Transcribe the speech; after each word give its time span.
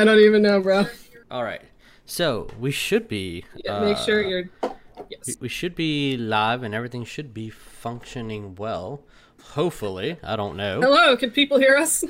I 0.00 0.04
don't 0.04 0.20
even 0.20 0.40
know, 0.40 0.62
bro. 0.62 0.86
All 1.30 1.44
right. 1.44 1.60
So 2.06 2.48
we 2.58 2.70
should 2.70 3.06
be. 3.06 3.44
Yeah, 3.54 3.80
make 3.80 3.98
sure 3.98 4.24
uh, 4.24 4.28
you're. 4.28 4.44
Yes. 5.10 5.36
We 5.40 5.48
should 5.48 5.74
be 5.74 6.16
live 6.16 6.62
and 6.62 6.74
everything 6.74 7.04
should 7.04 7.34
be 7.34 7.50
functioning 7.50 8.54
well. 8.54 9.02
Hopefully, 9.52 10.16
I 10.22 10.36
don't 10.36 10.56
know. 10.56 10.80
Hello, 10.80 11.16
can 11.18 11.32
people 11.32 11.58
hear 11.58 11.76
us? 11.76 12.02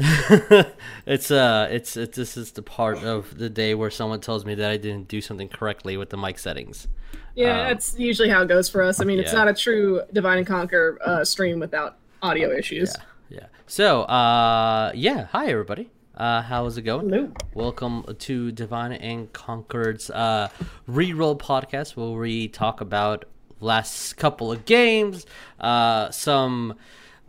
it's 1.05 1.33
uh, 1.33 1.69
it's 1.71 1.97
it's 1.97 2.17
this 2.17 2.37
is 2.37 2.53
the 2.53 2.63
part 2.63 2.99
of 3.03 3.39
the 3.39 3.51
day 3.51 3.75
where 3.75 3.91
someone 3.91 4.21
tells 4.21 4.45
me 4.45 4.55
that 4.55 4.71
I 4.71 4.77
didn't 4.77 5.09
do 5.09 5.21
something 5.21 5.49
correctly 5.49 5.97
with 5.97 6.11
the 6.11 6.17
mic 6.17 6.39
settings. 6.39 6.87
Yeah, 7.35 7.63
Um, 7.63 7.69
that's 7.69 7.99
usually 7.99 8.29
how 8.29 8.43
it 8.43 8.49
goes 8.49 8.69
for 8.69 8.83
us. 8.83 9.01
I 9.01 9.05
mean, 9.05 9.19
it's 9.19 9.33
yeah. 9.33 9.39
not 9.39 9.49
a 9.49 9.55
true 9.55 10.03
Divine 10.13 10.39
and 10.39 10.47
Conquer 10.47 10.97
uh, 11.05 11.25
stream 11.25 11.59
without 11.59 11.97
audio 12.23 12.53
issues. 12.53 12.95
Yeah, 13.29 13.39
Yeah. 13.39 13.47
So, 13.67 14.03
uh, 14.03 14.93
yeah. 14.95 15.27
Hi, 15.33 15.47
everybody. 15.49 15.91
Uh, 16.17 16.43
how's 16.43 16.77
it 16.77 16.83
going? 16.83 17.09
Hello. 17.09 17.33
Welcome 17.55 18.05
to 18.19 18.53
Divine 18.53 18.93
and 18.93 19.33
Conquered's 19.33 20.11
uh, 20.11 20.49
reroll 20.89 21.39
podcast, 21.39 21.97
where 21.97 22.11
we 22.11 22.49
talk 22.49 22.81
about 22.81 23.25
last 23.61 24.15
couple 24.17 24.51
of 24.51 24.65
games, 24.65 25.25
uh, 25.61 26.11
some 26.11 26.75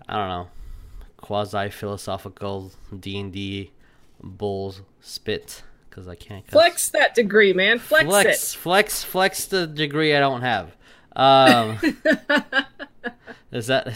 I 0.10 0.18
don't 0.18 0.28
know, 0.30 0.48
quasi 1.18 1.70
philosophical 1.70 2.72
D 2.98 3.20
and 3.20 3.32
D 3.32 3.72
bulls 4.22 4.82
spit 5.00 5.64
because 5.90 6.08
I 6.08 6.16
can't 6.16 6.46
cuss. 6.46 6.54
Flex 6.54 6.90
that 6.90 7.16
degree, 7.16 7.54
man. 7.54 7.80
Flex, 7.80 8.06
flex, 8.06 8.54
flex, 8.54 9.04
flex 9.04 9.46
the 9.46 9.68
degree 9.68 10.16
I 10.16 10.20
don't 10.20 10.42
have. 10.42 10.76
Um, 11.16 11.78
it. 11.84 12.66
is 13.52 13.68
that? 13.68 13.94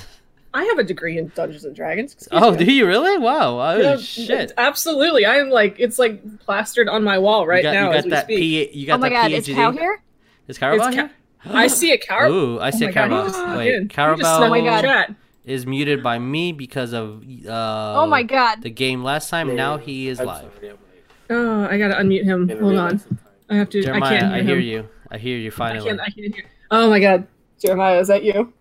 I 0.56 0.64
have 0.64 0.80
a 0.80 0.84
degree 0.84 1.18
in 1.18 1.32
Dungeons 1.36 1.66
and 1.66 1.76
Dragons. 1.76 2.14
Excuse 2.14 2.30
Oh, 2.32 2.52
me. 2.52 2.64
do 2.66 2.72
you 2.72 2.88
really? 2.88 3.18
Wow! 3.18 3.60
Oh 3.60 3.78
Yeah, 3.78 3.98
shit! 3.98 4.54
Absolutely. 4.58 5.26
I 5.26 5.36
am 5.36 5.50
like 5.50 5.76
it's 5.80 6.00
like 6.00 6.40
plastered 6.40 6.88
on 6.88 7.04
my 7.04 7.18
wall 7.18 7.46
right 7.46 7.58
you 7.58 7.64
got, 7.64 7.74
now 7.74 7.88
you 7.88 7.90
got 7.90 7.98
as 7.98 8.04
we 8.06 8.10
that 8.12 8.24
speak. 8.24 8.38
P. 8.40 8.70
You 8.80 8.88
got 8.88 8.96
Oh 8.96 8.98
my 9.00 9.10
that 9.10 9.16
god, 9.16 9.32
PhD. 9.32 9.38
is 9.50 9.56
Cow 9.56 9.72
here? 9.72 10.02
Is 10.48 10.58
Carabao 10.58 10.88
It's 10.88 10.96
here? 10.96 11.12
I 11.48 11.68
see 11.68 11.92
a 11.92 11.98
cow. 11.98 12.28
Ooh, 12.32 12.60
I 12.60 12.70
see 12.70 12.86
oh 12.86 12.90
a 12.90 12.94
Carabao. 12.94 13.58
Wait, 13.58 13.72
dude, 13.80 13.90
Carabao 13.90 14.38
snuck 14.38 14.50
my 14.50 14.62
God. 14.62 15.16
is 15.46 15.66
muted 15.68 16.02
by 16.02 16.18
me 16.18 16.54
because 16.54 16.94
of 16.94 17.22
uh, 17.48 18.02
oh 18.02 18.08
my 18.08 18.24
god. 18.24 18.62
the 18.62 18.70
game 18.70 19.04
last 19.04 19.30
time. 19.30 19.56
Now 19.56 19.78
he 19.78 20.08
is 20.08 20.20
live. 20.20 20.52
sorry, 20.56 20.70
I'm 20.70 20.78
late. 20.92 21.04
Oh, 21.30 21.66
I 21.66 21.78
gotta 21.78 21.96
unmute 21.96 22.24
him. 22.24 22.48
Hold 22.48 22.62
real 22.62 22.80
on. 22.80 23.02
I 23.50 23.56
have 23.58 23.70
to. 23.72 23.82
Jeremiah, 23.84 24.16
I 24.16 24.20
can't 24.20 24.34
hear 24.34 24.36
I 24.36 24.44
hear 24.44 24.56
him. 24.56 24.62
you. 24.64 24.90
I 25.12 25.18
hear 25.18 25.38
you 25.38 25.52
finally. 25.52 25.90
I 25.92 25.98
finally. 25.98 25.98
can't. 25.98 26.18
I 26.18 26.22
can't 26.22 26.36
hear. 26.36 26.46
Oh 26.72 26.90
my 26.90 27.00
God, 27.00 27.28
Jeremiah, 27.60 28.00
is 28.00 28.08
that 28.08 28.24
you? 28.24 28.54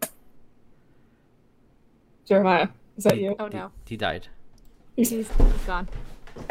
Jeremiah, 2.27 2.69
is 2.97 3.05
that 3.05 3.19
you? 3.19 3.37
Oh 3.39 3.49
no. 3.49 3.71
He 3.87 3.97
died. 3.97 4.29
He's, 4.97 5.11
he's 5.11 5.29
gone. 5.67 5.89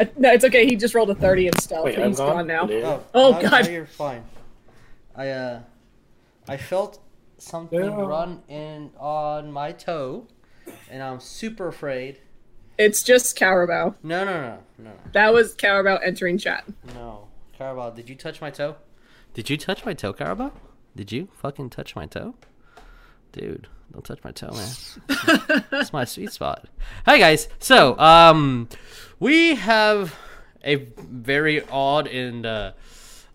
Uh, 0.00 0.04
no, 0.16 0.32
it's 0.32 0.44
okay. 0.44 0.66
He 0.66 0.76
just 0.76 0.94
rolled 0.94 1.10
a 1.10 1.14
thirty 1.14 1.46
in 1.46 1.56
stealth. 1.58 1.84
Wait, 1.86 1.98
he's 1.98 2.16
gone. 2.18 2.36
gone 2.36 2.46
now. 2.46 2.68
Yeah. 2.68 2.98
Oh, 3.14 3.30
now- 3.32 3.40
God. 3.42 3.64
now 3.64 3.70
you're 3.70 3.86
fine. 3.86 4.22
I 5.16 5.28
uh, 5.30 5.60
I 6.48 6.56
felt 6.56 7.00
something 7.38 7.78
Yeah. 7.80 8.00
run 8.00 8.42
in 8.48 8.90
on 8.98 9.50
my 9.52 9.72
toe, 9.72 10.26
and 10.90 11.02
I'm 11.02 11.20
super 11.20 11.68
afraid. 11.68 12.20
It's 12.76 13.02
just 13.04 13.36
Carabao. 13.36 13.94
No, 14.02 14.24
no, 14.24 14.32
no, 14.42 14.58
no, 14.78 14.90
That 15.12 15.32
was 15.32 15.54
Carabao 15.54 15.96
entering 15.98 16.38
chat. 16.38 16.64
no. 16.94 17.28
Carabao, 17.56 17.90
did 17.90 18.08
you 18.08 18.16
touch 18.16 18.40
my 18.40 18.50
toe? 18.50 18.74
Did 19.32 19.48
you 19.48 19.56
touch 19.56 19.84
my 19.86 19.94
toe, 19.94 20.12
Carabao? 20.12 20.50
Did 20.96 21.12
you 21.12 21.28
fucking 21.40 21.70
touch 21.70 21.94
my 21.94 22.06
toe? 22.06 22.34
Dude, 23.30 23.68
don't 23.92 24.04
touch 24.04 24.18
my 24.24 24.32
toe, 24.32 24.50
man. 24.52 25.62
That's 25.70 25.92
my 25.92 26.04
sweet 26.04 26.32
spot. 26.32 26.66
Hi 27.06 27.18
guys. 27.18 27.48
So, 27.58 27.98
um, 27.98 28.68
we 29.20 29.54
have 29.54 30.14
a 30.64 30.76
very 30.98 31.62
odd 31.68 32.06
and 32.08 32.44
uh, 32.46 32.72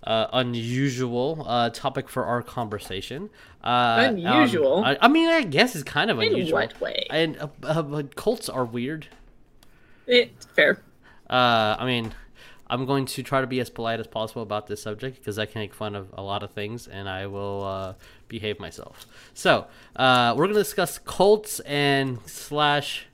uh, 0.03 0.27
unusual 0.33 1.45
uh, 1.47 1.69
topic 1.69 2.09
for 2.09 2.25
our 2.25 2.41
conversation. 2.41 3.29
Uh, 3.63 4.07
um, 4.09 4.15
Unusual? 4.25 4.83
I, 4.85 4.97
I 5.01 5.07
mean, 5.07 5.27
I 5.29 5.43
guess 5.43 5.75
it's 5.75 5.83
kind 5.83 6.09
of 6.09 6.19
In 6.19 6.29
unusual. 6.31 6.59
what 6.59 6.79
way? 6.81 7.05
And 7.09 7.37
uh, 7.39 7.47
uh, 7.63 7.81
but 7.81 8.15
cults 8.15 8.49
are 8.49 8.65
weird. 8.65 9.07
It, 10.07 10.31
fair. 10.55 10.81
Uh, 11.29 11.75
I 11.79 11.85
mean, 11.85 12.13
I'm 12.69 12.85
going 12.85 13.05
to 13.07 13.23
try 13.23 13.41
to 13.41 13.47
be 13.47 13.59
as 13.59 13.69
polite 13.69 13.99
as 13.99 14.07
possible 14.07 14.41
about 14.43 14.67
this 14.67 14.81
subject 14.81 15.17
because 15.17 15.39
I 15.39 15.45
can 15.45 15.61
make 15.61 15.73
fun 15.73 15.95
of 15.95 16.13
a 16.13 16.21
lot 16.21 16.43
of 16.43 16.51
things 16.51 16.87
and 16.87 17.09
I 17.09 17.25
will 17.27 17.63
uh, 17.63 17.93
behave 18.27 18.59
myself. 18.59 19.05
So, 19.33 19.65
uh, 19.95 20.33
we're 20.37 20.45
going 20.45 20.53
to 20.55 20.59
discuss 20.61 20.99
cults 20.99 21.59
and 21.61 22.19
slash 22.27 23.07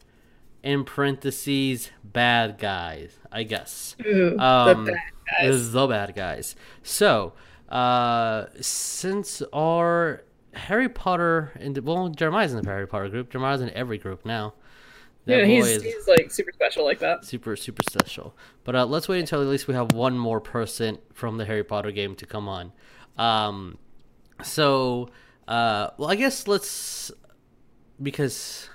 in 0.64 0.84
parentheses 0.84 1.92
bad 2.04 2.58
guys, 2.58 3.18
I 3.32 3.44
guess. 3.44 3.96
Ooh, 4.06 4.38
Um, 4.40 4.86
the 4.86 4.92
bad 4.92 5.02
guys. 5.40 5.72
The 5.72 5.88
bad 5.88 6.16
guys. 6.16 6.56
So, 6.84 7.34
uh, 7.70 8.46
since 8.62 9.42
our 9.54 10.24
Harry 10.54 10.90
Potter 10.90 11.52
and 11.60 11.78
well, 11.80 12.10
Jeremiah's 12.10 12.54
in 12.54 12.62
the 12.64 12.70
Harry 12.70 12.88
Potter 12.88 13.10
group. 13.10 13.30
Jeremiah's 13.30 13.62
in 13.62 13.70
every 13.72 13.98
group 13.98 14.26
now. 14.26 14.54
That 15.26 15.40
Yeah, 15.40 15.46
he's, 15.46 15.68
is- 15.68 15.84
he's 15.84 16.08
like 16.08 16.30
super 16.32 16.52
special 16.54 16.86
like 16.86 17.00
that. 17.00 17.26
super 17.26 17.56
super 17.56 17.82
special. 17.90 18.36
But 18.64 18.76
uh, 18.76 18.86
let's 18.86 19.08
wait 19.08 19.20
until 19.20 19.42
at 19.42 19.48
least 19.48 19.68
we 19.68 19.74
have 19.74 19.92
one 19.94 20.18
more 20.18 20.40
person 20.40 21.00
from 21.14 21.38
the 21.38 21.46
Harry 21.46 21.64
Potter 21.64 21.92
game 21.92 22.16
to 22.16 22.26
come 22.26 22.48
on. 22.48 22.72
Um, 23.18 23.78
so, 24.44 25.10
uh, 25.48 25.90
well, 25.98 26.10
I 26.10 26.16
guess 26.16 26.48
let's 26.48 27.12
because 28.02 28.70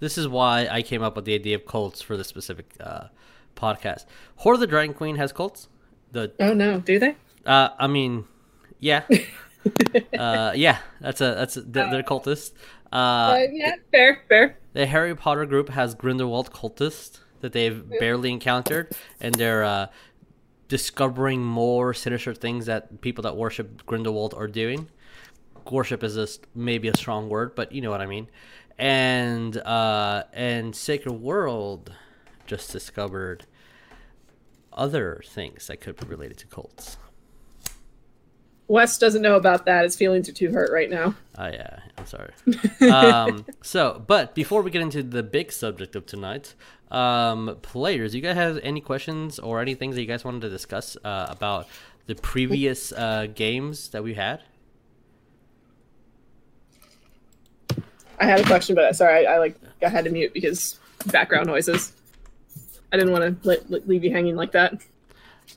this 0.00 0.18
is 0.18 0.26
why 0.28 0.66
I 0.70 0.82
came 0.82 1.02
up 1.02 1.16
with 1.16 1.24
the 1.24 1.34
idea 1.34 1.54
of 1.56 1.66
cults 1.66 2.02
for 2.02 2.16
this 2.16 2.28
specific 2.28 2.74
uh, 2.80 3.04
podcast. 3.56 4.04
Horde 4.36 4.56
of 4.56 4.60
the 4.60 4.66
Dragon 4.66 4.94
Queen 4.94 5.16
has 5.16 5.32
cults. 5.32 5.68
The 6.12 6.32
Oh 6.40 6.52
no, 6.54 6.80
do 6.80 6.98
they? 6.98 7.16
uh, 7.46 7.70
I 7.78 7.86
mean, 7.86 8.24
yeah, 8.78 9.04
uh, 10.18 10.52
yeah, 10.54 10.78
that's 11.00 11.20
a 11.20 11.34
that's 11.34 11.56
a, 11.56 11.62
they're, 11.62 11.90
they're 11.90 12.02
cultists. 12.02 12.52
Uh, 12.92 12.96
Uh, 12.96 13.46
yeah, 13.52 13.74
fair, 13.90 14.22
fair. 14.28 14.58
The 14.74 14.86
Harry 14.86 15.16
Potter 15.16 15.46
group 15.46 15.70
has 15.70 15.94
Grindelwald 15.94 16.52
cultists 16.52 17.20
that 17.40 17.52
they've 17.52 17.88
barely 17.98 18.30
encountered, 18.30 18.92
and 19.20 19.34
they're 19.34 19.64
uh, 19.64 19.86
discovering 20.68 21.42
more 21.42 21.94
sinister 21.94 22.34
things 22.34 22.66
that 22.66 23.00
people 23.00 23.22
that 23.22 23.36
worship 23.36 23.86
Grindelwald 23.86 24.34
are 24.34 24.48
doing. 24.48 24.88
Worship 25.70 26.02
is 26.02 26.16
just 26.16 26.46
maybe 26.54 26.88
a 26.88 26.96
strong 26.96 27.28
word, 27.28 27.54
but 27.54 27.72
you 27.72 27.80
know 27.80 27.90
what 27.90 28.00
I 28.00 28.06
mean. 28.06 28.28
And 28.76 29.56
uh, 29.56 30.24
and 30.32 30.74
Sacred 30.74 31.14
World 31.14 31.92
just 32.46 32.72
discovered 32.72 33.46
other 34.72 35.22
things 35.24 35.68
that 35.68 35.80
could 35.80 35.96
be 35.96 36.06
related 36.06 36.36
to 36.38 36.46
cults. 36.46 36.96
Wes 38.66 38.96
doesn't 38.96 39.20
know 39.20 39.36
about 39.36 39.66
that. 39.66 39.84
His 39.84 39.94
feelings 39.94 40.28
are 40.28 40.32
too 40.32 40.50
hurt 40.50 40.72
right 40.72 40.88
now. 40.88 41.14
Oh 41.36 41.46
yeah, 41.46 41.80
I'm 41.98 42.06
sorry. 42.06 42.32
um, 42.90 43.44
so, 43.62 44.02
but 44.06 44.34
before 44.34 44.62
we 44.62 44.70
get 44.70 44.80
into 44.80 45.02
the 45.02 45.22
big 45.22 45.52
subject 45.52 45.94
of 45.96 46.06
tonight, 46.06 46.54
um, 46.90 47.58
players, 47.60 48.14
you 48.14 48.22
guys 48.22 48.36
have 48.36 48.58
any 48.62 48.80
questions 48.80 49.38
or 49.38 49.60
any 49.60 49.74
things 49.74 49.96
that 49.96 50.00
you 50.00 50.06
guys 50.06 50.24
wanted 50.24 50.40
to 50.42 50.50
discuss 50.50 50.96
uh, 51.04 51.26
about 51.28 51.68
the 52.06 52.14
previous 52.14 52.92
uh, 52.92 53.26
games 53.34 53.88
that 53.88 54.02
we 54.02 54.14
had? 54.14 54.42
I 58.18 58.26
had 58.26 58.40
a 58.40 58.44
question, 58.44 58.74
but 58.74 58.94
sorry, 58.96 59.26
I, 59.26 59.34
I 59.34 59.38
like 59.38 59.56
I 59.84 59.88
had 59.88 60.04
to 60.04 60.10
mute 60.10 60.32
because 60.32 60.78
background 61.06 61.48
noises. 61.48 61.92
I 62.92 62.96
didn't 62.96 63.12
want 63.12 63.42
to 63.42 63.82
leave 63.86 64.04
you 64.04 64.12
hanging 64.12 64.36
like 64.36 64.52
that. 64.52 64.80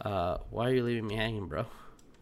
Uh, 0.01 0.39
why 0.49 0.69
are 0.69 0.73
you 0.73 0.83
leaving 0.83 1.07
me 1.07 1.15
hanging, 1.15 1.45
bro? 1.45 1.67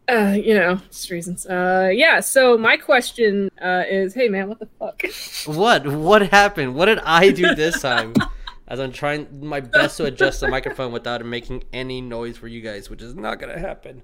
Uh, 0.08 0.36
you 0.38 0.54
know, 0.54 0.76
just 0.92 1.10
reasons. 1.10 1.46
Uh, 1.48 1.90
yeah. 1.94 2.20
So 2.20 2.58
my 2.58 2.78
question 2.78 3.50
uh, 3.60 3.84
is, 3.90 4.14
hey 4.14 4.30
man, 4.30 4.48
what 4.50 4.60
the 4.60 4.68
fuck? 4.80 5.02
What? 5.48 5.88
What 5.88 6.30
happened? 6.30 6.76
What 6.76 6.86
did 6.86 7.00
I 7.00 7.32
do 7.32 7.56
this 7.56 7.82
time? 7.82 8.14
As 8.68 8.80
I'm 8.80 8.92
trying 8.92 9.28
my 9.46 9.60
best 9.60 9.98
to 9.98 10.06
adjust 10.06 10.40
the 10.42 10.48
microphone 10.48 10.92
without 10.92 11.22
it 11.22 11.26
making 11.26 11.64
any 11.72 12.02
noise 12.02 12.36
for 12.38 12.48
you 12.48 12.62
guys, 12.62 12.90
which 12.90 13.02
is 13.02 13.14
not 13.16 13.40
gonna 13.40 13.60
happen. 13.60 14.02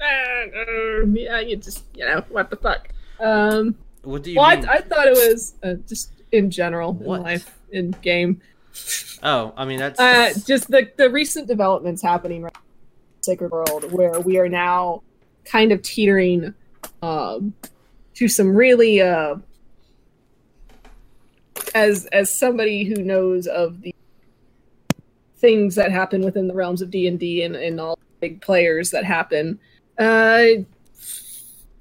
Uh, 0.00 0.04
uh, 0.04 1.06
yeah, 1.12 1.40
you 1.40 1.56
just 1.56 1.84
you 1.94 2.04
know 2.04 2.22
what 2.28 2.50
the 2.50 2.56
fuck. 2.56 2.88
Um, 3.20 3.74
What 4.02 4.22
do 4.22 4.30
you 4.30 4.38
well, 4.38 4.48
I? 4.68 4.74
I 4.74 4.80
thought 4.82 5.06
it 5.06 5.12
was 5.12 5.54
uh, 5.62 5.74
just 5.88 6.12
in 6.30 6.50
general 6.50 6.92
What? 6.92 7.16
in 7.18 7.22
life 7.22 7.58
in 7.70 7.90
game. 8.02 8.40
oh, 9.22 9.52
I 9.56 9.64
mean 9.64 9.78
that's 9.78 9.98
Uh, 9.98 10.32
just 10.46 10.68
the 10.70 10.90
the 10.96 11.08
recent 11.08 11.46
developments 11.48 12.02
happening 12.02 12.42
right 12.42 12.52
in 12.54 13.22
Sacred 13.22 13.50
World, 13.50 13.92
where 13.92 14.20
we 14.20 14.36
are 14.38 14.48
now 14.48 15.02
kind 15.44 15.72
of 15.72 15.82
teetering 15.82 16.54
um, 17.02 17.54
to 18.14 18.28
some 18.28 18.54
really 18.54 19.00
uh, 19.00 19.36
as 21.74 22.06
as 22.06 22.34
somebody 22.34 22.84
who 22.84 23.02
knows 23.02 23.46
of 23.46 23.80
the 23.82 23.94
things 25.36 25.74
that 25.74 25.90
happen 25.90 26.22
within 26.24 26.46
the 26.46 26.54
realms 26.54 26.82
of 26.82 26.90
D 26.90 27.06
and 27.06 27.18
D 27.18 27.42
and 27.42 27.80
all 27.80 27.96
the 27.96 28.02
big 28.20 28.40
players 28.40 28.90
that 28.90 29.04
happen. 29.04 29.58
Uh, 29.98 30.64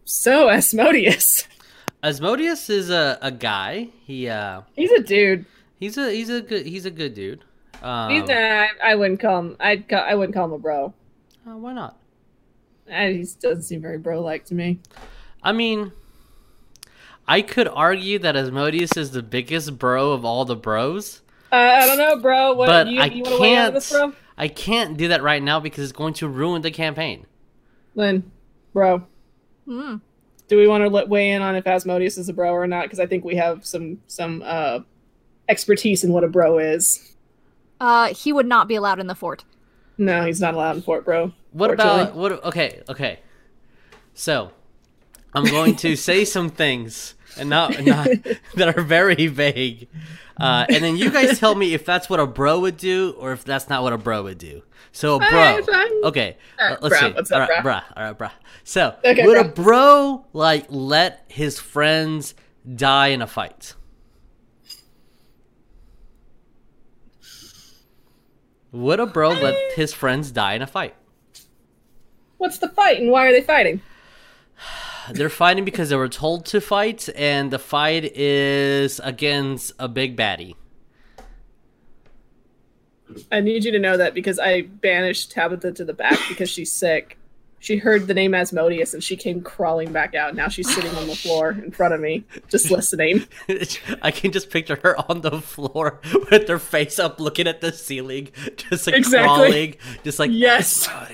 so 0.04 0.50
Asmodeus, 0.50 1.48
Asmodeus 2.04 2.70
is 2.70 2.90
a, 2.90 3.18
a 3.22 3.32
guy. 3.32 3.90
He 4.06 4.28
uh 4.28 4.62
he's 4.76 4.92
a 4.92 5.02
dude. 5.02 5.46
he's 5.80 5.98
a 5.98 6.12
he's 6.12 6.30
a 6.30 6.42
good 6.42 6.66
he's 6.66 6.86
a 6.86 6.92
good 6.92 7.14
dude. 7.14 7.44
Um, 7.82 8.12
He's 8.12 8.30
uh, 8.30 8.68
I 8.84 8.94
wouldn't 8.94 9.20
call 9.20 9.40
him. 9.40 9.58
I'd 9.60 9.92
I 9.92 10.14
wouldn't 10.16 10.36
call 10.36 10.46
him 10.46 10.54
a 10.54 10.60
bro. 10.60 10.94
Uh, 11.48 11.58
why 11.58 11.74
not? 11.74 11.98
He 12.88 13.26
doesn't 13.42 13.64
seem 13.64 13.82
very 13.82 13.98
bro-like 13.98 14.46
to 14.46 14.56
me. 14.56 14.80
I 15.44 15.52
mean, 15.52 15.92
I 17.28 17.42
could 17.42 17.68
argue 17.68 18.20
that 18.20 18.36
Asmodeus 18.36 18.98
is 18.98 19.12
the 19.12 19.24
biggest 19.24 19.78
bro 19.80 20.12
of 20.12 20.26
all 20.26 20.46
the 20.46 20.56
bros, 20.56 21.22
Uh, 21.52 21.56
I 21.56 21.86
don't 21.86 21.98
know, 21.98 22.18
bro. 22.20 22.54
What 22.54 22.68
but 22.68 22.88
you, 22.88 23.00
I 23.02 23.06
you 23.06 23.24
want 23.24 23.36
to 23.36 23.42
weigh 23.42 23.54
in 23.54 23.58
on 23.60 23.64
can't. 23.66 23.74
this, 23.74 23.92
bro? 23.92 24.14
I 24.38 24.48
can't 24.48 24.98
do 24.98 25.08
that 25.10 25.22
right 25.22 25.42
now 25.42 25.60
because 25.60 25.84
it's 25.84 25.94
going 25.98 26.14
to 26.16 26.28
ruin 26.28 26.62
the 26.62 26.72
campaign. 26.72 27.26
Lynn, 27.96 28.32
bro. 28.74 29.06
Hmm. 29.66 29.98
Do 30.48 30.58
we 30.58 30.68
want 30.68 30.84
to 30.84 30.90
let 30.90 31.08
weigh 31.08 31.32
in 31.32 31.42
on 31.42 31.56
if 31.56 31.66
Asmodeus 31.68 32.18
is 32.18 32.28
a 32.28 32.34
bro 32.34 32.52
or 32.52 32.68
not? 32.68 32.84
Because 32.84 33.00
I 33.00 33.06
think 33.06 33.24
we 33.24 33.36
have 33.36 33.66
some 33.66 34.00
some 34.08 34.42
uh, 34.46 34.80
expertise 35.48 36.04
in 36.04 36.12
what 36.12 36.24
a 36.24 36.28
bro 36.28 36.58
is. 36.60 37.16
Uh, 37.80 38.14
he 38.14 38.32
would 38.34 38.46
not 38.48 38.68
be 38.68 38.76
allowed 38.76 39.00
in 39.00 39.08
the 39.08 39.16
fort. 39.16 39.44
No, 39.98 40.26
he's 40.26 40.40
not 40.42 40.54
allowed 40.54 40.76
in 40.78 40.82
Fort 40.82 41.04
Bro. 41.06 41.34
What 41.52 41.72
about 41.72 42.16
what? 42.16 42.44
Okay, 42.46 42.82
okay. 42.90 43.20
So, 44.14 44.52
I'm 45.34 45.46
going 45.46 45.76
to 45.78 45.96
say 45.96 46.26
some 46.36 46.50
things 46.50 47.16
and 47.38 47.50
not 47.50 47.82
not 47.84 48.08
that 48.56 48.78
are 48.78 48.82
very 48.82 49.28
vague, 49.28 49.88
uh, 50.38 50.66
and 50.70 50.84
then 50.84 50.98
you 50.98 51.12
guys 51.12 51.40
tell 51.40 51.56
me 51.56 51.74
if 51.74 51.86
that's 51.86 52.10
what 52.10 52.20
a 52.20 52.28
bro 52.28 52.60
would 52.60 52.78
do 52.78 53.16
or 53.18 53.32
if 53.34 53.44
that's 53.44 53.70
not 53.70 53.84
what 53.84 53.94
a 53.94 53.98
bro 53.98 54.24
would 54.24 54.38
do. 54.38 54.64
So, 54.94 55.16
a 55.16 55.20
bro. 55.20 55.60
Okay, 56.04 56.38
uh, 56.60 56.76
let's 56.82 57.00
see. 57.00 57.12
what's 57.12 57.32
up, 57.32 57.42
all 57.42 57.48
right, 57.48 57.64
bruh. 57.64 57.84
All 57.96 58.04
right, 58.04 58.18
bruh. 58.18 58.32
So, 58.64 58.96
Okay, 59.06 59.26
would 59.26 59.38
a 59.38 59.46
bro 59.46 60.26
like 60.34 60.66
let 60.70 61.26
his 61.30 61.60
friends 61.60 62.34
die 62.76 63.08
in 63.08 63.22
a 63.22 63.28
fight? 63.28 63.76
Would 68.72 69.00
a 69.00 69.06
bro 69.06 69.30
let 69.30 69.56
his 69.76 69.94
friends 69.94 70.32
die 70.32 70.54
in 70.54 70.62
a 70.62 70.68
fight? 70.68 70.96
What's 72.42 72.58
the 72.58 72.70
fight 72.70 73.00
and 73.00 73.12
why 73.12 73.28
are 73.28 73.32
they 73.32 73.42
fighting? 73.42 73.82
They're 75.12 75.30
fighting 75.30 75.64
because 75.64 75.90
they 75.90 75.96
were 75.96 76.10
told 76.10 76.44
to 76.48 76.60
fight, 76.60 77.08
and 77.16 77.52
the 77.52 77.60
fight 77.60 78.04
is 78.18 79.00
against 79.04 79.74
a 79.78 79.88
big 79.88 80.18
baddie. 80.18 80.56
I 83.32 83.42
need 83.42 83.64
you 83.64 83.72
to 83.74 83.80
know 83.80 83.96
that 83.98 84.16
because 84.16 84.40
I 84.40 84.62
banished 84.62 85.30
Tabitha 85.32 85.72
to 85.74 85.86
the 85.86 85.94
back 85.94 86.18
because 86.30 86.50
she's 86.50 86.72
sick. 86.72 87.20
She 87.60 87.78
heard 87.78 88.08
the 88.08 88.16
name 88.16 88.34
Asmodeus 88.34 88.96
and 88.96 89.04
she 89.04 89.16
came 89.16 89.42
crawling 89.42 89.92
back 89.94 90.16
out. 90.16 90.34
Now 90.34 90.48
she's 90.48 90.74
sitting 90.74 90.96
on 90.96 91.06
the 91.06 91.16
floor 91.16 91.52
in 91.52 91.70
front 91.70 91.94
of 91.94 92.00
me, 92.00 92.24
just 92.50 92.72
listening. 92.72 93.28
I 94.02 94.10
can 94.10 94.32
just 94.32 94.50
picture 94.50 94.80
her 94.82 94.98
on 95.12 95.22
the 95.22 95.42
floor 95.42 96.00
with 96.32 96.48
her 96.48 96.58
face 96.58 96.98
up, 96.98 97.20
looking 97.20 97.46
at 97.46 97.62
the 97.62 97.72
ceiling, 97.72 98.30
just 98.56 98.88
like 98.88 98.96
Exactly. 98.96 99.28
crawling, 99.28 99.76
just 100.04 100.18
like 100.18 100.32
Yes. 100.34 100.88
Oh 100.90 101.08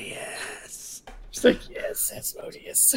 yes. 1.44 1.60
She's 1.70 1.70
like, 1.70 1.70
yes, 1.76 2.12
Asmodeus. 2.16 2.96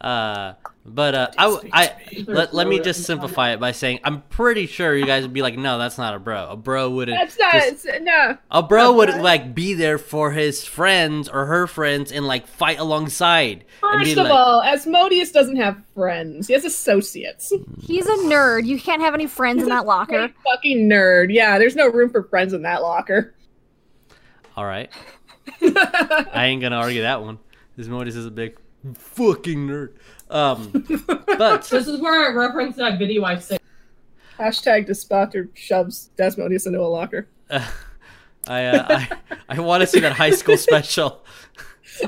Uh, 0.00 0.54
but 0.86 1.14
uh, 1.16 1.28
I, 1.36 1.50
w- 1.50 1.70
I 1.72 1.92
let, 2.28 2.54
let 2.54 2.68
me 2.68 2.78
just 2.78 3.02
simplify 3.02 3.52
it 3.52 3.58
by 3.58 3.72
saying 3.72 3.98
I'm 4.04 4.22
pretty 4.22 4.66
sure 4.66 4.96
you 4.96 5.04
guys 5.04 5.22
would 5.24 5.32
be 5.32 5.42
like, 5.42 5.58
no, 5.58 5.76
that's 5.76 5.98
not 5.98 6.14
a 6.14 6.20
bro. 6.20 6.50
A 6.50 6.56
bro 6.56 6.88
wouldn't. 6.90 7.18
That's 7.18 7.36
not, 7.36 7.52
just- 7.54 7.84
it's, 7.84 8.04
no. 8.04 8.38
A 8.52 8.62
bro 8.62 8.92
would 8.92 9.10
Okay. 9.10 9.20
like 9.20 9.56
be 9.56 9.74
there 9.74 9.98
for 9.98 10.30
his 10.30 10.64
friends 10.64 11.28
or 11.28 11.46
her 11.46 11.66
friends 11.66 12.12
and 12.12 12.28
like 12.28 12.46
fight 12.46 12.78
alongside. 12.78 13.64
and 13.82 13.98
be 14.04 14.10
First 14.14 14.18
of 14.18 14.24
like, 14.26 14.32
all, 14.32 14.62
Asmodeus 14.62 15.32
doesn't 15.32 15.56
have 15.56 15.76
friends. 15.96 16.46
He 16.46 16.54
has 16.54 16.64
associates. 16.64 17.52
He's 17.82 18.06
a 18.06 18.16
nerd. 18.18 18.66
You 18.66 18.78
can't 18.78 19.02
have 19.02 19.14
any 19.14 19.26
friends 19.26 19.64
in 19.64 19.68
that 19.70 19.84
locker. 19.84 20.18
Great 20.28 20.34
fucking 20.44 20.88
nerd. 20.88 21.34
Yeah, 21.34 21.58
there's 21.58 21.74
no 21.74 21.88
room 21.88 22.10
for 22.10 22.22
friends 22.22 22.52
in 22.52 22.62
that 22.62 22.82
locker. 22.82 23.34
all 24.56 24.64
right, 24.64 24.90
I 25.60 26.46
ain't 26.46 26.62
gonna 26.62 26.76
argue 26.76 27.02
that 27.02 27.20
one. 27.20 27.40
Asmodeus 27.78 28.16
is 28.16 28.26
a 28.26 28.30
big 28.30 28.58
fucking 28.94 29.66
nerd. 29.66 29.92
Um, 30.30 30.70
but 31.38 31.64
This 31.64 31.86
is 31.86 32.00
where 32.00 32.30
I 32.30 32.34
reference 32.34 32.76
that 32.76 32.98
video 32.98 33.24
I 33.24 33.38
sent. 33.38 33.62
Hashtag 34.38 34.86
Despotter 34.86 35.48
shoves 35.54 36.10
Asmodeus 36.18 36.66
into 36.66 36.80
a 36.80 36.82
locker. 36.82 37.28
uh, 37.50 37.68
I, 38.46 38.64
uh, 38.66 38.86
I 38.88 39.08
I 39.48 39.60
want 39.60 39.80
to 39.82 39.86
see 39.86 40.00
that 40.00 40.12
high 40.12 40.30
school 40.30 40.56
special, 40.56 41.24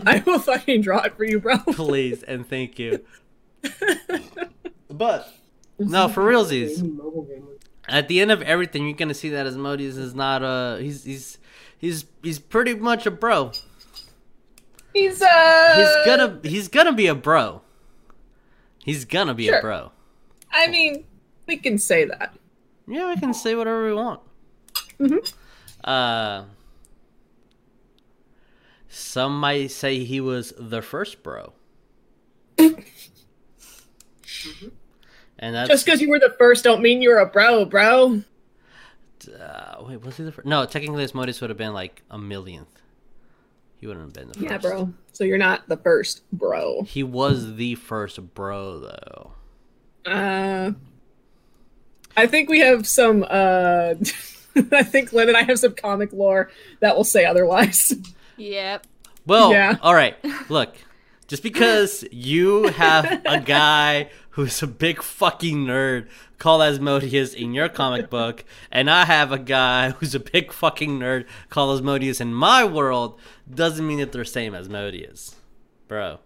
I 0.07 0.23
will 0.25 0.39
fucking 0.39 0.83
draw 0.83 1.03
it 1.03 1.17
for 1.17 1.25
you, 1.25 1.41
bro. 1.41 1.59
please 1.59 2.23
and 2.23 2.47
thank 2.49 2.79
you. 2.79 3.05
But 4.93 5.33
no, 5.79 6.09
for 6.09 6.23
realsies. 6.23 6.83
At 7.89 8.09
the 8.09 8.21
end 8.21 8.31
of 8.31 8.43
everything, 8.43 8.87
you're 8.87 8.97
gonna 8.97 9.15
see 9.15 9.31
that 9.31 9.47
Asmodeus 9.47 9.97
is 9.97 10.15
not 10.15 10.43
a 10.43 10.83
he's 10.83 11.05
he's 11.05 11.39
he's 11.79 12.05
he's 12.23 12.39
pretty 12.39 12.75
much 12.75 13.07
a 13.07 13.11
bro. 13.11 13.53
He's 14.93 15.23
uh 15.23 15.75
He's 15.77 16.07
gonna 16.07 16.41
he's 16.43 16.69
gonna 16.69 16.93
be 16.93 17.07
a 17.07 17.15
bro. 17.15 17.63
He's 18.85 19.05
gonna 19.05 19.35
be 19.35 19.49
a 19.49 19.53
Sure. 19.53 19.61
bro. 19.61 19.93
I 20.53 20.67
mean, 20.69 21.05
we 21.47 21.59
can 21.59 21.79
say 21.79 22.05
that. 22.07 22.35
Yeah, 22.89 23.13
we 23.15 23.21
can 23.21 23.33
say 23.35 23.55
whatever 23.55 23.85
we 23.87 23.95
want. 23.95 24.21
Mhm. 24.99 25.33
Uh, 25.85 26.45
some 28.89 29.39
might 29.39 29.71
say 29.71 30.03
he 30.05 30.21
was 30.21 30.53
the 30.59 30.83
first 30.83 31.23
bro. 31.23 31.53
and 32.59 32.75
that's 35.55 35.69
Just 35.69 35.85
because 35.87 36.01
you 36.01 36.11
were 36.11 36.19
the 36.19 36.35
first 36.39 36.65
don't 36.65 36.83
mean 36.83 37.01
you're 37.01 37.19
a 37.19 37.27
bro, 37.27 37.65
bro. 37.65 38.23
uh, 39.41 39.77
wait, 39.87 40.03
was 40.03 40.17
he 40.17 40.25
the 40.25 40.33
first? 40.33 40.47
No, 40.47 40.67
technically, 40.67 41.05
Asmodeus 41.05 41.41
would 41.41 41.51
have 41.51 41.57
been 41.57 41.73
like 41.75 42.03
a 42.11 42.19
millionth. 42.19 42.80
He 43.81 43.87
wouldn't 43.87 44.05
have 44.05 44.13
been 44.13 44.29
the 44.29 44.35
first. 44.35 44.51
Yeah, 44.51 44.59
bro. 44.59 44.93
So 45.13 45.25
you're 45.25 45.39
not 45.39 45.67
the 45.69 45.77
first, 45.79 46.23
bro. 46.33 46.83
He 46.83 47.03
was 47.03 47.57
the 47.57 47.75
first 47.77 48.35
bro, 48.35 48.81
though. 48.81 49.33
Uh, 50.07 50.73
I 52.17 52.27
think 52.27 52.49
we 52.51 52.61
have 52.61 52.87
some. 52.87 53.25
Uh, 53.29 53.95
I 54.73 54.83
think 54.83 55.13
Lynn 55.13 55.29
and 55.29 55.37
I 55.37 55.43
have 55.45 55.59
some 55.59 55.75
comic 55.75 56.13
lore 56.13 56.51
that 56.81 56.97
will 56.97 57.05
say 57.05 57.25
otherwise. 57.25 57.93
Yep. 58.37 58.87
Well, 59.27 59.53
Yeah. 59.53 59.77
all 59.83 59.93
right. 59.95 60.17
Look, 60.49 60.75
just 61.29 61.43
because 61.43 62.07
you 62.11 62.69
have 62.69 63.21
a 63.27 63.39
guy 63.45 64.09
who's 64.41 64.63
a 64.63 64.67
big 64.67 65.03
fucking 65.03 65.65
nerd 65.67 66.09
called 66.39 66.63
Asmodeus 66.63 67.35
in 67.35 67.53
your 67.55 67.69
comic 67.69 68.09
book, 68.11 68.45
and 68.73 68.91
I 68.91 69.05
have 69.05 69.31
a 69.33 69.39
guy 69.39 69.91
who's 69.99 70.15
a 70.15 70.21
big 70.21 70.53
fucking 70.53 70.99
nerd 70.99 71.27
called 71.49 71.77
Asmodeus 71.79 72.21
in 72.21 72.33
my 72.35 72.65
world, 72.65 73.19
doesn't 73.53 73.87
mean 73.87 73.99
that 73.99 74.13
they're 74.13 74.25
the 74.25 74.31
same 74.31 74.55
Asmodeus, 74.55 75.37
bro. 75.89 76.19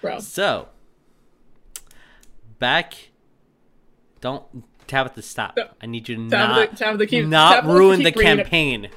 Bro, 0.00 0.20
So, 0.20 0.68
back. 2.58 3.10
Don't 4.20 4.44
Tabitha 4.86 5.22
stop. 5.22 5.56
No. 5.56 5.68
I 5.82 5.86
need 5.86 6.08
you 6.08 6.16
to 6.16 6.28
Tabitha- 6.30 6.54
not, 6.70 6.76
Tabitha 6.76 7.06
keep- 7.06 7.26
not 7.26 7.54
Tabitha 7.56 7.74
ruin 7.74 7.98
the 8.00 8.04
keep 8.06 8.14
bringing 8.14 8.32
it- 8.38 8.42
campaign. 8.44 8.88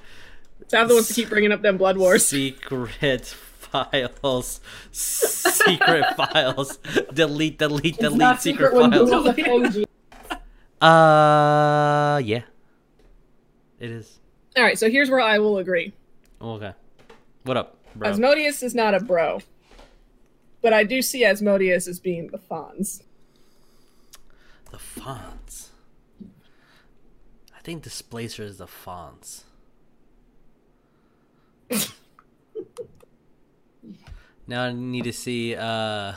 Tabitha 0.68 0.94
wants 0.94 1.08
to 1.10 1.14
keep 1.14 1.30
bringing 1.30 1.52
up 1.52 1.62
them 1.62 1.78
blood 1.78 1.98
wars. 1.98 2.28
Secret 2.28 3.36
files. 3.72 4.60
Secret 4.92 6.06
files. 6.18 6.78
Delete, 7.14 7.58
delete, 7.58 7.98
delete 7.98 8.40
secret, 8.40 8.72
files. 8.74 9.86
Uh, 10.82 12.22
yeah. 12.24 12.44
It 13.82 13.92
is. 13.92 14.20
All 14.56 14.64
right, 14.64 14.80
so 14.80 14.90
here's 14.90 15.10
where 15.10 15.20
I 15.20 15.38
will 15.40 15.58
agree. 15.58 15.92
Okay. 16.42 16.72
What 17.44 17.58
up, 17.58 17.76
bro? 17.96 18.08
Asmodeus 18.10 18.64
is 18.64 18.74
not 18.74 18.94
a 18.94 19.02
bro, 19.02 19.42
but 20.62 20.72
I 20.72 20.86
do 20.86 21.02
see 21.02 21.26
Asmodeus 21.26 21.86
as 21.88 22.00
being 22.00 22.28
the 22.28 22.38
Fonz. 22.38 23.04
the 24.72 24.78
Fonz. 24.78 25.68
I 27.54 27.60
think 27.62 27.84
Displacer 27.84 28.44
is 28.44 28.58
the 28.58 28.68
Fonz. 28.68 29.44
now 34.50 34.64
I 34.66 34.74
need 34.74 35.06
to 35.06 35.14
see 35.14 35.56
uh 35.56 36.14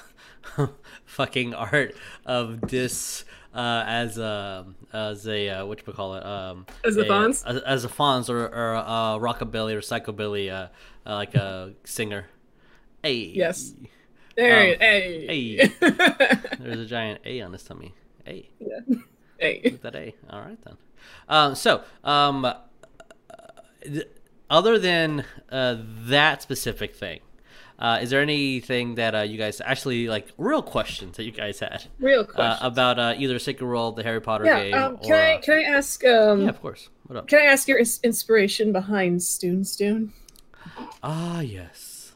fucking 1.04 1.54
art 1.54 1.94
of 2.26 2.60
this 2.62 3.24
uh 3.54 3.84
as 3.86 4.18
a 4.18 4.66
as 4.92 5.26
a 5.28 5.48
uh, 5.50 5.66
what 5.66 5.86
you 5.86 5.92
call 5.92 6.14
it 6.16 6.24
um 6.26 6.66
As 6.84 6.96
a 6.96 7.04
Fonz? 7.04 7.44
as, 7.46 7.62
as 7.62 7.84
a 7.84 7.88
Fonz 7.88 8.28
or 8.28 8.46
or 8.46 8.74
uh 8.76 9.18
rockabilly 9.18 9.74
or 9.74 9.80
psychobilly 9.80 10.50
uh, 10.50 10.68
uh 11.08 11.14
like 11.14 11.34
a 11.34 11.74
singer. 11.84 12.26
Hey. 13.02 13.32
Yes. 13.34 13.74
There, 14.36 14.72
Um, 14.72 14.78
hey, 14.80 15.66
There's 15.80 16.80
a 16.80 16.86
giant 16.86 17.20
A 17.26 17.40
on 17.42 17.52
his 17.52 17.62
tummy. 17.64 17.92
Hey. 18.24 18.48
hey. 19.38 19.60
With 19.64 19.82
that 19.82 19.94
A. 19.94 20.14
All 20.30 20.40
right 20.40 20.58
then. 20.64 20.76
Um, 21.28 21.54
so, 21.54 21.82
um, 22.04 22.44
uh, 22.46 22.54
th- 23.84 24.08
other 24.48 24.78
than 24.78 25.24
uh, 25.50 25.76
that 26.06 26.40
specific 26.42 26.94
thing, 26.96 27.20
uh, 27.82 27.98
is 28.00 28.10
there 28.10 28.22
anything 28.22 28.94
that 28.94 29.12
uh, 29.12 29.20
you 29.22 29.36
guys 29.36 29.60
actually 29.64 30.06
like 30.06 30.28
real 30.38 30.62
questions 30.62 31.16
that 31.16 31.24
you 31.24 31.32
guys 31.32 31.58
had 31.58 31.84
Real 31.98 32.28
uh, 32.36 32.56
about 32.60 33.00
uh, 33.00 33.14
either 33.18 33.40
Sacred 33.40 33.66
World, 33.66 33.96
the 33.96 34.04
Harry 34.04 34.20
Potter 34.20 34.44
yeah, 34.44 34.62
game, 34.62 34.74
um, 34.74 34.94
or 34.94 34.98
can 35.00 35.14
I 35.14 35.34
uh, 35.34 35.40
can 35.40 35.58
I 35.58 35.62
ask 35.62 36.04
um 36.04 36.42
yeah, 36.42 36.48
of 36.48 36.62
course. 36.62 36.88
What 37.08 37.16
up? 37.16 37.26
can 37.26 37.40
I 37.40 37.46
ask 37.46 37.66
your 37.66 37.78
ins- 37.78 37.98
inspiration 38.04 38.72
behind 38.72 39.24
Stoon 39.24 39.64
Stoon? 39.64 40.12
Ah, 41.02 41.40
yes. 41.40 42.12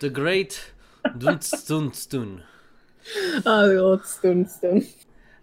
The 0.00 0.10
great 0.10 0.70
Dunstun. 1.06 2.42
Oh, 3.44 3.68
the 3.68 3.76
old 3.76 4.06
stone 4.06 4.46
stone. 4.48 4.86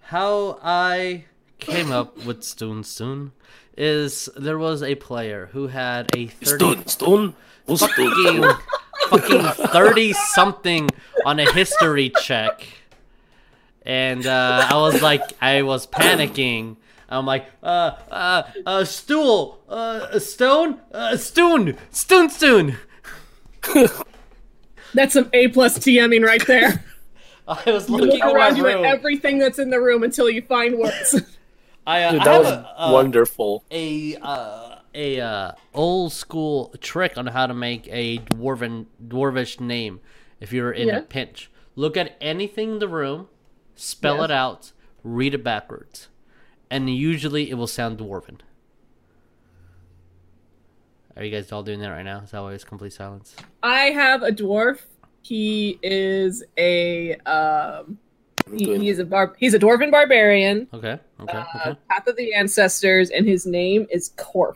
How 0.02 0.60
I 0.64 1.26
came 1.60 1.92
up 1.92 2.26
with 2.26 2.42
Stunstun 2.42 3.32
is 3.78 4.30
there 4.36 4.58
was 4.58 4.82
a 4.82 4.96
player 4.96 5.50
who 5.52 5.68
had 5.68 6.16
a 6.16 6.26
30 6.28 6.46
Stun, 6.46 6.88
stun, 6.88 7.36
oh, 7.68 7.78
fucking, 7.78 8.44
fucking 9.12 9.68
30 9.68 10.14
something 10.14 10.90
on 11.26 11.40
a 11.40 11.52
history 11.52 12.12
check. 12.22 12.66
And 13.86 14.26
uh, 14.26 14.68
I 14.70 14.76
was 14.78 15.02
like, 15.02 15.22
I 15.42 15.64
was 15.64 15.86
panicking. 15.88 16.78
I'm 17.10 17.26
like, 17.26 17.46
uh, 17.62 17.96
uh, 18.10 18.44
uh, 18.66 18.86
stool, 18.86 19.60
uh, 19.68 20.08
a 20.12 20.20
stone, 20.20 20.80
uh, 20.94 21.18
stoon, 21.18 21.78
stoon, 21.92 22.30
stoon. 22.30 22.78
That's 24.94 25.14
some 25.14 25.30
A 25.34 25.48
plus 25.50 25.78
DMing 25.80 26.26
right 26.26 26.46
there. 26.48 26.84
I 27.48 27.72
was 27.72 27.90
You 27.90 27.98
looking 27.98 28.20
look 28.20 28.34
around 28.36 28.56
you 28.56 28.68
at 28.68 28.84
everything 28.84 29.40
that's 29.40 29.60
in 29.60 29.70
the 29.70 29.82
room 29.82 30.04
until 30.04 30.30
you 30.30 30.42
find 30.44 30.78
words. 30.78 31.22
I, 31.86 32.04
uh, 32.04 32.12
Dude, 32.12 32.22
that 32.22 32.28
have 32.28 32.44
was 32.44 32.52
a, 32.52 32.74
uh, 32.78 32.92
wonderful. 32.94 33.64
a 33.72 34.16
uh, 34.22 34.71
a 34.94 35.20
uh, 35.20 35.52
old 35.74 36.12
school 36.14 36.74
trick 36.82 37.18
on 37.18 37.28
how 37.28 37.48
to 37.48 37.54
make 37.54 37.88
a 37.90 38.18
dwarven 38.20 38.86
dwarvish 39.06 39.60
name 39.60 40.00
if 40.40 40.52
you're 40.54 40.72
in 40.72 40.88
Yeah. 40.90 40.98
a 40.98 41.02
pinch. 41.02 41.50
Look 41.76 41.96
at 41.98 42.16
anything 42.20 42.72
in 42.74 42.80
the 42.80 42.88
room, 42.88 43.28
spell 43.76 44.18
Yes. 44.18 44.26
it 44.26 44.32
out, 44.32 44.72
read 45.04 45.34
it 45.34 45.44
backwards, 45.44 46.10
and 46.70 46.90
usually 46.90 47.50
it 47.50 47.54
will 47.56 47.68
sound 47.68 47.98
dwarven. 48.00 48.40
Are 51.16 51.24
you 51.24 51.32
guys 51.32 51.52
all 51.52 51.64
doing 51.64 51.80
that 51.82 51.90
right 51.90 52.04
now? 52.04 52.22
Is 52.22 52.32
that 52.32 52.42
why 52.42 52.54
it's 52.54 52.64
complete 52.64 52.94
silence? 52.94 53.36
I 53.62 53.86
have 53.92 54.24
a 54.24 54.32
dwarf. 54.32 54.80
He 55.24 55.78
is 55.84 56.44
a 56.58 57.16
um, 57.26 57.98
I'm 58.48 58.58
he, 58.58 58.66
doing- 58.66 58.82
he 58.82 58.90
is 58.90 59.00
a 59.00 59.06
bar- 59.06 59.36
he's 59.38 59.54
a 59.54 59.60
dwarven 59.60 59.92
barbarian. 59.92 60.68
Okay, 60.74 61.00
okay, 61.20 61.38
Uh, 61.38 61.46
okay. 61.56 61.80
Path 61.90 62.08
of 62.08 62.16
the 62.16 62.34
ancestors, 62.34 63.10
and 63.12 63.28
his 63.28 63.46
name 63.46 63.88
is 63.92 64.12
Korf. 64.18 64.56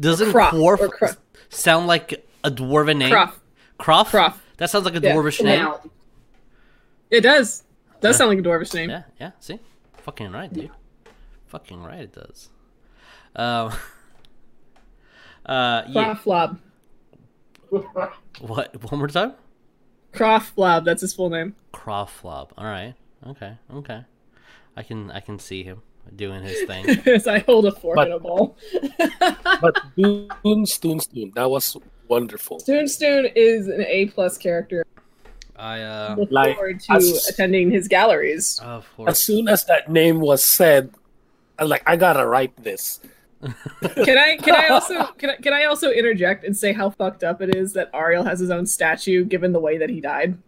Doesn't 0.00 0.32
Croft, 0.32 0.54
dwarf 0.54 0.80
or 0.80 0.88
Croft. 0.88 1.18
sound 1.48 1.86
like 1.86 2.26
a 2.44 2.50
dwarven 2.50 2.96
name? 2.98 3.10
Croft. 3.10 3.38
Croft? 3.78 4.10
Croft. 4.10 4.40
That 4.58 4.70
sounds 4.70 4.84
like 4.84 4.94
a 4.96 5.00
Yeah. 5.00 5.14
dwarvish 5.14 5.42
name. 5.42 5.60
Now, 5.62 5.80
It 7.10 7.20
does. 7.20 7.62
Does 8.00 8.16
sound 8.16 8.30
like 8.30 8.38
a 8.38 8.42
dwarvish 8.42 8.74
name. 8.74 8.90
Yeah, 8.90 9.02
yeah. 9.20 9.30
See, 9.40 9.60
fucking 9.98 10.32
right, 10.32 10.52
dude. 10.52 10.70
Fucking 11.46 11.82
right, 11.82 12.00
it 12.00 12.12
does. 12.12 12.50
Um. 13.34 13.72
Uh, 15.46 15.84
yeah. 15.88 16.14
Croflob. 16.16 16.58
What? 18.40 18.90
One 18.90 18.98
more 18.98 19.06
time. 19.06 19.34
Croflob. 20.12 20.84
That's 20.84 21.02
his 21.02 21.14
full 21.14 21.30
name. 21.30 21.54
Croflob. 21.72 22.50
All 22.58 22.64
right. 22.64 22.94
Okay. 23.24 23.56
Okay. 23.72 24.04
I 24.76 24.82
can 24.82 25.10
I 25.12 25.20
can 25.20 25.38
see 25.38 25.62
him 25.62 25.82
doing 26.14 26.42
his 26.42 26.62
thing. 26.68 26.88
As 27.06 27.26
I 27.26 27.40
hold 27.40 27.66
a 27.66 27.72
fork 27.72 27.96
But- 27.96 28.06
and 28.08 28.14
a 28.14 28.18
bowl. 28.20 28.56
But 29.60 29.76
Stun, 29.98 30.66
Stun, 30.66 31.00
Stun. 31.00 31.32
That 31.34 31.50
was 31.50 31.76
wonderful. 32.08 32.60
Stoonstoon 32.60 33.32
is 33.34 33.68
an 33.68 33.82
A 33.86 34.06
plus 34.06 34.36
character. 34.38 34.84
I 35.56 35.80
uh. 35.80 36.14
Look 36.18 36.30
Like, 36.30 36.54
forward 36.56 36.80
to 36.80 36.92
as- 36.92 37.26
attending 37.28 37.70
his 37.70 37.88
galleries. 37.88 38.60
Of 38.62 38.86
course. 38.96 39.10
As 39.10 39.24
soon 39.24 39.48
as 39.48 39.64
that 39.66 39.90
name 39.90 40.20
was 40.20 40.44
said, 40.44 40.90
I 41.58 41.62
was 41.64 41.70
like, 41.70 41.82
I 41.86 41.96
gotta 41.96 42.26
write 42.26 42.54
this. 42.62 43.00
Can 44.04 44.16
I 44.18 44.36
can 44.38 44.54
I 44.54 44.68
also 44.68 45.04
can 45.18 45.30
I, 45.30 45.36
can 45.36 45.52
I 45.52 45.64
also 45.64 45.90
interject 45.90 46.42
and 46.44 46.56
say 46.56 46.72
how 46.72 46.88
fucked 46.90 47.22
up 47.22 47.42
it 47.42 47.54
is 47.54 47.74
that 47.74 47.90
Ariel 47.92 48.24
has 48.24 48.40
his 48.40 48.50
own 48.50 48.64
statue 48.66 49.24
given 49.24 49.52
the 49.52 49.60
way 49.60 49.76
that 49.76 49.90
he 49.90 50.00
died? 50.00 50.38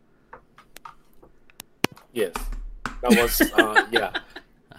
Yes, 2.12 2.32
that 3.02 3.10
was 3.20 3.40
uh, 3.52 3.86
yeah. 3.92 4.12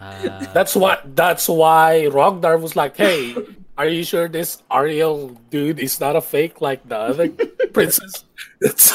Uh, 0.02 0.46
That's 0.54 0.76
what. 0.76 1.16
That's 1.16 1.48
why 1.50 2.08
Rogdar 2.10 2.60
was 2.62 2.76
like, 2.76 2.96
"Hey, 2.96 3.36
are 3.78 3.88
you 3.88 4.04
sure 4.04 4.28
this 4.30 4.64
Ariel 4.72 5.30
dude 5.50 5.80
is 5.80 6.00
not 6.00 6.16
a 6.16 6.22
fake 6.22 6.62
like 6.62 6.88
the 6.88 6.98
other 6.98 7.30
princess?" 7.74 8.24
It's 8.62 8.94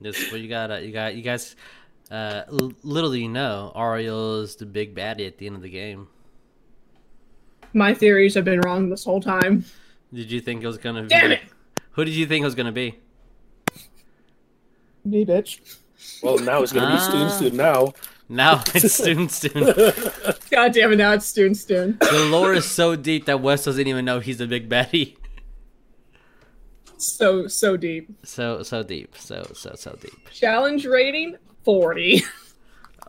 this 0.00 0.32
what 0.32 0.40
you 0.40 0.48
gotta 0.48 0.84
you 0.84 0.92
got 0.92 1.14
you 1.14 1.22
guys. 1.22 1.54
Uh, 2.10 2.42
l- 2.50 2.72
little 2.82 3.10
do 3.12 3.18
you 3.18 3.28
know, 3.28 3.72
Ariel 3.76 4.40
is 4.42 4.56
the 4.56 4.66
big 4.66 4.94
baddie 4.94 5.26
at 5.26 5.38
the 5.38 5.46
end 5.46 5.56
of 5.56 5.62
the 5.62 5.70
game. 5.70 6.08
My 7.72 7.94
theories 7.94 8.34
have 8.34 8.44
been 8.44 8.60
wrong 8.60 8.90
this 8.90 9.04
whole 9.04 9.20
time. 9.20 9.64
Did 10.12 10.30
you 10.30 10.40
think 10.40 10.62
it 10.62 10.66
was 10.66 10.76
gonna 10.78 11.02
be? 11.02 11.08
Damn 11.08 11.30
it! 11.32 11.40
Who 11.92 12.04
did 12.04 12.14
you 12.14 12.26
think 12.26 12.42
it 12.42 12.46
was 12.46 12.54
gonna 12.56 12.72
be? 12.72 12.98
Me 15.04 15.24
bitch. 15.24 15.60
well, 16.22 16.38
now 16.38 16.62
it's 16.62 16.72
gonna 16.72 16.88
be 16.88 16.92
Ah. 17.00 17.08
Stun 17.08 17.30
Stun 17.30 17.56
now. 17.56 17.92
Now 18.32 18.62
it's 18.74 18.94
soon 18.94 19.28
soon. 19.28 19.52
God 20.50 20.72
damn 20.72 20.92
it! 20.92 20.96
Now 20.96 21.12
it's 21.12 21.30
Stoonstoon. 21.30 21.98
The 22.00 22.28
lore 22.30 22.54
is 22.54 22.64
so 22.64 22.96
deep 22.96 23.26
that 23.26 23.40
Wes 23.42 23.64
doesn't 23.64 23.86
even 23.86 24.06
know 24.06 24.20
he's 24.20 24.40
a 24.40 24.46
big 24.46 24.68
baddie. 24.68 25.16
So 26.98 27.48
so 27.48 27.76
deep. 27.76 28.12
So 28.24 28.62
so 28.62 28.84
deep. 28.84 29.16
So 29.18 29.50
so 29.54 29.72
so 29.74 29.98
deep. 30.00 30.30
Challenge 30.30 30.86
rating 30.86 31.36
forty. 31.64 32.22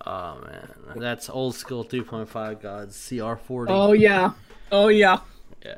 Oh 0.05 0.41
man, 0.43 0.73
that's 0.97 1.29
old 1.29 1.55
school 1.55 1.85
2.5 1.85 2.59
gods. 2.59 3.07
CR 3.07 3.35
40. 3.35 3.71
Oh 3.71 3.93
yeah. 3.93 4.31
Oh 4.71 4.87
yeah. 4.87 5.19
Yeah. 5.63 5.77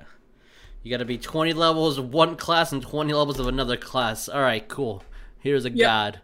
You 0.81 0.89
gotta 0.91 1.03
be 1.05 1.17
20 1.17 1.51
levels 1.53 1.97
of 1.97 2.13
one 2.13 2.37
class 2.37 2.71
and 2.71 2.81
20 2.81 3.11
levels 3.13 3.37
of 3.39 3.47
another 3.47 3.75
class. 3.77 4.29
Alright, 4.29 4.67
cool. 4.69 5.03
Here's 5.39 5.65
a 5.65 5.69
Yep. 5.69 5.77
god. 5.77 6.21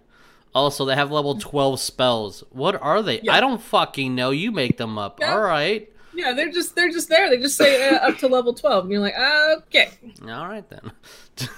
Also, 0.54 0.84
they 0.86 0.96
have 0.96 1.12
level 1.12 1.36
12 1.38 1.80
spells. 1.80 2.44
What 2.52 2.76
are 2.82 3.02
they? 3.02 3.22
Yeah. 3.22 3.34
I 3.34 3.40
don't 3.40 3.62
fucking 3.62 4.14
know. 4.16 4.32
You 4.32 4.52
make 4.52 4.78
them 4.78 4.98
up. 4.98 5.20
Yeah. 5.20 5.34
Alright. 5.36 5.90
Yeah, 6.14 6.34
they're 6.34 6.52
just 6.52 6.76
they're 6.76 6.92
just 6.92 7.08
there. 7.08 7.30
They 7.30 7.38
just 7.38 7.56
say 7.56 7.88
uh, 7.90 8.10
up 8.10 8.18
to 8.18 8.28
level 8.28 8.54
twelve, 8.54 8.84
and 8.84 8.92
you're 8.92 9.00
like, 9.00 9.16
uh, 9.18 9.56
okay. 9.60 9.92
Alright 10.22 10.66
then. 10.70 10.92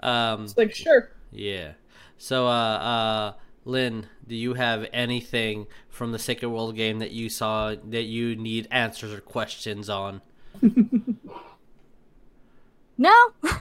um, 0.00 0.44
It's 0.44 0.56
like 0.56 0.72
sure. 0.72 1.10
yeah. 1.32 1.72
So, 2.18 2.46
uh, 2.46 2.50
uh, 2.50 3.32
Lynn, 3.64 4.06
do 4.28 4.36
you 4.36 4.54
have 4.54 4.86
anything 4.92 5.66
from 5.88 6.12
the 6.12 6.20
Sacred 6.20 6.50
World 6.50 6.76
game 6.76 7.00
that 7.00 7.10
you 7.10 7.28
saw 7.28 7.74
that 7.90 8.04
you 8.04 8.36
need 8.36 8.68
answers 8.70 9.12
or 9.12 9.20
questions 9.20 9.88
on? 9.90 10.22
No. 13.00 13.14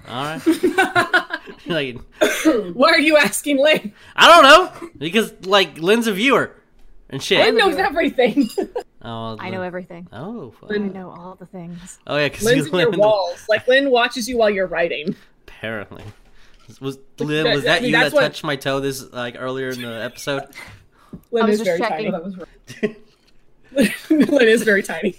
All 0.09 0.23
right. 0.23 0.41
like, 1.67 1.97
Why 2.73 2.89
are 2.91 2.99
you 2.99 3.17
asking 3.17 3.57
Lynn? 3.57 3.93
I 4.15 4.27
don't 4.27 4.43
know 4.43 4.89
because 4.97 5.33
like 5.45 5.77
Lynn's 5.77 6.07
a 6.07 6.13
viewer 6.13 6.55
and 7.09 7.21
shit. 7.21 7.39
Lynn 7.39 7.57
knows 7.57 7.75
everything. 7.77 8.49
Oh, 9.09 9.37
I 9.39 9.51
know 9.51 9.61
everything. 9.61 10.07
Oh, 10.11 10.51
fuck. 10.59 10.71
I 10.71 10.77
know 10.79 11.11
all 11.11 11.35
the 11.35 11.45
things. 11.45 11.99
oh 12.07 12.17
yeah, 12.17 12.27
because 12.27 12.43
Lynn's 12.43 12.67
you 12.67 12.73
in 12.79 12.91
your 12.91 12.99
walls. 12.99 13.45
Like 13.47 13.65
Lynn 13.67 13.89
watches 13.89 14.27
you 14.27 14.37
while 14.37 14.49
you're 14.49 14.67
writing. 14.67 15.15
apparently. 15.47 16.03
Was 16.81 16.97
Lynn? 17.19 17.45
Was 17.47 17.59
I 17.61 17.67
that 17.67 17.81
mean, 17.83 17.91
you 17.91 17.97
that 17.97 18.11
what- 18.11 18.21
touched 18.21 18.43
my 18.43 18.57
toe 18.57 18.81
this 18.81 19.09
like 19.13 19.35
earlier 19.39 19.69
in 19.69 19.81
the 19.81 20.03
episode? 20.03 20.47
Lynn 21.31 21.43
I 21.43 21.47
was 21.47 21.61
is 21.61 21.65
just 21.65 21.77
very 21.77 21.79
checking. 21.79 22.11
that 22.11 22.25
was 22.25 22.37
right. 22.37 22.97
tiny. 24.09 24.25
Lynn 24.25 24.47
is 24.49 24.63
very 24.63 24.83
tiny. 24.83 25.15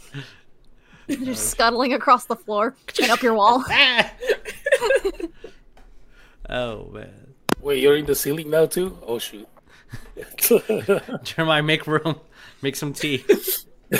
Just 1.08 1.48
scuttling 1.50 1.94
across 1.94 2.26
the 2.26 2.36
floor 2.36 2.76
and 3.00 3.10
up 3.10 3.22
your 3.22 3.34
wall. 3.34 3.64
Ah! 3.70 4.10
Oh 6.48 6.88
man, 6.90 7.34
Wait, 7.60 7.82
you're 7.82 7.96
in 7.96 8.06
the 8.06 8.14
ceiling 8.14 8.50
now 8.50 8.66
too? 8.66 8.98
Oh 9.06 9.18
shoot! 9.18 9.48
Jeremiah, 11.22 11.62
make 11.62 11.86
room, 11.86 12.20
make 12.62 12.76
some 12.76 12.92
tea. 12.92 13.24
you 13.90 13.98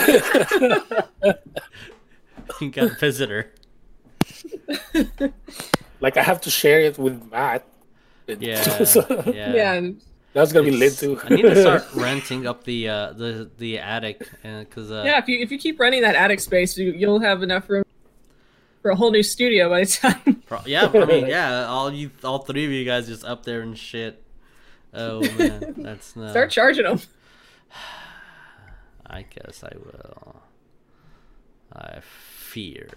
got 2.71 2.93
a 2.93 2.97
visitor. 2.99 3.53
like 6.01 6.17
I 6.17 6.23
have 6.23 6.41
to 6.43 6.51
share 6.51 6.81
it 6.81 6.99
with 6.99 7.31
Matt. 7.31 7.67
Yeah, 8.27 8.37
yeah. 9.27 9.55
Yeah. 9.55 9.91
That's 10.35 10.53
gonna 10.53 10.67
be 10.67 10.77
lit 10.77 10.97
too. 10.97 11.19
I 11.25 11.31
need 11.31 11.43
to 11.43 11.61
start 11.61 11.85
renting 11.95 12.47
up 12.47 12.65
the 12.65 12.89
uh, 12.89 13.13
the 13.13 13.51
the 13.59 13.79
attic 13.79 14.29
because 14.43 14.91
uh, 14.91 15.03
yeah, 15.05 15.19
if 15.19 15.29
you 15.29 15.41
if 15.41 15.51
you 15.51 15.59
keep 15.59 15.81
renting 15.81 16.03
that 16.03 16.15
attic 16.15 16.41
space, 16.41 16.79
you, 16.79 16.93
you'll 16.93 17.21
have 17.21 17.43
enough 17.43 17.69
room 17.69 17.85
for 18.83 18.91
a 18.91 18.97
whole 18.97 19.11
new 19.11 19.23
studio 19.23 19.69
by 19.69 19.81
the 19.85 19.87
time. 19.87 20.43
Yeah, 20.67 20.91
I 20.93 21.05
mean, 21.05 21.27
yeah, 21.27 21.67
all 21.67 21.93
you, 21.93 22.11
all 22.25 22.39
three 22.41 22.65
of 22.65 22.71
you 22.71 22.85
guys 22.85 23.07
just 23.07 23.25
up 23.25 23.45
there 23.45 23.61
and 23.61 23.77
shit. 23.77 24.23
Oh 24.95 25.21
man, 25.37 25.75
that's 25.79 26.17
not. 26.17 26.31
Start 26.31 26.51
charging 26.51 26.85
them. 26.85 27.01
I 29.07 29.23
guess 29.23 29.63
I 29.63 29.73
will. 29.77 30.43
I 31.73 32.01
fear 32.01 32.89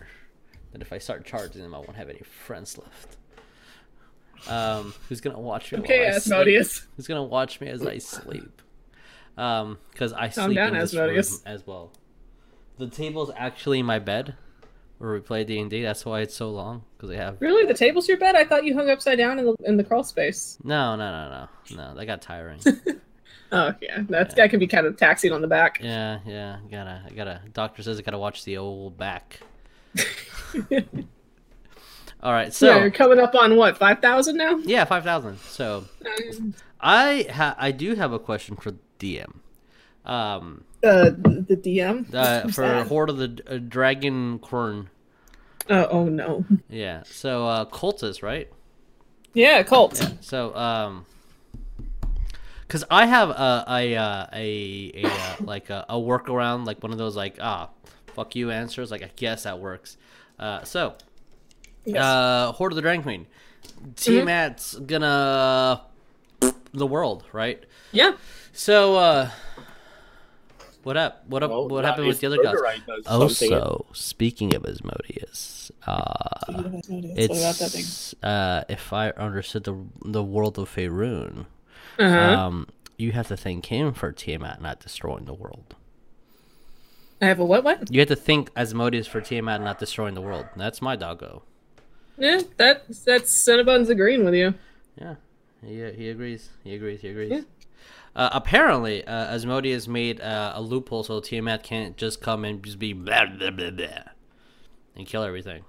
that 0.71 0.81
if 0.81 0.93
I 0.93 0.97
start 0.97 1.25
charging 1.25 1.61
them, 1.61 1.75
I 1.75 1.79
won't 1.79 1.95
have 1.95 2.09
any 2.09 2.21
friends 2.21 2.77
left. 2.77 3.17
Um, 4.49 4.93
who's 5.09 5.21
gonna 5.21 5.39
watch 5.39 5.71
me? 5.71 5.79
Okay, 5.79 5.99
while 5.99 6.07
I 6.07 6.11
sleep? 6.11 6.33
Asmodeus. 6.33 6.87
Who's 6.95 7.07
gonna 7.07 7.23
watch 7.23 7.59
me 7.61 7.67
as 7.67 7.85
I 7.85 7.97
sleep? 7.97 8.61
Um, 9.37 9.77
because 9.91 10.13
I 10.13 10.29
Calm 10.29 10.45
sleep 10.45 10.55
down, 10.55 10.69
in 10.69 10.79
this 10.79 10.93
Asmodeus. 10.93 11.31
room 11.31 11.39
as 11.45 11.67
well. 11.67 11.91
The 12.77 12.87
table's 12.87 13.31
actually 13.35 13.81
my 13.83 13.99
bed, 13.99 14.35
where 15.01 15.13
we 15.13 15.19
play 15.19 15.43
D 15.43 15.59
and 15.59 15.69
D. 15.69 15.81
That's 15.81 16.05
why 16.05 16.21
it's 16.21 16.35
so 16.35 16.51
long 16.51 16.83
because 16.95 17.09
they 17.09 17.17
have. 17.17 17.37
Really, 17.41 17.65
the 17.65 17.73
table's 17.73 18.07
your 18.07 18.17
bed? 18.17 18.35
I 18.35 18.45
thought 18.45 18.63
you 18.63 18.75
hung 18.75 18.89
upside 18.89 19.17
down 19.17 19.39
in 19.39 19.45
the 19.45 19.55
in 19.65 19.77
the 19.77 19.83
crawl 19.83 20.03
space. 20.03 20.57
No, 20.63 20.95
no, 20.95 21.11
no, 21.11 21.47
no, 21.71 21.77
no. 21.77 21.95
That 21.95 22.05
got 22.05 22.21
tiring. 22.21 22.59
Oh 23.53 23.73
yeah, 23.81 24.03
that's 24.07 24.33
that 24.35 24.49
can 24.49 24.59
be 24.59 24.67
kind 24.67 24.87
of 24.87 24.95
taxing 24.95 25.33
on 25.33 25.41
the 25.41 25.47
back. 25.47 25.81
yeah, 25.83 26.19
yeah. 26.25 26.59
Gotta, 26.71 27.01
I 27.05 27.09
gotta. 27.09 27.41
Doctor 27.51 27.83
says 27.83 27.99
I 27.99 28.01
gotta 28.01 28.17
watch 28.17 28.45
the 28.45 28.55
old 28.55 28.97
back. 28.97 29.41
All 32.23 32.31
right, 32.31 32.53
so 32.53 32.67
yeah, 32.67 32.79
you're 32.79 32.91
coming 32.91 33.19
up 33.19 33.35
on 33.35 33.57
what 33.57 33.77
five 33.77 33.99
thousand 33.99 34.37
now? 34.37 34.55
yeah, 34.59 34.85
five 34.85 35.03
thousand. 35.03 35.37
So 35.39 35.83
um, 36.39 36.53
I 36.79 37.27
ha- 37.29 37.55
I 37.57 37.71
do 37.71 37.95
have 37.95 38.13
a 38.13 38.19
question 38.19 38.55
for 38.55 38.73
DM. 38.99 39.39
Um, 40.05 40.63
Uh, 40.83 41.11
the, 41.11 41.55
DM 41.63 42.13
uh, 42.13 42.47
for 42.49 42.61
that? 42.67 42.87
Horde 42.87 43.09
of 43.11 43.17
the 43.17 43.41
uh, 43.47 43.57
Dragon 43.57 44.39
Queen. 44.39 44.89
Oh, 45.69 45.85
oh 45.91 46.05
no. 46.05 46.43
Yeah. 46.69 47.03
So 47.05 47.47
uh, 47.47 47.65
cultist, 47.65 48.23
right? 48.23 48.49
Yeah, 49.33 49.61
cult. 49.63 49.99
Yeah. 50.01 50.09
So 50.21 50.55
um, 50.55 51.05
because 52.67 52.83
I 52.89 53.05
have 53.05 53.29
a 53.29 53.63
a 53.67 53.95
uh, 53.95 54.25
a, 54.33 54.91
a 54.95 55.05
uh, 55.05 55.35
like 55.41 55.69
a, 55.69 55.85
a 55.87 55.95
workaround, 55.95 56.65
like 56.65 56.81
one 56.81 56.91
of 56.91 56.97
those 56.97 57.15
like 57.15 57.37
ah 57.39 57.69
fuck 58.15 58.35
you 58.35 58.49
answers. 58.51 58.91
Like 58.91 59.03
I 59.03 59.11
guess 59.15 59.43
that 59.43 59.59
works. 59.59 59.97
Uh, 60.39 60.63
so 60.63 60.95
Yes. 61.85 61.97
uh, 62.03 62.51
Horde 62.53 62.71
of 62.73 62.75
the 62.75 62.81
Dragon 62.81 63.03
Queen. 63.03 63.27
Tiamat's 63.95 64.75
gonna 64.75 65.81
the 66.73 66.87
world, 66.87 67.23
right? 67.33 67.63
yeah. 67.91 68.13
So 68.53 68.95
uh, 68.95 69.29
what 70.83 70.97
up? 70.97 71.23
What 71.27 71.43
up? 71.43 71.49
Well, 71.51 71.67
what 71.67 71.85
happened 71.85 72.07
with 72.07 72.19
the 72.19 72.27
other 72.27 72.41
guys? 72.43 72.55
Murderite 72.55 72.85
does. 72.85 73.07
Also, 73.07 73.85
speaking 73.93 74.55
of 74.55 74.65
Asmodeus, 74.65 75.71
uh, 75.87 76.81
it's 76.89 78.13
uh, 78.23 78.63
if 78.69 78.91
I 78.93 79.09
understood 79.11 79.63
the 79.63 79.75
the 80.03 80.23
world 80.23 80.57
of 80.57 80.73
Faerun, 80.73 81.45
Uh-huh. 81.99 82.17
um, 82.17 82.67
you 82.97 83.11
have 83.11 83.27
to 83.27 83.37
thank 83.37 83.65
him 83.67 83.93
for 83.93 84.11
Tiamat 84.11 84.61
not 84.61 84.79
destroying 84.79 85.25
the 85.25 85.33
world. 85.33 85.75
I 87.21 87.25
have 87.27 87.39
a 87.39 87.45
what? 87.45 87.63
What? 87.63 87.91
You 87.93 87.99
have 88.01 88.09
to 88.09 88.15
thank 88.15 88.49
Asmodeus 88.55 89.07
for 89.07 89.21
Tiamat 89.21 89.61
not 89.61 89.77
destroying 89.79 90.15
the 90.15 90.21
world. 90.21 90.47
That's 90.55 90.81
my 90.81 90.95
doggo. 90.95 91.43
Yeah, 92.17 92.41
that 92.57 92.85
that's 93.05 93.43
Cinnabon's 93.45 93.89
agreeing 93.89 94.25
with 94.25 94.33
you. 94.33 94.53
Yeah, 94.99 95.15
he 95.63 95.75
he 95.91 96.09
agrees. 96.09 96.49
He 96.63 96.73
agrees. 96.75 97.01
He 97.01 97.09
agrees. 97.09 97.31
Yeah. 97.31 97.41
Uh, 98.15 98.29
apparently, 98.33 99.05
uh, 99.05 99.33
Asmodeus 99.35 99.87
made 99.87 100.19
uh, 100.19 100.53
a 100.55 100.61
loophole 100.61 101.03
so 101.03 101.19
Tiamat 101.21 101.63
can't 101.63 101.95
just 101.95 102.21
come 102.21 102.43
and 102.43 102.61
just 102.63 102.77
be 102.77 102.93
blah 102.93 103.25
blah 103.25 103.51
blah 103.51 103.71
blah 103.71 103.87
and 104.95 105.07
kill 105.07 105.23
everything. 105.23 105.63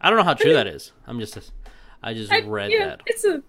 I 0.00 0.10
don't 0.10 0.18
know 0.18 0.24
how 0.24 0.34
true 0.34 0.52
that 0.52 0.66
is. 0.66 0.92
I'm 1.06 1.18
just, 1.20 1.52
I 2.02 2.14
just 2.14 2.32
I, 2.32 2.40
read 2.40 2.70
yeah, 2.70 2.86
that. 2.86 3.00
It's 3.06 3.24
a 3.24 3.42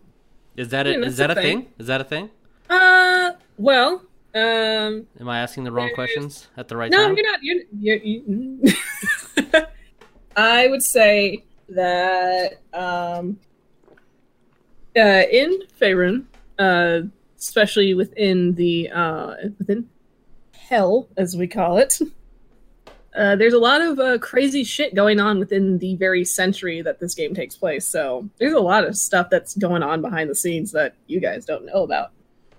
Is 0.57 0.69
that 0.69 0.85
yeah, 0.85 0.93
a, 0.93 0.99
that's 0.99 1.11
is 1.11 1.17
that 1.17 1.29
a 1.29 1.33
a 1.33 1.35
thing. 1.35 1.61
thing? 1.61 1.73
Is 1.77 1.87
that 1.87 2.01
a 2.01 2.03
thing? 2.03 2.29
uh 2.69 3.31
well 3.57 4.03
um 4.35 5.07
Am 5.19 5.27
I 5.27 5.39
asking 5.39 5.63
the 5.63 5.71
wrong 5.71 5.91
questions 5.95 6.47
at 6.55 6.67
the 6.67 6.77
right 6.77 6.91
no 6.91 6.97
time? 6.97 7.15
No, 7.15 7.21
you're 7.21 7.31
not 7.31 7.39
you're, 7.41 7.63
you're 7.79 7.97
you 7.97 8.63
I 10.35 10.67
would 10.67 10.83
say 10.83 11.43
that 11.69 12.59
um 12.73 13.39
uh 14.95 15.23
in 15.31 15.61
Faerun 15.79 16.25
uh 16.59 17.01
especially 17.39 17.93
within 17.93 18.53
the 18.55 18.89
uh 18.89 19.35
within 19.57 19.89
hell 20.53 21.07
as 21.17 21.35
we 21.35 21.47
call 21.47 21.77
it 21.77 21.99
uh, 23.15 23.35
there's 23.35 23.53
a 23.53 23.59
lot 23.59 23.81
of 23.81 23.99
uh, 23.99 24.17
crazy 24.19 24.63
shit 24.63 24.93
going 24.93 25.19
on 25.19 25.39
within 25.39 25.79
the 25.79 25.95
very 25.95 26.23
century 26.23 26.81
that 26.81 26.99
this 26.99 27.15
game 27.15 27.33
takes 27.33 27.55
place. 27.55 27.85
So 27.85 28.29
there's 28.37 28.53
a 28.53 28.59
lot 28.59 28.85
of 28.85 28.95
stuff 28.95 29.29
that's 29.29 29.57
going 29.57 29.81
on 29.81 30.01
behind 30.01 30.29
the 30.29 30.35
scenes 30.35 30.71
that 30.73 30.95
you 31.07 31.19
guys 31.19 31.43
don't 31.43 31.65
know 31.65 31.83
about, 31.83 32.11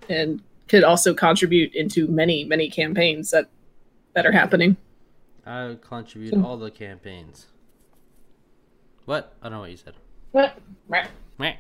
and 0.09 0.43
could 0.69 0.83
also 0.83 1.15
contribute 1.15 1.75
into 1.75 2.09
many, 2.09 2.45
many 2.45 2.69
campaigns 2.69 3.31
that 3.31 3.49
that 4.15 4.27
are 4.27 4.33
happening. 4.33 4.77
I 5.47 5.69
would 5.69 5.83
contribute 5.83 6.35
all 6.45 6.57
the 6.57 6.71
campaigns. 6.71 7.47
What? 9.05 9.35
I 9.41 9.47
don't 9.47 9.53
know 9.53 9.61
what 9.61 9.71
you 9.71 9.77
said. 9.77 9.95
What? 10.33 10.59
Meh. 11.39 11.57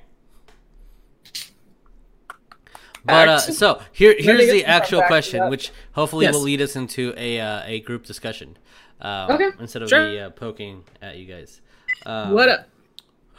But 3.04 3.28
uh, 3.28 3.38
so 3.38 3.80
here, 3.92 4.14
here's 4.18 4.50
the 4.50 4.64
actual 4.64 5.02
question, 5.02 5.48
which 5.50 5.70
hopefully 5.92 6.26
Yes. 6.26 6.34
will 6.34 6.42
lead 6.42 6.60
us 6.60 6.76
into 6.76 7.14
a 7.16 7.40
uh, 7.40 7.62
a 7.64 7.80
group 7.80 8.04
discussion. 8.04 8.56
Um, 9.00 9.30
Okay, 9.30 9.50
Instead 9.58 9.82
of 9.82 9.88
sure. 9.88 10.08
me 10.10 10.18
uh, 10.20 10.30
poking 10.30 10.84
at 11.00 11.16
you 11.16 11.24
guys. 11.26 11.60
Um, 12.06 12.32
what 12.32 12.48
up? 12.48 12.68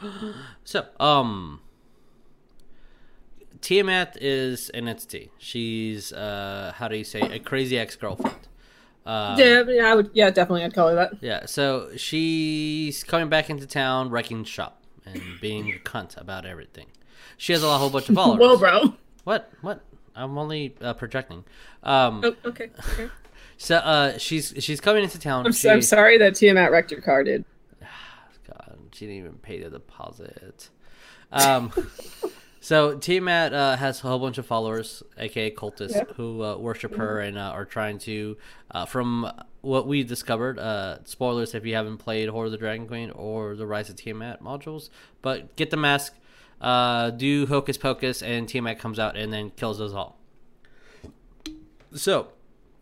So, 0.64 0.84
um, 0.98 1.60
Tiamat 3.60 4.16
is 4.20 4.70
an 4.70 4.88
entity. 4.88 5.30
She's 5.38 6.12
uh, 6.12 6.72
how 6.76 6.88
do 6.88 6.96
you 6.96 7.04
say 7.04 7.20
a 7.20 7.38
crazy 7.38 7.78
ex 7.78 7.94
girlfriend. 7.94 8.48
Um, 9.06 9.38
yeah, 9.38 9.62
yeah, 9.68 9.86
I 9.86 9.94
would. 9.94 10.10
Yeah, 10.12 10.30
definitely, 10.30 10.64
I'd 10.64 10.74
call 10.74 10.88
her 10.88 10.94
that. 10.96 11.14
yeah, 11.20 11.46
so 11.46 11.90
she's 11.96 13.02
coming 13.04 13.28
back 13.28 13.50
into 13.50 13.66
town, 13.66 14.10
wrecking 14.10 14.44
shop, 14.44 14.82
and 15.04 15.20
being 15.40 15.72
a 15.72 15.78
cunt 15.88 16.16
about 16.20 16.46
everything. 16.46 16.86
She 17.36 17.52
has 17.52 17.62
a 17.62 17.78
whole 17.78 17.90
bunch 17.90 18.08
of 18.08 18.14
followers. 18.16 18.40
Whoa, 18.40 18.56
bro. 18.58 18.94
What? 19.24 19.50
What? 19.60 19.82
I'm 20.14 20.36
only 20.36 20.74
uh, 20.80 20.94
projecting. 20.94 21.44
Um, 21.82 22.20
Oh, 22.24 22.34
okay. 22.46 22.70
okay. 22.92 23.08
so 23.56 23.76
uh, 23.76 24.18
she's 24.18 24.54
she's 24.58 24.80
coming 24.80 25.04
into 25.04 25.18
town. 25.18 25.46
I'm, 25.46 25.52
she, 25.52 25.68
I'm 25.70 25.82
sorry 25.82 26.18
that 26.18 26.34
Tiamat 26.34 26.70
wrecked 26.70 26.90
your 26.90 27.00
car, 27.00 27.24
dude. 27.24 27.44
God, 28.46 28.78
she 28.92 29.06
didn't 29.06 29.18
even 29.20 29.32
pay 29.34 29.60
the 29.62 29.70
deposit. 29.70 30.68
Um, 31.30 31.72
so 32.60 32.98
Tiamat 32.98 33.52
uh, 33.54 33.76
has 33.76 34.04
a 34.04 34.08
whole 34.08 34.18
bunch 34.18 34.36
of 34.38 34.44
followers, 34.46 35.02
aka 35.16 35.50
cultists, 35.50 35.94
Yeah. 35.94 36.04
who 36.16 36.42
uh, 36.42 36.56
worship 36.56 36.94
her 36.96 37.20
and 37.20 37.38
uh, 37.38 37.42
are 37.54 37.64
trying 37.64 37.98
to, 38.00 38.36
uh, 38.70 38.84
from 38.84 39.30
what 39.62 39.86
we 39.86 40.02
discovered, 40.04 40.58
uh, 40.58 40.98
spoilers 41.04 41.54
if 41.54 41.64
you 41.64 41.74
haven't 41.74 41.98
played 41.98 42.28
Horde 42.28 42.46
of 42.46 42.52
the 42.52 42.58
Dragon 42.58 42.86
Queen 42.86 43.10
or 43.12 43.54
the 43.54 43.66
Rise 43.66 43.88
of 43.88 43.96
Tiamat 43.96 44.42
modules, 44.42 44.90
but 45.22 45.54
get 45.56 45.70
the 45.70 45.76
mask, 45.76 46.14
uh, 46.62 47.10
do 47.10 47.46
Hocus 47.46 47.76
Pocus, 47.76 48.22
and 48.22 48.48
Tiamat 48.48 48.78
comes 48.78 48.98
out 48.98 49.16
and 49.16 49.32
then 49.32 49.50
kills 49.50 49.80
us 49.80 49.92
all. 49.92 50.16
So, 51.94 52.28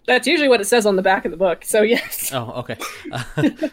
That's 0.06 0.28
usually 0.28 0.48
what 0.48 0.60
it 0.60 0.66
says 0.66 0.86
on 0.86 0.94
the 0.94 1.02
back 1.02 1.24
of 1.24 1.32
the 1.32 1.36
book. 1.36 1.64
So 1.64 1.82
yes. 1.82 2.30
Oh, 2.32 2.52
okay. 2.60 2.76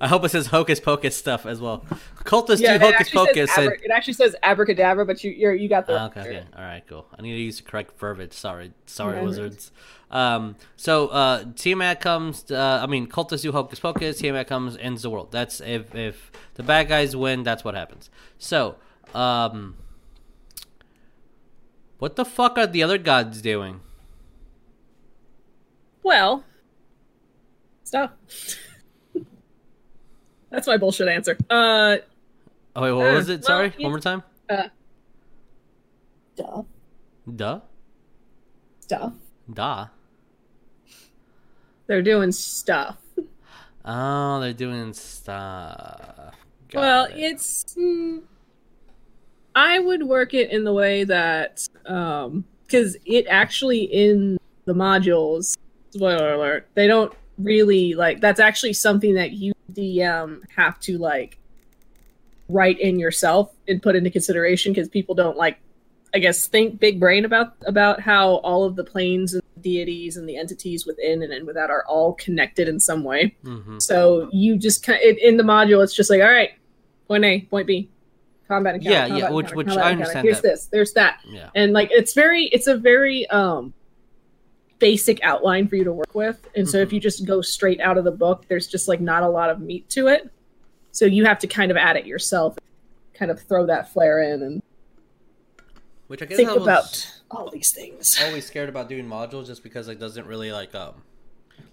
I 0.00 0.08
hope 0.08 0.24
it 0.24 0.30
says 0.30 0.46
hocus 0.46 0.80
pocus 0.80 1.16
stuff 1.16 1.44
as 1.44 1.60
well. 1.60 1.84
Cultists 2.24 2.60
Yeah, 2.60 2.78
do 2.78 2.86
it 2.86 2.94
hocus 2.94 3.00
actually, 3.08 3.26
says 3.26 3.48
pocus. 3.48 3.56
And... 3.56 3.72
it 3.84 3.90
actually 3.92 4.14
says 4.14 4.36
abracadabra, 4.42 5.06
but 5.06 5.22
you 5.22 5.30
you're, 5.30 5.54
you 5.54 5.68
got 5.68 5.86
the 5.86 5.98
Ah, 5.98 6.06
okay, 6.06 6.20
okay. 6.20 6.44
All 6.56 6.62
right, 6.62 6.82
cool. 6.88 7.06
I 7.16 7.22
need 7.22 7.34
to 7.34 7.40
use 7.40 7.58
the 7.58 7.64
correct 7.64 7.98
verbiage. 7.98 8.32
Sorry, 8.32 8.72
sorry, 8.86 9.16
No 9.16 9.24
worries. 9.24 9.38
wizards. 9.38 9.70
Um, 10.10 10.56
so 10.76 11.08
uh, 11.08 11.44
Tiamat 11.56 12.00
comes. 12.00 12.50
Uh, 12.50 12.80
I 12.82 12.86
mean, 12.86 13.06
cultists 13.06 13.42
do 13.42 13.52
hocus 13.52 13.80
pocus. 13.80 14.18
Tiamat 14.18 14.46
comes, 14.46 14.76
ends 14.78 15.02
the 15.02 15.10
world. 15.10 15.30
That's 15.30 15.60
if 15.60 15.94
if 15.94 16.32
the 16.54 16.62
bad 16.62 16.88
guys 16.88 17.14
win, 17.14 17.42
that's 17.42 17.64
what 17.64 17.74
happens. 17.74 18.10
So, 18.38 18.76
um, 19.14 19.76
what 21.98 22.16
the 22.16 22.24
fuck 22.24 22.58
are 22.58 22.66
the 22.66 22.82
other 22.82 22.98
gods 22.98 23.40
doing? 23.42 23.80
Well, 26.02 26.44
stop. 27.84 28.18
That's 30.50 30.66
my 30.66 30.76
bullshit 30.76 31.08
answer. 31.08 31.36
Uh, 31.48 31.96
Oh 32.74 32.82
wait, 32.82 32.92
what 32.92 33.10
Uh, 33.10 33.14
was 33.14 33.28
it? 33.28 33.44
Sorry, 33.44 33.72
you- 33.76 33.84
one 33.84 33.92
more 33.92 34.00
time. 34.00 34.22
stuff, 34.44 34.70
Duh, 36.36 36.62
Duh. 37.36 37.60
stuff. 38.80 39.12
da. 39.52 39.86
They're 41.86 42.00
doing 42.02 42.32
stuff. 42.32 42.96
Oh, 43.84 44.40
they're 44.40 44.54
doing 44.54 44.94
stuff. 44.94 46.34
Got 46.70 46.80
well, 46.80 47.04
it. 47.06 47.18
it's. 47.18 47.74
mm, 47.74 48.22
I 49.54 49.78
would 49.78 50.04
work 50.04 50.34
it 50.34 50.50
in 50.50 50.64
the 50.64 50.72
way 50.72 51.04
that, 51.04 51.66
um, 51.86 52.44
because 52.64 52.96
it 53.04 53.26
actually 53.28 53.84
in 53.84 54.38
the 54.64 54.72
modules. 54.72 55.56
Spoiler 55.90 56.34
alert! 56.34 56.68
They 56.74 56.86
don't 56.86 57.12
really 57.38 57.94
like. 57.94 58.20
That's 58.20 58.40
actually 58.40 58.72
something 58.72 59.14
that 59.14 59.32
you 59.32 59.52
DM 59.72 60.40
have 60.56 60.80
to 60.80 60.98
like 60.98 61.38
write 62.48 62.78
in 62.80 62.98
yourself 62.98 63.52
and 63.68 63.82
put 63.82 63.96
into 63.96 64.10
consideration 64.10 64.72
because 64.72 64.88
people 64.88 65.14
don't 65.14 65.36
like 65.36 65.58
I 66.14 66.18
guess 66.18 66.46
think 66.46 66.78
big 66.78 67.00
brain 67.00 67.24
about 67.24 67.54
about 67.66 68.00
how 68.00 68.36
all 68.36 68.64
of 68.64 68.76
the 68.76 68.84
planes 68.84 69.34
and 69.34 69.42
deities 69.60 70.16
and 70.16 70.28
the 70.28 70.36
entities 70.36 70.86
within 70.86 71.22
and, 71.22 71.32
and 71.32 71.46
without 71.46 71.70
are 71.70 71.84
all 71.86 72.14
connected 72.14 72.68
in 72.68 72.80
some 72.80 73.04
way. 73.04 73.34
mm-hmm. 73.44 73.78
So 73.78 74.28
you 74.32 74.58
just 74.58 74.84
kind 74.84 74.98
of, 75.02 75.16
in 75.18 75.36
the 75.36 75.42
module, 75.42 75.82
it's 75.82 75.94
just 75.94 76.10
like, 76.10 76.20
all 76.20 76.30
right, 76.30 76.50
point 77.08 77.24
A, 77.24 77.40
point 77.42 77.66
B, 77.66 77.88
combat 78.52 78.74
encounter. 78.76 78.92
Yeah, 78.92 79.06
yeah, 79.06 79.08
combat 79.12 79.32
which- 79.32 79.44
encounter, 79.44 79.56
which 79.56 79.66
combat 79.68 79.84
I 79.84 79.90
encounter. 79.90 80.02
understand 80.02 80.24
Here's 80.24 80.40
that. 80.42 80.48
this, 80.48 80.66
there's 80.66 80.92
that, 80.94 81.20
Yeah. 81.28 81.48
and 81.54 81.72
like 81.72 81.88
it's 81.92 82.12
very, 82.14 82.44
it's 82.46 82.66
a 82.66 82.76
very 82.76 83.26
um 83.30 83.72
basic 84.78 85.22
outline 85.22 85.68
for 85.68 85.76
you 85.76 85.84
to 85.84 85.92
work 85.92 86.12
with. 86.14 86.44
And 86.56 86.68
so 86.68 86.78
Mhm. 86.78 86.82
if 86.82 86.92
you 86.92 86.98
just 87.00 87.24
go 87.24 87.40
straight 87.40 87.80
out 87.80 87.98
of 87.98 88.04
the 88.04 88.10
book, 88.10 88.46
there's 88.48 88.66
just 88.66 88.88
like 88.88 89.00
not 89.00 89.22
a 89.22 89.28
lot 89.28 89.48
of 89.48 89.60
meat 89.60 89.88
to 89.90 90.08
it. 90.08 90.28
So 90.90 91.04
you 91.06 91.24
have 91.24 91.38
to 91.38 91.46
kind 91.46 91.70
of 91.70 91.76
add 91.76 91.96
it 91.96 92.04
yourself, 92.04 92.58
kind 93.14 93.30
of 93.30 93.40
throw 93.40 93.64
that 93.66 93.92
flair 93.92 94.20
in 94.22 94.42
and 94.42 94.62
Which 96.08 96.20
I 96.20 96.26
guess 96.26 96.36
think 96.36 96.50
I 96.50 96.54
was 96.54 96.62
about 96.64 97.20
all 97.30 97.48
these 97.50 97.70
things. 97.72 98.18
always 98.24 98.44
scared 98.44 98.68
about 98.68 98.88
doing 98.88 99.06
modules 99.06 99.46
just 99.46 99.62
because 99.62 99.86
it 99.88 99.98
doesn't 100.00 100.26
really 100.26 100.50
like 100.52 100.74
um 100.74 100.94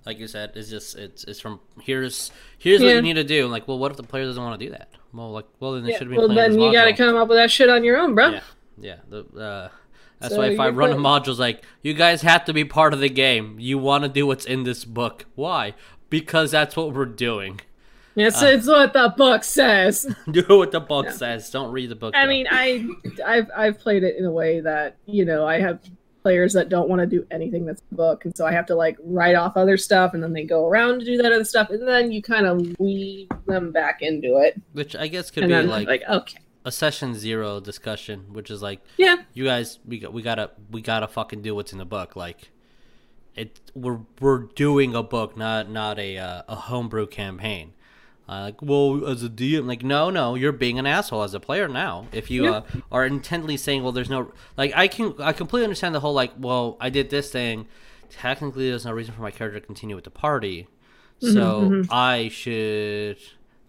like 0.06 0.20
you 0.20 0.28
said, 0.28 0.52
it's 0.56 0.70
just 0.70 0.96
it's 0.98 1.24
it's 1.24 1.40
from 1.40 1.60
here's 1.82 2.32
here's 2.60 2.80
what 2.80 2.94
you 2.94 3.02
need 3.02 3.16
to 3.16 3.24
do. 3.24 3.48
Like, 3.48 3.68
well, 3.68 3.80
what 3.80 3.90
if 3.92 3.98
the 3.98 4.04
player 4.04 4.26
doesn't 4.26 4.42
want 4.42 4.60
to 4.60 4.66
do 4.68 4.72
that? 4.72 4.90
Well, 5.14 5.32
like, 5.32 5.46
well, 5.60 5.74
then 5.74 5.84
they 5.84 5.92
Yeah, 5.92 5.98
should 5.98 6.10
be 6.10 6.18
well, 6.18 6.28
then 6.28 6.60
you 6.60 6.72
got 6.72 6.86
to 6.86 6.94
come 6.94 7.16
up 7.16 7.28
with 7.30 7.38
that 7.38 7.50
shit 7.52 7.70
on 7.70 7.84
your 7.84 7.98
own, 7.98 8.14
bro. 8.16 8.30
Yeah, 8.30 8.42
yeah. 8.80 8.96
The, 9.10 9.20
uh, 9.40 9.70
that's 10.20 10.34
So 10.34 10.40
why 10.42 10.48
if 10.50 10.60
I 10.60 10.70
run 10.70 10.90
a 10.92 10.94
playing- 10.94 11.06
module, 11.06 11.30
it's 11.30 11.40
like 11.40 11.64
you 11.82 11.94
guys 11.94 12.22
have 12.22 12.46
to 12.46 12.54
be 12.54 12.64
part 12.66 12.94
of 12.94 13.00
the 13.00 13.10
game. 13.10 13.56
You 13.60 13.78
want 13.78 14.04
to 14.04 14.10
do 14.10 14.28
what's 14.28 14.46
in 14.46 14.64
this 14.64 14.86
book. 14.86 15.26
Why? 15.36 15.74
Because 16.10 16.52
that's 16.52 16.76
what 16.76 16.94
we're 16.94 17.06
doing. 17.06 17.62
It's, 18.16 18.42
Uh, 18.42 18.48
it's 18.48 18.68
what 18.68 18.92
the 18.94 19.14
book 19.16 19.44
says. 19.44 20.14
do 20.32 20.44
what 20.50 20.72
the 20.72 20.80
book 20.82 21.10
says. 21.12 21.50
Don't 21.50 21.72
read 21.72 21.90
the 21.90 21.96
book. 21.96 22.14
I 22.16 22.26
though. 22.26 22.30
mean, 22.30 22.48
I, 22.52 22.86
I've, 23.26 23.50
I've 23.56 23.80
played 23.80 24.04
it 24.04 24.18
in 24.18 24.26
a 24.26 24.32
way 24.32 24.60
that 24.60 24.98
you 25.06 25.24
know 25.26 25.48
I 25.48 25.60
have 25.62 25.80
players 26.30 26.54
that 26.54 26.70
don't 26.70 26.88
want 26.88 27.00
to 27.00 27.08
do 27.08 27.26
anything 27.32 27.66
that's 27.66 27.82
the 27.90 27.96
book, 27.96 28.24
and 28.24 28.38
so 28.38 28.46
I 28.46 28.52
have 28.52 28.68
to 28.68 28.76
like 28.76 28.98
write 29.04 29.34
off 29.34 29.58
other 29.58 29.78
stuff, 29.78 30.14
and 30.14 30.22
then 30.22 30.32
they 30.32 30.44
go 30.44 30.68
around 30.68 31.00
to 31.00 31.06
do 31.06 31.18
that 31.18 31.34
other 31.34 31.44
stuff, 31.44 31.72
and 31.72 31.88
then 31.88 32.12
you 32.12 32.22
kind 32.22 32.46
of 32.46 32.80
weave 32.80 33.30
them 33.48 33.72
back 33.72 34.04
into 34.04 34.38
it, 34.38 34.62
which 34.74 34.96
I 34.96 35.08
guess 35.08 35.32
could 35.32 35.42
and 35.42 35.50
be 35.50 35.56
then 35.56 35.68
like, 35.68 35.88
like, 35.88 36.04
okay, 36.08 36.38
a 36.66 36.72
session 36.72 37.16
zero 37.16 37.60
discussion, 37.60 38.32
which 38.32 38.52
is 38.52 38.62
like 38.62 38.80
yeah, 38.98 39.24
you 39.34 39.44
guys 39.44 39.80
we 39.88 39.98
got 39.98 40.14
we 40.14 40.22
gotta 40.22 40.52
we 40.70 40.82
gotta 40.82 41.08
fucking 41.08 41.42
do 41.42 41.56
what's 41.56 41.74
in 41.74 41.80
the 41.80 41.86
book. 41.86 42.16
Like 42.16 42.52
it 43.34 43.60
we're 43.74 44.02
we're 44.22 44.44
doing 44.54 44.94
a 44.94 45.02
book, 45.02 45.36
not 45.36 45.68
not 45.68 45.98
a 45.98 46.20
uh, 46.20 46.44
a 46.48 46.56
homebrew 46.56 47.08
campaign. 47.08 47.74
Uh, 48.30 48.42
like, 48.42 48.62
well, 48.62 49.08
as 49.08 49.24
a 49.24 49.30
DM, 49.30 49.66
like, 49.66 49.84
no, 49.84 50.12
no, 50.12 50.36
you're 50.36 50.52
being 50.52 50.78
an 50.78 50.86
asshole 50.86 51.24
as 51.24 51.34
a 51.34 51.40
player 51.40 51.68
now. 51.68 52.06
If 52.12 52.30
you 52.30 52.46
uh, 52.54 52.62
are 52.92 53.04
intently 53.04 53.58
saying, 53.58 53.82
well, 53.82 53.92
there's 53.92 54.10
no, 54.10 54.32
like, 54.56 54.72
I 54.76 54.88
can, 54.88 55.16
I 55.18 55.34
completely 55.34 55.64
understand 55.64 55.96
the 55.96 56.00
whole, 56.00 56.14
like, 56.14 56.34
well, 56.38 56.78
I 56.80 56.92
did 56.92 57.10
this 57.10 57.32
thing. 57.32 57.66
Technically, 58.12 58.70
there's 58.70 58.86
no 58.86 58.92
reason 58.92 59.16
for 59.16 59.24
my 59.24 59.32
character 59.32 59.60
to 59.60 59.66
continue 59.66 59.96
with 59.96 60.06
the 60.06 60.12
party, 60.12 60.68
so 61.20 61.62
mhm. 61.62 61.88
I 61.92 62.30
should 62.30 63.18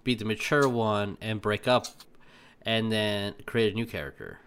be 0.05 0.14
the 0.14 0.27
mature 0.27 0.68
one 0.68 1.16
and 1.23 1.40
break 1.40 1.66
up, 1.66 1.87
and 2.61 2.92
then 2.92 3.35
create 3.46 3.73
a 3.73 3.75
new 3.75 3.87
character. 3.87 4.40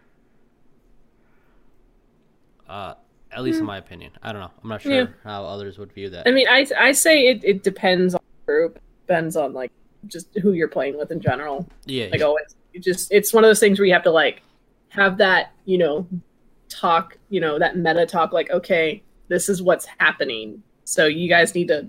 Uh, 2.70 2.94
at 3.32 3.42
least 3.42 3.60
in 3.60 3.66
my 3.66 3.78
opinion. 3.78 4.12
I 4.22 4.32
don't 4.32 4.42
know. 4.42 4.52
I'm 4.64 4.70
not 4.70 4.84
sure 4.84 4.92
Yeah. 4.92 5.08
how 5.24 5.46
others 5.46 5.80
would 5.80 5.92
view 5.92 6.10
that. 6.10 6.28
I 6.28 6.32
mean, 6.32 6.48
I, 6.48 6.68
I 6.80 6.92
say 6.92 7.28
it, 7.30 7.44
it 7.44 7.64
depends 7.64 8.14
on 8.14 8.22
the 8.46 8.52
group, 8.52 8.80
depends 9.08 9.36
on 9.36 9.54
like 9.54 9.72
just 10.08 10.28
who 10.40 10.54
you're 10.54 10.68
playing 10.68 10.98
with 10.98 11.12
in 11.12 11.20
general. 11.20 11.68
yeah, 11.86 12.08
like 12.12 12.22
always 12.22 12.56
you 12.74 12.80
just 12.80 13.12
it's 13.12 13.34
one 13.34 13.44
of 13.44 13.50
those 13.50 13.60
things 13.60 13.80
where 13.80 13.86
you 13.86 13.94
have 13.94 14.04
to 14.04 14.12
like 14.12 14.42
have 14.90 15.18
that 15.18 15.52
you 15.66 15.78
know 15.78 16.08
talk 16.70 17.18
you 17.30 17.40
know 17.40 17.60
that 17.60 17.78
meta 17.78 18.06
talk 18.06 18.34
like 18.34 18.50
okay 18.50 19.02
this 19.28 19.48
is 19.50 19.62
what's 19.62 19.86
happening 20.00 20.62
so 20.84 21.06
you 21.06 21.30
guys 21.30 21.54
need 21.56 21.68
to 21.68 21.88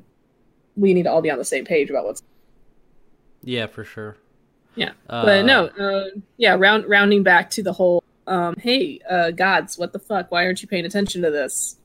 we 0.77 0.93
need 0.93 1.05
to 1.05 1.11
all 1.11 1.23
be 1.23 1.31
on 1.31 1.39
the 1.39 1.45
same 1.45 1.65
page 1.65 1.91
about 1.91 2.05
what's 2.05 2.23
yeah, 3.43 3.67
for 3.67 3.85
sure. 3.85 4.17
Yeah. 4.75 4.93
uh, 5.09 5.25
but 5.25 5.45
no 5.45 5.67
uh, 5.67 6.09
yeah 6.37 6.57
round 6.59 6.89
rounding 6.89 7.23
back 7.23 7.51
to 7.51 7.63
the 7.63 7.73
whole 7.73 8.03
um 8.27 8.57
hey 8.59 8.99
uh 9.09 9.31
gods 9.31 9.79
what 9.79 9.93
the 9.93 9.99
fuck 9.99 10.33
why 10.33 10.45
aren't 10.45 10.63
you 10.63 10.69
paying 10.69 10.85
attention 10.85 11.23
to 11.23 11.31
this 11.31 11.77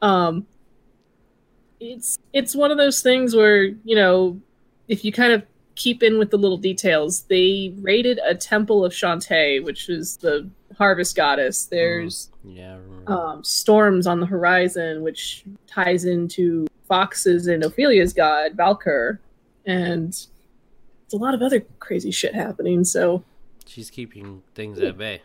um 0.00 0.46
it's 1.80 2.18
it's 2.32 2.54
one 2.54 2.70
of 2.70 2.78
those 2.78 3.02
things 3.02 3.34
where 3.34 3.64
you 3.64 3.94
know 3.94 4.40
if 4.88 5.04
you 5.04 5.12
kind 5.12 5.32
of 5.32 5.42
keep 5.74 6.02
in 6.02 6.18
with 6.18 6.30
the 6.30 6.36
little 6.36 6.56
details 6.56 7.22
they 7.24 7.72
raided 7.80 8.18
a 8.26 8.34
temple 8.34 8.84
of 8.84 8.92
Chauntea 8.92 9.62
which 9.62 9.88
is 9.88 10.16
the 10.16 10.48
harvest 10.76 11.14
goddess 11.16 11.66
there's 11.66 12.30
Yeah, 12.44 12.78
um, 13.06 13.42
storms 13.44 14.06
on 14.06 14.20
the 14.20 14.26
horizon, 14.26 15.02
which 15.02 15.44
ties 15.66 16.04
into 16.04 16.66
foxes 16.86 17.46
and 17.46 17.62
Ophelia's 17.64 18.12
god, 18.12 18.56
Valkur. 18.56 19.18
And 19.66 20.08
it's 20.08 21.12
a 21.12 21.16
lot 21.16 21.34
of 21.34 21.42
other 21.42 21.60
crazy 21.78 22.10
shit 22.10 22.34
happening. 22.34 22.84
So, 22.84 23.24
She's 23.66 23.90
keeping 23.90 24.42
things 24.54 24.78
at 24.78 24.96
bay. 24.96 25.22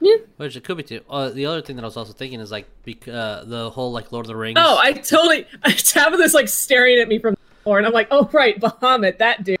Yeah. 0.00 0.16
Which 0.38 0.56
it 0.56 0.64
could 0.64 0.76
be 0.78 0.82
too. 0.82 1.02
Uh, 1.10 1.28
the 1.30 1.44
other 1.46 1.60
thing 1.60 1.76
that 1.76 1.82
I 1.82 1.86
was 1.86 1.96
also 1.96 2.12
thinking 2.14 2.40
is 2.40 2.50
like 2.50 2.66
bec- 2.84 3.08
uh, 3.08 3.44
the 3.44 3.70
whole 3.70 3.92
like 3.92 4.12
Lord 4.12 4.24
of 4.24 4.28
the 4.28 4.36
Rings. 4.36 4.58
oh, 4.60 4.78
I 4.80 4.92
totally, 4.92 5.46
Tabitha's 5.64 6.32
like 6.34 6.48
staring 6.48 6.98
at 6.98 7.08
me 7.08 7.18
from 7.18 7.36
the 7.60 7.64
floor, 7.64 7.78
and 7.78 7.86
I'm 7.86 7.92
like, 7.92 8.08
oh, 8.10 8.28
right, 8.32 8.58
Bahamut, 8.60 9.18
that 9.18 9.44
dude. 9.44 9.58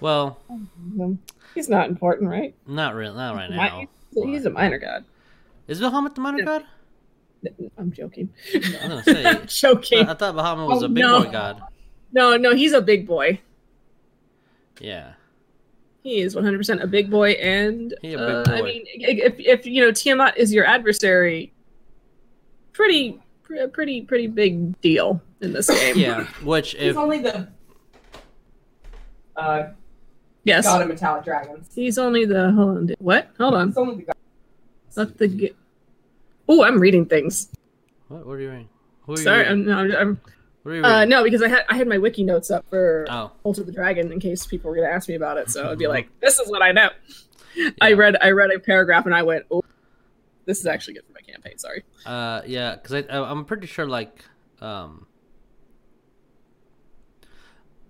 well, 0.00 0.38
He's 1.54 1.68
not 1.68 1.88
important, 1.88 2.30
right? 2.30 2.54
not 2.66 2.94
real, 2.94 3.14
not 3.14 3.34
right 3.34 3.50
now. 3.50 3.86
He's 4.14 4.46
a 4.46 4.50
minor 4.50 4.78
god. 4.78 5.04
Is 5.66 5.80
Bahamut 5.80 6.14
the 6.14 6.20
minor 6.20 6.44
god? 6.44 6.64
I'm 7.76 7.92
joking. 7.92 8.30
I 8.54 8.58
was 8.58 8.68
gonna 8.70 9.02
say. 9.04 9.24
I'm 9.26 9.46
joking. 9.46 10.08
I 10.08 10.14
thought 10.14 10.34
Bahamut 10.34 10.68
was 10.68 10.82
Oh, 10.82 10.86
a 10.86 10.88
big 10.88 11.02
no. 11.02 11.24
boy 11.24 11.30
god. 11.30 11.62
No, 12.12 12.36
no, 12.36 12.54
he's 12.54 12.72
a 12.72 12.80
big 12.80 13.06
boy. 13.06 13.40
Yeah. 14.80 15.12
He 16.02 16.20
is 16.20 16.34
100% 16.34 16.82
a 16.82 16.86
big 16.86 17.10
boy, 17.10 17.32
and 17.32 17.94
He 18.02 18.14
a 18.14 18.18
uh, 18.18 18.44
big 18.44 18.54
I 18.54 18.62
mean, 18.62 18.84
if 18.86 19.38
if 19.38 19.66
you 19.66 19.82
know 19.84 19.92
Tiamat 19.92 20.36
is 20.38 20.52
your 20.54 20.64
adversary, 20.64 21.52
pretty 22.72 23.20
pretty 23.42 24.02
pretty 24.02 24.26
big 24.26 24.80
deal 24.80 25.20
in 25.40 25.52
this 25.52 25.68
game. 25.68 25.96
Yeah. 25.96 26.24
Which 26.42 26.74
if... 26.74 26.80
He's 26.80 26.96
only 26.96 27.20
the 27.20 27.48
uh, 29.36 29.68
Yes, 30.44 30.64
god 30.64 30.82
of 30.82 30.88
metallic 30.88 31.24
dragons. 31.24 31.68
he's 31.74 31.98
only 31.98 32.24
the 32.24 32.50
hold 32.52 32.76
on. 32.78 32.90
What? 32.98 33.30
Hold 33.38 33.54
on. 33.54 33.68
He's 33.68 33.76
only 33.76 33.96
the 33.96 34.02
god. 34.02 34.14
Let 34.96 35.18
the. 35.18 35.28
Ge- 35.28 35.54
oh, 36.48 36.64
I'm 36.64 36.78
reading 36.80 37.04
things. 37.06 37.50
what? 38.08 38.26
What 38.26 38.32
are 38.34 38.40
you 38.40 38.50
reading? 38.50 38.68
Who 39.02 39.12
are 39.12 39.16
you 39.18 39.22
Sorry, 39.24 39.38
reading? 39.40 39.70
I'm, 39.70 39.88
no, 39.90 39.98
I'm 39.98 40.20
What 40.62 40.72
are 40.72 40.74
you 40.74 40.82
uh, 40.84 40.92
reading? 41.00 41.08
no 41.10 41.22
because 41.24 41.42
I 41.42 41.48
had 41.48 41.64
I 41.68 41.76
had 41.76 41.86
my 41.86 41.98
wiki 41.98 42.24
notes 42.24 42.50
up 42.50 42.64
for 42.70 43.06
Oh. 43.10 43.30
Cult 43.42 43.58
of 43.58 43.66
the 43.66 43.72
Dragon 43.72 44.10
in 44.12 44.20
case 44.20 44.46
people 44.46 44.70
were 44.70 44.76
going 44.76 44.88
to 44.88 44.94
ask 44.94 45.08
me 45.08 45.14
about 45.14 45.36
it. 45.38 45.50
So 45.50 45.70
I'd 45.70 45.78
be 45.78 45.86
like, 45.96 46.08
"This 46.20 46.38
is 46.38 46.48
what 46.50 46.62
I 46.62 46.72
know." 46.72 46.88
I 47.80 47.92
read 47.92 48.16
I 48.22 48.30
read 48.30 48.50
a 48.50 48.58
paragraph 48.58 49.04
and 49.06 49.14
I 49.14 49.22
went, 49.22 49.44
"Oh, 49.50 49.62
this 50.46 50.60
is 50.60 50.66
actually 50.66 50.94
good 50.94 51.04
for 51.06 51.12
my 51.12 51.20
campaign." 51.20 51.58
Sorry. 51.58 51.84
Uh, 52.06 52.42
yeah, 52.46 52.76
because 52.76 52.94
I, 52.94 53.14
I 53.14 53.30
I'm 53.30 53.44
pretty 53.44 53.66
sure 53.66 53.86
like 53.86 54.24
um, 54.60 55.06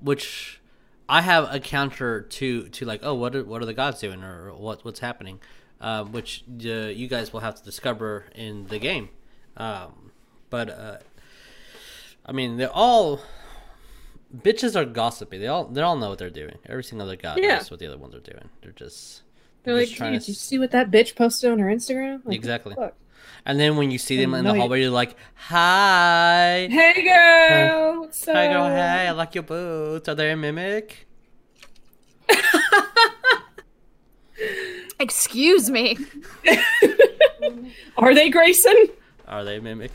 which 0.01 0.61
I 1.09 1.23
have 1.23 1.53
a 1.53 1.61
counter 1.61 2.21
to 2.23 2.69
to 2.69 2.85
like 2.85 3.01
oh 3.03 3.15
what 3.15 3.35
are, 3.35 3.45
what 3.45 3.63
are 3.63 3.67
the 3.67 3.75
gods 3.75 4.01
doing 4.01 4.23
or 4.23 4.53
what 4.55 4.85
what's 4.85 5.01
happening, 5.01 5.41
um, 5.81 6.13
which 6.13 6.45
uh, 6.65 6.69
you 6.69 7.09
guys 7.09 7.33
will 7.33 7.41
have 7.41 7.55
to 7.57 7.65
discover 7.65 8.25
in 8.35 8.67
the 8.67 8.79
game, 8.79 9.09
um, 9.57 10.13
but 10.51 10.69
uh, 10.71 10.99
I 12.27 12.33
mean 12.33 12.57
they're 12.57 12.71
all 12.73 13.21
bitches 14.37 14.77
are 14.77 14.85
gossipy. 14.85 15.39
They 15.39 15.47
all 15.47 15.65
they 15.65 15.81
all 15.81 15.97
know 15.97 16.11
what 16.11 16.19
they're 16.19 16.31
doing. 16.31 16.59
Every 16.67 16.85
single 16.85 17.07
other 17.07 17.17
god 17.17 17.39
Yeah. 17.39 17.57
knows 17.57 17.71
what 17.71 17.81
the 17.81 17.87
other 17.87 17.97
ones 17.99 18.15
are 18.15 18.21
doing. 18.21 18.51
They're 18.63 18.73
just 18.73 19.23
They're 19.65 19.79
just 19.81 19.93
like, 19.93 19.97
trying 19.97 20.13
"Did 20.13 20.23
to 20.23 20.31
you 20.31 20.35
see 20.35 20.59
what 20.59 20.71
that 20.73 20.91
bitch 20.91 21.17
posted 21.17 21.51
on 21.51 21.59
her 21.59 21.67
Instagram?" 21.69 22.25
Like, 22.25 22.37
Exactly. 22.37 22.75
"Fuck." 22.75 22.95
And 23.49 23.59
then 23.59 23.77
when 23.77 23.91
you 23.91 23.97
see 23.99 24.19
them 24.19 24.35
in 24.35 24.45
the 24.45 24.55
hallway, 24.55 24.83
you're 24.83 24.91
like 24.91 25.17
hi. 25.35 26.69
Hey 26.71 27.03
girl, 27.03 28.01
what's 28.03 28.29
up? 28.29 28.35
Hi, 28.37 28.53
girl. 28.53 28.69
Hey, 28.69 29.09
I 29.09 29.11
like 29.13 29.35
your 29.35 29.43
boots. 29.43 30.07
Are 30.07 30.15
they 30.15 30.31
a 30.31 30.37
mimic? 30.37 31.09
Excuse 35.01 35.71
me. 35.71 35.97
Are 37.97 38.15
they 38.15 38.29
Grayson? 38.29 38.89
Are 39.27 39.45
they 39.45 39.57
a 39.57 39.63
mimic? 39.63 39.93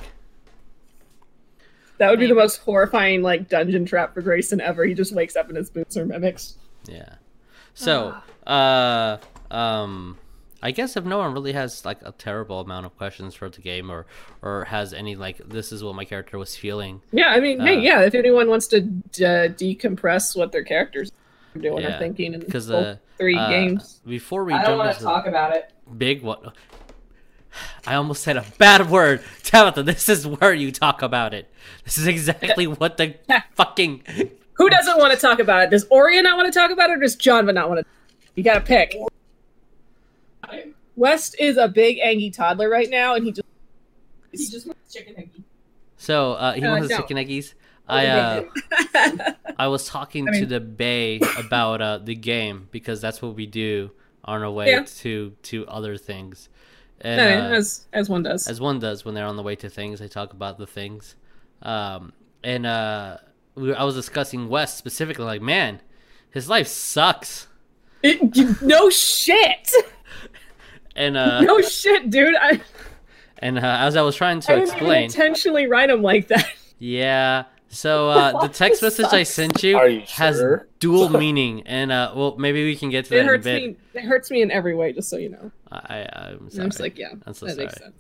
That 2.00 2.10
would 2.10 2.20
be 2.20 2.28
the 2.28 2.34
most 2.34 2.58
horrifying 2.58 3.22
like 3.22 3.50
dungeon 3.50 3.86
trap 3.86 4.16
for 4.16 4.22
Grayson 4.24 4.62
ever. 4.62 4.84
He 4.84 4.96
just 4.96 5.14
wakes 5.14 5.36
up 5.36 5.48
and 5.48 5.58
his 5.58 5.70
boots 5.70 5.96
are 5.96 6.06
mimics. 6.08 6.56
Yeah. 6.88 7.16
So, 7.76 8.16
uh, 8.48 9.18
um, 9.52 10.18
I 10.64 10.72
guess 10.72 10.96
if 10.96 11.04
no 11.04 11.18
one 11.18 11.34
really 11.34 11.52
has 11.52 11.84
like 11.84 12.00
a 12.04 12.14
terrible 12.14 12.62
amount 12.62 12.86
of 12.86 12.98
questions 12.98 13.36
for 13.36 13.50
the 13.50 13.60
game, 13.60 13.92
or 13.92 14.06
or 14.42 14.64
has 14.64 14.94
any 14.94 15.18
like 15.18 15.38
this 15.38 15.74
is 15.74 15.84
what 15.84 15.94
my 15.94 16.06
character 16.06 16.38
was 16.38 16.56
feeling. 16.56 17.02
Yeah, 17.12 17.28
I 17.28 17.42
mean, 17.42 17.60
hey, 17.60 17.76
Uh, 17.76 17.82
yeah. 17.82 18.02
If 18.02 18.16
anyone 18.16 18.48
wants 18.48 18.68
to 18.68 18.78
uh, 18.78 19.52
decompress 19.52 20.38
what 20.38 20.54
their 20.54 20.64
characters 20.64 21.12
are 21.54 21.60
doing 21.60 21.84
Yeah, 21.84 21.98
or 21.98 22.00
thinking 22.00 22.34
in 22.34 22.40
Because 22.40 22.68
both 22.68 22.86
uh, 22.86 22.96
three 23.18 23.38
uh, 23.38 23.50
games, 23.50 24.00
before 24.08 24.46
we 24.46 24.54
I 24.54 24.64
don't 24.64 24.78
want 24.78 24.98
to 24.98 25.04
talk 25.04 25.28
about 25.28 25.54
it. 25.54 25.70
big 25.98 26.22
one. 26.22 26.54
I 27.86 27.96
almost 27.96 28.24
said 28.24 28.38
a 28.38 28.46
bad 28.58 28.90
word. 28.90 29.22
Tabitha, 29.44 29.84
this 29.84 30.08
is 30.08 30.26
where 30.26 30.54
you 30.54 30.72
talk 30.72 31.02
about 31.02 31.34
it. 31.34 31.52
This 31.84 31.98
is 31.98 32.08
exactly 32.08 32.68
what 32.80 32.96
the 32.96 33.16
fucking 33.56 34.04
who 34.54 34.70
doesn't 34.70 34.98
want 34.98 35.14
to 35.14 35.20
talk 35.20 35.40
about 35.40 35.64
it? 35.64 35.72
Does 35.72 35.86
Oria 35.90 36.22
not 36.22 36.38
want 36.38 36.52
to 36.52 36.58
talk 36.58 36.72
about 36.72 36.90
it, 36.90 36.94
or 36.94 37.00
does 37.02 37.18
John 37.18 37.46
not 37.48 37.68
want 37.68 37.82
to? 37.82 37.86
You 38.36 38.44
got 38.44 38.54
to 38.54 38.62
pick. 38.62 38.96
West 40.96 41.36
is 41.40 41.58
a 41.58 41.68
big 41.68 41.98
angry 42.04 42.30
toddler 42.30 42.70
right 42.70 42.90
now, 42.90 43.16
and 43.16 43.26
he 43.26 43.32
just 43.32 43.48
He 44.32 44.48
just 44.48 44.66
wants 44.68 44.94
chicken 44.94 45.16
eggy. 45.18 45.44
So 45.98 46.34
uh, 46.34 46.54
he 46.54 46.64
Uh, 46.64 46.72
wants 46.72 46.88
the 46.88 46.94
no. 46.96 47.02
chicken 47.02 47.18
eggies. 47.18 47.54
I 47.88 48.06
uh, 48.08 48.44
I 49.58 49.68
was 49.68 49.88
talking 49.88 50.28
I 50.30 50.40
to 50.40 50.46
the 50.46 50.60
Bay 50.60 51.20
about 51.38 51.82
uh, 51.82 51.98
the 51.98 52.16
game 52.16 52.68
because 52.72 53.02
that's 53.02 53.22
what 53.22 53.36
we 53.36 53.46
do 53.46 53.92
on 54.24 54.42
our 54.42 54.52
way 54.52 54.70
Yeah. 54.72 54.84
to 55.00 55.36
to 55.44 55.68
other 55.68 55.98
things. 55.98 56.50
And, 57.02 57.18
No, 57.18 57.48
uh, 57.48 57.58
as 57.58 57.86
as 57.92 58.10
one 58.10 58.24
does. 58.24 58.48
as 58.48 58.62
one 58.62 58.80
does 58.80 59.04
when 59.04 59.14
they're 59.16 59.26
on 59.26 59.36
the 59.36 59.44
way 59.44 59.56
to 59.58 59.70
things, 59.70 60.00
they 60.00 60.08
talk 60.08 60.32
about 60.34 60.58
the 60.58 60.68
things. 60.68 61.16
Um, 61.62 62.14
and 62.44 62.66
uh, 62.66 63.18
we, 63.56 63.74
I 63.74 63.84
was 63.84 63.96
discussing 63.96 64.48
West 64.50 64.78
specifically, 64.78 65.26
like, 65.26 65.42
man, 65.42 65.82
his 66.30 66.48
life 66.50 66.68
sucks. 66.68 67.48
It- 68.02 68.36
you- 68.36 68.56
no 68.62 68.90
shit. 68.90 69.72
And 70.96 71.18
uh, 71.18 71.42
No 71.42 71.62
shit, 71.62 72.10
dude. 72.10 72.36
I, 72.36 72.62
and 73.40 73.58
uh, 73.60 73.62
as 73.82 73.96
I 73.96 74.02
was 74.02 74.16
trying 74.16 74.38
I 74.38 74.42
to 74.42 74.48
didn't 74.48 74.64
explain, 74.70 74.92
even 74.92 75.04
intentionally 75.06 75.68
write 75.68 75.88
them 75.90 76.02
like 76.02 76.28
that. 76.30 76.48
yeah. 76.80 77.46
So 77.70 78.10
uh, 78.10 78.42
the 78.42 78.50
text 78.54 78.82
message 78.84 79.08
I 79.12 79.24
sent 79.24 79.64
you 79.64 79.82
you 79.84 80.02
has 80.10 80.38
sure? 80.38 80.68
dual 80.80 81.10
meaning, 81.24 81.64
and 81.66 81.92
uh, 81.92 82.14
well, 82.16 82.36
maybe 82.38 82.64
we 82.64 82.76
can 82.76 82.90
get 82.92 83.06
to 83.06 83.10
that 83.12 83.16
It 83.16 83.20
in 83.22 83.26
a 83.26 83.30
hurts 83.32 83.44
bit. 83.44 83.64
me. 83.72 83.76
It 83.96 84.04
hurts 84.04 84.30
me 84.32 84.42
in 84.44 84.52
every 84.52 84.76
way, 84.76 84.94
just 84.94 85.10
so 85.10 85.18
you 85.18 85.30
know. 85.30 85.52
I, 85.72 85.78
I, 86.02 86.04
I'm 86.04 86.38
And 86.38 86.52
sorry. 86.52 86.64
I'm 86.66 86.70
just 86.70 86.80
like, 86.80 86.98
yeah, 87.00 87.14
I'm 87.26 87.34
so 87.34 87.48
that 87.48 87.54
sorry. 87.56 87.66
makes 87.66 87.78
sense. 87.80 87.96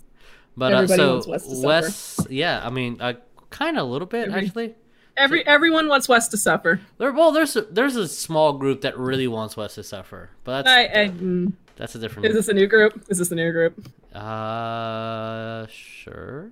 But 0.55 0.73
uh, 0.73 0.77
Everybody 0.77 0.97
so 0.99 1.11
wants 1.13 1.27
Wes 1.27 1.47
to. 1.61 1.67
Wes, 1.67 2.27
yeah, 2.29 2.61
I 2.63 2.69
mean, 2.69 3.01
uh, 3.01 3.13
kind 3.49 3.77
of 3.79 3.87
a 3.87 3.89
little 3.91 4.05
bit 4.07 4.29
Every- 4.29 4.45
actually. 4.45 4.75
Every 5.17 5.45
everyone 5.45 5.87
wants 5.87 6.07
West 6.09 6.31
to 6.31 6.37
suffer. 6.37 6.79
There, 6.97 7.11
well, 7.11 7.31
there's 7.31 7.55
a, 7.55 7.61
there's 7.61 7.95
a 7.95 8.07
small 8.07 8.53
group 8.53 8.81
that 8.81 8.97
really 8.97 9.27
wants 9.27 9.55
Wes 9.57 9.75
to 9.75 9.83
suffer, 9.83 10.29
but 10.43 10.63
that's 10.63 10.69
I, 10.95 11.01
I 11.03 11.07
mm, 11.09 11.53
that's 11.75 11.95
a 11.95 11.99
different. 11.99 12.27
is 12.27 12.33
this 12.35 12.47
a 12.47 12.53
new 12.53 12.67
group? 12.67 13.03
Is 13.09 13.17
this 13.17 13.31
a 13.31 13.35
new 13.35 13.51
group? 13.51 13.87
Uh, 14.13 15.65
sure. 15.69 16.51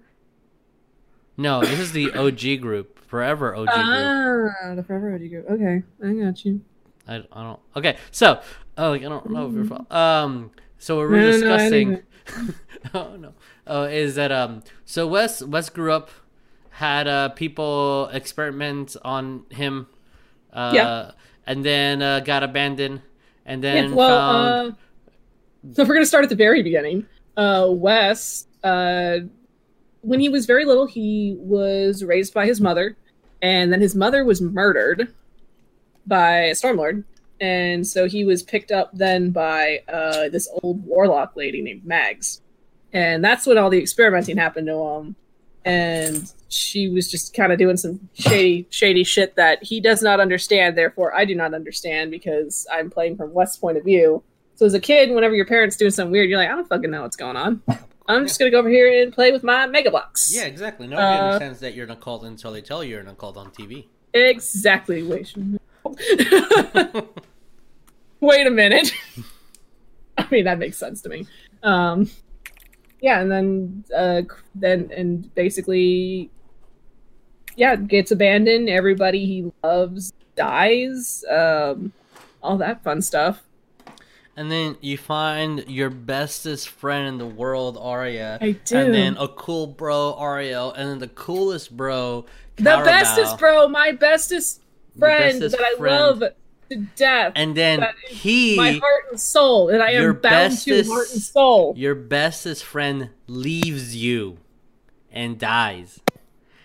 No, 1.38 1.62
this 1.62 1.79
is 1.79 1.91
the 1.93 2.12
OG 2.13 2.62
group, 2.62 2.99
forever 3.07 3.55
OG 3.55 3.65
group. 3.67 4.53
Ah, 4.63 4.75
the 4.75 4.84
Forever 4.84 5.13
OG 5.15 5.29
group. 5.29 5.49
Okay, 5.49 5.84
I 6.03 6.13
got 6.13 6.45
you. 6.45 6.62
I, 7.07 7.15
I 7.31 7.43
don't. 7.43 7.60
Okay, 7.75 7.97
so 8.12 8.41
oh, 8.77 8.89
like, 8.91 9.01
I 9.01 9.10
don't 9.10 9.29
know 9.29 9.47
if 9.47 9.53
you're. 9.69 9.95
Um, 9.97 10.51
so 10.77 10.97
what 10.97 11.10
we're 11.10 11.17
No, 11.17 11.31
no, 11.31 11.38
no, 11.38 11.57
discussing. 11.57 12.01
oh 12.93 13.15
no. 13.15 13.34
Oh, 13.65 13.84
is 13.84 14.15
that 14.15 14.31
um? 14.31 14.63
So 14.86 15.07
Wes 15.07 15.41
Wes 15.41 15.69
grew 15.69 15.91
up, 15.91 16.10
had 16.71 17.07
uh 17.07 17.29
people 17.29 18.10
experiment 18.12 18.95
on 19.03 19.45
him, 19.49 19.88
uh, 20.53 20.71
Yeah. 20.75 21.12
and 21.47 21.65
then 21.65 22.01
uh, 22.01 22.19
got 22.19 22.43
abandoned, 22.43 23.01
and 23.45 23.63
Yeah, 23.63 23.73
then 23.73 23.95
well, 23.95 24.10
found. 24.10 24.73
uh, 24.73 24.75
so 25.74 25.82
if 25.82 25.88
we're 25.88 25.95
gonna 25.95 26.06
start 26.06 26.24
at 26.24 26.30
the 26.30 26.36
very 26.36 26.63
beginning, 26.63 27.06
uh, 27.38 27.67
Wes, 27.69 28.47
uh, 28.63 29.19
when 30.02 30.19
he 30.19 30.30
was 30.30 30.45
very 30.45 30.65
little, 30.65 30.88
he 30.88 31.36
was 31.39 32.04
raised 32.04 32.34
by 32.34 32.45
his 32.45 32.60
mother, 32.60 32.97
and 33.41 33.71
then 33.71 33.82
his 33.82 33.95
mother 33.95 34.26
was 34.26 34.41
murdered 34.41 35.13
by 36.08 36.38
a 36.45 36.52
Stormlord, 36.52 37.04
and 37.39 37.86
so 37.86 38.08
he 38.08 38.26
was 38.26 38.43
picked 38.43 38.71
up 38.71 38.89
then 38.93 39.32
by 39.32 39.82
uh, 39.88 40.30
this 40.30 40.50
old 40.62 40.84
warlock 40.86 41.36
lady 41.36 41.62
named 41.62 41.86
Mags, 41.86 42.41
and 42.91 43.24
that's 43.24 43.45
when 43.45 43.58
all 43.58 43.69
the 43.69 43.80
experimenting 43.80 44.38
happened 44.38 44.67
to 44.67 44.74
him, 44.74 45.15
and 45.63 46.32
she 46.50 46.89
was 46.89 47.10
just 47.10 47.34
kind 47.34 47.54
of 47.54 47.60
doing 47.60 47.78
some 47.78 48.10
shady, 48.13 48.67
shady 48.71 49.04
shit 49.04 49.36
that 49.36 49.63
he 49.63 49.80
does 49.80 50.02
not 50.02 50.19
understand. 50.19 50.78
Therefore, 50.78 51.15
I 51.15 51.24
do 51.26 51.36
not 51.36 51.54
understand 51.54 52.12
because 52.12 52.67
I'm 52.71 52.89
playing 52.89 53.17
from 53.17 53.34
West's 53.34 53.58
point 53.58 53.78
of 53.78 53.84
view. 53.86 54.24
So 54.62 54.67
as 54.67 54.76
a 54.76 54.80
kid, 54.80 55.10
whenever 55.10 55.34
your 55.34 55.47
parents 55.47 55.76
doing 55.76 55.89
something 55.89 56.12
weird, 56.12 56.30
you're 56.30 56.38
like, 56.38 56.47
I 56.47 56.52
don't 56.52 56.69
fucking 56.69 56.91
know 56.91 57.02
what's 57.02 57.15
going 57.15 57.36
on. 57.36 57.63
I'm 58.08 58.28
just 58.28 58.38
gonna 58.38 58.52
go 58.52 58.60
over 58.60 58.69
here 58.69 59.02
and 59.02 59.12
play 59.12 59.32
with 59.32 59.43
my 59.43 59.65
Mega 59.65 59.89
Bloks. 59.89 60.32
yeah, 60.36 60.43
exactly. 60.43 60.86
Nobody 60.86 61.17
uh, 61.17 61.24
understands 61.24 61.60
that 61.62 61.74
you're 61.74 61.86
an 61.86 61.91
occult 61.91 62.24
until 62.26 62.52
they 62.52 62.62
tell 62.62 62.84
you 62.84 62.91
you're 62.91 63.00
an 63.00 63.08
occult 63.08 63.38
on 63.38 63.50
TV. 63.50 63.86
Exactly. 64.13 65.02
Wait. 65.02 65.34
Wait 68.19 68.45
a 68.45 68.52
minute. 68.52 68.93
I 70.19 70.28
mean, 70.30 70.45
that 70.45 70.60
makes 70.60 70.78
sense 70.78 71.02
to 71.02 71.10
me. 71.10 71.26
Um, 71.63 72.12
yeah, 73.02 73.19
and 73.19 73.32
then 73.32 73.84
uh, 73.97 74.21
then 74.54 74.91
and 74.95 75.34
basically, 75.34 76.30
yeah, 77.56 77.76
gets 77.78 78.12
abandoned. 78.12 78.69
Everybody 78.69 79.26
he 79.26 79.52
loves 79.63 80.13
dies. 80.36 81.26
Um, 81.28 81.93
all 82.43 82.58
that 82.60 82.84
fun 82.84 83.02
stuff. 83.02 83.41
And 84.38 84.50
then 84.50 84.78
you 84.80 84.98
find 84.98 85.65
your 85.67 85.89
bestest 85.89 86.70
friend 86.70 87.08
in 87.08 87.17
the 87.17 87.26
world, 87.26 87.78
Arya. 87.80 88.38
I 88.41 88.52
do. 88.52 88.78
And 88.78 88.94
then 88.94 89.17
a 89.17 89.28
cool 89.28 89.67
bro, 89.67 90.17
Ariel. 90.20 90.72
And 90.72 90.89
then 90.89 91.00
the 91.00 91.10
coolest 91.10 91.76
bro, 91.76 92.26
the 92.56 92.63
bestest 92.63 93.38
bro, 93.38 93.67
my 93.67 93.91
bestest 93.91 94.62
friend 94.98 95.39
bestest 95.39 95.58
that 95.58 95.65
I 95.65 95.84
love 95.84 96.24
to 96.70 96.76
death. 96.96 97.34
And 97.36 97.56
then 97.56 97.86
he, 98.08 98.56
my 98.56 98.72
heart 98.74 99.04
and 99.12 99.20
soul, 99.20 99.67
and 99.70 99.84
I 99.84 99.91
your 99.91 100.12
am 100.12 100.22
bound 100.22 100.52
bestest- 100.54 100.86
to 100.86 100.91
heart 100.94 101.12
and 101.12 101.22
soul. 101.22 101.74
your 101.78 101.96
bestest 101.96 102.63
friend, 102.63 103.10
leaves 103.28 103.96
you 103.96 104.38
and 105.12 105.38
dies. 105.38 106.00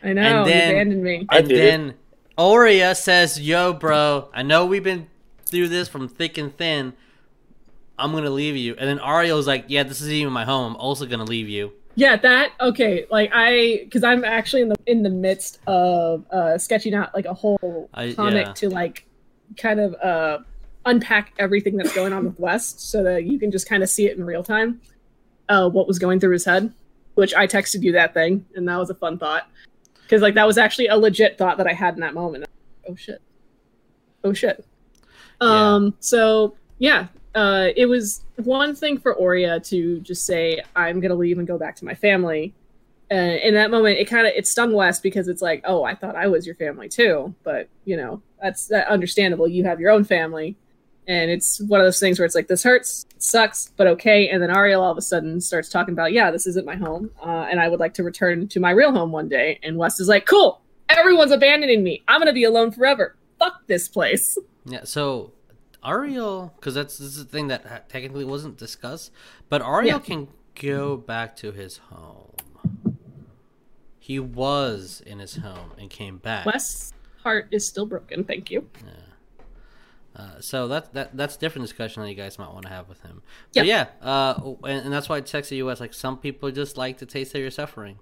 I 0.05 0.12
know. 0.12 0.22
and 0.22 0.46
then- 0.48 0.68
you 0.68 0.74
abandoned 0.76 1.02
me. 1.02 1.26
I 1.29 1.38
and 1.38 1.48
did 1.48 1.59
it. 1.59 1.62
then 1.62 1.94
Aurea 2.38 2.94
says, 2.94 3.40
Yo, 3.40 3.72
bro, 3.72 4.29
I 4.33 4.42
know 4.42 4.66
we've 4.66 4.85
been 4.85 5.09
through 5.46 5.68
this 5.68 5.88
from 5.88 6.07
thick 6.09 6.38
and 6.38 6.57
thin. 6.57 6.92
I'm 7.98 8.12
gonna 8.12 8.30
leave 8.30 8.56
you. 8.56 8.74
And 8.78 8.88
then 8.88 8.98
Ariel's 9.00 9.46
like, 9.46 9.66
Yeah, 9.68 9.82
this 9.82 10.00
is 10.00 10.11
even 10.11 10.32
my 10.32 10.44
home. 10.44 10.74
I'm 10.74 10.80
also 10.80 11.06
gonna 11.06 11.24
leave 11.24 11.48
you. 11.48 11.72
Yeah, 11.94 12.16
that 12.16 12.52
okay. 12.61 13.06
Like 13.11 13.30
I, 13.32 13.80
because 13.85 14.04
I'm 14.04 14.24
actually 14.24 14.62
in 14.62 14.68
the 14.68 14.76
in 14.87 15.02
the 15.02 15.11
midst 15.11 15.61
of 15.66 16.24
uh 16.30 16.59
sketching 16.59 16.94
out 16.94 17.14
like 17.14 17.24
a 17.24 17.35
whole 17.35 17.88
I- 17.94 18.12
comic 18.12 18.46
yeah. 18.46 18.52
to 18.52 18.68
like 18.68 19.06
kind 19.56 19.80
of 19.80 19.94
uh 19.94 20.38
unpack 20.85 21.32
everything 21.38 21.76
that's 21.76 21.94
going 21.94 22.12
on 22.12 22.24
with 22.24 22.38
West, 22.38 22.90
so 22.90 23.02
that 23.02 23.24
you 23.24 23.38
can 23.38 23.50
just 23.50 23.68
kind 23.68 23.82
of 23.82 23.88
see 23.88 24.06
it 24.06 24.16
in 24.16 24.24
real 24.24 24.42
time. 24.42 24.80
Uh, 25.48 25.68
what 25.68 25.87
was 25.87 25.98
going 25.98 26.20
through 26.20 26.32
his 26.32 26.44
head, 26.44 26.72
which 27.14 27.35
I 27.35 27.46
texted 27.46 27.82
you 27.82 27.92
that 27.92 28.14
thing, 28.14 28.44
and 28.54 28.68
that 28.68 28.76
was 28.76 28.90
a 28.90 28.94
fun 28.94 29.18
thought 29.18 29.48
because 30.02 30.22
like 30.22 30.35
that 30.35 30.46
was 30.46 30.59
actually 30.59 30.87
a 30.88 30.96
legit 30.96 31.38
thought 31.38 31.56
that 31.59 31.66
I 31.66 31.72
had 31.72 31.94
in 31.94 32.00
that 32.00 32.14
moment. 32.14 32.46
Oh 32.88 32.94
shit! 32.94 33.22
Oh 34.22 34.32
shit! 34.32 34.64
Um. 35.40 35.94
So 36.00 36.56
yeah, 36.78 37.09
uh, 37.37 37.68
it 37.77 37.87
was 37.87 38.25
one 38.37 38.75
thing 38.75 38.96
for 38.96 39.14
Oria 39.14 39.61
to 39.61 40.01
just 40.01 40.25
say, 40.25 40.62
"I'm 40.75 41.01
gonna 41.01 41.14
leave 41.14 41.38
and 41.38 41.46
go 41.46 41.59
back 41.59 41.77
to 41.77 41.85
my 41.85 41.94
family." 41.94 42.55
Uh, 43.12 43.14
in 43.14 43.55
that 43.55 43.70
moment, 43.70 43.99
it 43.99 44.07
kind 44.07 44.27
of 44.27 44.33
it 44.35 44.46
stung 44.46 44.72
West 44.72 45.03
because 45.03 45.29
it's 45.29 45.42
like, 45.42 45.61
"Oh, 45.64 45.85
I 45.85 45.94
thought 45.94 46.16
I 46.16 46.29
was 46.29 46.46
your 46.46 46.57
family 46.57 46.88
too," 46.88 47.35
but 47.44 47.68
you 47.85 47.96
know 47.96 48.22
that's 48.42 48.66
that 48.68 48.88
understandable. 48.88 49.46
You 49.46 49.64
have 49.64 49.81
your 49.81 49.90
own 49.90 50.03
family, 50.03 50.57
and 51.07 51.31
it's 51.31 51.61
one 51.61 51.79
of 51.79 51.87
those 51.87 52.01
things 52.01 52.18
where 52.18 52.25
it's 52.25 52.35
like, 52.35 52.49
"This 52.49 52.62
hurts, 52.62 53.05
sucks, 53.18 53.70
but 53.77 53.87
okay." 53.87 54.31
And 54.31 54.42
then 54.42 54.51
Ariel 54.51 54.83
all 54.83 54.90
of 54.90 54.99
a 54.99 55.03
sudden 55.03 55.42
starts 55.42 55.68
talking 55.68 55.92
about, 55.92 56.14
"Yeah, 56.14 56.31
this 56.31 56.46
isn't 56.46 56.64
my 56.64 56.77
home, 56.77 57.11
uh, 57.22 57.46
and 57.51 57.61
I 57.61 57.68
would 57.68 57.81
like 57.81 57.92
to 57.94 58.03
return 58.03 58.49
to 58.49 58.61
my 58.61 58.70
real 58.70 58.92
home 58.92 59.12
one 59.12 59.29
day." 59.29 59.61
And 59.62 59.77
West 59.77 60.01
is 60.01 60.09
like, 60.09 60.25
"Cool, 60.25 60.62
everyone's 60.88 61.33
abandoning 61.33 61.85
me. 61.85 62.03
I'm 62.09 62.18
gonna 62.18 62.33
be 62.33 62.44
alone 62.44 62.70
forever. 62.70 63.14
Fuck 63.38 63.66
this 63.66 63.88
place." 63.88 64.38
Yeah, 64.64 64.85
so 64.85 65.33
Ariel, 65.87 66.53
because 66.57 66.75
that's 66.75 66.99
this 66.99 67.09
is 67.16 67.18
the 67.25 67.31
thing 67.31 67.49
that 67.49 67.88
technically 67.88 68.25
wasn't 68.25 68.57
discussed, 68.59 69.12
but 69.49 69.62
Ariel 69.62 69.85
Yeah. 69.87 69.99
can 70.01 70.29
go 70.61 70.96
back 70.96 71.37
to 71.37 71.53
his 71.53 71.77
home. 71.79 72.33
He 73.99 74.18
was 74.18 75.03
in 75.05 75.18
his 75.18 75.37
home 75.37 75.72
and 75.79 75.90
came 75.90 76.18
back. 76.18 76.46
West's 76.46 76.92
heart 77.22 77.49
is 77.51 77.66
still 77.66 77.87
broken. 77.87 78.25
Thank 78.25 78.51
you. 78.51 78.68
Uh, 80.14 80.40
so 80.40 80.66
that 80.68 80.94
that 80.94 81.14
that's 81.16 81.37
a 81.37 81.38
different 81.38 81.66
discussion 81.66 82.03
that 82.03 82.09
you 82.09 82.14
guys 82.14 82.38
might 82.38 82.51
want 82.51 82.62
to 82.62 82.70
have 82.70 82.88
with 82.88 83.03
him. 83.03 83.20
But 83.55 83.66
yeah, 83.66 83.88
uh, 84.01 84.55
and, 84.64 84.85
and 84.87 84.92
that's 84.92 85.09
why 85.11 85.16
I 85.16 85.20
texted 85.20 85.57
you 85.57 85.68
as 85.70 85.79
like 85.81 85.92
some 85.92 86.16
people 86.16 86.51
just 86.51 86.79
like 86.79 86.99
to 86.99 87.07
taste 87.07 87.35
of 87.35 87.40
your 87.42 87.51
suffering. 87.51 87.99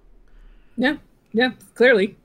Yeah, 0.77 0.97
yeah, 1.33 1.51
clearly. 1.73 2.15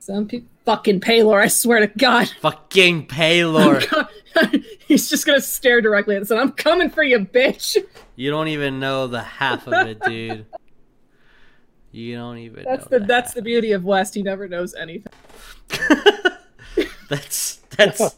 Some 0.00 0.26
people 0.28 0.48
fucking 0.66 1.00
Paylor, 1.00 1.40
I 1.42 1.48
swear 1.48 1.80
to 1.80 1.86
God. 1.86 2.28
Fucking 2.40 3.06
Paylor, 3.06 4.08
He's 4.86 5.08
just 5.08 5.26
gonna 5.26 5.40
stare 5.40 5.80
directly 5.80 6.16
at 6.16 6.22
us 6.22 6.30
and 6.30 6.40
I'm 6.40 6.52
coming 6.52 6.90
for 6.90 7.02
you, 7.02 7.20
bitch. 7.20 7.76
you 8.16 8.30
don't 8.30 8.48
even 8.48 8.80
know 8.80 9.06
the 9.06 9.22
half 9.22 9.66
of 9.66 9.86
it, 9.86 10.00
dude. 10.02 10.46
You 11.92 12.16
don't 12.16 12.38
even. 12.38 12.64
That's 12.64 12.90
know 12.90 12.98
the 12.98 13.06
that's 13.06 13.32
the 13.34 13.42
beauty 13.42 13.72
of 13.72 13.84
West. 13.84 14.14
He 14.14 14.22
never 14.22 14.46
knows 14.46 14.74
anything. 14.74 15.12
That's 17.08 17.56
that's 17.76 18.00
all 18.00 18.10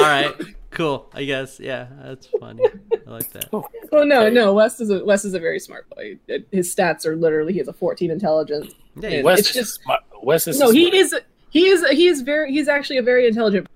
right. 0.00 0.34
Cool. 0.70 1.10
I 1.12 1.24
guess. 1.24 1.60
Yeah, 1.60 1.86
that's 2.02 2.26
funny. 2.40 2.62
I 3.06 3.10
like 3.10 3.30
that. 3.32 3.46
Oh. 3.52 3.64
Well, 3.92 4.06
no, 4.06 4.30
no. 4.30 4.54
West 4.54 4.80
is 4.80 4.90
a 4.90 5.04
West 5.04 5.24
is 5.26 5.34
a 5.34 5.38
very 5.38 5.58
smart 5.60 5.88
boy. 5.90 6.18
His 6.50 6.74
stats 6.74 7.04
are 7.04 7.16
literally 7.16 7.52
he 7.52 7.58
has 7.58 7.68
a 7.68 7.72
14 7.74 8.10
intelligence. 8.10 8.72
Yeah, 8.96 9.08
Yeah, 9.10 9.16
you- 9.18 9.24
Wes 9.24 9.40
It's 9.40 9.48
is 9.50 9.54
just- 9.54 9.82
smart. 9.82 10.00
Wes 10.22 10.48
is 10.48 10.58
No, 10.58 10.70
he 10.70 10.96
is 10.96 11.14
he 11.50 11.66
is 11.68 11.84
he 11.90 12.06
is 12.06 12.22
very 12.22 12.50
he's 12.52 12.68
actually 12.68 12.96
a 12.96 13.02
very 13.02 13.26
intelligent, 13.26 13.68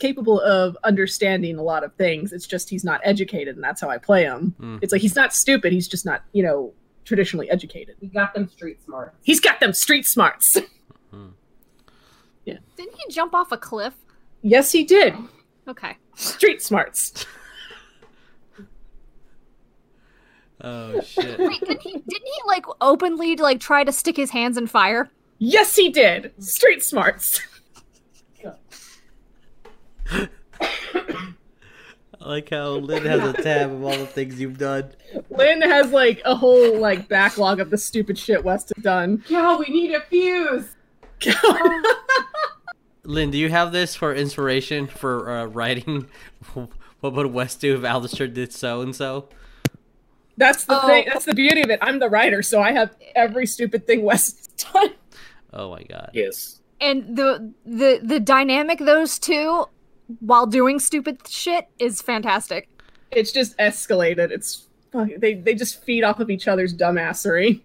capable 0.00 0.40
of 0.40 0.76
understanding 0.84 1.56
a 1.58 1.62
lot 1.62 1.84
of 1.84 1.94
things. 1.94 2.32
It's 2.32 2.46
just 2.46 2.68
he's 2.70 2.84
not 2.84 3.00
educated, 3.04 3.54
and 3.54 3.64
that's 3.64 3.80
how 3.80 3.88
I 3.88 3.98
play 3.98 4.24
him. 4.24 4.54
Mm. 4.60 4.78
It's 4.82 4.92
like 4.92 5.02
he's 5.02 5.16
not 5.16 5.32
stupid. 5.34 5.72
He's 5.72 5.88
just 5.88 6.04
not 6.04 6.22
you 6.32 6.42
know 6.42 6.72
traditionally 7.04 7.50
educated. 7.50 7.96
He 8.00 8.06
got 8.08 8.34
them 8.34 8.48
street 8.48 8.82
smart. 8.82 9.14
He's 9.22 9.40
got 9.40 9.60
them 9.60 9.72
street 9.72 10.06
smarts. 10.06 10.56
Yeah. 12.44 12.56
Didn't 12.76 12.94
he 12.96 13.10
jump 13.12 13.34
off 13.34 13.52
a 13.52 13.56
cliff? 13.56 13.94
yes, 14.42 14.70
he 14.72 14.84
did. 14.84 15.14
Okay. 15.66 15.96
Street 16.14 16.62
smarts. 16.62 17.24
Oh 20.60 20.98
shit. 21.02 21.38
Wait, 21.38 21.60
didn't 21.60 21.82
he, 21.82 21.92
didn't 21.92 22.08
he 22.08 22.40
like 22.46 22.64
openly 22.80 23.36
like 23.36 23.60
try 23.60 23.84
to 23.84 23.92
stick 23.92 24.16
his 24.16 24.30
hands 24.30 24.56
in 24.56 24.66
fire? 24.66 25.10
Yes, 25.38 25.76
he 25.76 25.90
did. 25.90 26.32
Street 26.42 26.82
smarts. 26.82 27.38
I 32.20 32.28
like 32.28 32.50
how 32.50 32.70
Lynn 32.70 33.04
has 33.04 33.22
a 33.22 33.32
tab 33.34 33.70
of 33.70 33.84
all 33.84 33.96
the 33.96 34.06
things 34.06 34.40
you've 34.40 34.58
done. 34.58 34.92
Lynn 35.30 35.60
has 35.62 35.90
like 35.92 36.22
a 36.24 36.34
whole 36.34 36.78
like 36.78 37.06
backlog 37.08 37.60
of 37.60 37.70
the 37.70 37.76
stupid 37.78 38.18
shit 38.18 38.42
West 38.42 38.72
has 38.74 38.82
done. 38.82 39.18
Cal, 39.28 39.58
we 39.58 39.66
need 39.66 39.92
a 39.94 40.00
fuse. 40.02 40.74
Lynn, 43.04 43.30
do 43.30 43.36
you 43.38 43.50
have 43.50 43.72
this 43.72 43.94
for 43.94 44.14
inspiration 44.14 44.86
for 44.86 45.30
uh, 45.30 45.44
writing? 45.46 46.08
what 47.00 47.12
would 47.12 47.26
West 47.26 47.60
do 47.60 47.76
if 47.76 47.84
Alistair 47.84 48.26
did 48.28 48.52
so 48.52 48.80
and 48.80 48.96
so? 48.96 49.28
That's 50.38 50.64
the 50.64 50.82
Oh. 50.82 50.86
thing. 50.86 51.04
That's 51.12 51.26
the 51.26 51.34
beauty 51.34 51.60
of 51.60 51.70
it. 51.70 51.78
I'm 51.82 51.98
the 51.98 52.08
writer, 52.08 52.42
so 52.42 52.60
I 52.62 52.72
have 52.72 52.96
every 53.14 53.46
stupid 53.46 53.86
thing 53.86 54.02
West 54.02 54.38
has 54.38 54.72
done. 54.72 54.90
Oh 55.52 55.70
my 55.70 55.82
god. 55.82 56.10
Yes. 56.14 56.60
And 56.80 57.16
the 57.16 57.52
the 57.64 58.00
the 58.02 58.18
dynamic 58.18 58.78
those 58.80 59.18
two 59.18 59.66
while 60.20 60.46
doing 60.46 60.78
stupid 60.78 61.26
shit 61.28 61.66
is 61.78 62.02
fantastic. 62.02 62.68
It's 63.10 63.32
just 63.32 63.56
escalated. 63.58 64.30
It's 64.30 64.66
they 65.18 65.34
they 65.34 65.54
just 65.54 65.82
feed 65.84 66.04
off 66.04 66.20
of 66.20 66.30
each 66.30 66.46
other's 66.48 66.74
dumbassery. 66.74 67.60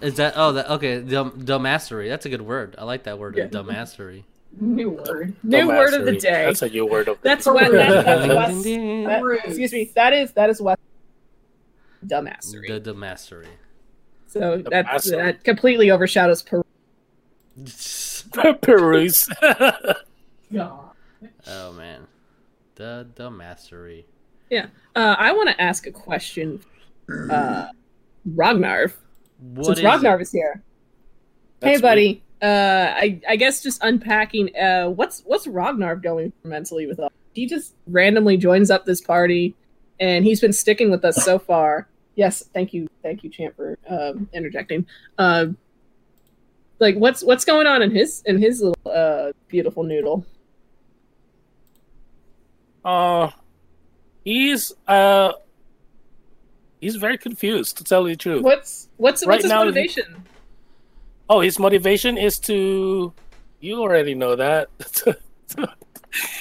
Is 0.00 0.14
that 0.14 0.34
oh 0.36 0.52
that 0.52 0.70
okay 0.70 1.00
dumb 1.02 1.32
dumbassery? 1.44 2.08
That's 2.08 2.26
a 2.26 2.28
good 2.28 2.42
word. 2.42 2.74
I 2.78 2.84
like 2.84 3.04
that 3.04 3.18
word 3.18 3.36
Yeah. 3.36 3.46
dumbassery. 3.48 4.24
New 4.60 4.90
word. 4.90 5.34
New 5.42 5.68
word 5.68 5.92
of 5.94 6.04
the 6.06 6.16
day. 6.16 6.46
That's 6.46 6.62
a 6.62 6.68
new 6.70 6.86
word 6.86 7.06
of 7.08 7.20
the 7.20 7.28
That's 7.28 7.44
day. 7.44 7.50
what 7.52 7.70
that's 7.70 8.22
Ding, 8.26 8.34
West. 8.36 8.62
ding, 8.64 8.80
ding. 8.86 9.04
that- 9.04 9.40
excuse 9.44 9.72
me. 9.72 9.90
That 9.94 10.12
is 10.14 10.32
that 10.32 10.50
is 10.50 10.60
West 10.60 10.80
dumbassery. 12.06 12.68
The 12.82 12.92
dumbassery. 12.92 13.46
So 14.26 14.58
that 14.70 14.86
Dumbassery. 14.86 15.10
that 15.16 15.44
completely 15.44 15.90
overshadows 15.90 16.42
Peru. 16.42 16.64
Peruse. 18.62 19.28
God. 20.52 20.87
Oh 21.46 21.72
man, 21.72 22.06
the 22.74 23.06
dumbassery. 23.14 24.04
Uh, 24.52 25.14
I 25.18 25.32
want 25.32 25.48
to 25.50 25.60
ask 25.60 25.86
a 25.86 25.92
question. 25.92 26.60
Uh, 27.30 27.68
Ragnar, 28.34 28.92
What 29.40 29.66
since 29.66 29.78
is 29.78 29.84
Ragnar 29.84 30.18
it? 30.18 30.22
is 30.22 30.32
here. 30.32 30.62
That's 31.60 31.76
hey, 31.76 31.82
buddy. 31.82 32.22
Uh, 32.40 32.92
I 32.94 33.20
I 33.28 33.36
guess 33.36 33.62
just 33.62 33.82
unpacking. 33.82 34.56
Uh, 34.56 34.88
what's 34.90 35.22
what's 35.26 35.46
Ragnar 35.46 35.96
going 35.96 36.32
for 36.40 36.48
mentally 36.48 36.86
with 36.86 37.00
us? 37.00 37.10
He 37.34 37.46
just 37.46 37.74
randomly 37.86 38.36
joins 38.36 38.70
up 38.70 38.84
this 38.84 39.00
party, 39.00 39.54
and 40.00 40.24
he's 40.24 40.40
been 40.40 40.52
sticking 40.52 40.90
with 40.90 41.04
us 41.04 41.16
so 41.24 41.38
far. 41.50 41.88
Yes, 42.14 42.42
thank 42.52 42.72
you, 42.74 42.88
thank 43.02 43.22
you, 43.22 43.30
Champ, 43.30 43.54
for 43.54 43.78
um, 43.88 44.28
interjecting. 44.32 44.86
Uh, 45.18 45.46
like, 46.80 46.96
what's 46.96 47.22
what's 47.22 47.44
going 47.44 47.66
on 47.66 47.82
in 47.82 47.90
his 47.90 48.22
in 48.26 48.40
his 48.40 48.60
little 48.60 48.76
uh 48.92 49.32
beautiful 49.48 49.82
noodle? 49.82 50.24
Uh, 52.88 53.30
he's 54.24 54.72
uh, 54.86 55.32
he's 56.80 56.96
very 56.96 57.18
confused 57.18 57.76
to 57.76 57.84
tell 57.84 58.08
you 58.08 58.14
the 58.14 58.16
truth. 58.16 58.42
What's 58.42 58.88
what's 58.96 59.26
Right 59.26 59.34
what's 59.34 59.44
his 59.44 59.50
now, 59.50 59.58
motivation? 59.58 60.24
Oh, 61.28 61.40
his 61.40 61.58
motivation 61.58 62.16
is 62.16 62.38
to. 62.40 63.12
You 63.60 63.80
already 63.82 64.14
know 64.14 64.36
that. 64.36 64.68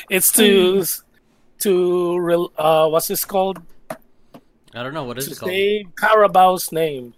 it's 0.10 0.32
to 0.34 0.86
to 1.60 2.18
rel- 2.18 2.54
uh, 2.58 2.88
what's 2.88 3.10
this 3.10 3.26
called? 3.26 3.62
I 3.92 4.84
don't 4.84 4.94
know 4.94 5.04
what 5.04 5.18
is 5.18 5.26
to 5.26 5.32
it 5.32 5.40
called. 5.40 5.52
say 5.52 5.86
Carabao's 5.96 6.72
name. 6.72 7.14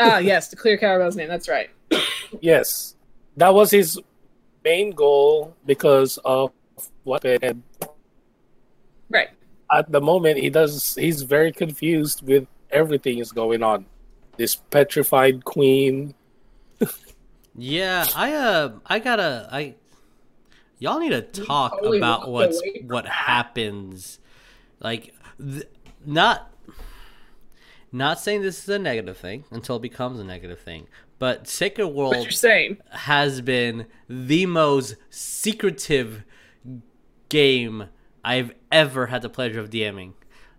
Ah, 0.00 0.16
yes, 0.16 0.48
to 0.48 0.56
clear 0.56 0.78
Caramel's 0.78 1.16
name. 1.16 1.28
That's 1.28 1.48
right. 1.48 1.68
Yes, 2.40 2.96
that 3.36 3.54
was 3.54 3.70
his 3.70 3.96
main 4.64 4.90
goal 4.90 5.54
because 5.66 6.18
of 6.24 6.50
what 7.04 7.22
happened. 7.22 7.62
Right. 9.70 9.78
At 9.80 9.92
the 9.92 10.00
moment, 10.00 10.38
he 10.38 10.50
does. 10.50 10.94
He's 10.94 11.22
very 11.22 11.52
confused 11.52 12.26
with 12.26 12.46
everything 12.70 13.18
is 13.18 13.32
going 13.32 13.62
on. 13.62 13.86
This 14.36 14.54
petrified 14.56 15.44
queen. 15.44 16.14
Yeah, 17.56 18.06
I 18.16 18.32
uh, 18.32 18.72
I 18.84 18.98
gotta, 18.98 19.48
I, 19.52 19.76
y'all 20.80 20.98
need 20.98 21.10
to 21.10 21.22
talk 21.22 21.76
totally 21.76 21.98
about 21.98 22.28
what's 22.28 22.60
what 22.82 23.06
happens, 23.06 24.18
like, 24.80 25.14
th- 25.38 25.68
not, 26.04 26.50
not 27.92 28.18
saying 28.18 28.42
this 28.42 28.60
is 28.60 28.68
a 28.68 28.78
negative 28.80 29.16
thing 29.16 29.44
until 29.52 29.76
it 29.76 29.82
becomes 29.82 30.18
a 30.18 30.24
negative 30.24 30.58
thing, 30.58 30.88
but 31.20 31.46
Sacred 31.46 31.86
What 31.86 31.94
you're 31.94 32.22
World 32.24 32.32
saying? 32.32 32.78
has 32.90 33.40
been 33.40 33.86
the 34.08 34.46
most 34.46 34.96
secretive 35.10 36.24
game 37.28 37.84
I've 38.24 38.52
ever 38.72 39.06
had 39.06 39.22
the 39.22 39.28
pleasure 39.28 39.60
of 39.60 39.70
DMing. 39.70 40.12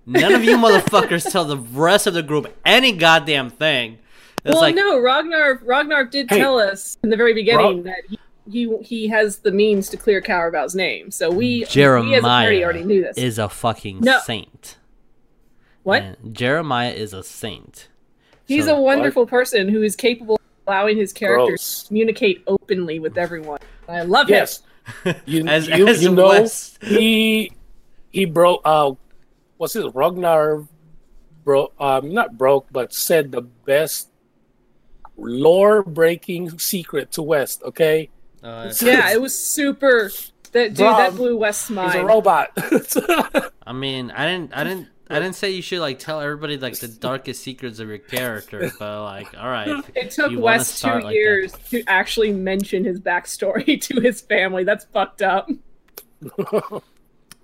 None 0.05 0.33
of 0.33 0.43
you 0.43 0.57
motherfuckers 0.57 1.29
tell 1.31 1.45
the 1.45 1.57
rest 1.57 2.05
of 2.07 2.13
the 2.13 2.21
group 2.23 2.53
any 2.65 2.91
goddamn 2.91 3.49
thing. 3.49 3.97
It's 4.43 4.53
well, 4.53 4.61
like, 4.61 4.75
no, 4.75 4.99
Ragnar 4.99 5.59
Ragnar 5.63 6.05
did 6.05 6.29
Hey. 6.29 6.37
tell 6.37 6.59
us 6.59 6.97
in 7.03 7.09
the 7.09 7.17
very 7.17 7.33
beginning 7.33 7.81
Rag- 7.81 7.85
that 7.85 8.03
he, 8.09 8.19
he 8.51 8.77
he 8.83 9.07
has 9.07 9.39
the 9.39 9.51
means 9.51 9.89
to 9.89 9.97
clear 9.97 10.21
Carabao's 10.21 10.75
name. 10.75 11.09
So 11.09 11.29
we 11.31 11.35
we 11.37 11.63
as 11.63 11.69
a 11.69 11.73
Jeremiah 11.73 12.21
party 12.21 12.63
already 12.63 12.83
knew 12.83 13.01
this. 13.01 13.17
is 13.17 13.39
a 13.39 13.49
fucking 13.49 14.01
No. 14.01 14.19
saint. 14.23 14.77
what? 15.81 16.03
And 16.03 16.35
Jeremiah 16.35 16.91
is 16.91 17.11
a 17.13 17.23
saint. 17.23 17.87
He's 18.45 18.65
So- 18.65 18.77
a 18.77 18.79
wonderful 18.81 19.25
person 19.25 19.67
who 19.69 19.81
is 19.81 19.95
capable 19.95 20.35
of 20.35 20.41
allowing 20.67 20.97
his 20.97 21.11
characters 21.11 21.47
Gross. 21.47 21.81
to 21.81 21.87
communicate 21.87 22.43
openly 22.45 22.99
with 22.99 23.17
everyone. 23.17 23.57
I 23.89 24.03
love 24.03 24.27
him. 24.29 24.45
Yes, 25.05 25.17
you, 25.25 25.45
As- 25.47 25.67
you, 25.67 25.87
as 25.87 26.03
you 26.03 26.11
know 26.13 26.27
Wes- 26.29 26.77
he 26.81 27.51
he 28.11 28.25
broke. 28.25 28.61
Uh, 28.65 28.93
what's 29.57 29.73
his 29.73 29.85
Ragnar 29.93 30.63
broke. 31.43 31.73
Um, 31.79 32.13
not 32.13 32.37
broke, 32.37 32.67
but 32.71 32.93
said 32.93 33.31
the 33.31 33.41
best 33.41 34.09
lore 35.17 35.83
breaking 35.83 36.57
secret 36.59 37.11
to 37.13 37.21
West. 37.21 37.63
Okay, 37.63 38.09
Uh, 38.43 38.71
Yeah, 38.81 39.11
it 39.11 39.21
was 39.21 39.37
super. 39.37 40.11
That 40.51 40.69
dude, 40.73 40.79
Rob, 40.85 40.97
that 40.97 41.15
blew 41.15 41.35
West's 41.37 41.69
mind. 41.69 41.87
he's 41.91 41.95
a 41.95 41.97
mind. 42.03 42.07
robot. 42.07 43.51
I 43.67 43.73
mean, 43.73 44.09
I 44.11 44.25
didn't, 44.25 44.55
I 44.55 44.63
didn't, 44.63 44.87
I 45.09 45.19
didn't 45.19 45.35
say 45.35 45.51
you 45.51 45.61
should 45.61 45.81
like 45.81 45.99
tell 45.99 46.19
everybody 46.19 46.57
like 46.57 46.79
the 46.79 46.87
darkest 46.87 47.43
secrets 47.43 47.79
of 47.79 47.87
your 47.89 47.99
character, 47.99 48.71
but 48.79 49.03
like, 49.03 49.27
all 49.37 49.47
right, 49.49 49.83
It 49.95 50.09
took 50.11 50.31
You 50.31 50.39
West 50.39 50.71
two 50.71 50.77
start 50.77 51.03
like 51.03 51.11
that. 51.11 51.15
years 51.15 51.53
to 51.69 51.83
actually 51.87 52.31
mention 52.33 52.83
his 52.83 52.99
backstory 52.99 53.79
to 53.89 54.01
his 54.01 54.21
family. 54.21 54.63
That's 54.63 54.85
fucked 54.85 55.21
up. 55.21 55.47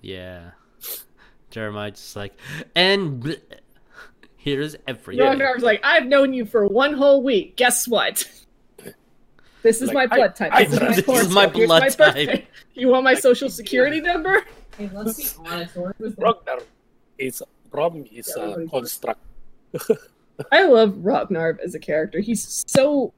yeah. 0.00 0.50
Jeremiah 1.50 1.90
just 1.90 2.16
like, 2.16 2.34
and 2.74 3.22
bleh, 3.22 3.38
here's 4.36 4.74
everything. 4.88 5.24
Ragnar's 5.24 5.62
like, 5.62 5.80
I've 5.84 6.06
known 6.06 6.32
you 6.32 6.44
for 6.46 6.66
one 6.66 6.94
whole 6.94 7.22
week. 7.22 7.56
Guess 7.56 7.86
what? 7.86 8.24
This 9.62 9.80
is 9.80 9.92
Like, 9.92 10.10
my 10.10 10.16
blood 10.16 10.34
type. 10.34 10.50
I- 10.52 10.64
This 10.64 10.72
is 10.74 10.80
my, 10.80 10.88
This 10.88 10.98
is 10.98 11.04
horoscope. 11.04 11.32
my 11.34 11.46
Here's 11.54 11.66
blood 11.68 11.80
type. 11.82 11.96
birthday. 11.98 12.46
You 12.74 12.88
want 12.88 13.04
my 13.04 13.14
social 13.14 13.48
security 13.50 14.00
number? 14.00 14.42
Hey, 14.76 14.90
let's 14.92 15.34
be 15.36 15.44
honest. 17.20 17.20
Who 17.20 17.26
was 17.26 17.40
is 17.40 17.42
problem 17.70 18.04
is 18.12 18.36
a 18.36 18.66
construct. 18.70 19.20
I 20.52 20.64
love 20.64 21.04
Ragnar 21.04 21.58
as 21.62 21.74
a 21.74 21.78
character. 21.78 22.20
He's 22.20 22.64
so 22.66 23.12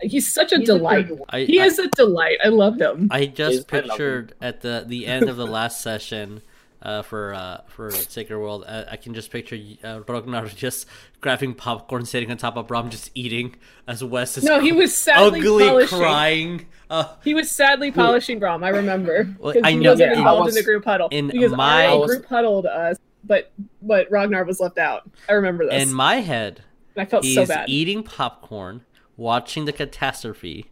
he's 0.00 0.32
such 0.32 0.52
a 0.52 0.58
He's 0.58 0.66
delight. 0.66 1.08
good 1.08 1.18
one. 1.20 1.26
I, 1.30 1.40
he 1.44 1.60
I, 1.60 1.66
is 1.66 1.78
a 1.78 1.88
delight. 1.88 2.38
I 2.44 2.48
love 2.48 2.80
him. 2.80 3.08
I 3.10 3.26
just 3.26 3.54
Is- 3.54 3.64
I 3.72 3.80
pictured 3.80 4.34
at 4.40 4.60
the 4.60 4.84
the 4.86 5.06
end 5.06 5.28
of 5.28 5.36
the 5.36 5.46
last 5.46 5.80
session 5.80 6.42
uh, 6.82 7.02
for 7.02 7.34
uh, 7.34 7.60
for 7.66 7.90
Sacred 7.90 8.38
World, 8.38 8.64
uh, 8.66 8.84
I 8.90 8.96
can 8.96 9.12
just 9.12 9.30
picture 9.30 9.58
uh, 9.84 10.00
Ragnar 10.08 10.46
just 10.46 10.86
grabbing 11.20 11.52
popcorn, 11.54 12.06
sitting 12.06 12.30
on 12.30 12.38
top 12.38 12.56
of 12.56 12.68
Brom, 12.68 12.88
just 12.88 13.10
eating 13.14 13.56
as 13.86 14.02
Wes 14.02 14.38
is 14.38 14.44
No, 14.44 14.60
he 14.60 14.72
was 14.72 14.96
sadly 14.96 15.40
ugly 15.40 15.68
polishing. 15.68 15.98
crying. 15.98 16.66
Uh, 16.88 17.14
He 17.22 17.34
was 17.34 17.50
sadly 17.50 17.90
polishing 17.92 18.38
Brom. 18.38 18.64
I 18.64 18.70
remember. 18.70 19.28
Well, 19.38 19.52
'Cause 19.52 19.62
I 19.62 19.72
he 19.72 19.76
know- 19.76 19.90
wasn't 19.90 20.08
Yeah, 20.10 20.14
I 20.14 20.18
involved 20.20 20.44
was- 20.46 20.56
in 20.56 20.60
the 20.62 20.64
group 20.64 20.84
huddle 20.86 21.08
in 21.10 21.26
because 21.28 21.52
my- 21.52 21.84
RA 21.86 21.92
I 21.92 21.94
was- 21.96 22.10
group 22.10 22.26
huddled 22.26 22.64
us, 22.66 22.96
but 23.24 23.52
but 23.82 24.10
Ragnar 24.10 24.44
was 24.44 24.60
left 24.60 24.78
out. 24.78 25.08
I 25.28 25.32
remember 25.32 25.66
this. 25.66 25.82
in 25.82 25.92
my 25.92 26.16
head, 26.16 26.62
I 26.96 27.04
felt 27.04 27.24
he's 27.24 27.34
so 27.34 27.46
bad. 27.46 27.68
eating 27.68 28.02
popcorn, 28.02 28.84
watching 29.16 29.64
the 29.64 29.72
catastrophe. 29.72 30.70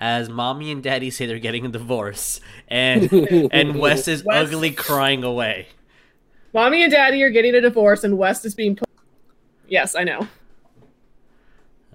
As 0.00 0.28
mommy 0.28 0.70
and 0.70 0.80
daddy 0.80 1.10
say 1.10 1.26
they're 1.26 1.40
getting 1.40 1.66
a 1.66 1.68
divorce, 1.68 2.40
and 2.68 3.12
and 3.52 3.78
Wes 3.80 4.06
is 4.06 4.22
Wes- 4.22 4.46
ugly 4.46 4.70
crying 4.70 5.24
away. 5.24 5.68
Mommy 6.54 6.82
and 6.82 6.90
Daddy 6.90 7.22
are 7.22 7.30
getting 7.30 7.54
a 7.54 7.60
divorce, 7.60 8.04
and 8.04 8.16
West 8.16 8.44
is 8.46 8.54
being 8.54 8.76
put. 8.76 8.88
Yes, 9.68 9.94
I 9.94 10.04
know. 10.04 10.26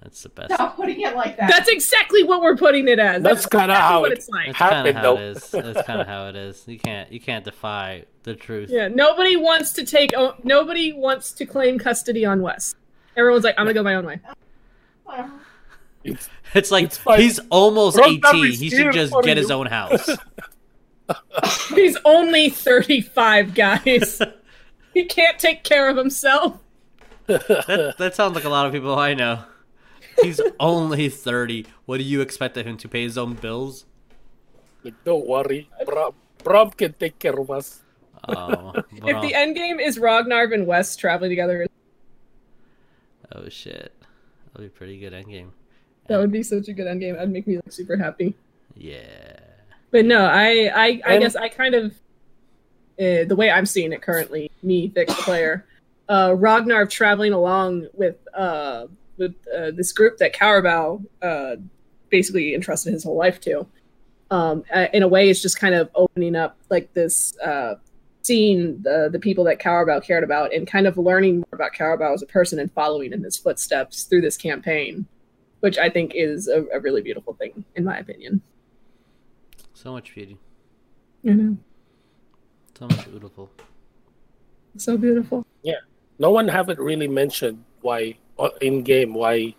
That's 0.04 0.22
the 0.22 0.28
best. 0.28 0.52
Stop 0.54 0.76
putting 0.76 1.00
it 1.00 1.16
like 1.16 1.36
that. 1.38 1.50
That's 1.50 1.68
exactly 1.68 2.22
what 2.22 2.40
we're 2.42 2.56
putting 2.56 2.86
it 2.88 2.98
as. 2.98 3.22
That's 3.22 3.46
kinda 3.46 3.64
exactly 3.72 3.74
how 3.82 4.00
what 4.02 4.12
it- 4.12 4.18
it's 4.18 4.28
like. 4.28 4.46
That's 4.46 4.58
kind 4.58 4.86
of 4.88 4.94
how 4.94 5.14
it 5.16 5.20
is. 5.20 5.50
That's 5.50 5.82
kind 5.86 6.00
of 6.00 6.06
how 6.06 6.28
it 6.28 6.36
is. 6.36 6.62
You 6.68 6.78
can't 6.78 7.10
you 7.10 7.18
can't 7.20 7.44
defy 7.44 8.04
the 8.22 8.34
truth. 8.34 8.68
Yeah, 8.70 8.88
nobody 8.88 9.36
wants 9.36 9.72
to 9.72 9.84
take. 9.84 10.12
o- 10.16 10.36
Nobody 10.44 10.92
wants 10.92 11.32
to 11.32 11.46
claim 11.46 11.78
custody 11.78 12.24
on 12.24 12.42
Wes. 12.42 12.74
Everyone's 13.16 13.44
like, 13.44 13.54
I'm 13.58 13.64
gonna 13.64 13.74
go 13.74 13.82
my 13.82 13.94
own 13.94 14.04
way. 14.06 14.20
It's- 16.04 16.28
It's 16.52 16.70
like 16.70 16.84
It's 16.84 17.00
he's 17.16 17.40
almost 17.50 17.96
Rob 17.96 18.08
18. 18.10 18.52
He 18.52 18.70
should 18.70 18.92
just 18.92 19.12
for 19.12 19.22
get 19.22 19.36
his 19.38 19.48
you. 19.48 19.54
own 19.54 19.66
house. 19.66 20.08
He's 21.74 21.96
only 22.04 22.48
35, 22.48 23.54
guys. 23.54 24.22
he 24.94 25.04
can't 25.04 25.38
take 25.38 25.64
care 25.64 25.88
of 25.88 25.96
himself. 25.96 26.58
that, 27.26 27.94
that 27.98 28.14
sounds 28.14 28.34
like 28.34 28.44
a 28.44 28.48
lot 28.48 28.66
of 28.66 28.72
people 28.72 28.94
I 28.98 29.14
know. 29.14 29.40
He's 30.22 30.40
only 30.60 31.08
30. 31.08 31.66
What 31.86 31.98
do 31.98 32.04
you 32.04 32.20
expect 32.20 32.56
of 32.56 32.66
him 32.66 32.76
to 32.78 32.88
pay 32.88 33.02
his 33.02 33.16
own 33.18 33.34
bills? 33.34 33.84
Like, 34.82 34.94
don't 35.04 35.26
worry, 35.26 35.68
Brom, 35.86 36.12
Brom 36.42 36.70
can 36.70 36.92
take 36.94 37.18
care 37.18 37.38
of 37.38 37.50
us. 37.50 37.80
Oh, 38.28 38.72
If 38.92 39.22
the 39.22 39.34
end 39.34 39.54
game 39.56 39.80
is 39.80 39.98
Ragnar 39.98 40.44
and 40.52 40.66
West 40.66 40.98
traveling 40.98 41.30
together, 41.30 41.66
oh 43.34 43.48
shit. 43.48 43.92
That'd 44.52 44.60
be 44.60 44.66
a 44.66 44.78
pretty 44.78 44.98
good 44.98 45.12
end 45.14 45.26
game. 45.28 45.52
that 46.06 46.18
would 46.18 46.30
be 46.30 46.42
such 46.42 46.68
a 46.68 46.72
good 46.72 46.86
end 46.86 47.00
game. 47.00 47.14
That'd 47.14 47.30
make 47.30 47.46
me 47.46 47.56
like 47.56 47.72
super 47.72 47.96
happy. 47.96 48.34
Yeah. 48.76 49.38
But 49.90 50.04
no, 50.04 50.24
I 50.24 50.70
I, 50.74 51.00
I 51.06 51.14
And- 51.14 51.22
guess 51.22 51.36
I 51.36 51.48
kind 51.48 51.74
of 51.74 51.92
uh, 53.00 53.24
the 53.26 53.34
way 53.36 53.50
I'm 53.50 53.66
seeing 53.66 53.92
it 53.92 54.02
currently, 54.02 54.50
me, 54.62 54.86
Vic, 54.88 55.08
the 55.08 55.14
player, 55.14 55.64
uh, 56.08 56.34
Ragnar 56.36 56.86
traveling 56.86 57.32
along 57.32 57.88
with 57.92 58.16
uh, 58.32 58.86
with 59.16 59.34
uh, 59.56 59.70
this 59.72 59.92
group 59.92 60.18
that 60.18 60.32
Carabao 60.32 61.00
uh, 61.22 61.56
basically 62.10 62.54
entrusted 62.54 62.92
his 62.92 63.04
whole 63.04 63.16
life 63.16 63.40
to. 63.42 63.66
Um, 64.30 64.64
uh, 64.74 64.86
in 64.92 65.02
a 65.02 65.08
way, 65.08 65.28
it's 65.30 65.42
just 65.42 65.58
kind 65.58 65.74
of 65.74 65.90
opening 65.94 66.34
up 66.34 66.56
like 66.70 66.92
this, 66.94 67.36
uh, 67.38 67.74
seeing 68.22 68.80
the 68.82 69.08
the 69.12 69.18
people 69.18 69.44
that 69.44 69.58
Carabao 69.58 70.00
cared 70.00 70.24
about, 70.24 70.52
and 70.54 70.66
kind 70.66 70.86
of 70.86 70.96
learning 70.98 71.36
more 71.38 71.48
about 71.52 71.72
Carabao 71.72 72.14
as 72.14 72.22
a 72.22 72.26
person 72.26 72.58
and 72.58 72.72
following 72.72 73.12
in 73.12 73.22
his 73.22 73.36
footsteps 73.36 74.04
through 74.04 74.22
this 74.22 74.36
campaign, 74.36 75.06
which 75.60 75.78
I 75.78 75.90
think 75.90 76.12
is 76.14 76.48
a, 76.48 76.64
a 76.72 76.80
really 76.80 77.02
beautiful 77.02 77.34
thing, 77.34 77.64
in 77.76 77.84
my 77.84 77.98
opinion. 77.98 78.40
So 79.74 79.92
much 79.92 80.14
beauty. 80.14 80.38
You 81.22 81.34
know, 81.34 81.56
So 82.78 82.86
much 82.86 83.04
beautiful. 83.08 83.50
so 84.76 84.96
beautiful. 84.96 85.46
Yeah. 85.62 85.80
No 86.18 86.30
one 86.30 86.48
haven't 86.48 86.78
really 86.78 87.08
mentioned 87.08 87.64
why 87.80 88.16
in 88.60 88.82
game 88.82 89.14
why 89.14 89.54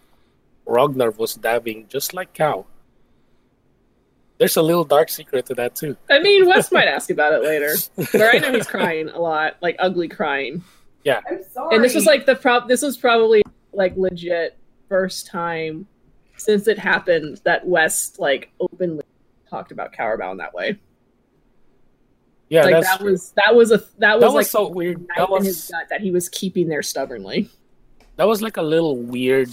Ragnar 0.65 1.11
was 1.11 1.35
dabbing 1.35 1.87
just 1.87 2.13
like 2.13 2.33
cow. 2.33 2.65
There's 4.37 4.57
a 4.57 4.61
little 4.61 4.83
dark 4.83 5.09
secret 5.09 5.45
to 5.45 5.53
that 5.55 5.75
too. 5.75 5.95
I 6.09 6.19
mean, 6.19 6.45
Wes 6.45 6.71
might 6.71 6.87
ask 6.87 7.09
about 7.09 7.33
it 7.33 7.43
later. 7.43 7.73
But 7.95 8.13
right 8.13 8.41
now 8.41 8.51
he's 8.51 8.67
crying 8.67 9.09
a 9.09 9.19
lot, 9.19 9.55
like 9.61 9.77
ugly 9.79 10.09
crying. 10.09 10.63
Yeah. 11.03 11.21
I'm 11.29 11.41
sorry. 11.53 11.75
And 11.75 11.83
this 11.83 11.95
was 11.95 12.05
like 12.05 12.25
the 12.25 12.35
prob. 12.35 12.67
This 12.67 12.81
was 12.81 12.97
probably 12.97 13.43
like 13.71 13.95
legit 13.95 14.57
first 14.89 15.27
time 15.27 15.87
since 16.37 16.67
it 16.67 16.77
happened 16.77 17.39
that 17.45 17.65
Wes 17.65 18.19
like 18.19 18.51
openly 18.59 19.03
talked 19.49 19.71
about 19.71 19.93
Carabao 19.93 20.31
in 20.31 20.37
that 20.37 20.53
way. 20.53 20.79
Yeah, 22.49 22.63
like 22.63 22.73
that's 22.75 22.97
that 22.97 23.03
was 23.03 23.31
that 23.31 23.55
was 23.55 23.71
a 23.71 23.77
that 23.97 24.15
was, 24.15 24.21
that 24.21 24.27
was 24.27 24.33
like 24.33 24.45
so 24.45 24.69
weird. 24.69 24.99
knife 24.99 25.29
That 25.29 25.35
in 25.37 25.43
his 25.43 25.55
was 25.55 25.71
gut 25.71 25.87
that 25.89 26.01
he 26.01 26.11
was 26.11 26.29
keeping 26.29 26.67
there 26.67 26.83
stubbornly. 26.83 27.49
That 28.17 28.27
was 28.27 28.41
like 28.41 28.57
a 28.57 28.61
little 28.61 28.97
weird 28.97 29.49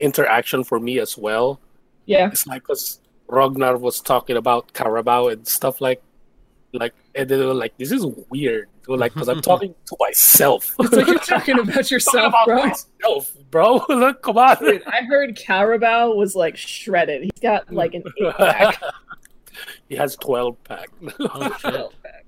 interaction 0.00 0.64
for 0.64 0.78
me 0.80 0.98
as 0.98 1.16
well. 1.16 1.60
Yeah, 2.06 2.28
It's 2.28 2.46
like 2.46 2.62
because 2.62 3.00
Ragnar 3.28 3.76
was 3.78 4.00
talking 4.00 4.36
about 4.36 4.72
Carabao 4.72 5.28
and 5.28 5.46
stuff 5.46 5.80
like, 5.80 6.02
like, 6.72 6.94
and 7.14 7.28
they 7.28 7.36
were 7.36 7.54
like, 7.54 7.76
"This 7.78 7.92
is 7.92 8.04
weird." 8.30 8.68
They 8.86 8.90
were 8.92 8.98
like, 8.98 9.12
"Because 9.14 9.28
I'm 9.28 9.40
talking 9.42 9.74
to 9.86 9.96
myself." 10.00 10.74
it's 10.80 10.92
like 10.92 11.06
you're 11.06 11.18
talking 11.18 11.58
about 11.58 11.66
Talking 11.74 11.94
yourself, 11.94 12.28
about 12.28 12.46
bro. 12.46 12.66
myself, 12.66 13.32
bro. 13.50 13.84
Look, 13.88 14.22
come 14.22 14.38
on. 14.38 14.56
Dude, 14.58 14.82
I 14.86 15.02
heard 15.02 15.36
Carabao 15.36 16.12
was 16.12 16.34
like 16.34 16.56
shredded. 16.56 17.22
He's 17.22 17.30
got 17.40 17.72
like 17.72 17.94
an 17.94 18.02
eight 18.20 18.34
pack. 18.36 18.80
he 19.88 19.94
has 19.96 20.16
twelve 20.16 20.62
pack. 20.64 20.88
Oh 21.20 21.50
shit. 21.60 21.70
12 21.72 21.92
pack. 22.02 22.24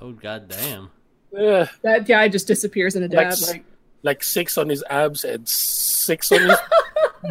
Oh, 0.00 0.06
oh 0.06 0.12
god 0.12 0.48
damn. 0.48 0.90
yeah, 1.32 1.66
That 1.82 2.06
guy 2.06 2.28
just 2.28 2.46
disappears 2.46 2.94
in 2.96 3.02
a 3.02 3.08
dab. 3.08 3.32
Like, 3.32 3.48
Like, 3.48 3.64
like 4.02 4.22
six 4.22 4.56
on 4.58 4.68
his 4.68 4.84
abs 4.88 5.24
and 5.24 5.48
six 5.48 6.30
on 6.32 6.40
his 6.40 6.58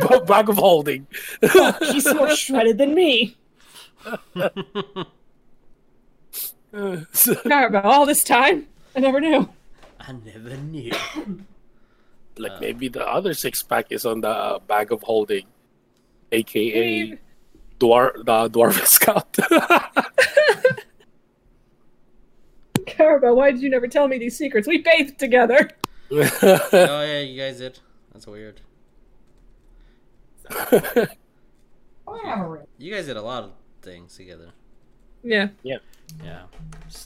b- 0.02 0.20
bag 0.26 0.50
of 0.50 0.58
holding. 0.58 1.08
he's 1.80 2.06
more 2.14 2.36
shredded 2.36 2.78
than 2.78 2.94
me. 2.94 3.38
Carabao, 6.72 7.82
all 7.82 8.06
this 8.06 8.24
time, 8.24 8.68
I 8.96 9.00
never 9.00 9.20
knew. 9.20 9.50
I 10.00 10.12
never 10.12 10.56
knew. 10.58 10.92
like 12.38 12.62
maybe 12.62 12.88
the 12.88 13.06
other 13.06 13.34
six 13.34 13.64
pack 13.64 13.88
is 13.90 14.06
on 14.06 14.22
the 14.22 14.30
uh, 14.30 14.60
bag 14.60 14.92
of 14.92 15.02
holding, 15.02 15.48
aka 16.32 17.08
Dude. 17.08 17.20
dwarf 17.80 18.14
the 18.26 18.50
dwarf 18.50 18.86
scout. 18.86 19.38
Carabao, 22.86 23.34
why 23.34 23.52
did 23.52 23.62
you 23.62 23.70
never 23.70 23.88
tell 23.88 24.08
me 24.08 24.18
these 24.18 24.38
secrets? 24.38 24.68
We 24.68 24.80
bathed 24.80 25.20
together. 25.20 25.70
oh 26.12 26.22
yeah, 26.72 27.20
you 27.20 27.40
guys 27.40 27.58
did. 27.58 27.80
That's 28.14 28.28
weird. 28.28 28.62
Whatever. 32.06 32.66
You 32.78 32.94
guys 32.94 33.08
did 33.08 33.18
a 33.18 33.22
lot 33.22 33.44
of 33.44 33.52
things 33.82 34.16
together. 34.16 34.52
Yeah. 35.24 35.50
Yeah. 35.64 35.78
Yeah. 36.24 36.44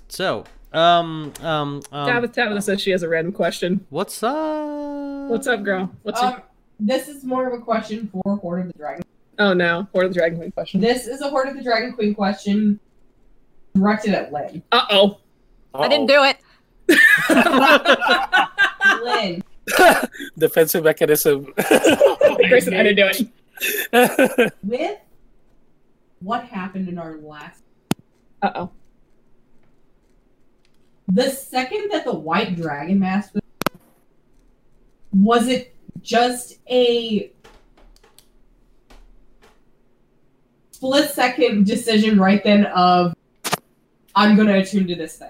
So, 0.08 0.43
um, 0.74 1.34
um, 1.41 1.82
um 1.91 2.08
Tabitha, 2.08 2.34
Tabitha 2.34 2.62
says 2.62 2.82
she 2.82 2.91
has 2.91 3.02
a 3.02 3.10
random 3.10 3.34
question. 3.34 3.86
what's 3.89 4.22
up? 4.22 5.30
What's 5.30 5.47
up, 5.47 5.64
girl? 5.64 5.91
What's 6.04 6.22
your... 6.22 6.36
Um, 6.36 6.41
this 6.80 7.08
is 7.08 7.24
more 7.24 7.47
of 7.47 7.60
a 7.60 7.64
question 7.64 8.08
for 8.08 8.38
Hoard 8.38 8.62
of 8.62 8.68
the 8.68 8.78
Dragon. 8.78 9.04
Oh 9.39 9.54
no, 9.54 9.88
Hoard 9.93 10.06
of 10.06 10.14
the 10.14 10.20
Dragon 10.20 10.38
Queen 10.38 10.52
question. 10.52 10.80
This 10.82 11.08
is 11.08 11.22
a 11.22 11.30
Hoard 11.30 11.47
of 11.47 11.56
the 11.56 11.64
Dragon 11.64 11.93
Queen 11.93 12.14
question 12.14 12.80
directed 13.74 14.14
at 14.14 14.32
Lynn. 14.32 14.62
Uh 14.72 14.86
oh. 14.91 15.18
I 15.74 15.88
didn't 15.88 16.08
do 16.08 16.24
it. 16.24 16.38
Lynn, 19.03 19.43
defensive 20.38 20.84
mechanism. 20.84 21.53
Grayson, 22.49 22.73
I 22.73 22.84
didn't 22.84 22.95
do 22.95 23.07
it. 23.07 23.32
with 24.63 24.97
what 26.21 26.43
happened 26.45 26.88
in 26.88 26.97
our 26.97 27.17
last 27.17 27.63
Uh 28.41 28.51
oh. 28.55 28.71
the 31.07 31.29
second 31.29 31.89
that 31.91 32.05
the 32.05 32.13
white 32.13 32.55
dragon 32.55 32.99
mask 32.99 33.34
was, 33.34 33.43
was 35.13 35.47
it 35.47 35.75
just 36.01 36.57
a 36.69 37.32
split 40.71 41.09
second 41.11 41.65
decision 41.65 42.19
right 42.19 42.43
then 42.43 42.65
of 42.67 43.13
I'm 44.15 44.36
gonna 44.36 44.57
attune 44.57 44.88
to 44.88 44.95
this 44.95 45.17
thing 45.17 45.29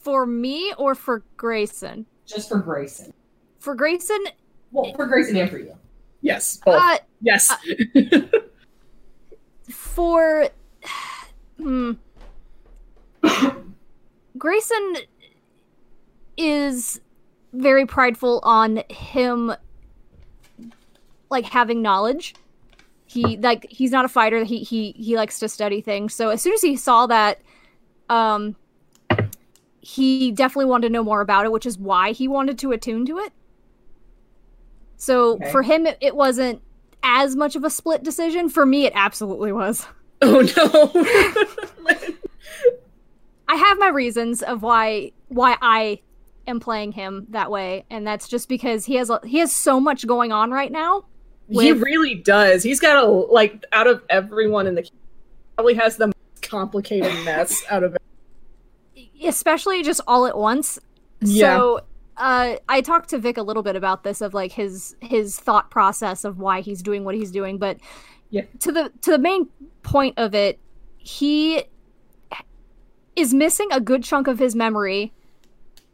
For 0.00 0.26
me 0.26 0.72
or 0.78 0.94
for 0.94 1.22
Grayson? 1.36 2.06
just 2.26 2.48
for 2.48 2.58
Grayson. 2.58 3.12
For 3.58 3.74
Grayson, 3.74 4.24
Well, 4.70 4.94
for 4.94 5.06
Grayson 5.06 5.36
and 5.36 5.50
for 5.50 5.58
you. 5.58 5.76
Yes. 6.22 6.58
Both. 6.64 6.80
uh, 6.80 6.98
yes. 7.20 7.52
for 9.70 10.48
hmm. 11.58 11.92
Grayson 14.38 14.96
is 16.36 17.00
very 17.52 17.84
prideful 17.84 18.40
on 18.42 18.82
him 18.88 19.52
like 21.30 21.44
having 21.44 21.82
knowledge. 21.82 22.34
He 23.06 23.36
like 23.38 23.66
he's 23.68 23.90
not 23.90 24.04
a 24.04 24.08
fighter. 24.08 24.44
He 24.44 24.60
he 24.60 24.92
he 24.92 25.16
likes 25.16 25.40
to 25.40 25.48
study 25.48 25.80
things. 25.80 26.14
So 26.14 26.28
as 26.28 26.40
soon 26.40 26.54
as 26.54 26.62
he 26.62 26.76
saw 26.76 27.06
that 27.08 27.40
um 28.08 28.56
he 29.80 30.30
definitely 30.32 30.66
wanted 30.66 30.88
to 30.88 30.92
know 30.92 31.02
more 31.04 31.20
about 31.20 31.44
it, 31.46 31.52
which 31.52 31.66
is 31.66 31.78
why 31.78 32.12
he 32.12 32.28
wanted 32.28 32.58
to 32.58 32.72
attune 32.72 33.06
to 33.06 33.18
it. 33.18 33.32
So 34.96 35.34
Okay. 35.34 35.50
for 35.50 35.62
him 35.62 35.86
it, 35.86 35.96
it 36.00 36.14
wasn't 36.14 36.60
as 37.02 37.34
much 37.34 37.56
of 37.56 37.64
a 37.64 37.70
split 37.70 38.02
decision. 38.02 38.48
For 38.48 38.66
me 38.66 38.84
it 38.86 38.92
absolutely 38.94 39.52
was. 39.52 39.86
oh 40.22 40.42
no. 40.56 41.96
I 43.48 43.54
have 43.56 43.78
my 43.78 43.88
reasons 43.88 44.42
of 44.42 44.62
why 44.62 45.12
why 45.28 45.56
I 45.60 46.00
am 46.46 46.60
playing 46.60 46.92
him 46.92 47.26
that 47.30 47.50
way, 47.50 47.84
and 47.90 48.06
that's 48.06 48.28
just 48.28 48.48
because 48.48 48.84
he 48.84 48.94
has 48.96 49.10
a, 49.10 49.20
he 49.24 49.38
has 49.38 49.54
so 49.54 49.80
much 49.80 50.06
going 50.06 50.30
on 50.32 50.50
right 50.50 50.70
now. 50.70 51.04
he 51.48 51.72
really 51.72 52.14
does. 52.16 52.62
He's 52.62 52.80
got 52.80 53.02
a 53.02 53.06
like 53.06 53.64
out 53.72 53.86
of 53.86 54.02
everyone 54.10 54.66
in 54.66 54.74
the 54.74 54.88
probably 55.56 55.74
has 55.74 55.96
the 55.96 56.08
most 56.08 56.42
complicated 56.42 57.12
mess 57.24 57.62
out 57.70 57.82
of 57.82 57.96
especially 59.24 59.82
just 59.82 60.00
all 60.06 60.26
at 60.26 60.36
once. 60.36 60.78
Yeah. 61.20 61.56
So 61.56 61.80
uh, 62.16 62.56
I 62.68 62.80
talked 62.80 63.10
to 63.10 63.18
Vic 63.18 63.36
a 63.38 63.42
little 63.42 63.62
bit 63.62 63.76
about 63.76 64.02
this 64.04 64.20
of 64.20 64.34
like 64.34 64.52
his 64.52 64.96
his 65.00 65.38
thought 65.38 65.70
process 65.70 66.24
of 66.24 66.38
why 66.38 66.60
he's 66.60 66.82
doing 66.82 67.04
what 67.04 67.14
he's 67.14 67.30
doing, 67.30 67.58
but 67.58 67.78
Yeah. 68.30 68.42
to 68.60 68.72
the 68.72 68.92
to 69.02 69.10
the 69.10 69.18
main 69.18 69.48
point 69.82 70.14
of 70.18 70.34
it, 70.34 70.58
he 70.98 71.64
is 73.16 73.34
missing 73.34 73.68
a 73.72 73.80
good 73.80 74.02
chunk 74.04 74.26
of 74.26 74.38
his 74.38 74.54
memory, 74.54 75.12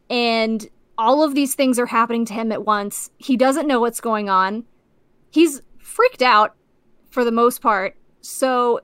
and 0.09 0.67
all 0.97 1.23
of 1.23 1.35
these 1.35 1.55
things 1.55 1.77
are 1.79 1.85
happening 1.85 2.25
to 2.25 2.33
him 2.33 2.51
at 2.51 2.65
once. 2.65 3.09
He 3.17 3.37
doesn't 3.37 3.67
know 3.67 3.79
what's 3.79 4.01
going 4.01 4.29
on. 4.29 4.65
He's 5.31 5.61
freaked 5.79 6.21
out 6.21 6.55
for 7.09 7.23
the 7.23 7.31
most 7.31 7.61
part. 7.61 7.95
So 8.21 8.81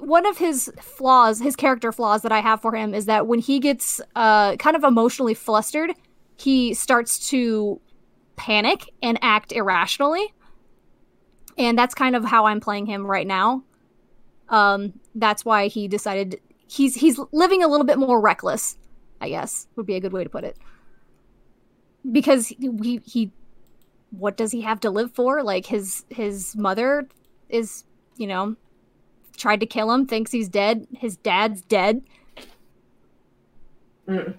one 0.00 0.26
of 0.26 0.38
his 0.38 0.70
flaws, 0.80 1.40
his 1.40 1.56
character 1.56 1.92
flaws 1.92 2.22
that 2.22 2.32
I 2.32 2.40
have 2.40 2.62
for 2.62 2.74
him 2.74 2.94
is 2.94 3.06
that 3.06 3.26
when 3.26 3.40
he 3.40 3.58
gets 3.58 4.00
uh, 4.14 4.56
kind 4.56 4.76
of 4.76 4.84
emotionally 4.84 5.34
flustered, 5.34 5.92
he 6.36 6.74
starts 6.74 7.30
to 7.30 7.80
panic 8.36 8.90
and 9.02 9.18
act 9.22 9.52
irrationally. 9.52 10.32
And 11.56 11.78
that's 11.78 11.94
kind 11.94 12.16
of 12.16 12.24
how 12.24 12.46
I'm 12.46 12.60
playing 12.60 12.86
him 12.86 13.06
right 13.06 13.26
now. 13.26 13.62
Um, 14.48 15.00
that's 15.14 15.44
why 15.44 15.68
he 15.68 15.88
decided 15.88 16.40
he's 16.68 16.94
he's 16.96 17.18
living 17.32 17.62
a 17.62 17.68
little 17.68 17.86
bit 17.86 17.98
more 17.98 18.20
reckless, 18.20 18.76
I 19.20 19.28
guess 19.28 19.68
would 19.76 19.86
be 19.86 19.94
a 19.94 20.00
good 20.00 20.12
way 20.12 20.24
to 20.24 20.30
put 20.30 20.44
it. 20.44 20.58
Because 22.10 22.48
he 22.48 23.00
he 23.04 23.32
what 24.10 24.36
does 24.36 24.52
he 24.52 24.60
have 24.62 24.80
to 24.80 24.90
live 24.90 25.12
for? 25.12 25.42
Like 25.42 25.66
his 25.66 26.04
his 26.10 26.54
mother 26.56 27.08
is, 27.48 27.84
you 28.16 28.26
know, 28.26 28.56
tried 29.36 29.60
to 29.60 29.66
kill 29.66 29.90
him, 29.92 30.06
thinks 30.06 30.30
he's 30.30 30.48
dead. 30.48 30.86
His 30.96 31.16
dad's 31.16 31.62
dead. 31.62 32.02
Mm. 34.08 34.34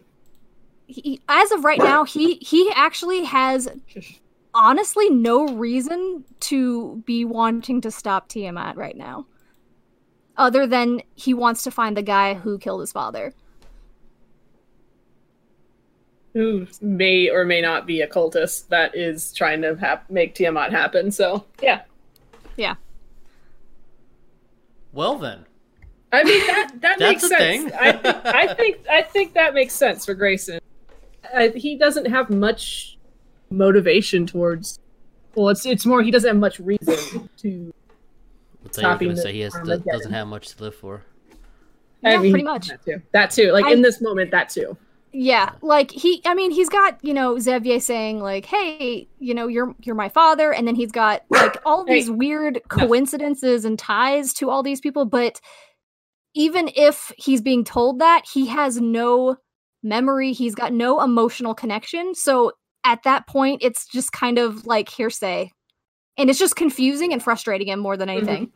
He, 0.87 1.19
as 1.27 1.51
of 1.51 1.65
right 1.65 1.79
now, 1.79 2.03
he 2.03 2.35
he 2.35 2.71
actually 2.75 3.23
has 3.23 3.67
honestly 4.53 5.09
no 5.09 5.47
reason 5.47 6.23
to 6.41 7.01
be 7.05 7.25
wanting 7.25 7.81
to 7.81 7.91
stop 7.91 8.29
Tiamat 8.29 8.77
right 8.77 8.95
now. 8.95 9.25
Other 10.37 10.67
than 10.67 11.01
he 11.15 11.33
wants 11.33 11.63
to 11.63 11.71
find 11.71 11.95
the 11.95 12.03
guy 12.03 12.33
who 12.35 12.57
killed 12.59 12.81
his 12.81 12.91
father. 12.91 13.33
Who 16.33 16.67
may 16.81 17.29
or 17.29 17.45
may 17.45 17.61
not 17.61 17.87
be 17.87 18.01
a 18.01 18.07
cultist 18.07 18.67
that 18.67 18.93
is 18.93 19.31
trying 19.31 19.61
to 19.61 19.75
hap- 19.75 20.09
make 20.09 20.35
Tiamat 20.35 20.71
happen. 20.71 21.09
So 21.09 21.45
yeah, 21.61 21.81
Yeah. 22.57 22.75
Well 24.95 25.17
then, 25.17 25.45
I 26.13 26.23
mean 26.23 26.47
that 26.47 26.71
that 26.81 26.99
makes 27.07 27.27
sense. 27.27 27.35
thing. 27.35 27.73
I, 27.73 27.91
think, 27.91 28.25
I 28.25 28.53
think 28.53 28.87
I 28.89 29.01
think 29.03 29.33
that 29.33 29.53
makes 29.53 29.73
sense 29.73 30.05
for 30.05 30.13
Grayson. 30.15 30.59
I, 31.35 31.49
he 31.49 31.77
doesn't 31.77 32.05
have 32.05 32.29
much 32.29 32.97
motivation 33.49 34.25
towards. 34.25 34.79
Well, 35.35 35.49
it's 35.49 35.65
it's 35.65 35.85
more 35.85 36.01
he 36.01 36.11
doesn't 36.11 36.29
have 36.29 36.37
much 36.37 36.59
reason 36.59 37.29
to. 37.39 37.73
I 38.63 38.69
thought 38.69 39.01
you 39.01 39.09
gonna 39.09 39.21
say 39.21 39.33
he 39.33 39.41
has 39.41 39.53
doesn't 39.53 40.13
have 40.13 40.27
much 40.27 40.55
to 40.55 40.63
live 40.63 40.75
for. 40.75 41.03
Yeah, 42.01 42.11
I 42.11 42.17
mean, 42.17 42.31
pretty 42.31 42.45
much. 42.45 42.69
That 42.69 42.85
too. 42.85 43.01
That 43.11 43.31
too. 43.31 43.51
Like 43.51 43.65
I- 43.65 43.73
in 43.73 43.81
this 43.81 43.99
moment, 43.99 44.31
that 44.31 44.47
too. 44.47 44.77
Yeah, 45.17 45.53
like 45.61 45.91
he 45.91 46.21
I 46.25 46.33
mean 46.33 46.51
he's 46.51 46.67
got, 46.67 46.99
you 47.01 47.13
know, 47.13 47.39
Xavier 47.39 47.79
saying 47.79 48.19
like, 48.19 48.45
"Hey, 48.45 49.07
you 49.17 49.33
know, 49.33 49.47
you're 49.47 49.73
you're 49.81 49.95
my 49.95 50.09
father." 50.09 50.51
And 50.51 50.67
then 50.67 50.75
he's 50.75 50.91
got 50.91 51.21
like 51.29 51.55
all 51.65 51.85
Hey, 51.85 51.93
these 51.93 52.11
weird 52.11 52.59
coincidences 52.67 53.63
and 53.63 53.79
ties 53.79 54.33
to 54.33 54.49
all 54.49 54.61
these 54.61 54.81
people, 54.81 55.05
but 55.05 55.39
even 56.33 56.69
if 56.75 57.13
he's 57.17 57.41
being 57.41 57.63
told 57.63 57.99
that, 57.99 58.23
he 58.33 58.47
has 58.47 58.81
no 58.81 59.37
memory, 59.81 60.33
he's 60.33 60.53
got 60.53 60.73
no 60.73 61.01
emotional 61.01 61.55
connection. 61.55 62.13
So 62.13 62.51
at 62.83 63.03
that 63.03 63.25
point, 63.25 63.61
it's 63.63 63.87
just 63.87 64.11
kind 64.11 64.37
of 64.37 64.67
like 64.67 64.89
hearsay. 64.89 65.49
And 66.17 66.29
it's 66.29 66.39
just 66.39 66.57
confusing 66.57 67.13
and 67.13 67.23
frustrating 67.23 67.69
him 67.69 67.79
more 67.79 67.95
than 67.95 68.09
mm-hmm. 68.09 68.17
anything. 68.17 68.51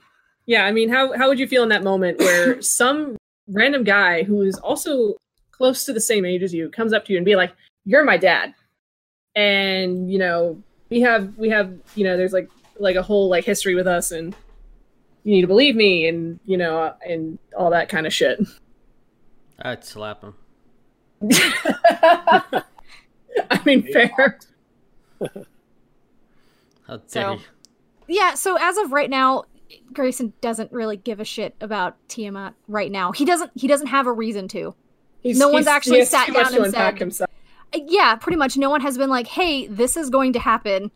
Yeah, 0.46 0.66
I 0.66 0.74
mean, 0.74 0.90
how 0.90 1.18
how 1.18 1.30
would 1.30 1.40
you 1.40 1.48
feel 1.48 1.64
in 1.64 1.70
that 1.70 1.86
moment 1.86 2.20
where 2.20 2.62
some 2.62 3.16
random 3.48 3.86
guy 3.86 4.24
who 4.24 4.42
is 4.42 4.58
also 4.58 5.16
close 5.60 5.86
to 5.86 5.94
the 5.94 6.00
same 6.02 6.26
age 6.26 6.42
as 6.42 6.54
you 6.54 6.70
comes 6.70 6.94
up 6.94 7.06
to 7.06 7.12
you 7.14 7.18
and 7.20 7.26
be 7.26 7.36
like, 7.36 7.54
"You're 7.86 8.04
my 8.06 8.18
dad," 8.18 8.54
and 9.36 10.12
you 10.12 10.18
know 10.18 10.62
we 10.90 11.02
have 11.02 11.38
we 11.38 11.50
have 11.50 11.72
you 11.96 12.04
know 12.06 12.18
there's 12.18 12.34
like 12.34 12.50
like 12.80 12.96
a 12.96 13.04
whole 13.04 13.30
like 13.30 13.44
history 13.44 13.76
with 13.76 13.86
us 13.88 14.10
and 14.12 14.34
you 15.24 15.34
need 15.36 15.42
to 15.42 15.48
believe 15.48 15.76
me 15.76 16.08
and 16.08 16.40
you 16.46 16.56
know 16.58 16.94
and 17.08 17.38
all 17.58 17.70
that 17.70 17.90
kind 17.90 18.08
of 18.08 18.14
shit. 18.14 18.40
I'd 19.62 19.84
slap 19.84 20.24
him. 20.24 20.34
I 23.52 23.62
mean, 23.66 23.84
fair. 23.92 24.40
How 26.88 26.98
dare 26.98 27.00
So- 27.08 27.34
you. 27.34 27.40
Yeah, 28.12 28.34
so 28.34 28.58
as 28.60 28.76
of 28.80 28.92
right 28.92 29.10
now, 29.10 29.44
Grayson 29.94 30.34
doesn't 30.42 30.72
really 30.72 30.98
give 30.98 31.20
a 31.20 31.26
shit 31.26 31.54
about 31.62 31.96
Tiamat 32.08 32.56
right 32.68 32.92
now. 32.92 33.12
He 33.12 33.24
doesn't 33.24 33.52
he 33.54 33.68
doesn't 33.68 33.86
have 33.88 34.08
a 34.08 34.12
reason 34.12 34.48
to. 34.48 34.74
He's, 35.22 35.38
No 35.38 35.50
one's 35.50 35.66
he's- 35.66 35.74
he 35.74 35.76
actually 35.76 36.06
sat 36.06 36.28
down 36.34 36.56
and 36.64 36.72
said- 36.74 36.98
himself. 36.98 37.30
Yeah, 37.74 38.16
pretty 38.16 38.38
much 38.38 38.58
no 38.58 38.70
one 38.70 38.82
has 38.82 38.98
been 38.98 39.10
like, 39.10 39.28
"Hey, 39.28 39.68
this 39.68 39.96
is 39.96 40.10
going 40.10 40.34
to 40.34 40.40
happen." 40.40 40.90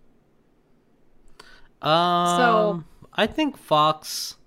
Um, 1.81 2.85
I 3.13 3.27
think 3.27 3.57
Fox 3.57 4.37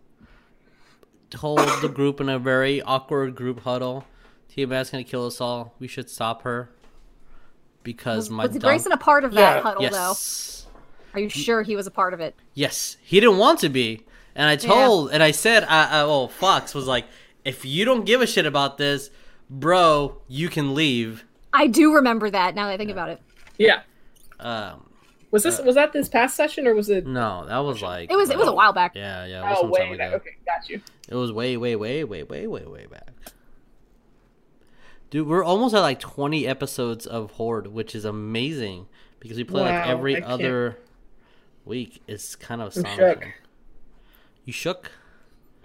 told 1.30 1.58
the 1.82 1.88
group 1.88 2.20
in 2.20 2.28
a 2.28 2.38
very 2.38 2.80
awkward 2.82 3.34
group 3.34 3.60
huddle. 3.60 4.04
Tiamat's 4.50 4.90
gonna 4.90 5.04
kill 5.04 5.26
us 5.26 5.40
all. 5.40 5.74
We 5.78 5.86
should 5.86 6.08
stop 6.08 6.42
her 6.42 6.70
because 7.82 8.16
Was, 8.16 8.30
my 8.30 8.42
was 8.44 8.52
dumb- 8.52 8.60
Grayson 8.60 8.92
a 8.92 8.96
part 8.96 9.24
of 9.24 9.32
that 9.34 9.56
Yeah. 9.56 9.62
huddle 9.62 9.88
though? 9.90 10.14
Are 11.14 11.20
you 11.20 11.28
sure 11.28 11.62
he 11.62 11.76
was 11.76 11.86
a 11.86 11.90
part 11.90 12.12
of 12.14 12.20
it? 12.20 12.34
yes, 12.54 12.96
he 13.02 13.20
didn't 13.20 13.38
want 13.38 13.60
to 13.60 13.68
be, 13.68 14.04
and 14.34 14.48
I 14.48 14.56
told 14.56 15.10
and 15.10 15.22
I 15.22 15.30
said, 15.30 15.64
I, 15.64 16.00
I, 16.00 16.02
oh, 16.02 16.28
Fox 16.28 16.74
was 16.74 16.86
like, 16.86 17.06
if 17.44 17.64
you 17.64 17.84
don't 17.84 18.04
give 18.04 18.20
a 18.22 18.26
shit 18.26 18.46
about 18.46 18.78
this, 18.78 19.10
bro, 19.50 20.18
you 20.28 20.48
can 20.48 20.74
leave. 20.74 21.24
I 21.52 21.66
do 21.66 21.94
remember 21.94 22.30
that 22.30 22.54
now 22.54 22.66
that 22.66 22.72
I 22.72 22.76
think 22.76 22.90
about 22.90 23.08
it. 23.10 23.20
Yeah. 23.58 23.80
Um, 24.40 24.90
Was 25.30 25.42
this 25.42 25.60
was 25.60 25.74
that 25.76 25.92
this 25.92 26.08
past 26.08 26.36
session 26.36 26.66
or 26.66 26.74
was 26.74 26.90
it? 26.90 27.06
no, 27.06 27.46
that 27.46 27.58
was 27.58 27.80
like 27.82 28.10
It 28.10 28.16
was 28.16 28.28
it 28.30 28.36
was 28.38 28.48
a 28.48 28.52
while 28.52 28.72
back. 28.72 28.92
Yeah, 28.94 29.24
yeah, 29.24 29.40
it 29.40 29.48
was 29.50 29.58
Oh, 29.58 29.62
some 29.62 29.72
time 29.72 29.88
way 29.90 29.94
ago. 29.94 29.98
back. 29.98 30.12
Okay, 30.20 30.30
got 30.46 30.68
you. 30.68 30.80
It 31.08 31.14
was 31.14 31.32
way, 31.32 31.56
way, 31.56 31.74
way, 31.76 32.04
way, 32.04 32.22
way, 32.24 32.46
way, 32.46 32.66
way 32.66 32.86
back. 32.86 33.08
Dude, 35.10 35.26
we're 35.28 35.44
almost 35.44 35.74
at 35.74 35.80
like 35.80 36.00
20 36.00 36.46
episodes 36.46 37.06
of 37.06 37.30
Hoard, 37.32 37.68
which 37.68 37.94
is 37.94 38.04
amazing 38.04 38.86
because 39.20 39.36
we 39.36 39.44
play 39.44 39.62
like 39.62 39.86
every 39.88 40.16
I 40.16 40.20
can't- 40.20 40.32
other 40.32 40.78
week. 41.64 42.02
It's 42.08 42.34
kind 42.36 42.60
of 42.60 42.76
I'm 42.76 42.84
astonishing. 42.84 43.22
shook. 43.22 43.32
You 44.44 44.52
shook? 44.52 44.90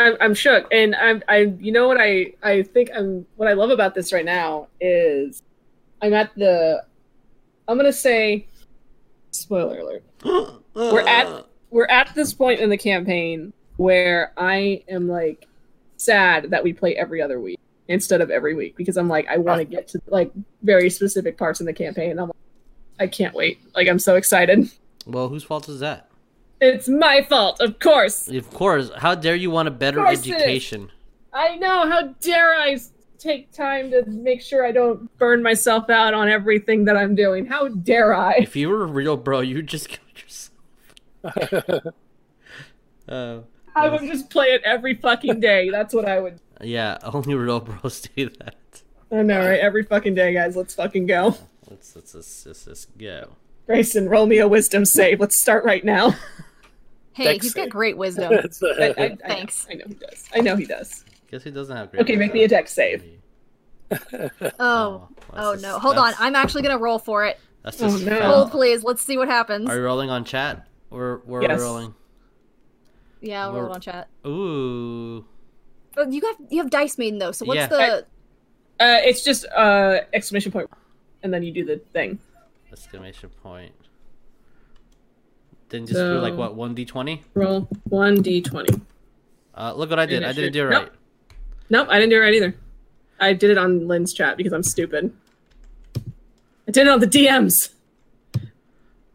I'm, 0.01 0.17
I'm 0.19 0.33
shook, 0.33 0.67
and 0.71 0.95
I'm, 0.95 1.23
I, 1.27 1.53
you 1.59 1.71
know 1.71 1.87
what 1.87 1.97
I, 1.99 2.33
I 2.43 2.63
think 2.63 2.89
I'm, 2.95 3.25
what 3.35 3.47
I 3.47 3.53
love 3.53 3.69
about 3.69 3.95
this 3.95 4.11
right 4.11 4.25
now 4.25 4.67
is, 4.79 5.41
I'm 6.01 6.13
at 6.13 6.33
the, 6.35 6.83
I'm 7.67 7.77
gonna 7.77 7.93
say, 7.93 8.47
spoiler 9.31 9.79
alert, 9.79 10.03
we're 10.73 11.07
at, 11.07 11.45
we're 11.69 11.85
at 11.85 12.13
this 12.15 12.33
point 12.33 12.59
in 12.59 12.69
the 12.69 12.77
campaign 12.77 13.53
where 13.77 14.33
I 14.37 14.83
am 14.87 15.07
like, 15.07 15.47
sad 16.01 16.49
that 16.49 16.63
we 16.63 16.73
play 16.73 16.95
every 16.95 17.21
other 17.21 17.39
week 17.39 17.59
instead 17.87 18.21
of 18.21 18.29
every 18.31 18.55
week 18.55 18.75
because 18.75 18.97
I'm 18.97 19.07
like, 19.07 19.27
I 19.27 19.37
want 19.37 19.59
to 19.59 19.65
get 19.65 19.87
to 19.89 20.01
like 20.07 20.31
very 20.63 20.89
specific 20.89 21.37
parts 21.37 21.59
in 21.59 21.65
the 21.65 21.73
campaign. 21.73 22.17
I'm 22.17 22.27
like, 22.27 22.35
I 22.99 23.07
can't 23.07 23.33
wait. 23.33 23.59
Like, 23.75 23.87
I'm 23.87 23.99
so 23.99 24.15
excited. 24.15 24.69
Well, 25.05 25.29
whose 25.29 25.43
fault 25.43 25.67
is 25.69 25.79
that? 25.79 26.10
It's 26.61 26.87
my 26.87 27.23
fault, 27.27 27.59
of 27.59 27.79
course. 27.79 28.27
Of 28.27 28.49
course. 28.51 28.91
How 28.97 29.15
dare 29.15 29.35
you 29.35 29.49
want 29.49 29.67
a 29.67 29.71
better 29.71 29.99
Of 29.99 30.05
course 30.05 30.19
it 30.19 30.27
is. 30.27 30.35
education? 30.35 30.91
I 31.33 31.55
know. 31.57 31.89
How 31.89 32.09
dare 32.21 32.53
I 32.55 32.77
take 33.17 33.51
time 33.51 33.89
to 33.91 34.05
make 34.05 34.41
sure 34.41 34.65
I 34.65 34.71
don't 34.71 35.15
burn 35.17 35.41
myself 35.41 35.89
out 35.89 36.13
on 36.13 36.29
everything 36.29 36.85
that 36.85 36.95
I'm 36.95 37.15
doing? 37.15 37.47
How 37.47 37.67
dare 37.67 38.13
I? 38.13 38.33
If 38.39 38.55
you 38.55 38.69
were 38.69 38.83
a 38.83 38.87
real 38.87 39.17
bro, 39.17 39.39
you'd 39.39 39.67
just 39.67 39.89
kill 39.93 40.03
yourself. 40.15 41.93
Uh, 43.09 43.41
I 43.75 43.89
would 43.89 44.01
just 44.01 44.29
play 44.29 44.47
it 44.47 44.61
every 44.63 44.95
fucking 44.95 45.41
day. 45.41 45.69
That's 45.69 45.93
what 45.93 46.05
I 46.05 46.19
would. 46.19 46.39
yeah, 46.61 46.97
only 47.03 47.33
real 47.33 47.59
bros 47.59 48.01
do 48.15 48.29
that. 48.39 48.55
I 49.11 49.21
know, 49.23 49.39
right? 49.39 49.59
Every 49.59 49.83
fucking 49.83 50.15
day, 50.15 50.33
guys. 50.33 50.55
Let's 50.55 50.75
fucking 50.75 51.07
go. 51.07 51.35
Let's 51.69 51.93
let's 51.95 52.13
let's, 52.13 52.45
let's, 52.45 52.67
let's 52.67 52.85
go. 52.85 53.35
Grayson, 53.65 54.07
roll 54.07 54.27
me 54.27 54.37
a 54.37 54.47
wisdom 54.47 54.85
save. 54.85 55.19
Let's 55.19 55.41
start 55.41 55.65
right 55.65 55.83
now. 55.83 56.15
Hey, 57.13 57.25
Dex 57.25 57.45
he's 57.45 57.53
got 57.53 57.69
great 57.69 57.97
wisdom. 57.97 58.31
It's, 58.43 58.61
I, 58.63 58.67
I, 58.67 58.93
I 58.97 59.07
know, 59.09 59.17
Thanks. 59.27 59.67
I 59.69 59.73
know 59.75 59.85
he 59.87 59.93
does. 59.95 60.29
I 60.35 60.39
know 60.39 60.55
he 60.55 60.65
does. 60.65 61.05
Guess 61.29 61.43
he 61.43 61.51
doesn't 61.51 61.75
have 61.75 61.91
great. 61.91 62.01
Okay, 62.03 62.15
make 62.15 62.33
me 62.33 62.43
a 62.43 62.47
deck 62.47 62.67
save. 62.67 63.03
Oh, 64.59 65.07
that's 65.09 65.33
oh 65.33 65.51
just- 65.53 65.63
no. 65.63 65.77
Hold 65.79 65.97
on. 65.97 66.13
I'm 66.17 66.35
actually 66.35 66.61
gonna 66.61 66.77
roll 66.77 66.99
for 66.99 67.25
it. 67.25 67.37
That's 67.63 67.81
Oh, 67.81 67.95
no. 67.97 68.21
Hold, 68.21 68.51
please. 68.51 68.83
Let's 68.83 69.01
see 69.01 69.17
what 69.17 69.27
happens. 69.27 69.69
Are 69.69 69.75
you 69.75 69.83
rolling 69.83 70.09
on 70.09 70.23
chat? 70.23 70.65
Or 70.89 71.21
we're 71.25 71.41
Yes. 71.43 71.59
rolling? 71.59 71.93
Yeah, 73.21 73.43
I'll 73.43 73.53
roll 73.53 73.63
We're- 73.63 73.73
on 73.75 73.81
chat. 73.81 74.07
Ooh. 74.25 75.25
Oh, 75.97 76.07
you 76.09 76.21
have 76.21 76.35
you 76.49 76.57
have 76.61 76.69
Dice 76.69 76.97
Maiden 76.97 77.19
though. 77.19 77.31
So 77.33 77.45
what's 77.45 77.57
Yeah. 77.57 77.67
the? 77.67 78.05
Uh, 78.79 78.97
it's 79.03 79.23
just 79.23 79.45
uh 79.55 79.99
exclamation 80.13 80.53
and 81.21 81.33
then 81.33 81.43
you 81.43 81.51
do 81.51 81.65
the 81.65 81.77
thing. 81.93 82.17
Exclamation 82.71 83.29
point. 83.43 83.73
Then 85.71 85.85
just 85.85 85.97
do 85.97 86.19
like 86.19 86.35
what 86.35 86.55
one 86.55 86.75
d 86.75 86.83
twenty. 86.83 87.23
Roll 87.33 87.67
one 87.85 88.17
d20. 88.21 88.81
Uh, 89.55 89.73
look 89.73 89.89
what 89.89 89.99
I 89.99 90.05
did. 90.05 90.21
I 90.23 90.33
didn't 90.33 90.51
do 90.51 90.63
it 90.63 90.65
right. 90.65 90.83
Nope, 90.83 90.91
nope, 91.69 91.87
I 91.89 91.97
didn't 91.97 92.09
do 92.09 92.17
it 92.17 92.19
right 92.19 92.33
either. 92.33 92.55
I 93.21 93.31
did 93.33 93.49
it 93.51 93.57
on 93.57 93.87
Lynn's 93.87 94.13
chat 94.13 94.35
because 94.35 94.51
I'm 94.51 94.63
stupid. 94.63 95.13
I 96.67 96.71
did 96.71 96.87
it 96.87 96.89
on 96.89 96.99
the 96.99 97.07
DMs. 97.07 97.69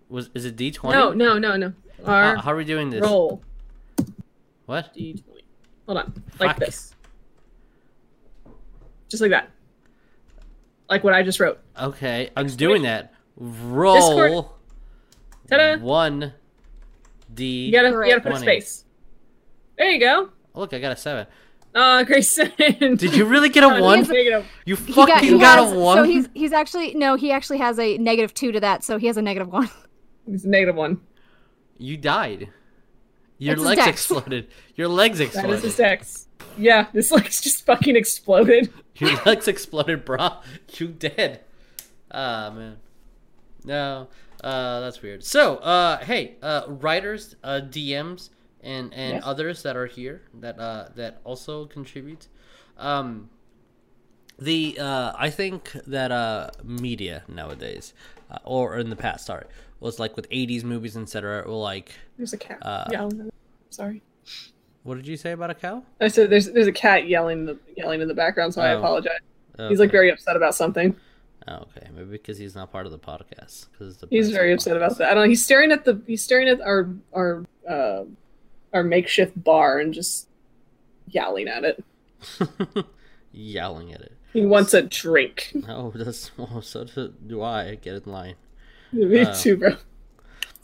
Was 0.08 0.30
is 0.34 0.46
it 0.46 0.56
d 0.56 0.70
twenty? 0.70 0.96
No, 0.98 1.12
no, 1.12 1.38
no, 1.38 1.56
no. 1.56 1.72
R 2.06 2.36
Uh, 2.36 2.40
how 2.40 2.52
are 2.52 2.56
we 2.56 2.64
doing 2.64 2.88
this? 2.88 3.02
roll 3.02 3.42
What? 4.64 4.94
d20. 4.96 5.22
Hold 5.86 5.98
on, 5.98 6.22
like 6.40 6.50
Fuck. 6.50 6.58
this, 6.58 6.94
just 9.08 9.20
like 9.20 9.30
that, 9.30 9.50
like 10.88 11.04
what 11.04 11.12
I 11.14 11.22
just 11.22 11.38
wrote. 11.38 11.60
Okay, 11.80 12.30
I'm 12.34 12.46
doing 12.48 12.82
that. 12.82 13.12
Roll 13.36 14.56
Ta-da! 15.48 15.76
one 15.78 16.32
d. 17.36 17.66
You 17.66 17.72
gotta, 17.72 17.88
you 17.90 18.08
gotta 18.08 18.20
put 18.20 18.32
a 18.32 18.38
space. 18.38 18.84
There 19.78 19.88
you 19.90 20.00
go. 20.00 20.30
Oh, 20.54 20.60
look, 20.60 20.72
I 20.74 20.78
got 20.80 20.92
a 20.92 20.96
seven. 20.96 21.26
Uh, 21.74 22.02
Grayson. 22.04 22.50
Did 22.56 23.14
you 23.14 23.26
really 23.26 23.50
get 23.50 23.62
a 23.62 23.66
Oh, 23.76 23.82
one? 23.82 23.98
he's 23.98 24.08
negative. 24.08 24.46
You 24.64 24.76
He 24.76 24.92
fucking 24.94 25.14
got, 25.14 25.22
he 25.24 25.38
got 25.38 25.58
has, 25.58 25.72
a 25.72 25.78
one. 25.78 25.98
So 25.98 26.02
he's 26.04 26.28
he's 26.32 26.52
actually 26.52 26.94
no, 26.94 27.16
he 27.16 27.30
actually 27.30 27.58
has 27.58 27.78
a 27.78 27.98
negative 27.98 28.32
two 28.32 28.50
to 28.52 28.60
that, 28.60 28.82
so 28.82 28.96
he 28.96 29.06
has 29.08 29.16
a 29.18 29.22
negative 29.22 29.52
one. 29.52 29.68
He's 30.26 30.44
a 30.44 30.48
negative 30.48 30.74
one. 30.74 31.00
You 31.78 31.96
died. 31.98 32.48
Your 33.38 33.52
It's 33.54 33.62
legs 33.62 33.86
exploded. 33.86 34.48
Your 34.74 34.88
legs 34.88 35.20
exploded. 35.20 35.50
That 35.50 35.58
is 35.58 35.64
exploded. 35.64 35.64
his 35.64 35.76
dex. 35.76 36.26
Yeah, 36.58 36.86
this 36.92 37.10
leg's 37.12 37.40
just 37.40 37.64
fucking 37.66 37.94
exploded. 37.94 38.72
Your 38.96 39.14
legs 39.26 39.46
exploded, 39.46 40.04
bro. 40.04 40.38
You 40.78 40.88
dead. 40.88 41.40
Ah 42.10 42.50
man. 42.52 42.78
No. 43.64 44.08
Uh 44.42 44.80
that's 44.80 45.02
weird. 45.02 45.24
So, 45.24 45.56
uh 45.56 45.98
hey, 45.98 46.36
uh 46.42 46.62
writers, 46.68 47.36
uh 47.42 47.60
DMs 47.64 48.30
and 48.62 48.92
and 48.94 49.14
Yes. 49.16 49.22
others 49.24 49.62
that 49.62 49.76
are 49.76 49.86
here 49.86 50.22
that 50.40 50.58
uh 50.58 50.88
that 50.96 51.20
also 51.24 51.66
contribute. 51.66 52.28
Um 52.78 53.30
the 54.38 54.76
uh 54.78 55.12
I 55.16 55.30
think 55.30 55.72
that 55.86 56.12
uh 56.12 56.50
media 56.62 57.22
nowadays 57.28 57.94
uh, 58.30 58.38
or 58.44 58.76
in 58.78 58.90
the 58.90 58.96
past, 58.96 59.26
sorry, 59.26 59.46
was 59.80 59.98
like 59.98 60.16
with 60.16 60.28
80s 60.30 60.62
movies 60.64 60.96
etc. 60.96 61.40
Or 61.42 61.54
like 61.56 61.92
There's 62.16 62.32
a 62.32 62.38
cat. 62.38 62.58
Uh, 62.60 62.84
yeah, 62.90 63.08
sorry. 63.70 64.02
what 64.82 64.96
did 64.96 65.06
you 65.06 65.16
say 65.16 65.32
about 65.32 65.50
a 65.50 65.54
cow? 65.54 65.82
I 66.00 66.08
said 66.08 66.28
there's 66.30 66.50
there's 66.52 66.66
a 66.66 66.72
cat 66.72 67.08
yelling 67.08 67.46
the 67.46 67.58
yelling 67.76 68.00
in 68.02 68.08
the 68.08 68.14
background, 68.14 68.52
so 68.52 68.60
I 68.62 68.72
Oh. 68.74 68.78
apologize. 68.78 69.18
He's 69.58 69.80
like 69.80 69.90
very 69.90 70.10
upset 70.10 70.36
about 70.36 70.54
something. 70.54 70.94
Oh, 71.48 71.54
okay, 71.76 71.88
maybe 71.94 72.10
because 72.10 72.38
he's 72.38 72.54
not 72.56 72.72
part 72.72 72.86
of 72.86 72.92
the 72.92 72.98
podcast. 72.98 73.66
Because 73.72 74.02
He's 74.10 74.30
very 74.30 74.52
upset 74.52 74.76
about 74.76 74.98
that. 74.98 75.10
I 75.10 75.14
don't 75.14 75.24
know. 75.24 75.28
He's 75.28 75.44
staring 75.44 75.70
at 75.72 75.84
the 75.84 76.00
he's 76.06 76.22
staring 76.22 76.48
at 76.48 76.60
our 76.60 76.88
our 77.14 77.44
uh, 77.68 78.02
our 78.72 78.82
makeshift 78.82 79.42
bar 79.42 79.78
and 79.78 79.94
just 79.94 80.28
yelling 81.08 81.46
at 81.48 81.64
it. 81.64 81.84
Yelling 83.32 83.92
at 83.92 84.00
it. 84.00 84.12
He 84.32 84.44
wants 84.46 84.72
a 84.74 84.82
drink. 84.82 85.52
Oh, 85.68 85.92
that's 85.94 86.30
so 86.62 86.84
do, 86.84 87.12
do 87.26 87.42
I. 87.42 87.74
Get 87.76 88.02
in 88.04 88.10
line. 88.12 88.34
Me 88.92 89.20
Uh, 89.20 89.34
too, 89.34 89.56
bro. 89.56 89.76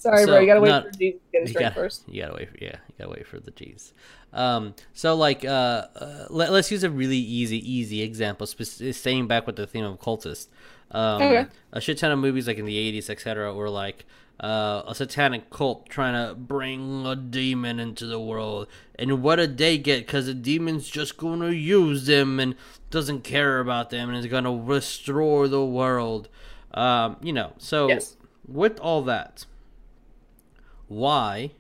Sorry, 0.03 0.27
bro. 0.27 0.41
You 0.41 0.47
gotta 0.47 0.61
wait 0.61 0.69
not- 0.69 0.85
for 0.85 0.91
Jesus 0.99 1.21
to 1.21 1.33
get 1.33 1.43
his 1.43 1.53
drink 1.53 1.65
gotta, 1.67 1.75
first. 1.75 2.03
you 2.09 2.23
gotta 2.23 2.35
wait 2.35 2.51
for 2.51 2.59
yeah, 2.61 2.77
you 2.89 2.95
gotta 2.99 3.11
wait 3.11 3.27
for 3.27 3.39
the 3.41 3.51
G's. 3.53 3.93
Um, 4.33 4.75
so 4.93 5.15
like, 5.15 5.45
uh, 5.45 5.87
uh 5.95 6.27
let, 6.31 6.51
us 6.51 6.71
use 6.71 6.83
a 6.83 6.91
really 6.91 7.19
easy, 7.19 7.59
easy 7.71 8.03
example. 8.03 8.47
Sp- 8.49 8.93
staying 8.93 9.27
back 9.29 9.47
with 9.47 9.57
the 9.57 9.67
theme 9.67 9.85
of 9.85 10.01
cultist. 10.01 10.49
Um, 10.91 11.23
Okay. 11.23 11.47
a 11.73 11.81
shit 11.81 11.99
ton 11.99 12.11
of 12.11 12.19
movies 12.19 12.47
like 12.47 12.59
in 12.59 12.65
the 12.67 12.77
'80s, 12.77 13.09
etc., 13.11 13.55
were 13.55 13.71
like 13.71 14.05
uh, 14.41 14.83
a 14.89 14.95
satanic 14.95 15.51
cult 15.51 15.89
trying 15.89 16.15
to 16.15 16.35
bring 16.35 17.07
a 17.07 17.15
demon 17.15 17.79
into 17.79 18.07
the 18.07 18.19
world, 18.19 18.67
and 18.97 19.23
what 19.23 19.37
did 19.37 19.57
they 19.57 19.79
get? 19.79 20.05
Because 20.07 20.27
the 20.27 20.35
demon's 20.35 20.89
just 20.89 21.17
gonna 21.17 21.51
use 21.51 22.07
them 22.07 22.41
and 22.41 22.57
doesn't 22.91 23.23
care 23.23 23.61
about 23.61 23.91
them, 23.91 24.09
and 24.09 24.19
is 24.19 24.27
gonna 24.27 24.55
restore 24.55 25.47
the 25.47 25.65
world. 25.65 26.29
Um, 26.75 27.17
you 27.23 27.33
know, 27.33 27.53
so 27.59 27.89
Yes. 27.89 28.17
with 28.47 28.81
all 28.81 29.03
that, 29.03 29.47
why 30.93 31.53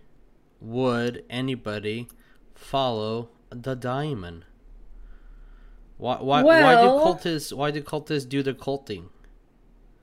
would 0.60 1.24
anybody 1.30 2.08
follow 2.54 3.28
the 3.50 3.74
diamond? 3.74 4.44
Why 5.98 6.16
why 6.20 6.42
why 6.42 6.74
do 6.74 6.88
cultists 6.88 7.52
why 7.52 7.70
do 7.70 7.82
cultists 7.82 8.28
do 8.28 8.42
their 8.42 8.54
culting? 8.54 9.08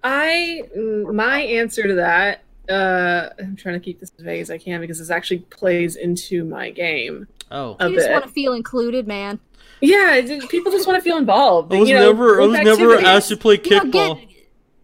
I 0.04 0.64
my 1.12 1.42
answer 1.42 1.84
to 1.88 1.96
that. 1.96 2.44
Uh, 2.70 3.30
I'm 3.40 3.56
trying 3.56 3.74
to 3.76 3.80
keep 3.84 4.00
this 4.00 4.12
as 4.18 4.24
vague 4.24 4.42
as 4.42 4.52
I 4.52 4.58
can 4.60 4.80
because 4.80 5.00
this 5.00 5.10
actually 5.10 5.40
plays 5.40 5.96
into 5.96 6.46
my 6.46 6.70
game. 6.70 7.28
Oh, 7.50 7.76
A 7.80 7.90
You 7.90 7.96
just 7.96 8.08
bit. 8.08 8.14
want 8.14 8.26
to 8.26 8.30
feel 8.32 8.54
included, 8.54 9.08
man. 9.08 9.40
Yeah, 9.82 10.14
it- 10.16 10.30
it- 10.30 10.50
people 10.50 10.72
just 10.72 10.86
want 10.88 10.98
to 11.00 11.04
feel 11.04 11.18
involved. 11.18 11.74
I 11.74 11.80
was 11.80 11.90
you 11.90 11.96
know, 11.96 12.12
never 12.12 12.34
I 12.34 12.46
group 12.46 12.52
was 12.52 12.58
never 12.60 12.72
activities. 12.94 13.08
asked 13.08 13.30
to 13.30 13.38
play 13.38 13.60
You 13.64 13.70
know, 13.72 13.80
kickball. 13.82 14.20
get 14.20 14.29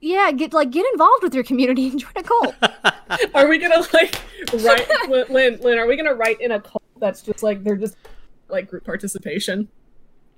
yeah, 0.05 0.31
get 0.31 0.53
like 0.53 0.69
get 0.71 0.85
involved 0.93 1.23
with 1.23 1.33
your 1.33 1.43
community 1.43 1.89
and 1.89 1.99
join 2.03 2.11
a 2.15 2.23
cult. 2.23 2.55
Are 3.33 3.47
we 3.47 3.57
gonna 3.57 3.83
like 3.93 4.15
write 4.63 4.87
Lynn, 5.29 5.59
Lynn? 5.61 5.79
Are 5.79 5.87
we 5.87 5.97
gonna 5.97 6.13
write 6.13 6.39
in 6.39 6.51
a 6.51 6.59
cult 6.61 6.83
that's 6.99 7.21
just 7.21 7.41
like 7.43 7.63
they're 7.63 7.75
just 7.75 7.97
like 8.49 8.69
group 8.69 8.83
participation? 8.85 9.67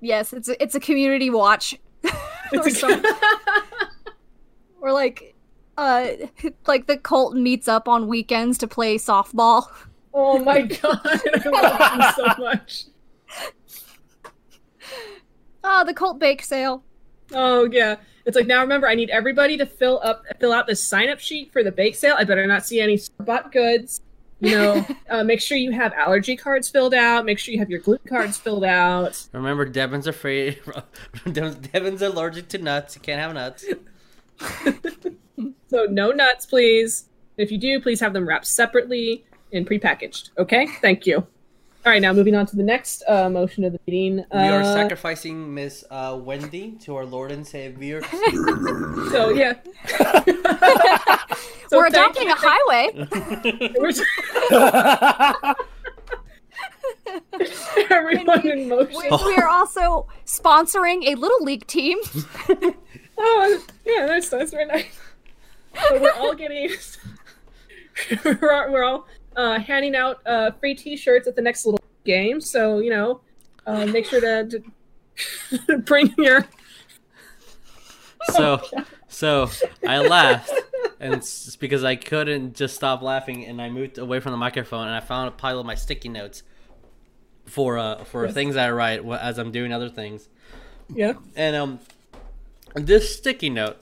yes, 0.00 0.32
it's 0.32 0.48
a, 0.48 0.62
it's 0.62 0.74
a 0.74 0.80
community 0.80 1.28
watch. 1.28 1.74
or, 2.04 2.10
It's 2.52 2.66
a- 2.66 2.70
some- 2.70 3.02
or 4.80 4.92
like 4.92 5.34
uh 5.76 6.08
like 6.66 6.86
the 6.86 6.96
cult 6.96 7.34
meets 7.34 7.68
up 7.68 7.88
on 7.88 8.08
weekends 8.08 8.56
to 8.58 8.66
play 8.68 8.96
softball. 8.96 9.66
oh 10.14 10.38
my 10.38 10.62
god, 10.62 11.00
I 11.04 11.42
love 11.44 12.16
them 12.16 12.34
so 12.36 12.42
much. 12.42 12.84
Oh, 15.64 15.84
the 15.84 15.92
cult 15.94 16.18
bake 16.18 16.42
sale. 16.42 16.82
Oh 17.32 17.68
yeah, 17.70 17.96
it's 18.28 18.36
like 18.36 18.46
now 18.46 18.60
remember 18.60 18.86
I 18.86 18.94
need 18.94 19.10
everybody 19.10 19.56
to 19.56 19.66
fill 19.66 20.00
up 20.04 20.24
fill 20.38 20.52
out 20.52 20.66
the 20.66 20.76
sign 20.76 21.08
up 21.08 21.18
sheet 21.18 21.52
for 21.52 21.64
the 21.64 21.72
bake 21.72 21.96
sale. 21.96 22.14
I 22.16 22.24
better 22.24 22.46
not 22.46 22.64
see 22.64 22.80
any 22.80 23.00
bought 23.18 23.50
goods. 23.50 24.00
You 24.40 24.50
know, 24.50 24.86
uh, 25.10 25.24
make 25.24 25.40
sure 25.40 25.56
you 25.56 25.72
have 25.72 25.92
allergy 25.94 26.36
cards 26.36 26.68
filled 26.68 26.94
out. 26.94 27.24
Make 27.24 27.38
sure 27.38 27.52
you 27.52 27.58
have 27.58 27.70
your 27.70 27.80
gluten 27.80 28.08
cards 28.08 28.36
filled 28.36 28.64
out. 28.64 29.26
Remember, 29.32 29.64
Devin's 29.64 30.06
afraid. 30.06 30.60
Devin's 31.32 32.02
allergic 32.02 32.48
to 32.50 32.58
nuts. 32.58 32.94
You 32.94 33.02
can't 33.02 33.20
have 33.20 33.34
nuts. 33.34 33.64
So 35.68 35.84
no 35.84 36.10
nuts, 36.12 36.46
please. 36.46 37.08
If 37.36 37.52
you 37.52 37.58
do, 37.58 37.80
please 37.80 38.00
have 38.00 38.12
them 38.12 38.26
wrapped 38.26 38.46
separately 38.46 39.24
and 39.52 39.68
prepackaged. 39.68 40.30
Okay, 40.38 40.66
thank 40.80 41.06
you. 41.06 41.26
All 41.88 41.92
right, 41.94 42.02
now 42.02 42.12
moving 42.12 42.34
on 42.34 42.44
to 42.44 42.54
the 42.54 42.62
next 42.62 43.02
uh, 43.08 43.30
motion 43.30 43.64
of 43.64 43.72
the 43.72 43.80
meeting. 43.86 44.16
We 44.30 44.38
are 44.40 44.60
Uh, 44.60 44.74
sacrificing 44.74 45.54
Miss 45.54 45.86
uh, 45.90 46.18
Wendy 46.22 46.72
to 46.82 46.94
our 46.96 47.06
Lord 47.06 47.32
and 47.32 47.46
Savior. 47.46 48.02
So 49.10 49.30
yeah, 49.30 49.54
So 51.70 51.78
We're 51.78 51.86
adopting 51.86 52.26
you- 52.28 52.34
a 52.34 52.36
highway. 52.36 52.90
We're- 53.78 53.94
Everyone 57.90 58.46
in 58.46 58.68
motion. 58.68 58.94
We, 58.94 59.08
we 59.24 59.36
are 59.36 59.48
also 59.48 60.08
sponsoring 60.26 61.04
a 61.06 61.14
little 61.14 61.42
league 61.42 61.66
team. 61.66 61.96
Oh, 63.16 63.62
yeah, 63.86 64.04
that's 64.06 64.28
that's 64.28 64.50
very 64.50 64.66
nice. 64.66 64.94
So 65.88 66.02
we're 66.02 66.12
all 66.12 66.34
getting, 66.34 66.70
we're 68.42 68.52
all, 68.52 68.70
we're 68.72 68.84
all 68.84 69.06
uh, 69.38 69.58
handing 69.60 69.94
out 69.94 70.18
uh, 70.26 70.50
free 70.50 70.74
T-shirts 70.74 71.26
at 71.28 71.36
the 71.36 71.42
next 71.42 71.64
little 71.64 71.80
game. 72.04 72.40
So 72.40 72.80
you 72.80 72.90
know, 72.90 73.20
uh, 73.66 73.86
make 73.86 74.04
sure 74.04 74.20
to, 74.20 74.62
to 75.66 75.78
bring 75.86 76.12
your. 76.18 76.44
so, 78.32 78.60
so 79.08 79.48
I 79.86 79.98
laughed, 79.98 80.50
and 81.00 81.14
it's 81.14 81.56
because 81.56 81.84
I 81.84 81.96
couldn't 81.96 82.54
just 82.54 82.74
stop 82.74 83.00
laughing, 83.00 83.46
and 83.46 83.62
I 83.62 83.70
moved 83.70 83.96
away 83.98 84.20
from 84.20 84.32
the 84.32 84.38
microphone, 84.38 84.86
and 84.86 84.94
I 84.96 85.00
found 85.00 85.28
a 85.28 85.30
pile 85.30 85.58
of 85.60 85.66
my 85.66 85.74
sticky 85.74 86.08
notes 86.10 86.42
for 87.46 87.78
uh 87.78 88.04
for 88.04 88.26
Yes. 88.26 88.34
things 88.34 88.56
I 88.56 88.70
write 88.70 89.02
as 89.06 89.38
I'm 89.38 89.50
doing 89.52 89.72
other 89.72 89.88
things. 89.88 90.28
Yeah. 90.94 91.14
And 91.36 91.56
um, 91.56 91.78
this 92.74 93.16
sticky 93.16 93.50
note, 93.50 93.76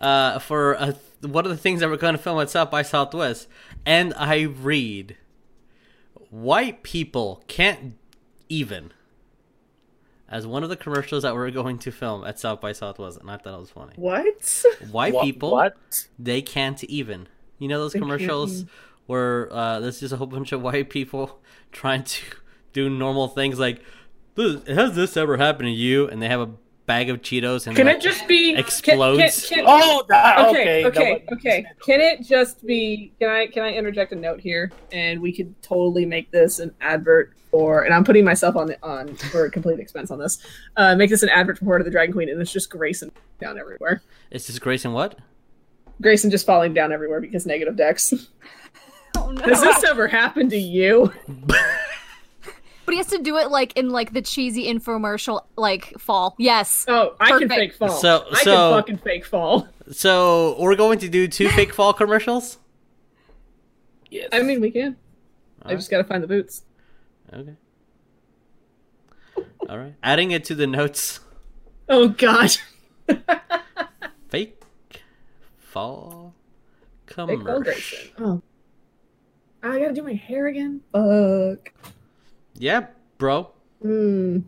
uh, 0.00 0.38
for 0.38 0.76
uh, 0.78 0.92
one 1.22 1.44
of 1.44 1.50
the 1.50 1.56
things 1.56 1.80
that 1.80 1.88
we're 1.90 1.96
going 1.96 2.14
to 2.14 2.22
film 2.22 2.40
at 2.40 2.48
South 2.50 2.70
by 2.70 2.82
Southwest, 2.82 3.48
and 3.86 4.12
I 4.16 4.42
read, 4.42 5.16
white 6.30 6.82
people 6.82 7.42
can't 7.48 7.94
even. 8.48 8.92
As 10.28 10.46
one 10.46 10.62
of 10.62 10.68
the 10.68 10.76
commercials 10.76 11.24
that 11.24 11.34
we're 11.34 11.50
going 11.50 11.78
to 11.80 11.90
film 11.90 12.24
at 12.24 12.38
South 12.38 12.60
by 12.60 12.70
Southwest, 12.72 13.18
and 13.20 13.28
I 13.30 13.36
thought 13.36 13.54
it 13.54 13.60
was 13.60 13.70
funny. 13.70 13.92
What? 13.96 14.64
White 14.92 15.12
Wha- 15.12 15.22
people, 15.24 15.50
What? 15.50 15.76
they 16.18 16.40
can't 16.40 16.82
even. 16.84 17.26
You 17.58 17.66
know 17.66 17.80
those 17.80 17.94
They 17.94 17.98
commercials 17.98 18.54
even. 18.60 18.68
where 19.06 19.52
uh, 19.52 19.80
there's 19.80 19.98
just 20.00 20.12
a 20.14 20.16
whole 20.16 20.28
bunch 20.28 20.52
of 20.52 20.62
white 20.62 20.88
people 20.88 21.40
trying 21.72 22.04
to 22.04 22.22
do 22.72 22.88
normal 22.88 23.26
things 23.26 23.58
like, 23.58 23.82
"This- 24.36 24.62
"Has 24.68 24.94
this 24.94 25.16
ever 25.16 25.36
happened 25.36 25.66
to 25.66 25.72
you?" 25.72 26.06
And 26.06 26.22
they 26.22 26.28
have 26.28 26.40
a 26.40 26.50
bag 26.90 27.08
of 27.08 27.22
Cheetos 27.22 27.68
and 27.68 27.76
Can 27.76 27.86
like, 27.86 27.98
it 27.98 28.02
just 28.02 28.26
be 28.26 28.50
can- 28.50 28.58
explodes? 28.60 29.48
can- 29.48 29.58
can- 29.58 29.64
Oh, 29.68 30.04
that, 30.08 30.38
okay, 30.48 30.84
okay, 30.86 30.86
okay, 30.86 31.24
okay. 31.32 31.64
Can 31.84 32.00
it 32.00 32.22
just 32.22 32.66
be? 32.66 33.12
Can 33.20 33.30
I 33.30 33.46
can 33.46 33.62
I 33.62 33.72
interject 33.72 34.10
a 34.10 34.16
note 34.16 34.40
here, 34.40 34.72
and 34.92 35.20
we 35.20 35.32
could 35.32 35.54
totally 35.62 36.04
make 36.04 36.32
this 36.32 36.58
an 36.58 36.74
advert 36.80 37.32
for, 37.52 37.82
and 37.84 37.94
I'm 37.94 38.02
putting 38.02 38.24
myself 38.24 38.56
on 38.56 38.66
the 38.66 38.76
on 38.82 39.14
for 39.14 39.48
complete 39.50 39.78
expense 39.78 40.10
on 40.10 40.18
this. 40.18 40.38
Uh, 40.76 40.96
make 40.96 41.10
this 41.10 41.22
an 41.22 41.28
advert 41.28 41.58
for 41.58 41.64
Hoard 41.66 41.80
of 41.80 41.84
the 41.84 41.90
Dragon 41.92 42.12
Queen, 42.12 42.28
and 42.28 42.40
it's 42.40 42.52
just 42.52 42.70
Grayson 42.70 43.12
down 43.40 43.56
everywhere. 43.56 44.02
It's 44.32 44.46
just 44.48 44.60
Grayson 44.60 44.92
what? 44.92 45.16
Grayson 46.02 46.30
just 46.30 46.44
falling 46.44 46.74
down 46.74 46.92
everywhere 46.92 47.20
because 47.20 47.46
negative 47.46 47.76
decks. 47.76 48.12
Oh 49.16 49.32
no. 49.32 49.42
Has 49.42 49.60
this 49.60 49.82
ever 49.84 50.06
happened 50.06 50.50
to 50.50 50.56
you? 50.56 51.12
But 52.90 52.94
he 52.94 52.98
has 52.98 53.06
to 53.06 53.18
do 53.22 53.36
it 53.36 53.52
like 53.52 53.76
in 53.76 53.90
like 53.90 54.12
the 54.12 54.20
cheesy 54.20 54.66
infomercial 54.66 55.42
like 55.56 55.94
fall. 56.00 56.34
Yes. 56.40 56.84
Oh, 56.88 57.14
I 57.20 57.38
can 57.38 57.48
fake 57.48 57.72
fall. 57.72 57.88
So- 57.88 58.26
I 58.32 58.42
so- 58.42 58.50
can 58.72 58.80
fucking 58.80 58.96
fake 58.98 59.24
fall. 59.24 59.68
So 59.92 60.56
we're 60.58 60.74
going 60.74 60.98
to 60.98 61.08
do 61.08 61.28
two 61.28 61.48
fake 61.50 61.72
fall 61.72 61.92
commercials. 61.92 62.58
Yes. 64.10 64.28
I 64.32 64.42
mean, 64.42 64.60
we 64.60 64.72
can. 64.72 64.96
I 65.62 65.66
Alright. 65.66 65.78
just 65.78 65.88
gotta 65.88 66.02
find 66.02 66.20
the 66.20 66.26
boots. 66.26 66.64
Okay. 67.32 67.54
All 69.68 69.78
right. 69.78 69.94
Adding 70.02 70.32
it 70.32 70.44
to 70.46 70.56
the 70.56 70.66
notes. 70.66 71.20
Oh 71.88 72.08
god. 72.08 72.56
Fake 74.30 74.60
fall 75.58 76.34
Fake 77.06 77.14
fall 77.16 77.26
commercial. 77.28 77.62
Grayson. 77.62 78.10
Oh. 78.18 78.42
I 79.62 79.78
gotta 79.78 79.92
do 79.92 80.02
my 80.02 80.14
hair 80.14 80.48
again. 80.48 80.80
Fuck. 80.90 81.72
Yeah, 82.60 82.86
bro. 83.16 83.50
Hmm. 83.82 84.40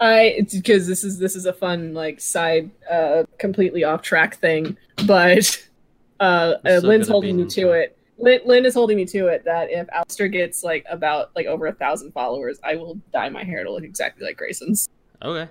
I 0.00 0.20
it's 0.38 0.54
because 0.54 0.86
this 0.86 1.04
is 1.04 1.18
this 1.18 1.36
is 1.36 1.46
a 1.46 1.52
fun 1.52 1.94
like 1.94 2.20
side 2.20 2.70
uh 2.90 3.24
completely 3.38 3.84
off 3.84 4.02
track 4.02 4.36
thing, 4.36 4.76
but 5.06 5.66
uh, 6.20 6.54
uh 6.64 6.80
Lynn's 6.82 7.08
holding 7.08 7.36
me 7.36 7.44
to 7.44 7.60
into 7.60 7.72
it. 7.72 7.96
Lynn, 8.18 8.40
Lynn 8.46 8.64
is 8.64 8.72
holding 8.72 8.96
me 8.96 9.04
to 9.06 9.28
it 9.28 9.44
that 9.44 9.70
if 9.70 9.86
Alistair 9.92 10.28
gets 10.28 10.64
like 10.64 10.86
about 10.88 11.30
like 11.36 11.46
over 11.46 11.66
a 11.66 11.72
thousand 11.72 12.12
followers, 12.12 12.58
I 12.64 12.76
will 12.76 12.98
dye 13.12 13.28
my 13.28 13.44
hair 13.44 13.64
to 13.64 13.70
look 13.70 13.84
exactly 13.84 14.26
like 14.26 14.38
Grayson's. 14.38 14.88
Okay. 15.22 15.50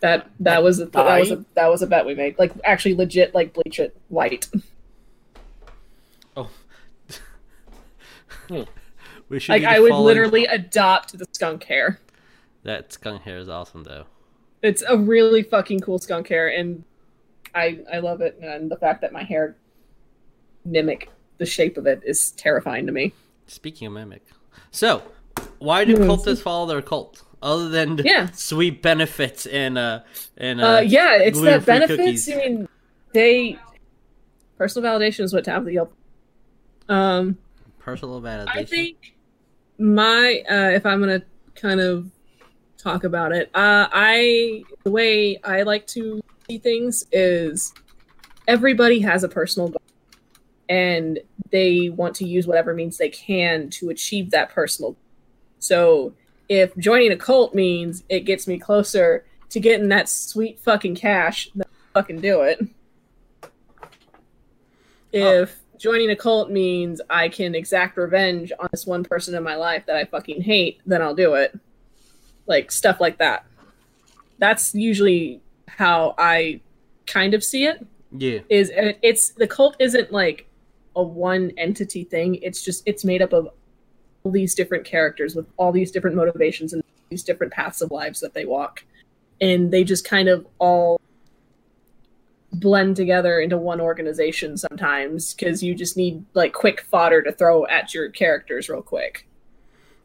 That 0.00 0.30
that 0.40 0.62
was 0.64 0.80
a, 0.80 0.86
that 0.86 1.18
was 1.20 1.30
a 1.30 1.44
that 1.54 1.68
was 1.68 1.82
a 1.82 1.86
bet 1.86 2.04
we 2.04 2.14
made. 2.14 2.36
Like 2.38 2.52
actually 2.64 2.96
legit 2.96 3.34
like 3.34 3.54
bleach 3.54 3.78
it 3.78 3.96
white. 4.08 4.48
Oh. 6.36 6.50
Hmm. 8.48 8.62
We 9.28 9.38
should 9.40 9.52
Like 9.52 9.64
I 9.64 9.80
would 9.80 9.90
following- 9.90 10.06
literally 10.06 10.46
adopt 10.46 11.16
the 11.18 11.26
skunk 11.32 11.64
hair. 11.64 11.98
That 12.62 12.92
skunk 12.92 13.22
hair 13.22 13.38
is 13.38 13.48
awesome 13.48 13.84
though. 13.84 14.04
It's 14.62 14.82
a 14.88 14.96
really 14.96 15.42
fucking 15.42 15.80
cool 15.80 15.98
skunk 15.98 16.28
hair, 16.28 16.48
and 16.48 16.84
I 17.54 17.80
I 17.92 17.98
love 17.98 18.20
it. 18.22 18.38
And 18.42 18.70
the 18.70 18.76
fact 18.76 19.00
that 19.02 19.12
my 19.12 19.22
hair 19.22 19.56
mimic 20.64 21.10
the 21.38 21.46
shape 21.46 21.76
of 21.76 21.86
it 21.86 22.00
is 22.04 22.30
terrifying 22.32 22.86
to 22.86 22.92
me. 22.92 23.12
Speaking 23.46 23.86
of 23.88 23.92
mimic, 23.92 24.22
so 24.70 25.02
why 25.58 25.84
do 25.84 25.92
Yes. 25.92 26.00
cultists 26.00 26.40
follow 26.42 26.66
their 26.66 26.80
cult 26.80 27.22
other 27.42 27.68
than 27.68 27.98
Yeah. 27.98 28.30
sweet 28.30 28.80
benefits 28.80 29.44
and 29.46 29.76
uh 29.76 30.00
and 30.38 30.60
uh, 30.62 30.76
Uh, 30.76 30.80
yeah, 30.80 31.16
it's 31.16 31.40
that 31.42 31.66
benefits. 31.66 31.96
cookies? 31.98 32.32
I 32.32 32.36
mean, 32.36 32.68
they 33.12 33.58
personal 34.56 34.88
validation 34.90 35.20
is 35.24 35.34
what 35.34 35.44
Tabitha 35.44 35.72
Yelp. 35.72 35.92
Um, 36.88 37.36
personal 37.84 38.20
validation? 38.20 38.56
I 38.56 38.64
think 38.64 39.14
my 39.78 40.42
uh, 40.50 40.70
if 40.70 40.86
I'm 40.86 41.00
gonna 41.00 41.22
kind 41.54 41.80
of 41.80 42.10
talk 42.78 43.04
about 43.04 43.32
it, 43.32 43.50
uh, 43.54 43.88
I 43.92 44.64
the 44.84 44.90
way 44.90 45.38
I 45.44 45.62
like 45.62 45.86
to 45.88 46.20
see 46.48 46.58
things 46.58 47.04
is 47.12 47.72
everybody 48.48 49.00
has 49.00 49.22
a 49.22 49.28
personal 49.28 49.68
goal, 49.68 49.82
and 50.68 51.20
they 51.50 51.90
want 51.90 52.16
to 52.16 52.26
use 52.26 52.46
whatever 52.46 52.74
means 52.74 52.96
they 52.96 53.10
can 53.10 53.68
to 53.70 53.90
achieve 53.90 54.30
that 54.30 54.50
personal. 54.50 54.92
goal. 54.92 55.00
So 55.58 56.14
if 56.48 56.76
joining 56.76 57.12
a 57.12 57.16
cult 57.16 57.54
means 57.54 58.02
it 58.08 58.20
gets 58.20 58.46
me 58.46 58.58
closer 58.58 59.24
to 59.50 59.60
getting 59.60 59.88
that 59.88 60.08
sweet 60.08 60.58
fucking 60.60 60.96
cash, 60.96 61.50
then 61.54 61.66
I'll 61.66 62.02
fucking 62.02 62.20
do 62.20 62.42
it. 62.42 62.66
If 65.12 65.63
joining 65.78 66.10
a 66.10 66.16
cult 66.16 66.50
means 66.50 67.00
I 67.10 67.28
can 67.28 67.54
exact 67.54 67.96
revenge 67.96 68.52
on 68.58 68.68
this 68.70 68.86
one 68.86 69.04
person 69.04 69.34
in 69.34 69.42
my 69.42 69.56
life 69.56 69.84
that 69.86 69.96
I 69.96 70.04
fucking 70.04 70.42
hate, 70.42 70.80
then 70.86 71.02
I'll 71.02 71.14
do 71.14 71.34
it. 71.34 71.58
Like 72.46 72.70
stuff 72.70 73.00
like 73.00 73.18
that. 73.18 73.44
That's 74.38 74.74
usually 74.74 75.40
how 75.68 76.14
I 76.18 76.60
kind 77.06 77.34
of 77.34 77.42
see 77.44 77.64
it. 77.66 77.84
yeah. 78.16 78.40
Is 78.48 78.70
it- 78.70 78.98
it's 79.02 79.30
the 79.30 79.46
cult 79.46 79.76
isn't 79.80 80.12
like 80.12 80.46
a 80.96 81.02
one 81.02 81.52
entity 81.56 82.04
thing. 82.04 82.36
It's 82.36 82.62
just 82.62 82.82
it's 82.86 83.04
made 83.04 83.20
up 83.22 83.32
of 83.32 83.48
all 84.22 84.30
these 84.32 84.54
different 84.54 84.84
characters 84.84 85.34
with 85.34 85.46
all 85.56 85.72
these 85.72 85.90
different 85.90 86.14
motivations 86.16 86.72
and 86.72 86.82
these 87.10 87.22
different 87.24 87.52
paths 87.52 87.82
of 87.82 87.90
lives 87.90 88.20
that 88.20 88.32
they 88.34 88.44
walk, 88.44 88.84
and 89.40 89.70
they 89.72 89.82
just 89.84 90.04
kind 90.04 90.28
of 90.28 90.46
all 90.58 91.00
blend 92.54 92.96
together 92.96 93.40
into 93.40 93.56
one 93.58 93.80
organization 93.80 94.56
sometimes 94.56 95.34
because 95.34 95.62
you 95.62 95.74
just 95.74 95.96
need 95.96 96.24
like 96.34 96.52
quick 96.52 96.80
fodder 96.82 97.22
to 97.22 97.32
throw 97.32 97.66
at 97.66 97.92
your 97.94 98.08
characters 98.10 98.68
real 98.68 98.82
quick. 98.82 99.26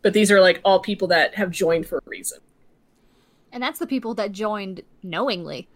But 0.02 0.14
these 0.14 0.32
are 0.32 0.40
like 0.42 0.62
all 0.64 0.80
people 0.80 1.08
that 1.10 1.36
have 1.36 1.52
joined 1.52 1.88
for 1.88 1.98
a 1.98 2.02
reason. 2.06 2.40
And 3.52 3.62
that's 3.64 3.80
the 3.80 3.88
people 3.88 4.14
that 4.16 4.32
joined 4.32 4.82
knowingly. 5.04 5.68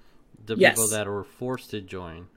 The 0.45 0.55
Yes. 0.55 0.75
people 0.75 0.89
that 0.89 1.07
were 1.07 1.23
forced 1.23 1.71
to 1.71 1.81
join, 1.81 2.27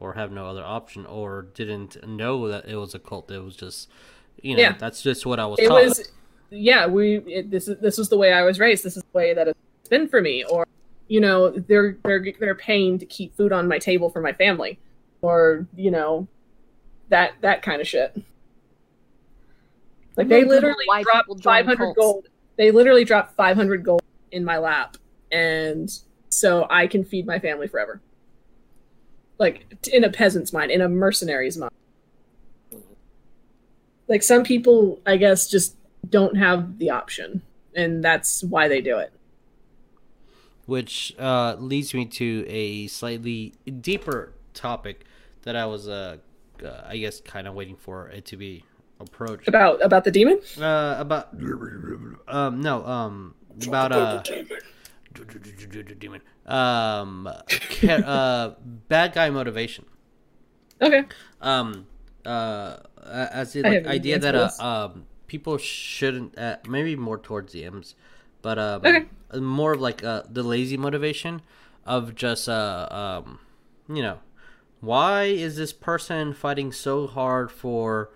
or 0.00 0.14
have 0.14 0.32
no 0.32 0.46
other 0.46 0.64
option, 0.64 1.06
or 1.06 1.46
didn't 1.54 2.06
know 2.06 2.48
that 2.48 2.66
it 2.66 2.76
was 2.76 2.94
a 2.94 2.98
cult. 2.98 3.30
It 3.30 3.38
was 3.42 3.54
just, 3.56 3.88
you 4.42 4.54
know, 4.56 4.62
Yeah. 4.62 4.76
that's 4.78 5.02
just 5.02 5.24
what 5.26 5.38
I 5.38 5.46
was 5.46 5.58
it 5.60 5.68
taught. 5.68 5.84
was 5.84 6.10
yeah 6.50 6.86
we 6.86 7.16
it, 7.26 7.50
this 7.50 7.66
is 7.68 7.78
this 7.80 7.98
was 7.98 8.10
the 8.10 8.16
way 8.18 8.32
i 8.32 8.42
was 8.42 8.60
raised 8.60 8.84
this 8.84 8.96
is 8.96 9.02
the 9.02 9.18
way 9.18 9.34
that 9.34 9.48
it's 9.48 9.88
been 9.88 10.06
for 10.06 10.20
me 10.20 10.44
or 10.44 10.64
you 11.08 11.20
know 11.20 11.50
they're 11.50 11.98
they're 12.04 12.24
they're 12.40 12.54
paying 12.54 12.98
to 12.98 13.06
keep 13.06 13.36
food 13.36 13.52
on 13.52 13.68
my 13.68 13.78
table 13.78 14.10
for 14.10 14.20
my 14.20 14.32
family 14.32 14.78
or 15.20 15.66
you 15.74 15.90
know 15.90 16.26
that 17.08 17.32
that 17.40 17.62
kind 17.62 17.80
of 17.80 17.88
shit. 17.88 18.14
Like 20.16 20.28
they 20.28 20.42
Really 20.44 20.60
don't 20.60 20.62
know 20.62 20.68
literally 20.68 21.04
dropped 21.04 21.42
500 21.42 21.76
cults. 21.76 21.98
gold. 21.98 22.28
They 22.56 22.70
literally 22.70 23.04
dropped 23.04 23.36
500 23.36 23.84
gold 23.84 24.02
in 24.30 24.44
my 24.44 24.58
lap. 24.58 24.96
And 25.32 25.90
so 26.28 26.66
i 26.68 26.86
can 26.86 27.04
feed 27.04 27.26
my 27.26 27.38
family 27.38 27.66
forever. 27.68 28.00
Like 29.38 29.66
in 29.92 30.04
a 30.04 30.10
peasant's 30.10 30.52
mind 30.52 30.70
in 30.70 30.80
a 30.80 30.88
mercenary's 30.88 31.56
mind. 31.56 31.72
Like 34.08 34.22
some 34.22 34.44
people 34.44 35.00
i 35.06 35.16
guess 35.16 35.48
just 35.48 35.76
don't 36.08 36.36
have 36.36 36.78
the 36.78 36.90
option. 36.90 37.42
And 37.74 38.04
that's 38.04 38.44
why 38.44 38.68
they 38.68 38.80
do 38.80 38.98
it 38.98 39.12
which 40.66 41.14
uh, 41.18 41.56
leads 41.58 41.94
me 41.94 42.06
to 42.06 42.44
a 42.48 42.86
slightly 42.86 43.54
deeper 43.80 44.32
topic 44.54 45.04
that 45.42 45.56
I 45.56 45.66
was, 45.66 45.88
uh, 45.88 46.18
uh, 46.64 46.82
I 46.86 46.96
guess, 46.98 47.20
kind 47.20 47.46
of 47.46 47.54
waiting 47.54 47.76
for 47.76 48.08
it 48.08 48.24
to 48.26 48.36
be 48.36 48.64
approached. 49.00 49.48
about 49.48 49.82
about 49.84 50.04
the 50.04 50.10
demon 50.10 50.38
Uh, 50.58 50.96
about 50.98 51.28
um, 52.28 52.60
no, 52.60 52.84
um, 52.86 53.34
about 53.66 53.92
uh, 53.92 54.22
demon, 55.98 56.20
um, 56.46 57.26
uh, 57.88 58.50
bad 58.88 59.12
guy 59.12 59.30
motivation. 59.30 59.84
okay 60.80 61.04
Um, 61.40 61.86
uh, 62.24 62.76
as 63.04 63.52
the 63.52 63.66
I 63.66 63.70
like, 63.70 63.86
idea 63.86 64.18
that 64.18 64.34
uh, 64.34 64.50
um 64.62 65.04
people 65.26 65.58
shouldn't 65.58 66.38
uh, 66.38 66.56
maybe 66.68 66.96
more 66.96 67.18
towards 67.18 67.52
the 67.52 67.64
M's, 67.64 67.94
but 68.42 68.58
um 68.58 68.84
Okay. 68.84 69.04
More 69.40 69.72
of 69.72 69.80
like 69.80 70.02
uh 70.04 70.22
the 70.28 70.42
lazy 70.42 70.76
motivation 70.76 71.42
of 71.84 72.14
just 72.14 72.48
uh 72.48 72.88
um 73.24 73.38
you 73.88 74.02
know 74.02 74.18
why 74.80 75.24
is 75.24 75.56
this 75.56 75.72
person 75.72 76.34
fighting 76.34 76.70
so 76.70 77.06
hard 77.06 77.50
for 77.50 78.10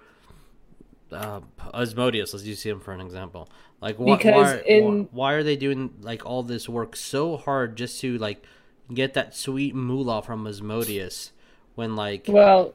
uh, 1.10 1.40
Asmodeus? 1.72 2.34
Let's 2.34 2.44
use 2.44 2.62
him 2.62 2.80
for 2.80 2.92
an 2.92 3.00
example. 3.00 3.48
Like 3.80 3.96
why 3.96 4.16
Because 4.18 4.34
why, 4.34 4.62
in- 4.66 5.08
why 5.10 5.32
are 5.32 5.42
they 5.42 5.56
doing 5.56 5.94
like 6.02 6.26
all 6.26 6.42
this 6.42 6.68
work 6.68 6.94
so 6.94 7.38
hard 7.38 7.76
just 7.76 8.00
to 8.02 8.18
like 8.18 8.44
get 8.92 9.14
that 9.14 9.34
sweet 9.34 9.74
moolah 9.74 10.22
from 10.22 10.46
Asmodeus 10.46 11.32
when 11.74 11.96
like 11.96 12.26
well 12.28 12.74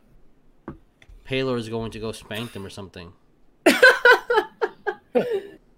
Paler 1.23 1.57
is 1.57 1.69
going 1.69 1.91
to 1.91 1.99
go 1.99 2.11
spank 2.11 2.53
them 2.53 2.65
or 2.65 2.69
something. 2.69 3.13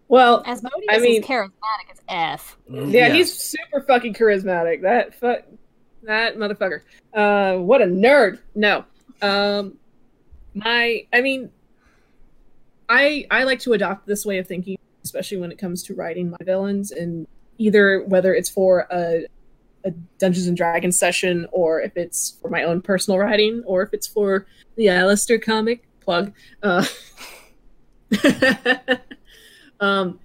well 0.08 0.44
Asmodeus 0.46 0.86
I 0.90 1.00
mean- 1.00 1.22
is 1.24 1.28
charismatic 1.28 1.92
as 1.92 2.02
F. 2.08 2.58
yeah, 2.70 3.10
he's 3.14 3.34
super 3.34 3.82
fucking 3.82 4.14
charismatic. 4.14 4.82
That 4.82 5.16
fuck, 5.16 5.44
that 6.04 6.38
motherfucker. 6.38 6.82
Uh 7.14 7.58
what 7.60 7.82
a 7.82 7.86
nerd. 7.86 8.40
No. 8.54 8.86
Um 9.22 9.78
my 10.54 11.06
i 11.12 11.20
mean 11.22 11.52
i 12.88 13.26
i 13.32 13.44
like 13.44 13.60
to 13.60 13.74
adopt 13.74 14.08
this 14.08 14.26
way 14.26 14.38
of 14.38 14.48
thinking 14.48 14.78
especially 15.04 15.38
when 15.38 15.52
it 15.52 15.58
comes 15.58 15.84
to 15.84 15.94
writing 15.94 16.30
my 16.30 16.38
villains 16.42 16.92
and 16.92 17.28
either 17.58 18.04
whether 18.06 18.34
it's 18.34 18.50
for 18.50 18.88
a 18.92 19.26
a 19.86 19.92
Dungeons 20.18 20.48
and 20.48 20.58
Dragons 20.58 20.98
session, 20.98 21.46
or 21.52 21.80
if 21.80 21.96
it's 21.96 22.40
for 22.42 22.50
my 22.50 22.64
own 22.64 22.82
personal 22.82 23.20
writing, 23.20 23.62
or 23.68 23.84
if 23.84 23.94
it's 23.94 24.08
for 24.08 24.48
the 24.78 24.90
Alistair 24.90 25.38
comic 25.38 25.88
plug. 26.00 26.34
Uh, 26.64 26.84
um, 29.86 30.20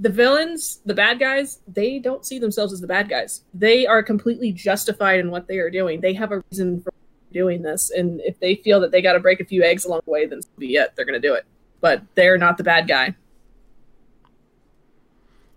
the 0.00 0.08
villains, 0.08 0.80
the 0.84 0.94
bad 0.94 1.18
guys, 1.18 1.60
they 1.66 1.98
don't 1.98 2.24
see 2.24 2.38
themselves 2.38 2.72
as 2.72 2.80
the 2.80 2.86
bad 2.86 3.08
guys. 3.08 3.42
They 3.54 3.86
are 3.86 4.02
completely 4.02 4.52
justified 4.52 5.20
in 5.20 5.30
what 5.30 5.48
they 5.48 5.58
are 5.58 5.70
doing. 5.70 6.00
They 6.00 6.14
have 6.14 6.32
a 6.32 6.42
reason 6.50 6.80
for 6.80 6.92
doing 7.32 7.62
this, 7.62 7.90
and 7.90 8.20
if 8.22 8.38
they 8.40 8.56
feel 8.56 8.80
that 8.80 8.90
they 8.90 9.02
got 9.02 9.12
to 9.12 9.20
break 9.20 9.40
a 9.40 9.44
few 9.44 9.62
eggs 9.62 9.84
along 9.84 10.02
the 10.04 10.10
way, 10.10 10.26
then 10.26 10.42
so 10.42 10.48
be 10.58 10.74
it. 10.76 10.92
They're 10.96 11.04
going 11.04 11.20
to 11.20 11.28
do 11.28 11.34
it. 11.34 11.44
But 11.80 12.02
they're 12.14 12.38
not 12.38 12.58
the 12.58 12.64
bad 12.64 12.88
guy. 12.88 13.14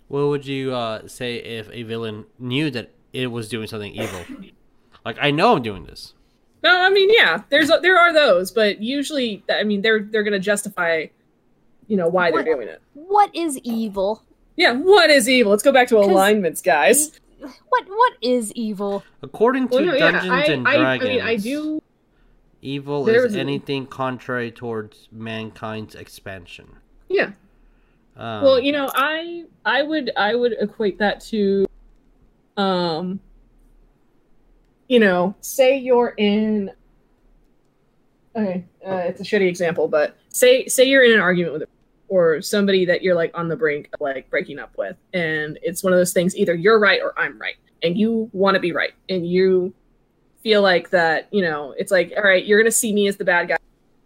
What 0.08 0.28
would 0.28 0.46
you 0.46 0.74
uh, 0.74 1.08
say 1.08 1.38
if 1.38 1.70
a 1.72 1.84
villain 1.84 2.26
knew 2.38 2.70
that 2.72 2.92
it 3.14 3.28
was 3.28 3.48
doing 3.50 3.68
something 3.68 3.94
evil? 3.94 4.26
Like, 5.04 5.18
I 5.20 5.32
know 5.32 5.56
I'm 5.56 5.64
doing 5.64 5.86
this. 5.86 6.14
No, 6.64 6.70
I 6.80 6.92
mean, 6.92 7.10
yeah, 7.12 7.42
there's 7.50 7.72
there 7.82 7.98
are 7.98 8.14
those, 8.14 8.52
but 8.52 8.80
usually, 8.80 9.44
I 9.50 9.64
mean, 9.64 9.82
they're 9.82 10.04
they're 10.04 10.22
going 10.22 10.34
to 10.34 10.40
justify, 10.40 11.08
you 11.92 11.98
know, 11.98 12.08
why 12.08 12.32
they're 12.32 12.42
doing 12.42 12.70
it. 12.70 12.82
What 12.94 13.36
is 13.36 13.58
evil? 13.66 14.24
Yeah, 14.56 14.72
what 14.72 15.10
is 15.10 15.28
evil? 15.28 15.52
Let's 15.52 15.62
go 15.62 15.74
back 15.74 15.90
to 15.90 15.98
alignments, 15.98 16.62
guys. 16.62 17.12
What 17.42 17.84
what 17.90 18.14
is 18.22 18.54
evil? 18.54 19.04
According 19.22 19.68
to 19.68 19.76
Well, 19.76 19.86
no, 19.88 19.94
yeah, 19.96 20.12
Dungeons 20.12 20.32
I, 20.32 20.44
and 20.54 20.68
I, 20.68 20.72
I 20.72 20.78
Dragons, 20.78 21.10
mean, 21.10 21.22
I 21.22 21.36
do. 21.36 21.82
evil 22.62 23.10
is 23.10 23.36
anything 23.36 23.88
contrary 23.88 24.52
towards 24.52 25.10
mankind's 25.12 25.96
expansion. 25.96 26.78
Yeah. 27.10 27.32
Um, 28.16 28.44
Well, 28.44 28.60
you 28.62 28.72
know, 28.72 28.90
I 28.96 29.44
I 29.66 29.84
would 29.84 30.12
I 30.16 30.34
would 30.34 30.54
equate 30.62 30.98
that 31.00 31.20
to, 31.32 31.68
um, 32.56 33.20
you 34.88 35.00
know, 35.00 35.36
say 35.42 35.78
you're 35.78 36.14
in. 36.18 36.72
Okay, 38.34 38.64
uh, 38.88 38.96
it's 39.08 39.20
a 39.20 39.26
shitty 39.26 39.50
example, 39.50 39.90
but 39.90 40.16
say 40.30 40.68
say 40.68 40.86
you're 40.86 41.04
in 41.04 41.12
an 41.12 41.20
argument 41.20 41.52
with, 41.54 41.62
a, 41.64 41.68
or 42.12 42.42
somebody 42.42 42.86
that 42.86 43.02
you're 43.02 43.16
like 43.16 43.32
on 43.34 43.48
the 43.48 43.56
brink 43.56 43.90
of 43.94 44.02
like 44.02 44.30
breaking 44.30 44.60
up 44.60 44.78
with, 44.78 44.98
and 45.14 45.58
it's 45.64 45.84
one 45.84 45.94
of 45.94 46.00
those 46.00 46.14
things. 46.14 46.36
Either 46.36 46.54
you're 46.54 46.80
right 46.80 47.02
or 47.02 47.18
I'm 47.18 47.40
right, 47.40 47.56
and 47.82 47.98
you 47.98 48.30
want 48.34 48.56
to 48.56 48.60
be 48.60 48.72
right, 48.72 48.94
and 49.10 49.26
you 49.26 49.74
feel 50.44 50.62
like 50.62 50.90
that. 50.92 51.28
You 51.32 51.42
know, 51.42 51.74
it's 51.78 51.92
like, 51.92 52.14
all 52.16 52.24
right, 52.24 52.46
you're 52.46 52.62
gonna 52.62 52.72
see 52.72 52.94
me 52.94 53.08
as 53.08 53.18
the 53.18 53.26
bad 53.26 53.48
guy. 53.48 53.58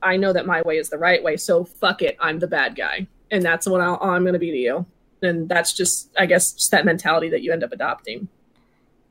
I 0.01 0.17
know 0.17 0.33
that 0.33 0.45
my 0.45 0.61
way 0.61 0.77
is 0.77 0.89
the 0.89 0.97
right 0.97 1.23
way, 1.23 1.35
so 1.35 1.65
fuck 1.65 2.01
it, 2.01 2.15
I'm 2.19 2.39
the 2.39 2.47
bad 2.47 2.75
guy 2.75 3.07
and 3.31 3.43
that's 3.43 3.67
what 3.67 3.81
I'll, 3.81 3.99
I'm 4.01 4.23
going 4.23 4.33
to 4.33 4.39
be 4.39 4.51
to 4.51 4.57
you. 4.57 4.85
And 5.21 5.49
that's 5.49 5.73
just, 5.73 6.11
I 6.17 6.25
guess, 6.25 6.53
just 6.53 6.71
that 6.71 6.85
mentality 6.85 7.29
that 7.29 7.41
you 7.41 7.51
end 7.51 7.63
up 7.63 7.71
adopting. 7.71 8.27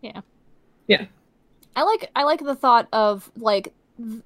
Yeah. 0.01 0.21
Yeah. 0.87 1.07
I 1.77 1.83
like 1.83 2.11
I 2.15 2.23
like 2.23 2.45
the 2.45 2.55
thought 2.55 2.89
of 2.93 3.31
like 3.37 3.73
th- 3.99 4.23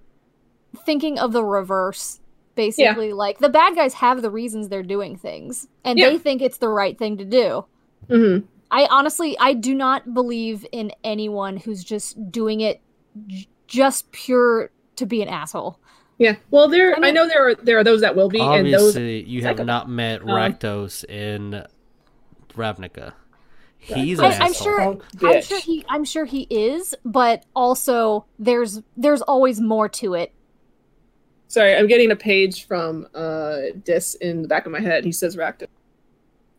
thinking 0.85 1.19
of 1.19 1.33
the 1.33 1.43
reverse. 1.43 2.21
Basically, 2.59 3.13
like 3.13 3.39
the 3.39 3.49
bad 3.49 3.75
guys 3.77 3.95
have 3.95 4.21
the 4.21 4.31
reasons 4.31 4.69
they're 4.69 4.83
doing 4.83 5.17
things, 5.17 5.67
and 5.85 5.99
Yeah. 5.99 6.11
they 6.11 6.19
think 6.19 6.43
it's 6.43 6.59
the 6.59 6.69
right 6.69 6.99
thing 6.99 7.17
to 7.19 7.25
do. 7.25 7.65
Mm-hmm. 8.11 8.47
I 8.71 8.87
honestly, 8.91 9.37
I 9.39 9.55
do 9.55 9.75
not 9.75 10.13
believe 10.13 10.67
in 10.73 10.93
anyone 11.05 11.57
who's 11.57 11.83
just 11.85 12.31
doing 12.31 12.61
it 12.61 12.81
j- 13.29 13.49
just 13.67 14.11
pure 14.13 14.71
to 14.97 15.07
be 15.07 15.23
an 15.23 15.29
asshole. 15.29 15.79
Yeah. 16.19 16.35
Well, 16.51 16.69
there, 16.69 16.95
I 17.03 17.09
I, 17.09 17.11
know 17.13 17.29
there 17.29 17.49
are 17.49 17.55
there 17.55 17.79
are 17.79 17.85
those 17.85 18.01
that 18.01 18.17
will 18.17 18.29
be, 18.29 18.41
and 18.41 18.67
those. 18.67 18.97
obviously, 18.97 19.23
you 19.25 19.43
have 19.43 19.53
psychopath. 19.59 19.67
not 19.67 19.89
met 19.89 20.21
Um, 20.23 20.27
Rakdos 20.29 21.05
in 21.05 21.65
Ravnica. 22.57 23.13
He's 23.79 24.19
an 24.19 24.25
I, 24.27 24.39
I'm 24.39 24.53
sure. 24.53 24.81
Punk 24.81 25.03
I'm 25.23 25.41
sure 25.43 25.61
he. 25.61 25.85
I'm 25.89 26.05
sure 26.05 26.25
he 26.25 26.47
is, 26.51 26.95
but 27.05 27.45
also 27.55 28.27
there's 28.39 28.83
there's 28.97 29.23
always 29.23 29.61
more 29.61 29.89
to 29.91 30.15
it. 30.15 30.33
Sorry, 31.49 31.75
I'm 31.75 31.87
getting 31.87 32.11
a 32.11 32.17
page 32.17 32.67
from 32.67 33.09
uh 33.15 33.59
Dis 33.85 34.15
in 34.17 34.43
the 34.43 34.49
back 34.49 34.67
of 34.67 34.73
my 34.73 34.81
head. 34.81 35.05
He 35.05 35.13
says 35.13 35.37
Rakdos. 35.37 35.69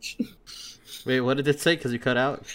Wait, 1.05 1.21
what 1.21 1.37
did 1.37 1.47
it 1.47 1.61
say? 1.61 1.75
Because 1.75 1.93
you 1.93 1.99
cut 1.99 2.17
out. 2.17 2.45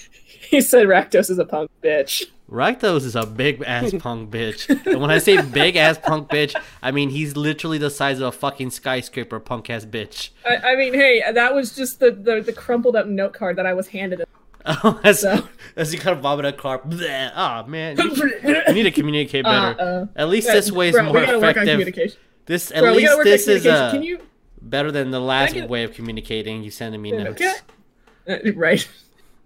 He 0.51 0.61
said 0.61 0.87
Rakdos 0.87 1.31
is 1.31 1.39
a 1.39 1.45
punk 1.45 1.71
bitch. 1.83 2.25
Rakdos 2.51 3.05
is 3.05 3.17
a 3.17 3.25
big 3.25 3.63
ass 3.67 3.93
punk 3.99 4.31
bitch. 4.31 4.69
And 4.87 5.01
when 5.01 5.11
I 5.11 5.19
say 5.19 5.41
big 5.41 5.77
ass 5.77 5.99
punk 5.99 6.29
bitch, 6.29 6.55
I 6.83 6.91
mean 6.91 7.11
he's 7.11 7.37
literally 7.37 7.79
the 7.79 7.91
size 7.91 8.19
of 8.19 8.27
a 8.27 8.33
fucking 8.33 8.71
skyscraper 8.71 9.41
punk 9.41 9.71
ass 9.71 9.85
bitch. 9.85 10.31
I, 10.45 10.57
I 10.57 10.77
mean, 10.77 10.93
hey, 10.93 11.23
that 11.33 11.55
was 11.55 11.75
just 11.75 12.01
the, 12.01 12.11
the 12.11 12.41
the 12.41 12.53
crumpled 12.53 12.97
up 12.97 13.07
note 13.07 13.33
card 13.33 13.57
that 13.57 13.67
I 13.67 13.75
was 13.75 13.89
handed. 13.89 14.25
Oh, 14.67 15.01
as, 15.05 15.21
So- 15.21 15.47
as 15.77 15.93
you 15.93 15.99
kind 16.01 16.17
of 16.17 16.23
vomit 16.23 16.45
a 16.47 16.53
car. 16.53 16.79
Bleh. 16.81 17.31
Oh 17.35 17.69
man, 17.69 17.97
you, 17.99 18.13
you 18.69 18.75
need 18.75 18.83
to 18.85 18.91
communicate 18.91 19.45
better. 19.45 19.81
Uh, 19.81 20.07
at 20.17 20.29
least 20.29 20.49
uh, 20.49 20.55
this 20.55 20.71
way 20.73 20.89
is 20.89 20.95
bro, 20.95 21.05
more 21.05 21.15
we 21.15 21.21
gotta 21.27 21.39
work 21.39 21.57
on 21.57 21.63
effective. 21.65 21.73
communication. 21.75 22.19
This 22.47 22.71
at 22.71 22.81
Bro, 22.83 22.93
least 22.93 23.19
this 23.25 23.49
is 23.49 23.67
uh, 23.67 23.91
Can 23.91 24.03
you? 24.03 24.21
better 24.61 24.91
than 24.93 25.11
the 25.11 25.21
last 25.21 25.55
get- 25.55 25.69
way 25.69 25.85
of 25.85 25.93
communicating. 25.95 26.63
You 26.63 26.71
sending 26.71 27.01
me 27.03 27.13
Yeah, 27.13 27.23
notes. 27.25 27.43
okay. 27.43 28.49
Uh, 28.49 28.53
right. 28.57 28.87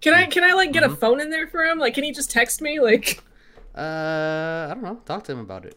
Can 0.01 0.15
I 0.15 0.27
can 0.27 0.45
I 0.45 0.53
like 0.53 0.73
get 0.73 0.83
Mm-hmm. 0.85 0.93
a 0.93 0.97
phone 0.97 1.21
in 1.21 1.31
there 1.31 1.47
for 1.49 1.65
him? 1.65 1.79
Like, 1.79 1.95
can 1.95 2.05
he 2.05 2.13
just 2.13 2.31
text 2.31 2.61
me? 2.63 2.79
Like, 2.81 3.23
Uh, 3.77 4.69
I 4.71 4.75
don't 4.75 4.83
know. 4.83 5.01
Talk 5.05 5.25
to 5.25 5.33
him 5.33 5.41
about 5.41 5.65
it. 5.65 5.77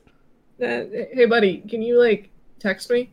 uh, 0.62 0.86
hey 1.14 1.26
buddy, 1.26 1.58
can 1.62 1.82
you 1.82 2.00
like 2.00 2.30
text 2.60 2.90
me? 2.90 3.12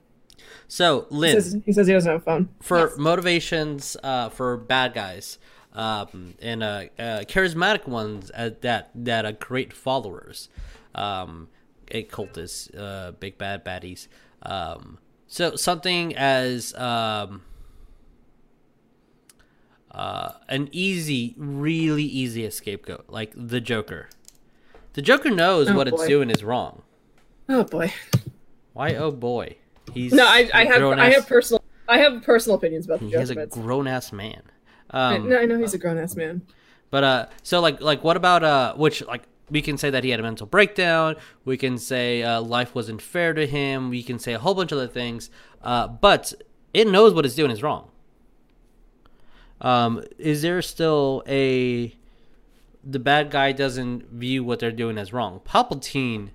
So, 0.69 1.07
He 1.11 1.17
Lynn, 1.17 1.35
says, 1.41 1.57
he 1.65 1.73
says 1.73 1.87
he 1.87 1.93
doesn't 1.95 2.11
have 2.13 2.21
a 2.21 2.25
phone. 2.25 2.49
for 2.61 2.89
Yes. 2.89 2.99
motivations 2.99 3.97
uh, 4.03 4.29
for 4.29 4.57
bad 4.59 4.93
guys 4.95 5.39
um, 5.79 6.35
and 6.43 6.63
uh, 6.63 6.85
uh, 6.99 7.21
charismatic 7.25 7.87
ones 7.87 8.31
uh, 8.35 8.51
that 8.63 8.91
that 8.95 9.25
are 9.25 9.33
great 9.33 9.73
followers, 9.73 10.49
um, 10.95 11.49
a 11.93 12.03
cultists, 12.05 12.77
uh, 12.77 13.13
big 13.13 13.39
bad 13.39 13.65
baddies. 13.65 14.09
Um, 14.43 14.99
so 15.29 15.55
something 15.57 16.17
as 16.17 16.75
um, 16.75 17.43
uh, 19.91 20.33
an 20.49 20.69
easy, 20.73 21.35
really 21.39 22.03
easy 22.05 22.49
scapegoat, 22.51 23.05
like 23.09 23.33
the 23.37 23.61
Joker. 23.61 24.09
The 24.95 25.03
Joker 25.03 25.31
knows 25.31 25.69
Oh, 25.71 25.77
what 25.77 25.87
it's 25.89 26.07
doing 26.07 26.29
is 26.31 26.43
wrong. 26.43 26.83
Oh 27.49 27.63
boy. 27.65 27.93
Why? 28.73 28.95
Oh 28.97 29.11
boy, 29.13 29.57
he's 29.93 30.13
No, 30.13 30.27
I 30.27 30.43
have 30.65 30.83
I 30.99 31.11
have 31.11 31.27
personal 31.29 31.63
I 31.89 31.99
have 31.99 32.23
personal 32.23 32.57
opinions 32.59 32.85
about 32.87 32.99
the 33.01 33.07
He 33.07 33.13
Joker. 33.13 33.41
a 33.41 33.47
grown 33.47 33.87
ass 33.87 34.13
man. 34.13 34.43
I, 34.91 35.17
Um, 35.17 35.29
no, 35.29 35.39
I 35.39 35.47
know 35.47 35.59
he's 35.59 35.75
a 35.75 35.79
grown 35.79 35.99
ass 35.99 36.17
man. 36.17 36.43
But 36.91 37.05
uh, 37.05 37.27
so 37.43 37.61
like 37.61 37.81
like 37.81 38.03
what 38.03 38.17
about 38.17 38.43
uh, 38.43 38.75
which 38.75 39.05
like 39.05 39.25
we 39.51 39.63
can 39.63 39.77
say 39.79 39.91
that 39.91 40.05
he 40.05 40.11
had 40.11 40.21
a 40.21 40.23
mental 40.23 40.47
breakdown. 40.47 41.17
We 41.45 41.57
can 41.57 41.79
say 41.79 42.23
uh, 42.23 42.41
life 42.41 42.75
wasn't 42.75 43.03
fair 43.03 43.35
to 43.35 43.47
him. 43.47 43.91
We 43.91 44.03
can 44.03 44.19
say 44.19 44.33
a 44.35 44.39
whole 44.39 44.55
bunch 44.55 44.73
of 44.73 44.79
other 44.79 44.89
things. 44.89 45.31
Uh, 45.63 45.89
but 45.89 46.35
it 46.73 46.87
knows 46.87 47.13
what 47.15 47.25
it's 47.25 47.35
doing 47.35 47.51
is 47.51 47.63
wrong. 47.63 47.91
Um, 49.61 50.05
is 50.19 50.43
there 50.43 50.63
still 50.63 51.23
a 51.27 51.95
the 52.85 52.99
bad 52.99 53.31
guy 53.31 53.53
doesn't 53.53 54.09
view 54.11 54.45
what 54.45 54.61
they're 54.61 54.71
doing 54.73 54.99
as 54.99 55.13
wrong? 55.13 55.41
Palpatine 55.45 56.31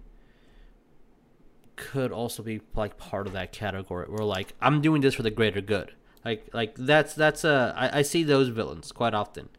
could 1.75 2.11
also 2.11 2.43
be 2.43 2.61
like 2.75 2.97
part 2.97 3.25
of 3.27 3.33
that 3.33 3.51
category. 3.51 4.05
Where 4.07 4.25
like 4.25 4.53
I'm 4.61 4.81
doing 4.81 5.01
this 5.01 5.15
for 5.15 5.23
the 5.23 5.31
greater 5.31 5.61
good. 5.61 5.93
Like 6.23 6.47
like 6.53 6.75
that's 6.77 7.13
that's 7.13 7.43
uh 7.43 7.73
I, 7.75 7.99
I 7.99 8.01
see 8.01 8.23
those 8.23 8.49
villains 8.49 8.91
quite 8.91 9.13
often. 9.13 9.49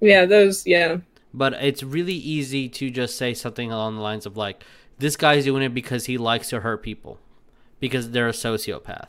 Yeah, 0.00 0.24
those 0.26 0.66
yeah. 0.66 0.98
But 1.34 1.54
it's 1.54 1.82
really 1.82 2.14
easy 2.14 2.68
to 2.70 2.90
just 2.90 3.16
say 3.16 3.34
something 3.34 3.70
along 3.70 3.96
the 3.96 4.02
lines 4.02 4.24
of 4.24 4.36
like, 4.36 4.64
this 4.98 5.16
guy's 5.16 5.44
doing 5.44 5.62
it 5.62 5.74
because 5.74 6.06
he 6.06 6.16
likes 6.16 6.48
to 6.48 6.60
hurt 6.60 6.82
people, 6.82 7.18
because 7.78 8.10
they're 8.10 8.28
a 8.28 8.32
sociopath. 8.32 9.08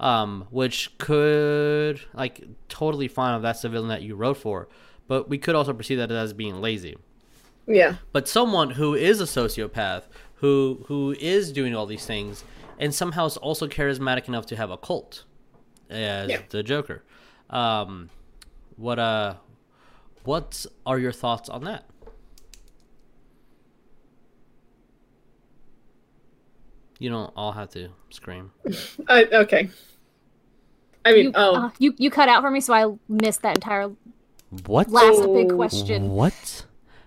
Um, 0.00 0.46
which 0.50 0.96
could 0.98 2.02
like 2.14 2.44
totally 2.68 3.08
fine 3.08 3.34
if 3.34 3.42
that's 3.42 3.62
the 3.62 3.68
villain 3.68 3.88
that 3.88 4.02
you 4.02 4.14
wrote 4.14 4.36
for, 4.36 4.68
but 5.08 5.28
we 5.28 5.38
could 5.38 5.56
also 5.56 5.72
perceive 5.72 5.98
that 5.98 6.12
as 6.12 6.32
being 6.32 6.60
lazy. 6.60 6.96
Yeah. 7.66 7.96
But 8.12 8.28
someone 8.28 8.70
who 8.70 8.94
is 8.94 9.20
a 9.20 9.24
sociopath, 9.24 10.04
who 10.36 10.84
who 10.86 11.16
is 11.18 11.50
doing 11.50 11.74
all 11.74 11.84
these 11.84 12.06
things, 12.06 12.44
and 12.78 12.94
somehow 12.94 13.26
is 13.26 13.36
also 13.36 13.66
charismatic 13.66 14.28
enough 14.28 14.46
to 14.46 14.56
have 14.56 14.70
a 14.70 14.76
cult, 14.76 15.24
as 15.90 16.30
Yeah. 16.30 16.40
the 16.50 16.62
Joker. 16.62 17.02
Um, 17.50 18.10
what 18.76 18.98
uh, 18.98 19.34
what 20.24 20.66
are 20.86 20.98
your 20.98 21.12
thoughts 21.12 21.48
on 21.48 21.64
that? 21.64 21.84
You 26.98 27.10
don't 27.10 27.32
all 27.36 27.52
have 27.52 27.70
to 27.70 27.88
scream. 28.10 28.50
I, 29.08 29.24
okay. 29.32 29.70
I 31.04 31.12
mean, 31.12 31.24
You, 31.26 31.32
oh, 31.34 31.54
uh, 31.54 31.70
you 31.78 31.94
you 31.96 32.10
cut 32.10 32.28
out 32.28 32.42
for 32.42 32.50
me, 32.50 32.60
so 32.60 32.74
I 32.74 32.92
missed 33.08 33.42
that 33.42 33.56
entire 33.56 33.90
What? 34.66 34.90
last 34.90 35.22
big 35.32 35.52
Oh. 35.52 35.56
question. 35.56 36.10
What? 36.10 36.64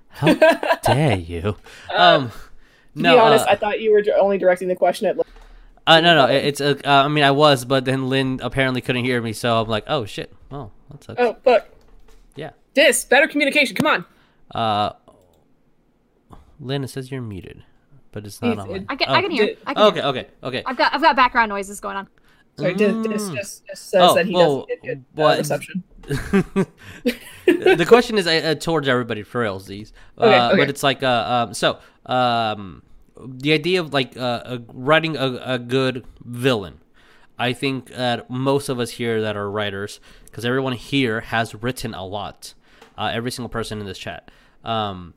How 0.10 0.34
dare 0.84 1.18
you? 1.18 1.56
Um, 1.94 2.30
to 2.30 2.36
no. 2.96 3.14
be 3.14 3.20
honest, 3.20 3.46
uh, 3.48 3.52
I 3.52 3.56
thought 3.56 3.80
you 3.82 3.92
were 3.92 4.04
only 4.20 4.38
directing 4.38 4.68
the 4.70 4.76
question 4.76 5.08
at. 5.08 5.18
Uh, 5.88 6.00
no, 6.00 6.16
no, 6.16 6.26
it's. 6.32 6.62
Uh, 6.62 6.76
uh, 6.86 6.90
I 6.90 7.08
mean, 7.08 7.24
I 7.24 7.32
was, 7.32 7.66
but 7.66 7.86
then 7.86 8.08
Lynn 8.10 8.40
apparently 8.44 8.82
couldn't 8.82 9.04
hear 9.04 9.22
me, 9.22 9.34
so 9.34 9.60
I'm 9.62 9.68
like, 9.68 9.84
oh 9.88 10.06
shit. 10.06 10.32
Oh, 10.52 10.72
that 10.92 11.04
sucks. 11.04 11.20
Oh, 11.22 11.36
fuck. 11.44 11.68
Yeah. 12.36 12.52
Dis, 12.74 13.04
better 13.06 13.28
communication. 13.28 13.76
Come 13.76 13.88
on. 13.88 14.06
Uh, 14.54 14.94
Lynn, 16.60 16.84
it 16.84 16.90
says 16.90 17.12
you're 17.12 17.22
muted, 17.22 17.64
but 18.12 18.26
it's 18.26 18.42
not 18.42 18.52
It's- 18.52 18.64
on. 18.66 18.72
mine. 18.72 18.82
it- 18.82 18.88
I 18.90 18.96
can 18.96 19.10
Oh, 19.10 19.14
I 19.14 19.22
can 19.22 19.32
hear. 19.32 19.46
did- 19.48 19.58
I 19.66 19.74
can 19.74 19.84
okay, 19.84 20.00
hear. 20.00 20.10
okay, 20.10 20.28
okay. 20.44 20.64
I've 20.66 20.78
got 20.78 20.94
I've 20.94 21.02
got 21.02 21.16
background 21.16 21.50
noises 21.50 21.80
going 21.80 21.98
on. 21.98 22.08
Sorry, 22.58 22.74
Dis, 22.76 23.08
Dis 23.08 23.24
Mm. 23.30 23.36
just, 23.36 23.66
just 23.66 23.90
says 23.90 24.02
Oh, 24.04 24.14
that 24.16 24.26
he 24.26 24.34
well, 24.36 24.66
doesn't 24.68 24.84
get 24.84 25.16
good 25.16 25.24
uh, 25.24 25.38
reception. 25.38 25.84
the 27.46 27.86
question 27.88 28.18
is 28.18 28.28
uh, 28.28 28.56
towards 28.56 28.88
everybody 28.88 29.24
for 29.24 29.44
realsies, 29.44 29.94
uh, 30.18 30.24
Okay, 30.26 30.40
okay. 30.48 30.58
but 30.58 30.70
it's 30.70 30.84
like 30.84 31.02
uh, 31.02 31.46
um, 31.48 31.54
so 31.54 31.80
um, 32.06 32.84
the 33.26 33.54
idea 33.54 33.80
of 33.80 33.94
like 33.94 34.18
uh, 34.18 34.60
writing 34.74 35.18
a, 35.18 35.42
a 35.44 35.60
good 35.60 36.06
villain. 36.24 36.80
I 37.38 37.54
think 37.54 37.90
that 37.90 38.30
most 38.30 38.70
of 38.70 38.80
us 38.80 38.92
here 38.92 39.22
that 39.22 39.36
are 39.36 39.50
writers, 39.50 40.00
because 40.26 40.46
everyone 40.46 40.74
here 40.74 41.22
has 41.22 41.56
written 41.56 41.94
a 41.94 42.06
lot, 42.06 42.54
uh, 42.98 43.10
every 43.14 43.32
single 43.32 43.50
person 43.50 43.80
in 43.80 43.86
this 43.88 43.98
chat. 43.98 44.30
Um, 44.64 45.16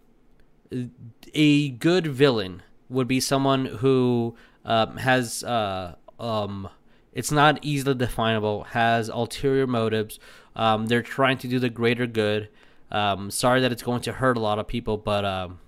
a 1.35 1.69
good 1.71 2.07
villain 2.07 2.63
would 2.89 3.07
be 3.07 3.21
someone 3.21 3.67
who 3.67 4.37
um, 4.65 4.97
has 4.97 5.45
uh, 5.45 5.97
um, 6.19 6.69
it's 7.13 7.31
not 7.31 7.59
easily 7.63 7.95
definable, 7.95 8.65
has 8.65 9.09
ulterior 9.09 9.67
motives. 9.67 10.19
Um, 10.57 10.87
they're 10.87 11.03
trying 11.03 11.39
to 11.39 11.49
do 11.49 11.59
the 11.59 11.71
greater 11.71 12.07
good. 12.07 12.49
Um, 12.91 13.31
sorry 13.31 13.61
that 13.61 13.73
it's 13.73 13.83
going 13.83 14.03
to 14.03 14.13
hurt 14.13 14.37
a 14.37 14.41
lot 14.41 14.59
of 14.59 14.67
people, 14.67 14.97
but 14.97 15.25
um, 15.25 15.61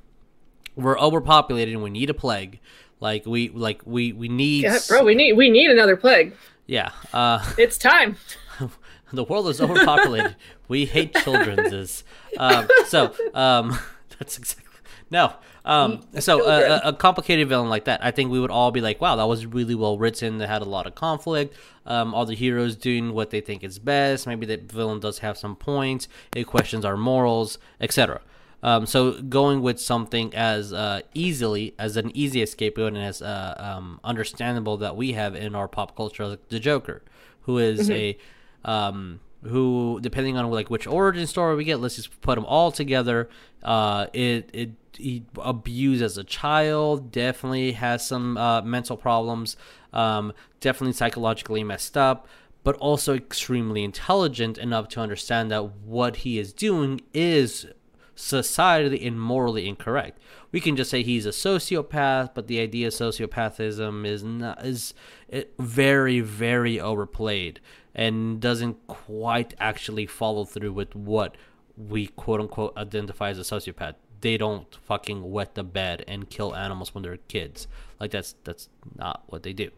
we're 0.77 0.99
overpopulated 0.99 1.75
and 1.75 1.83
we 1.83 1.91
need 1.91 2.11
a 2.11 2.15
plague. 2.15 2.61
Like 3.01 3.27
we 3.27 3.49
like 3.51 3.83
we 3.85 4.13
we 4.13 4.29
need 4.29 4.63
Yeah, 4.65 4.79
bro, 4.89 5.05
we 5.05 5.15
need 5.15 5.33
we 5.35 5.51
need 5.51 5.71
another 5.71 5.97
plague. 5.97 6.35
yeah. 6.67 6.91
Uh, 7.13 7.45
It's 7.59 7.77
time. 7.79 8.17
the 9.13 9.25
world 9.25 9.49
is 9.49 9.61
overpopulated. 9.61 10.37
we 10.69 10.87
hate 10.87 11.15
children's. 11.17 12.05
Um, 12.39 12.69
so 12.87 13.13
um, 13.35 13.79
that's 14.19 14.39
exactly 14.39 14.65
no. 15.11 15.33
Um, 15.65 16.03
so 16.21 16.47
uh, 16.47 16.81
a, 16.85 16.89
a 16.89 16.93
complicated 16.93 17.49
villain 17.49 17.69
like 17.69 17.85
that, 17.87 18.05
I 18.05 18.13
think 18.13 18.31
we 18.31 18.39
would 18.41 18.51
all 18.53 18.71
be 18.71 18.81
like, 18.81 19.01
"Wow, 19.01 19.17
that 19.17 19.27
was 19.27 19.47
really 19.47 19.75
well 19.75 19.99
written. 19.99 20.39
They 20.39 20.47
had 20.47 20.63
a 20.63 20.67
lot 20.67 20.87
of 20.87 20.95
conflict. 20.95 21.55
Um, 21.85 22.15
all 22.15 22.25
the 22.25 22.35
heroes 22.35 22.77
doing 22.77 23.13
what 23.13 23.31
they 23.31 23.41
think 23.41 23.63
is 23.65 23.79
best. 23.79 24.27
Maybe 24.27 24.47
the 24.47 24.57
villain 24.59 25.01
does 25.01 25.19
have 25.19 25.37
some 25.37 25.55
points. 25.57 26.09
It 26.35 26.45
questions 26.45 26.85
our 26.85 26.97
morals, 26.97 27.59
etc." 27.81 28.21
Um, 28.67 28.85
so 28.85 29.23
going 29.23 29.63
with 29.63 29.81
something 29.81 30.35
as 30.35 30.73
uh, 30.73 31.03
easily 31.15 31.77
as 31.79 31.97
an 31.97 32.11
easy 32.17 32.45
scapegoat 32.45 32.95
and 32.95 33.03
as 33.03 33.23
uh, 33.23 33.55
um, 33.59 34.01
understandable 34.03 34.77
that 34.79 34.97
we 34.97 35.13
have 35.13 35.37
in 35.37 35.55
our 35.55 35.69
pop 35.69 35.97
culture, 35.97 36.27
like 36.27 36.49
the 36.49 36.59
Joker, 36.59 37.03
who 37.43 37.59
is 37.59 37.89
a 37.89 38.19
um, 38.65 39.21
who 39.45 40.01
depending 40.03 40.37
on 40.37 40.51
like 40.51 40.69
which 40.69 40.89
origin 40.89 41.29
story 41.29 41.55
we 41.55 41.63
get, 41.63 41.79
let's 41.79 41.95
just 41.95 42.21
put 42.21 42.35
them 42.35 42.45
all 42.45 42.73
together. 42.73 43.29
Uh, 43.63 44.09
it 44.13 44.51
it 44.53 44.71
he 44.99 45.23
abused 45.39 46.03
as 46.03 46.19
a 46.19 46.25
child, 46.25 47.13
definitely 47.13 47.71
has 47.71 48.05
some 48.05 48.37
uh, 48.37 48.63
mental 48.63 48.97
problems, 48.97 49.57
um, 49.93 50.33
definitely 50.59 50.93
psychologically 50.93 51.63
messed 51.63 51.97
up, 51.97 52.27
but 52.65 52.75
also 52.79 53.15
extremely 53.15 53.85
intelligent 53.85 54.59
enough 54.59 54.89
to 54.89 55.01
understand 55.01 55.53
that 55.53 55.63
what 55.85 56.17
he 56.17 56.41
is 56.41 56.53
doing 56.53 57.01
is 57.15 57.69
societally 58.17 59.07
and 59.07 59.21
morally 59.21 59.69
incorrect. 59.69 60.19
We 60.51 60.61
can 60.61 60.75
just 60.77 60.91
say 60.91 61.03
he's 61.03 61.27
a 61.27 61.31
sociopath, 61.31 62.31
but 62.35 62.47
the 62.47 62.61
idea 62.61 62.89
of 62.89 62.95
sociopathism 62.95 64.07
is 64.07 64.25
not 64.25 64.65
is 64.65 64.95
it 65.29 65.53
very 65.59 66.21
very 66.21 66.81
overplayed 66.81 67.61
and 67.95 68.41
doesn't 68.41 68.87
quite 68.87 69.55
actually 69.61 70.07
follow 70.07 70.45
through 70.45 70.73
with 70.73 70.95
what 70.95 71.37
we 71.77 72.07
quote 72.09 72.41
unquote 72.41 72.77
identify 72.77 73.31
as 73.31 73.39
a 73.39 73.43
sociopath. 73.43 73.95
They 74.23 74.39
don't 74.39 74.75
fucking 74.75 75.31
wet 75.31 75.55
the 75.55 75.63
bed 75.63 76.05
and 76.09 76.29
kill 76.31 76.57
animals 76.57 76.95
when 76.95 77.03
they're 77.03 77.19
kids. 77.29 77.69
Like 78.01 78.11
that's 78.11 78.35
that's 78.45 78.69
not 78.97 79.25
what 79.27 79.43
they 79.43 79.53
do. 79.53 79.71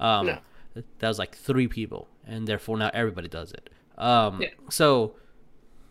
Um, 0.00 0.26
No. 0.26 0.38
That 0.98 1.08
was 1.08 1.18
like 1.18 1.34
three 1.34 1.68
people, 1.68 2.06
and 2.26 2.46
therefore 2.46 2.76
now 2.76 2.90
everybody 2.92 3.28
does 3.28 3.50
it. 3.52 3.70
Um, 3.96 4.42
Yeah. 4.42 4.48
So 4.68 5.14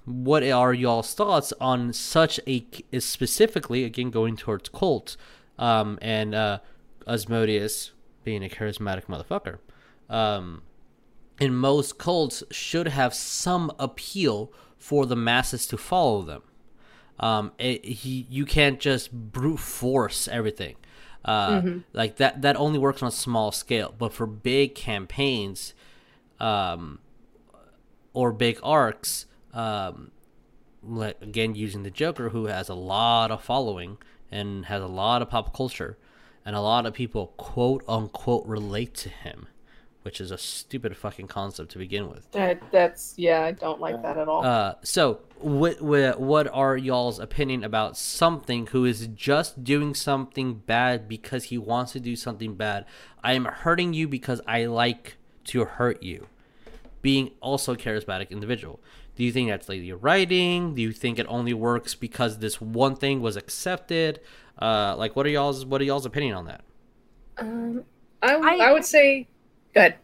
what 0.06 0.43
are 0.43 0.74
y'all's 0.74 1.14
thoughts 1.14 1.51
on 1.60 1.91
such 1.91 2.39
a 2.47 2.66
specifically 2.99 3.84
again 3.84 4.12
going 4.12 4.38
towards 4.38 4.70
cult 4.70 5.18
um 5.58 5.97
and 6.01 6.36
uh 6.36 6.60
Asmodeus 7.08 7.91
being 8.24 8.43
a 8.43 8.49
charismatic 8.49 9.06
motherfucker? 9.06 9.58
Um 10.10 10.62
in 11.39 11.56
most 11.56 11.97
cults 11.97 12.43
should 12.51 12.88
have 12.88 13.14
some 13.14 13.72
appeal 13.78 14.53
for 14.78 15.06
the 15.06 15.16
masses 15.16 15.68
to 15.68 15.78
follow 15.78 16.22
them. 16.22 16.43
Um 17.20 17.51
it, 17.58 17.84
he, 17.84 18.28
you 18.30 18.45
can't 18.45 18.80
just 18.80 19.12
brute 19.12 19.60
force 19.60 20.28
everything. 20.28 20.76
Uh 21.24 21.62
like 21.93 22.18
that 22.18 22.43
that 22.43 22.56
only 22.58 22.78
works 22.78 23.01
on 23.01 23.08
a 23.08 23.12
small 23.12 23.51
scale. 23.51 23.93
But 23.97 24.14
for 24.14 24.28
big 24.28 24.76
campaigns 24.76 25.74
um 26.39 26.99
or 28.14 28.32
big 28.32 28.60
arcs 28.62 29.26
um, 29.56 30.12
again 31.22 31.56
using 31.56 31.84
the 31.84 31.89
Joker, 31.89 32.30
who 32.30 32.45
has 32.45 32.70
a 32.70 32.76
lot 32.76 33.32
of 33.32 33.43
following 33.43 33.97
and 34.32 34.66
has 34.66 34.84
a 34.84 34.88
lot 34.88 35.22
of 35.22 35.30
pop 35.30 35.56
culture, 35.56 35.97
and 36.45 36.56
a 36.56 36.62
lot 36.62 36.86
of 36.86 36.93
people 36.93 37.34
quote 37.38 37.84
unquote 37.88 38.45
relate 38.45 38.93
to 38.95 39.10
him, 39.10 39.47
which 40.03 40.20
is 40.20 40.30
a 40.30 40.38
stupid 40.38 40.95
fucking 40.95 41.28
concept 41.28 41.72
to 41.72 41.78
begin 41.78 42.10
with. 42.10 42.30
That, 42.32 42.62
that's 42.72 43.14
yeah, 43.18 43.43
I 43.43 43.51
don't 43.53 43.80
like 43.80 44.01
that 44.01 44.18
at 44.18 44.28
all. 44.28 44.45
Uh, 44.45 44.76
so 44.84 45.22
what, 45.39 45.82
what 45.82 46.20
what 46.20 46.47
are 46.53 46.78
y'all's 46.78 47.20
opinion 47.20 47.64
about 47.64 47.97
something 47.97 48.68
who 48.68 48.86
is 48.86 49.08
just 49.08 49.64
doing 49.64 49.93
something 49.93 50.56
bad 50.56 51.08
because 51.08 51.45
he 51.45 51.58
wants 51.58 51.93
to 51.93 51.99
do 51.99 52.16
something 52.16 52.56
bad? 52.56 52.86
I 53.24 53.34
am 53.34 53.45
hurting 53.45 53.93
you 53.93 54.08
because 54.08 54.41
I 54.45 54.66
like 54.66 55.18
to 55.45 55.66
hurt 55.66 56.03
you. 56.03 56.28
Being 57.01 57.32
also 57.39 57.74
a 57.74 57.78
charismatic 57.78 58.32
individual. 58.32 58.80
Do 59.16 59.24
you 59.24 59.32
think 59.32 59.49
that's 59.49 59.70
lazy 59.70 59.93
writing? 59.93 60.76
Do 60.76 60.82
you 60.82 60.91
think 60.91 61.20
it 61.20 61.26
only 61.30 61.53
works 61.53 61.95
because 61.95 62.39
this 62.39 62.59
one 62.59 62.95
thing 62.95 63.22
was 63.22 63.36
accepted? 63.38 64.20
Uh, 64.61 64.95
like, 64.97 65.16
what 65.16 65.26
are 65.26 65.30
y'all's 65.30 65.66
what 65.66 65.82
are 65.82 65.86
y'all's 65.86 66.05
opinion 66.05 66.36
on 66.36 66.45
that? 66.45 66.61
um, 67.38 67.84
I, 68.22 68.32
w- 68.34 68.49
I- 68.61 68.70
I 68.70 68.74
would 68.74 68.86
say, 68.86 69.28
good. 69.74 69.95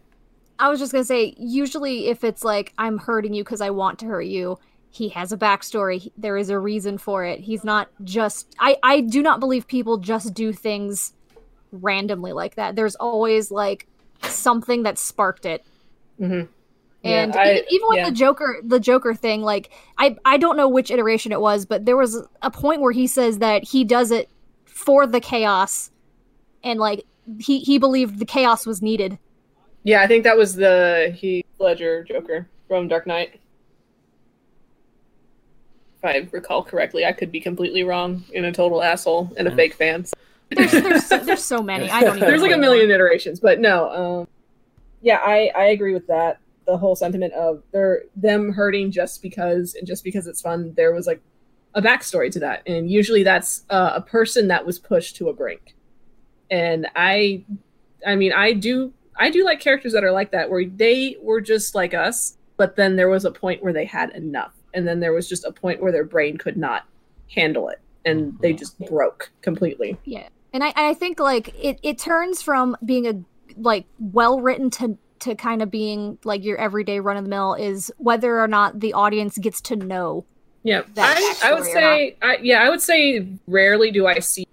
I 0.60 0.70
was 0.70 0.80
just 0.80 0.92
gonna 0.92 1.04
say, 1.04 1.34
usually 1.38 2.08
if 2.08 2.24
it's 2.24 2.44
like 2.44 2.74
I'm 2.78 2.98
hurting 3.00 3.34
you 3.34 3.44
because 3.44 3.62
I 3.62 3.70
want 3.72 4.00
to 4.00 4.06
hurt 4.06 4.26
you, 4.28 4.60
he 4.92 5.10
has 5.10 5.32
a 5.32 5.38
backstory. 5.38 6.12
There 6.18 6.38
is 6.38 6.50
a 6.50 6.60
reason 6.60 6.98
for 6.98 7.26
it. 7.26 7.40
He's 7.40 7.64
not 7.64 7.90
just. 8.04 8.54
I 8.60 8.78
I 8.84 9.02
do 9.02 9.22
not 9.24 9.40
believe 9.40 9.68
people 9.68 9.98
just 9.98 10.34
do 10.34 10.54
things 10.54 11.14
randomly 11.72 12.34
like 12.34 12.56
that. 12.56 12.76
There's 12.76 12.96
always 12.96 13.50
like 13.50 13.88
something 14.24 14.84
that 14.84 15.00
sparked 15.00 15.46
it. 15.46 15.66
Hmm 17.04 17.08
And 17.10 17.34
Yeah, 17.34 17.42
I- 17.42 17.52
even, 17.52 17.64
even 17.70 17.88
with 17.90 17.98
yeah. 17.98 18.06
the 18.10 18.16
Joker, 18.16 18.60
the 18.64 18.80
Joker 18.80 19.14
thing, 19.14 19.42
like 19.42 19.72
I 19.98 20.16
I 20.26 20.38
don't 20.38 20.58
know 20.58 20.68
which 20.68 20.92
iteration 20.92 21.32
it 21.32 21.42
was, 21.42 21.66
but 21.66 21.86
there 21.86 21.98
was 21.98 22.28
a 22.42 22.52
point 22.52 22.82
where 22.82 22.92
he 22.92 23.08
says 23.08 23.40
that 23.40 23.64
he 23.64 23.84
does 23.84 24.12
it 24.12 24.30
for 24.66 25.06
the 25.08 25.20
chaos, 25.20 25.92
and 26.64 26.80
like 26.80 27.06
he 27.40 27.60
he 27.60 27.78
believed 27.78 28.20
the 28.20 28.26
chaos 28.26 28.66
was 28.66 28.82
needed. 28.82 29.18
Yeah, 29.84 30.02
I 30.02 30.08
think 30.08 30.24
that 30.26 30.38
was 30.38 30.56
the 30.56 31.16
Heath 31.18 31.46
Ledger 31.60 32.04
Joker 32.04 32.48
from 32.68 32.88
Dark 32.88 33.08
Knight. 33.08 33.40
If 35.98 36.06
I 36.06 36.28
recall 36.32 36.64
correctly, 36.64 37.06
I 37.06 37.12
could 37.12 37.32
be 37.32 37.40
completely 37.40 37.84
wrong 37.84 38.24
and 38.36 38.46
a 38.46 38.52
total 38.52 38.82
asshole 38.82 39.32
and 39.38 39.48
a 39.48 39.56
fake 39.56 39.74
fan. 39.74 40.06
There's 40.50 40.72
there's 40.72 41.06
so, 41.06 41.18
there's 41.18 41.44
so 41.44 41.62
many. 41.64 41.90
I 41.90 42.02
don't 42.04 42.18
even. 42.18 42.28
There's 42.28 42.42
like 42.42 42.54
a 42.54 42.58
million 42.58 42.92
iterations, 42.92 43.40
but 43.40 43.60
no. 43.60 43.90
Um, 43.90 44.28
yeah, 45.02 45.20
I 45.24 45.52
I 45.56 45.64
agree 45.68 45.94
with 45.94 46.08
that. 46.08 46.41
The 46.72 46.78
whole 46.78 46.96
sentiment 46.96 47.34
of 47.34 47.62
they're 47.74 48.04
them 48.16 48.54
hurting 48.54 48.92
just 48.92 49.22
because 49.22 49.76
and 49.76 49.86
just 49.86 50.06
because 50.06 50.26
it's 50.26 50.40
fun. 50.40 50.74
There 50.78 50.94
was 50.94 51.06
like 51.06 51.22
a 51.74 51.82
backstory 51.82 52.32
to 52.32 52.40
that, 52.40 52.64
and 52.66 52.90
usually 52.90 53.24
that's 53.24 53.66
uh, 53.70 53.92
a 53.96 54.02
person 54.02 54.48
that 54.48 54.66
was 54.66 54.80
pushed 54.80 55.18
to 55.18 55.28
a 55.28 55.34
brink. 55.34 55.76
And 56.50 56.88
I, 56.96 57.44
I 58.08 58.16
mean, 58.16 58.32
I 58.32 58.54
do 58.54 58.94
I 59.18 59.30
do 59.30 59.44
like 59.44 59.60
characters 59.60 59.92
that 59.92 60.06
are 60.06 60.14
like 60.14 60.32
that, 60.32 60.50
where 60.50 60.66
they 60.66 61.18
were 61.22 61.42
just 61.42 61.76
like 61.76 61.94
us, 61.94 62.38
but 62.56 62.78
then 62.78 62.96
there 62.96 63.10
was 63.10 63.26
a 63.26 63.32
point 63.32 63.62
where 63.62 63.74
they 63.74 63.86
had 63.86 64.12
enough, 64.12 64.54
and 64.74 64.88
then 64.88 65.02
there 65.02 65.12
was 65.12 65.28
just 65.28 65.44
a 65.44 65.52
point 65.52 65.82
where 65.82 65.92
their 65.92 66.06
brain 66.06 66.38
could 66.38 66.56
not 66.56 66.86
handle 67.30 67.68
it, 67.68 67.82
and 68.06 68.40
they 68.40 68.54
just 68.54 68.80
broke 68.88 69.30
completely. 69.42 69.98
Yeah, 70.06 70.30
and 70.54 70.64
I 70.64 70.72
I 70.78 70.94
think 70.94 71.20
like 71.20 71.54
it 71.62 71.80
it 71.84 71.98
turns 71.98 72.42
from 72.42 72.78
being 72.86 73.08
a 73.08 73.22
like 73.58 73.86
well 74.00 74.40
written 74.40 74.70
to 74.70 74.98
to 75.22 75.36
kind 75.36 75.62
of 75.62 75.72
being 75.72 76.18
like 76.24 76.44
your 76.44 76.58
everyday 76.58 77.00
run 77.00 77.18
of 77.18 77.24
the 77.24 77.30
mill 77.30 77.54
is 77.54 77.92
whether 77.98 78.40
or 78.40 78.48
not 78.48 78.80
the 78.80 78.94
audience 78.94 79.38
gets 79.38 79.62
to 79.62 79.76
know. 79.76 80.26
Yeah, 80.64 80.84
I, 80.98 81.36
I 81.44 81.54
would 81.54 81.64
say, 81.64 82.16
I, 82.22 82.38
yeah, 82.42 82.62
I 82.62 82.70
would 82.70 82.82
say 82.82 83.28
rarely 83.48 83.90
do 83.90 84.06
I 84.06 84.20
see 84.20 84.48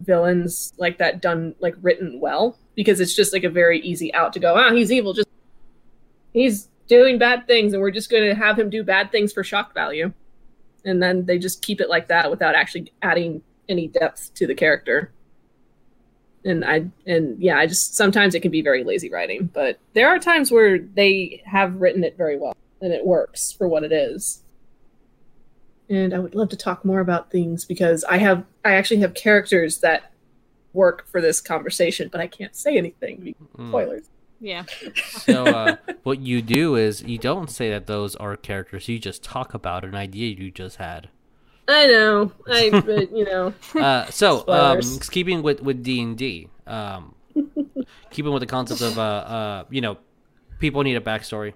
villains 0.00 0.72
like 0.76 0.98
that 0.98 1.22
done 1.22 1.54
like 1.60 1.74
written 1.82 2.20
well 2.20 2.58
because 2.74 2.98
it's 3.00 3.14
just 3.14 3.32
like 3.32 3.44
a 3.44 3.48
very 3.48 3.80
easy 3.80 4.12
out 4.14 4.32
to 4.32 4.40
go. 4.40 4.54
Ah, 4.56 4.72
he's 4.72 4.90
evil. 4.90 5.12
Just 5.12 5.28
he's 6.32 6.68
doing 6.88 7.18
bad 7.18 7.46
things, 7.46 7.72
and 7.72 7.80
we're 7.82 7.90
just 7.90 8.10
going 8.10 8.28
to 8.28 8.34
have 8.34 8.58
him 8.58 8.70
do 8.70 8.82
bad 8.82 9.10
things 9.12 9.32
for 9.32 9.44
shock 9.44 9.72
value. 9.74 10.12
and 10.84 11.02
then 11.02 11.26
they 11.26 11.38
just 11.38 11.62
keep 11.62 11.80
it 11.80 11.88
like 11.88 12.08
that 12.08 12.30
without 12.30 12.54
actually 12.54 12.92
adding 13.02 13.42
any 13.68 13.88
depth 13.88 14.32
to 14.34 14.46
the 14.46 14.54
character. 14.54 15.10
And 16.46 16.64
I 16.64 16.86
and 17.06 17.38
yeah, 17.42 17.58
I 17.58 17.66
just 17.66 17.96
sometimes 17.96 18.34
it 18.34 18.40
can 18.40 18.50
be 18.50 18.62
very 18.62 18.84
lazy 18.84 19.10
writing, 19.10 19.50
but 19.52 19.78
there 19.92 20.08
are 20.08 20.18
times 20.18 20.50
where 20.50 20.78
they 20.78 21.42
have 21.44 21.80
written 21.80 22.04
it 22.04 22.16
very 22.16 22.38
well 22.38 22.56
and 22.80 22.92
it 22.92 23.04
works 23.04 23.52
for 23.52 23.68
what 23.68 23.82
it 23.84 23.92
is. 23.92 24.42
And 25.88 26.14
I 26.14 26.18
would 26.18 26.34
love 26.34 26.48
to 26.50 26.56
talk 26.56 26.84
more 26.84 27.00
about 27.00 27.30
things 27.30 27.64
because 27.64 28.04
I 28.04 28.18
have 28.18 28.44
I 28.64 28.74
actually 28.74 29.00
have 29.00 29.14
characters 29.14 29.78
that 29.78 30.12
work 30.72 31.06
for 31.08 31.20
this 31.20 31.40
conversation, 31.40 32.08
but 32.10 32.20
I 32.20 32.26
can't 32.26 32.54
say 32.54 32.76
anything. 32.76 33.20
because 33.20 33.46
Mm. 33.56 33.68
Spoilers. 33.68 34.08
Yeah. 34.40 34.64
So 35.08 35.46
uh, 35.46 35.76
what 36.02 36.20
you 36.20 36.42
do 36.42 36.76
is 36.76 37.02
you 37.02 37.18
don't 37.18 37.50
say 37.50 37.70
that 37.70 37.86
those 37.86 38.14
are 38.16 38.36
characters. 38.36 38.88
You 38.88 38.98
just 38.98 39.22
talk 39.22 39.54
about 39.54 39.84
an 39.84 39.94
idea 39.94 40.34
you 40.36 40.50
just 40.50 40.76
had. 40.76 41.08
I 41.68 41.86
know. 41.86 42.32
I 42.48 42.70
but 42.70 43.10
you 43.16 43.24
know. 43.24 43.54
Uh, 43.74 44.06
so 44.06 44.46
um, 44.48 44.80
keeping 45.10 45.42
with 45.42 45.60
with 45.60 45.82
D 45.82 46.00
and 46.00 46.16
D, 46.16 46.48
um, 46.66 47.14
keeping 48.10 48.32
with 48.32 48.40
the 48.40 48.46
concept 48.46 48.80
of 48.80 48.98
uh, 48.98 49.00
uh, 49.02 49.64
you 49.70 49.80
know, 49.80 49.98
people 50.58 50.82
need 50.82 50.96
a 50.96 51.00
backstory. 51.00 51.54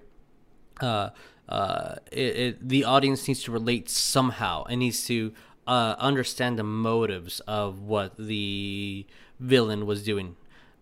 Uh, 0.79 1.09
uh, 1.49 1.95
it, 2.11 2.35
it, 2.35 2.69
the 2.69 2.83
audience 2.85 3.27
needs 3.27 3.43
to 3.43 3.51
relate 3.51 3.89
somehow 3.89 4.63
and 4.65 4.79
needs 4.79 5.05
to 5.05 5.33
uh, 5.67 5.95
understand 5.99 6.57
the 6.57 6.63
motives 6.63 7.39
of 7.41 7.81
what 7.81 8.15
the 8.17 9.05
villain 9.39 9.85
was 9.85 10.03
doing, 10.03 10.35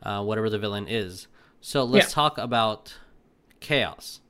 uh, 0.03 0.23
whatever 0.23 0.49
the 0.49 0.59
villain 0.59 0.87
is. 0.87 1.27
So 1.61 1.83
let's 1.83 2.09
Yeah. 2.09 2.13
talk 2.13 2.37
about 2.37 2.95
chaos. 3.59 4.21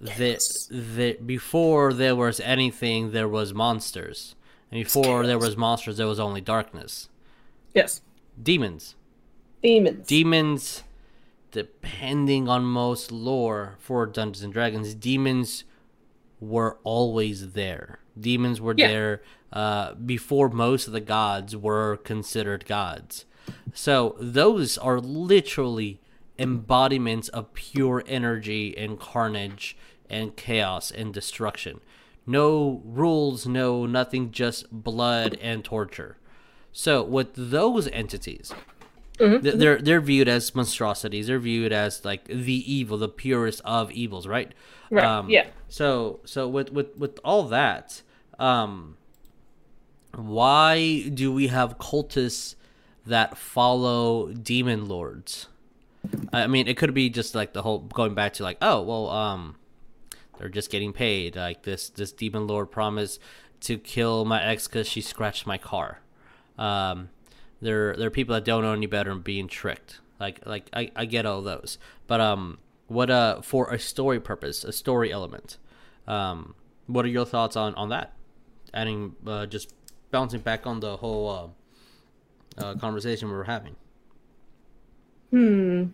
That 0.00 0.40
that 0.70 1.26
before 1.26 1.92
there 1.92 2.14
was 2.14 2.38
anything, 2.40 3.10
there 3.10 3.28
was 3.28 3.52
monsters, 3.52 4.36
and 4.70 4.82
before 4.84 5.26
there 5.26 5.38
was 5.38 5.56
monsters, 5.56 5.96
there 5.96 6.06
was 6.06 6.20
only 6.20 6.40
darkness. 6.40 7.08
Yes. 7.74 8.00
Demons, 8.40 8.94
Demons. 9.62 10.06
demons. 10.06 10.84
Depending 11.50 12.48
on 12.48 12.64
most 12.64 13.10
lore 13.10 13.76
for 13.80 14.06
Dungeons 14.06 14.44
and 14.44 14.52
Dragons, 14.52 14.94
demons 14.94 15.64
were 16.40 16.78
always 16.84 17.52
there. 17.52 17.98
Demons 18.20 18.60
were 18.60 18.74
Yeah. 18.76 18.88
there 18.88 19.22
uh, 19.52 19.94
before 19.94 20.50
most 20.50 20.86
of 20.86 20.92
the 20.92 21.00
gods 21.00 21.56
were 21.56 21.96
considered 22.04 22.66
gods. 22.66 23.24
So 23.72 24.14
those 24.20 24.76
are 24.76 25.00
literally 25.00 26.00
embodiments 26.38 27.28
of 27.30 27.54
pure 27.54 28.04
energy 28.06 28.76
and 28.76 29.00
carnage 29.00 29.76
and 30.10 30.36
chaos 30.36 30.90
and 30.90 31.12
destruction. 31.14 31.80
No 32.26 32.82
rules, 32.84 33.46
no 33.46 33.86
nothing, 33.86 34.30
just 34.30 34.66
blood 34.70 35.38
and 35.40 35.64
torture. 35.64 36.16
So 36.72 37.02
with 37.02 37.28
those 37.34 37.88
entities, 37.88 38.52
Mhm. 39.18 39.42
they're 39.58 39.78
they're 39.82 40.00
viewed 40.00 40.28
as 40.28 40.54
monstrosities. 40.54 41.26
They're 41.26 41.38
viewed 41.40 41.72
as 41.72 42.04
like 42.04 42.24
the 42.26 42.72
evil, 42.72 42.98
the 42.98 43.08
purest 43.08 43.60
of 43.64 43.90
evils, 43.90 44.26
right? 44.26 44.52
Right, 44.90 45.24
yeah. 45.28 45.46
So 45.68 46.20
so 46.24 46.46
with 46.48 46.70
with 46.72 46.96
with 46.96 47.18
all 47.24 47.44
that, 47.48 48.02
um, 48.38 48.96
why 50.14 51.08
do 51.08 51.32
we 51.32 51.48
have 51.48 51.78
cultists 51.78 52.54
that 53.06 53.36
follow 53.36 54.32
demon 54.32 54.86
lords? 54.88 55.48
I 56.32 56.46
mean, 56.46 56.68
it 56.68 56.76
could 56.76 56.94
be 56.94 57.10
just 57.10 57.34
like 57.34 57.52
the 57.52 57.62
whole 57.62 57.80
going 57.80 58.14
back 58.14 58.34
to 58.34 58.42
like, 58.42 58.58
oh 58.62 58.82
well, 58.82 59.08
um, 59.10 59.56
they're 60.38 60.48
just 60.48 60.70
getting 60.70 60.92
paid. 60.92 61.36
Like 61.36 61.62
this 61.62 61.90
this 61.90 62.12
demon 62.12 62.46
lord 62.46 62.70
promised 62.70 63.20
to 63.60 63.76
kill 63.78 64.24
my 64.24 64.42
ex 64.42 64.66
because 64.66 64.88
she 64.88 65.00
scratched 65.00 65.46
my 65.46 65.58
car. 65.58 66.00
Um, 66.56 67.10
there 67.60 67.94
there 67.96 68.06
are 68.06 68.10
people 68.10 68.34
that 68.34 68.44
don't 68.44 68.62
know 68.62 68.72
any 68.72 68.86
better 68.86 69.10
and 69.10 69.22
being 69.22 69.48
tricked. 69.48 70.00
Like 70.20 70.44
like 70.46 70.68
I, 70.72 70.90
I 70.96 71.04
get 71.04 71.26
all 71.26 71.42
those, 71.42 71.78
but 72.06 72.20
um, 72.20 72.58
what 72.86 73.10
uh 73.10 73.42
for 73.42 73.70
a 73.70 73.78
story 73.78 74.20
purpose, 74.20 74.64
a 74.64 74.72
story 74.72 75.12
element, 75.12 75.58
um, 76.06 76.54
what 76.86 77.04
are 77.04 77.08
your 77.08 77.26
thoughts 77.26 77.56
on 77.56 77.74
on 77.74 77.88
that? 77.90 78.14
Adding 78.72 79.16
uh, 79.26 79.46
just 79.46 79.72
bouncing 80.10 80.40
back 80.40 80.66
on 80.66 80.80
the 80.80 80.96
whole 80.96 81.54
uh, 82.58 82.64
uh, 82.64 82.74
conversation 82.74 83.28
we 83.28 83.34
were 83.34 83.44
having. 83.44 83.76
Hmm. 85.30 85.86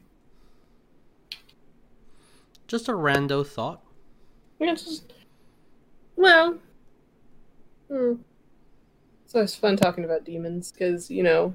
Just 2.66 2.88
a 2.88 2.92
rando 2.92 3.46
thought. 3.46 3.83
Yeah, 4.64 4.74
just 4.74 5.12
well. 6.16 6.58
Hmm. 7.90 8.14
So 9.26 9.40
it's 9.40 9.54
fun 9.54 9.76
talking 9.76 10.04
about 10.04 10.24
demons 10.24 10.72
because 10.72 11.10
you 11.10 11.22
know. 11.22 11.54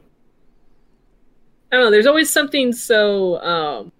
I 1.71 1.75
don't 1.75 1.85
know. 1.85 1.91
There's 1.91 2.07
always 2.07 2.31
something 2.31 2.73
so, 2.73 3.39
um, 3.41 3.91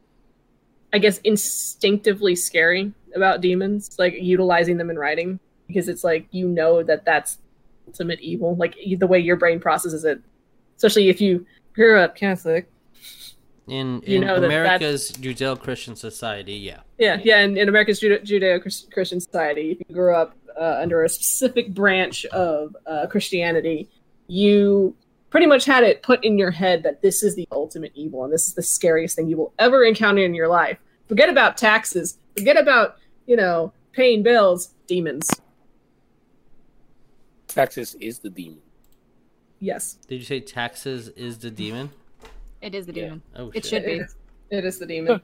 I 0.92 0.98
guess, 0.98 1.20
instinctively 1.20 2.36
scary 2.36 2.94
about 3.16 3.42
demons, 3.42 3.96
like 3.98 4.14
utilizing 4.14 4.78
them 4.78 4.90
in 4.92 4.98
writing, 4.98 5.40
because 5.68 5.90
it's 5.90 6.04
like 6.04 6.28
you 6.30 6.48
know 6.48 6.84
that 6.84 7.04
that's 7.04 7.40
ultimate 7.88 8.20
evil, 8.20 8.56
like 8.58 8.76
the 8.76 9.08
way 9.08 9.20
your 9.20 9.38
brain 9.38 9.60
processes 9.60 10.06
it. 10.06 10.22
Especially 10.76 11.10
if 11.10 11.20
you 11.20 11.48
grew 11.74 11.98
up 12.00 12.16
Catholic, 12.16 12.70
In 13.70 14.02
You 14.06 14.18
in 14.18 14.22
know 14.22 14.40
that 14.40 14.46
America's 14.46 15.12
Judeo-Christian 15.12 15.96
society, 15.96 16.54
yeah. 16.54 16.82
Yeah, 16.98 17.20
yeah, 17.24 17.42
in, 17.42 17.58
in 17.58 17.70
America's 17.70 18.00
Judeo-Christian 18.00 19.20
society, 19.20 19.72
if 19.72 19.80
you 19.88 19.96
grew 19.96 20.16
up 20.16 20.36
uh, 20.60 20.80
under 20.82 21.04
a 21.04 21.10
specific 21.10 21.74
branch 21.74 22.26
of 22.26 22.76
uh, 22.86 23.08
Christianity, 23.08 23.90
you 24.28 24.96
pretty 25.30 25.46
much 25.46 25.66
had 25.66 25.84
it 25.84 26.02
put 26.04 26.24
in 26.24 26.38
your 26.38 26.52
head 26.52 26.84
that 26.84 27.02
this 27.02 27.24
is 27.24 27.36
the 27.36 27.48
ultimate 27.52 27.92
evil 27.96 28.24
and 28.24 28.34
this 28.34 28.48
is 28.48 28.54
the 28.54 28.64
scariest 28.64 29.16
thing 29.16 29.28
you 29.28 29.38
will 29.38 29.54
ever 29.60 29.84
encounter 29.84 30.24
in 30.24 30.34
your 30.34 30.48
life. 30.48 30.78
Forget 31.08 31.30
about 31.30 31.58
taxes. 31.58 32.18
Forget 32.38 32.58
about 32.58 32.98
you 33.26 33.36
know 33.36 33.74
paying 33.92 34.24
bills. 34.24 34.74
Demons. 34.88 35.30
Taxes 37.48 37.96
is 37.96 38.20
the 38.20 38.30
demon. 38.30 38.62
Yes, 39.60 39.98
Did 40.08 40.16
you 40.16 40.26
say 40.26 40.40
taxes 40.40 41.10
is 41.10 41.40
the 41.40 41.52
demon? 41.52 41.92
It 42.62 42.76
is 42.76 42.86
the 42.86 42.94
Yeah. 42.94 43.04
demon. 43.06 43.22
Oh 43.36 43.48
It 43.54 43.64
shit. 43.64 43.66
should 43.66 43.86
be. 43.86 43.92
It 43.94 44.02
is, 44.02 44.16
it 44.52 44.66
is 44.66 44.80
the 44.80 44.86
demon. 44.88 45.22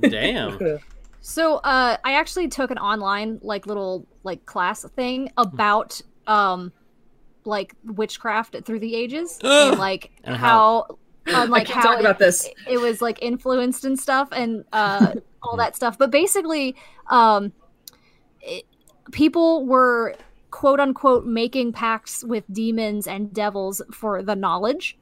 Damn. 0.00 0.58
So 1.20 1.56
uh 1.56 1.96
I 2.04 2.12
actually 2.14 2.48
took 2.48 2.70
an 2.70 2.78
online 2.78 3.38
like 3.42 3.66
little 3.66 4.06
like 4.22 4.46
class 4.46 4.82
thing 4.96 5.30
about 5.36 6.00
um 6.26 6.72
like 7.44 7.74
witchcraft 7.84 8.56
through 8.64 8.78
the 8.78 8.94
ages 8.94 9.38
and 9.42 9.78
like 9.78 10.10
And 10.24 10.36
how 10.36 10.86
um, 11.26 11.52
I 11.52 11.58
like 11.58 11.66
can't 11.66 11.80
how 11.80 11.90
talk 11.90 11.98
it, 11.98 12.00
about 12.00 12.18
this. 12.18 12.48
it 12.66 12.78
was 12.78 13.02
like 13.02 13.18
influenced 13.20 13.84
and 13.84 13.98
stuff 13.98 14.28
and 14.32 14.64
uh 14.72 15.12
all 15.42 15.56
that 15.58 15.76
stuff 15.76 15.98
but 15.98 16.10
basically 16.10 16.76
um 17.10 17.52
it, 18.40 18.64
people 19.12 19.66
were 19.66 20.14
quote 20.50 20.80
unquote 20.80 21.26
making 21.26 21.72
pacts 21.72 22.24
with 22.24 22.44
demons 22.52 23.06
and 23.06 23.32
devils 23.32 23.82
for 23.92 24.22
the 24.22 24.34
knowledge 24.36 24.96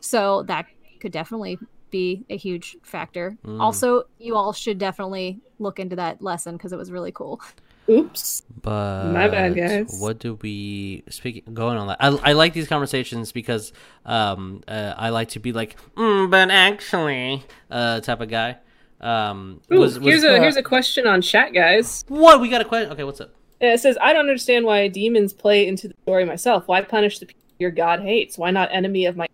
so 0.00 0.42
that 0.44 0.66
could 1.00 1.12
definitely 1.12 1.58
be 1.90 2.24
a 2.30 2.36
huge 2.36 2.76
factor 2.82 3.36
Mm. 3.44 3.60
also 3.60 4.04
you 4.18 4.36
all 4.36 4.52
should 4.52 4.78
definitely 4.78 5.40
look 5.58 5.80
into 5.80 5.96
that 5.96 6.22
lesson 6.22 6.56
because 6.56 6.72
it 6.72 6.76
was 6.76 6.90
really 6.90 7.12
cool 7.12 7.40
Oops. 7.88 8.42
But 8.62 9.06
My 9.12 9.26
bad, 9.26 9.56
guys. 9.56 9.98
What 10.00 10.20
do 10.20 10.38
we 10.42 11.02
speak 11.08 11.52
going 11.52 11.76
on 11.76 11.88
that? 11.88 11.96
I, 11.98 12.08
I 12.08 12.32
like 12.34 12.52
these 12.52 12.68
conversations 12.68 13.32
because 13.32 13.72
um 14.04 14.62
uh, 14.68 14.94
I 14.96 15.08
like 15.08 15.30
to 15.30 15.40
be 15.40 15.52
like, 15.52 15.76
mm, 15.96 16.30
but 16.30 16.50
actually, 16.50 17.42
uh, 17.70 18.00
type 18.00 18.20
of 18.20 18.28
guy. 18.28 18.58
Um, 19.00 19.60
Ooh, 19.72 19.80
was, 19.80 19.98
was, 19.98 20.06
here's 20.06 20.24
a 20.24 20.38
here's 20.38 20.56
a 20.56 20.62
question 20.62 21.06
on 21.06 21.20
chat, 21.22 21.52
guys. 21.52 22.04
what 22.06 22.40
we 22.40 22.48
got 22.48 22.60
a 22.60 22.64
question. 22.64 22.92
Okay, 22.92 23.02
what's 23.02 23.20
up? 23.20 23.32
It 23.60 23.80
says, 23.80 23.98
I 24.00 24.12
don't 24.12 24.20
understand 24.28 24.64
why 24.64 24.88
demons 24.88 25.32
play 25.32 25.66
into 25.68 25.88
the 25.88 25.94
story 26.02 26.24
myself. 26.24 26.66
Why 26.66 26.80
punish 26.82 27.18
the 27.18 27.26
people 27.26 27.42
your 27.58 27.70
god 27.70 28.00
hates? 28.00 28.38
Why 28.38 28.50
not 28.50 28.70
enemy 28.72 29.04
of 29.06 29.16
my 29.16 29.26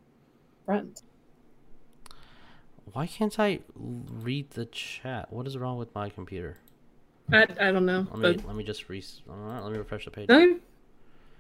friend? 0.65 1.01
Why 2.93 3.07
can't 3.07 3.39
I 3.39 3.61
read 3.75 4.51
the 4.51 4.67
chat? 4.67 5.33
What 5.33 5.47
is 5.47 5.57
wrong 5.57 5.77
with 5.79 5.95
my 5.95 6.09
computer? 6.11 6.57
I, 7.33 7.43
I 7.61 7.73
don't 7.73 7.87
know. 7.87 8.07
Let 8.11 8.19
me 8.19 8.33
But, 8.37 8.47
let 8.47 8.57
me 8.57 8.65
just 8.65 8.89
re- 8.89 9.05
let 9.29 9.71
me 9.71 9.79
refresh 9.79 10.05
the 10.07 10.11
page. 10.11 10.29
no? 10.29 10.59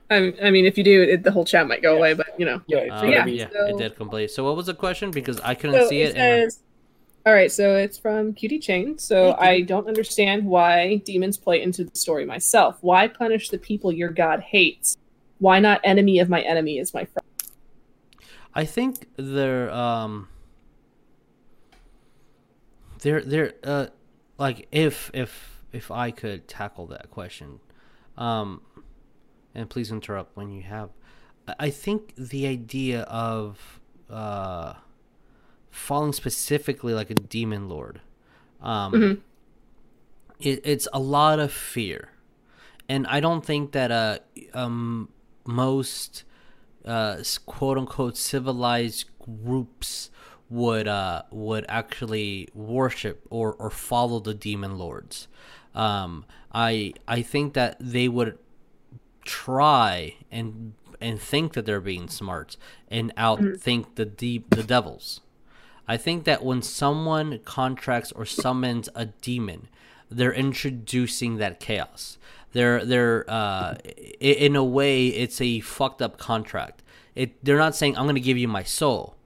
I, 0.08 0.32
I 0.40 0.50
mean, 0.50 0.66
if 0.66 0.78
you 0.78 0.84
do, 0.84 1.02
it, 1.02 1.24
the 1.24 1.32
whole 1.32 1.44
chat 1.44 1.66
might 1.66 1.82
go 1.82 1.96
away, 1.96 2.14
but 2.14 2.28
you 2.38 2.46
know. 2.46 2.60
Yeah, 2.68 2.78
it's 2.78 3.02
Uh, 3.02 3.06
yeah. 3.06 3.24
be 3.24 3.32
yeah, 3.32 3.48
so- 3.52 3.66
it 3.66 3.78
did 3.78 3.96
complete. 3.96 4.30
So 4.30 4.44
what 4.44 4.54
was 4.54 4.66
the 4.66 4.74
question? 4.74 5.10
Because 5.10 5.40
I 5.40 5.54
couldn't 5.54 5.80
So 5.80 5.88
see 5.88 6.02
it. 6.02 6.10
it 6.10 6.16
and- 6.16 6.52
says, 6.52 6.60
all 7.26 7.32
right, 7.32 7.50
so 7.50 7.74
it's 7.74 7.98
from 7.98 8.32
Cutie 8.34 8.60
Chain. 8.60 8.98
So 8.98 9.34
I 9.36 9.62
don't 9.62 9.88
understand 9.88 10.46
why 10.46 10.98
demons 11.04 11.36
play 11.36 11.60
into 11.60 11.82
the 11.82 11.98
story 11.98 12.24
myself. 12.24 12.78
Why 12.82 13.08
punish 13.08 13.48
the 13.48 13.58
people 13.58 13.90
your 13.92 14.10
god 14.10 14.40
hates? 14.40 14.96
Why 15.38 15.58
not 15.58 15.80
enemy 15.82 16.20
of 16.20 16.28
my 16.28 16.40
enemy 16.42 16.78
is 16.78 16.94
my 16.94 17.04
friend? 17.04 17.26
I 18.54 18.64
think 18.64 19.08
they're 19.16 19.70
um 19.72 20.28
they're 23.00 23.22
they're 23.22 23.54
uh 23.64 23.86
like 24.38 24.68
if 24.70 25.10
if 25.12 25.64
if 25.72 25.90
I 25.90 26.12
could 26.12 26.46
tackle 26.46 26.86
that 26.86 27.10
question, 27.10 27.58
um, 28.16 28.62
and 29.52 29.68
please 29.68 29.90
interrupt 29.90 30.36
when 30.36 30.52
you 30.52 30.62
have. 30.62 30.90
I- 31.48 31.54
I 31.58 31.70
think 31.70 32.14
the 32.16 32.46
idea 32.46 33.02
of 33.02 33.80
uh, 34.08 34.74
falling 35.76 36.12
specifically 36.12 36.94
like 36.94 37.10
a 37.10 37.14
demon 37.14 37.68
lord, 37.68 38.00
um, 38.60 38.92
Mhm. 38.92 39.20
it, 40.40 40.60
it's 40.64 40.88
a 40.92 40.98
lot 40.98 41.38
of 41.38 41.52
fear, 41.52 42.10
and 42.88 43.06
I 43.06 43.20
don't 43.20 43.44
think 43.44 43.72
that 43.72 43.90
uh, 43.90 44.18
um, 44.54 45.08
most 45.46 46.24
uh, 46.84 47.22
quote 47.46 47.78
unquote 47.78 48.16
civilized 48.16 49.06
groups 49.44 50.10
would 50.48 50.86
uh, 50.88 51.22
would 51.30 51.64
actually 51.68 52.48
worship 52.54 53.26
or, 53.30 53.54
or 53.54 53.70
follow 53.70 54.20
the 54.20 54.34
demon 54.34 54.78
lords. 54.78 55.28
Um, 55.74 56.24
I 56.52 56.94
I 57.08 57.22
think 57.22 57.54
that 57.54 57.76
they 57.80 58.08
would 58.08 58.38
try 59.24 60.14
and 60.30 60.72
and 61.00 61.20
think 61.20 61.52
that 61.54 61.66
they're 61.66 61.80
being 61.80 62.08
smart 62.08 62.56
and 62.88 63.14
outthink 63.16 63.96
the 63.96 64.06
deep 64.06 64.50
the 64.50 64.62
devils. 64.62 65.20
I 65.88 65.96
think 65.96 66.24
that 66.24 66.44
when 66.44 66.62
someone 66.62 67.40
contracts 67.44 68.12
or 68.12 68.24
summons 68.24 68.88
a 68.94 69.06
demon, 69.06 69.68
they're 70.10 70.32
introducing 70.32 71.36
that 71.36 71.60
chaos. 71.60 72.18
They're 72.52 72.84
they're 72.84 73.24
uh, 73.28 73.74
in 74.20 74.56
a 74.56 74.64
way 74.64 75.08
it's 75.08 75.40
a 75.40 75.60
fucked 75.60 76.02
up 76.02 76.18
contract. 76.18 76.82
It 77.14 77.44
they're 77.44 77.58
not 77.58 77.76
saying 77.76 77.96
I'm 77.96 78.04
going 78.04 78.14
to 78.14 78.20
give 78.20 78.38
you 78.38 78.48
my 78.48 78.62
soul. 78.62 79.16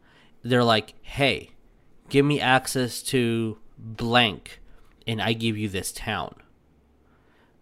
They're 0.43 0.65
like, 0.65 0.95
"Hey, 1.03 1.51
give 2.09 2.25
me 2.25 2.41
access 2.41 3.03
to 3.05 3.59
blank 3.79 4.61
and 5.07 5.23
I 5.23 5.33
give 5.33 5.57
you 5.57 5.69
this 5.69 5.93
town." 5.93 6.35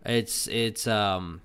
It's 0.05 0.47
it's 0.49 0.87
um 0.87 1.43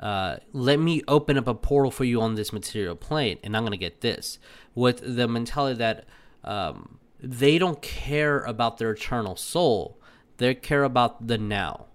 uh, 0.00 0.36
let 0.52 0.80
me 0.80 1.02
open 1.06 1.36
up 1.36 1.46
a 1.46 1.54
portal 1.54 1.90
for 1.90 2.04
you 2.04 2.22
on 2.22 2.34
this 2.34 2.52
material 2.52 2.96
plane, 2.96 3.38
and 3.44 3.56
I'm 3.56 3.64
gonna 3.64 3.76
get 3.76 4.00
this 4.00 4.38
with 4.74 5.16
the 5.16 5.28
mentality 5.28 5.76
that 5.78 6.04
um, 6.44 6.98
they 7.20 7.58
don't 7.58 7.82
care 7.82 8.40
about 8.44 8.78
their 8.78 8.92
eternal 8.92 9.36
soul; 9.36 9.98
they 10.38 10.54
care 10.54 10.84
about 10.84 11.26
the 11.26 11.38
now. 11.38 11.86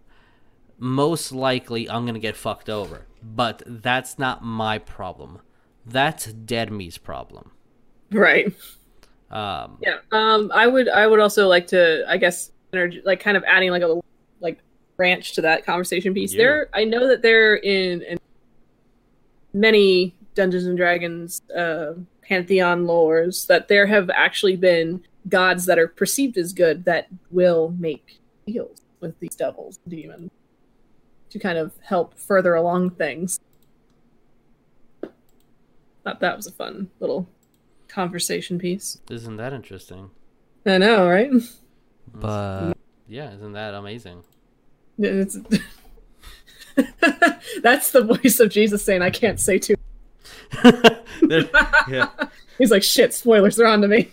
Most 0.77 1.31
likely, 1.31 1.89
I'm 1.89 2.05
gonna 2.05 2.19
get 2.19 2.35
fucked 2.35 2.69
over, 2.69 3.05
but 3.23 3.63
that's 3.65 4.19
not 4.19 4.43
my 4.43 4.77
problem. 4.77 5.39
That's 5.85 6.25
Dead 6.31 6.71
Me's 6.71 6.97
problem. 6.97 7.51
Right. 8.11 8.53
Um, 9.31 9.77
Yeah. 9.81 9.97
Um. 10.11 10.51
I 10.53 10.67
would. 10.67 10.89
I 10.89 11.07
would 11.07 11.19
also 11.19 11.47
like 11.47 11.67
to. 11.67 12.03
I 12.07 12.17
guess. 12.17 12.51
Like 13.05 13.21
kind 13.21 13.37
of 13.37 13.43
adding 13.45 13.71
like 13.71 13.83
a 13.83 13.87
little 13.87 14.05
like 14.41 14.59
branch 14.97 15.33
to 15.33 15.41
that 15.41 15.65
conversation 15.65 16.13
piece. 16.13 16.33
Yeah. 16.33 16.37
There. 16.39 16.69
I 16.73 16.83
know 16.83 17.07
that 17.07 17.21
they're 17.21 17.55
in, 17.55 18.01
in 18.01 18.17
many 19.53 20.13
Dungeons 20.33 20.65
and 20.65 20.75
Dragons 20.77 21.41
uh, 21.55 21.93
pantheon 22.27 22.85
lores 22.85 23.47
that 23.47 23.67
there 23.67 23.87
have 23.87 24.09
actually 24.09 24.55
been 24.55 25.03
gods 25.27 25.65
that 25.65 25.79
are 25.79 25.87
perceived 25.87 26.37
as 26.37 26.53
good 26.53 26.85
that 26.85 27.07
will 27.31 27.73
make 27.77 28.19
deals 28.45 28.81
with 28.99 29.19
these 29.19 29.35
devils, 29.35 29.79
demons, 29.87 30.31
to 31.29 31.39
kind 31.39 31.57
of 31.57 31.73
help 31.83 32.17
further 32.17 32.55
along 32.55 32.91
things. 32.91 33.39
Thought 36.03 36.19
that 36.19 36.37
was 36.37 36.47
a 36.47 36.51
fun 36.51 36.89
little 36.99 37.27
conversation 37.87 38.59
piece. 38.59 39.01
isn't 39.09 39.37
that 39.37 39.53
interesting? 39.53 40.11
I 40.65 40.77
know, 40.77 41.07
right? 41.07 41.31
But 42.13 42.73
yeah, 43.07 43.33
isn't 43.33 43.53
that 43.53 43.73
amazing? 43.73 44.23
It's... 44.97 45.37
That's 47.61 47.91
the 47.91 48.01
voice 48.01 48.39
of 48.39 48.49
Jesus 48.49 48.83
saying, 48.83 49.01
"I 49.01 49.09
can't 49.09 49.39
say 49.39 49.59
too." 49.59 49.75
Yeah. 51.89 52.09
He's 52.57 52.71
like, 52.71 52.83
"Shit, 52.83 53.13
spoilers 53.13 53.59
are 53.59 53.65
on 53.67 53.81
to 53.81 53.87
me." 53.87 54.11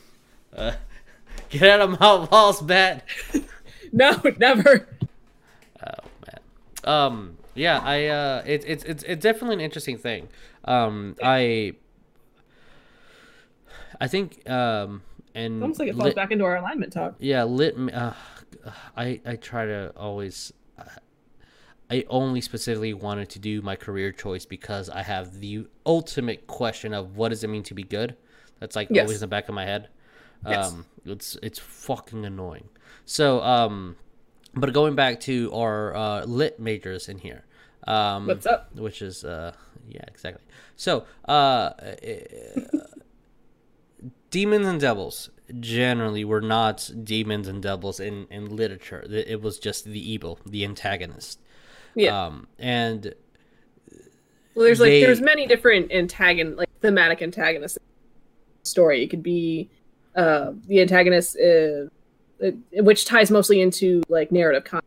Uh, 0.54 0.72
get 1.48 1.62
out 1.68 1.80
of 1.80 2.00
my 2.00 2.26
walls, 2.30 2.60
bat. 2.60 3.04
No, 3.94 4.18
never. 4.38 4.88
Oh 5.86 6.08
man. 6.26 6.40
Um. 6.84 7.36
Yeah. 7.54 7.78
I. 7.78 8.06
Uh. 8.06 8.42
It's. 8.46 8.64
It's. 8.64 8.84
It's. 8.84 9.02
It's 9.02 9.22
definitely 9.22 9.56
an 9.56 9.60
interesting 9.60 9.98
thing. 9.98 10.28
Um. 10.64 11.14
I. 11.22 11.74
I 14.00 14.08
think. 14.08 14.48
Um. 14.48 15.02
And 15.34 15.62
Almost 15.62 15.78
like 15.80 15.88
it 15.90 15.92
falls 15.94 16.04
lit- 16.06 16.16
back 16.16 16.30
into 16.30 16.44
our 16.44 16.56
alignment 16.56 16.92
talk. 16.92 17.16
yeah. 17.18 17.44
Lit. 17.44 17.76
Uh, 17.92 18.12
I. 18.96 19.20
I 19.26 19.36
try 19.36 19.66
to 19.66 19.92
always. 19.94 20.52
I 21.92 22.04
only 22.08 22.40
specifically 22.40 22.94
wanted 22.94 23.28
to 23.30 23.38
do 23.38 23.60
my 23.62 23.76
career 23.76 24.12
choice 24.12 24.46
because 24.46 24.88
I 24.88 25.02
have 25.02 25.40
the 25.40 25.66
ultimate 25.84 26.46
question 26.46 26.94
of 26.94 27.16
what 27.16 27.28
does 27.30 27.44
it 27.44 27.48
mean 27.48 27.62
to 27.64 27.74
be 27.74 27.82
good. 27.82 28.16
That's 28.60 28.76
like 28.76 28.88
Yes. 28.90 29.02
always 29.02 29.18
in 29.18 29.28
the 29.28 29.34
back 29.36 29.48
of 29.48 29.54
my 29.54 29.66
head. 29.66 29.88
Yes. 30.46 30.72
Um, 30.72 30.86
it's 31.04 31.36
it's 31.42 31.58
fucking 31.58 32.24
annoying. 32.24 32.68
So, 33.04 33.42
um, 33.42 33.96
but 34.54 34.72
going 34.72 34.94
back 34.94 35.20
to 35.20 35.52
our 35.54 35.94
uh, 35.94 36.24
lit 36.24 36.58
majors 36.58 37.08
in 37.08 37.18
here, 37.18 37.44
um, 37.86 38.26
What's 38.26 38.46
up? 38.46 38.74
which 38.74 39.02
is 39.02 39.24
uh, 39.24 39.52
yeah, 39.88 40.04
exactly. 40.08 40.42
So, 40.76 41.04
uh, 41.26 41.70
demons 44.30 44.66
and 44.66 44.80
devils 44.80 45.30
generally 45.60 46.24
were 46.24 46.40
not 46.40 46.90
demons 47.04 47.46
and 47.48 47.62
devils 47.62 48.00
in 48.00 48.26
in 48.30 48.56
literature. 48.56 49.04
It 49.08 49.28
it 49.28 49.42
was 49.42 49.58
just 49.58 49.84
the 49.84 50.10
evil, 50.12 50.38
the 50.46 50.64
antagonist. 50.64 51.38
Yeah. 51.94 52.26
Um, 52.26 52.46
and 52.58 53.14
well, 54.54 54.66
there's 54.66 54.80
like 54.80 54.90
there's 54.90 55.20
many 55.20 55.46
different 55.46 55.90
antagon 55.90 56.56
like 56.56 56.68
thematic 56.80 57.22
antagonists. 57.22 57.78
Story. 58.64 59.02
It 59.02 59.08
could 59.08 59.22
be 59.24 59.70
uh, 60.14 60.52
the 60.68 60.80
antagonist, 60.82 61.36
uh, 61.36 61.86
uh, 62.44 62.50
which 62.74 63.04
ties 63.06 63.30
mostly 63.30 63.60
into 63.60 64.02
like 64.08 64.30
narrative 64.30 64.64
con- 64.64 64.82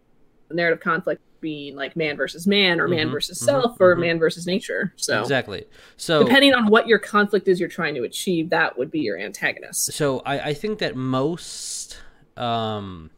narrative 0.50 0.80
conflict 0.80 1.22
being 1.42 1.76
like 1.76 1.96
man 1.96 2.16
versus 2.16 2.48
man 2.48 2.80
or 2.80 2.88
man 2.88 3.10
Mhm, 3.10 3.12
versus 3.12 3.38
mhm, 3.40 3.46
self 3.46 3.78
or 3.82 3.96
mhm. 3.96 4.00
man 4.00 4.20
versus 4.20 4.48
nature. 4.48 4.94
So 4.96 5.20
exactly. 5.22 5.66
So 5.98 6.24
depending 6.24 6.54
on 6.54 6.68
what 6.70 6.88
your 6.88 7.00
conflict 7.00 7.48
is 7.50 7.60
you're 7.60 7.68
trying 7.68 7.96
to 7.96 8.04
achieve, 8.04 8.50
that 8.52 8.78
would 8.78 8.90
be 8.92 9.02
your 9.02 9.20
antagonist. 9.20 9.92
so 9.92 10.20
I, 10.20 10.40
I 10.40 10.54
think 10.54 10.80
that 10.80 10.96
most 10.96 12.00
um 12.38 13.10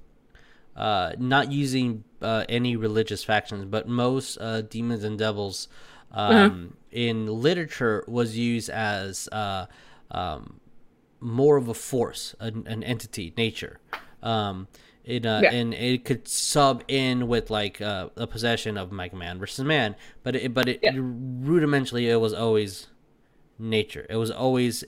uh 0.78 1.14
not 1.20 1.52
using 1.52 2.04
uh, 2.22 2.46
any 2.50 2.76
religious 2.78 3.24
factions 3.24 3.66
but 3.66 3.88
most 3.88 4.38
uh 4.40 4.62
demons 4.62 5.04
and 5.04 5.20
devils 5.20 5.68
um 6.12 6.30
Uh-huh. 6.32 6.50
in 6.92 7.28
literature 7.28 8.04
was 8.08 8.38
used 8.38 8.70
as 8.70 9.28
uh 9.32 9.66
um 10.12 10.60
more 11.20 11.58
of 11.58 11.68
a 11.68 11.74
force 11.74 12.36
an, 12.40 12.64
an 12.68 12.84
entity 12.84 13.34
nature 13.38 13.80
um 14.24 14.68
it, 15.04 15.26
uh, 15.26 15.44
Yeah. 15.44 15.50
and 15.50 15.74
it 15.74 16.04
could 16.04 16.28
sub 16.28 16.84
in 16.90 17.30
with 17.30 17.50
like 17.50 17.80
uh, 17.82 18.10
a 18.18 18.28
possession 18.28 18.78
of 18.78 18.92
like 18.92 19.14
man 19.14 19.40
versus 19.40 19.64
man, 19.64 19.96
but 20.22 20.36
it, 20.36 20.54
but 20.54 20.68
it 20.68 20.82
Yeah. 20.84 20.92
rudimentally 20.94 22.10
it 22.10 22.18
was 22.18 22.34
always 22.34 22.88
nature. 23.58 24.06
It 24.10 24.18
was 24.18 24.32
always 24.32 24.84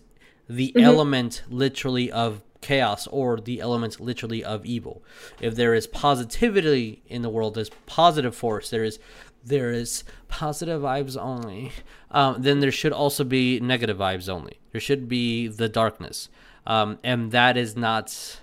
the 0.50 0.76
Mm-hmm. 0.76 0.86
element 0.86 1.44
literally 1.50 2.12
of 2.12 2.44
chaos 2.62 3.08
or 3.08 3.40
the 3.40 3.60
elements 3.60 4.00
literally 4.00 4.44
of 4.44 4.66
evil. 4.66 5.04
If 5.42 5.56
there 5.56 5.74
is 5.74 5.88
positivity 5.88 7.02
in 7.08 7.22
the 7.22 7.30
world, 7.30 7.56
there's 7.56 7.72
positive 7.86 8.36
force. 8.36 8.70
There 8.70 8.84
is 8.84 9.00
there 9.44 9.72
is 9.72 10.04
positive 10.28 10.82
vibes 10.82 11.18
only. 11.18 11.72
Um, 12.12 12.42
then 12.42 12.60
there 12.60 12.72
should 12.72 12.92
also 12.92 13.24
be 13.24 13.60
negative 13.60 13.98
vibes 13.98 14.28
only. 14.28 14.60
There 14.72 14.82
should 14.82 15.08
be 15.08 15.48
the 15.48 15.70
darkness, 15.70 16.28
um, 16.66 17.00
and 17.04 17.32
that 17.32 17.56
is 17.56 17.78
not 17.78 18.42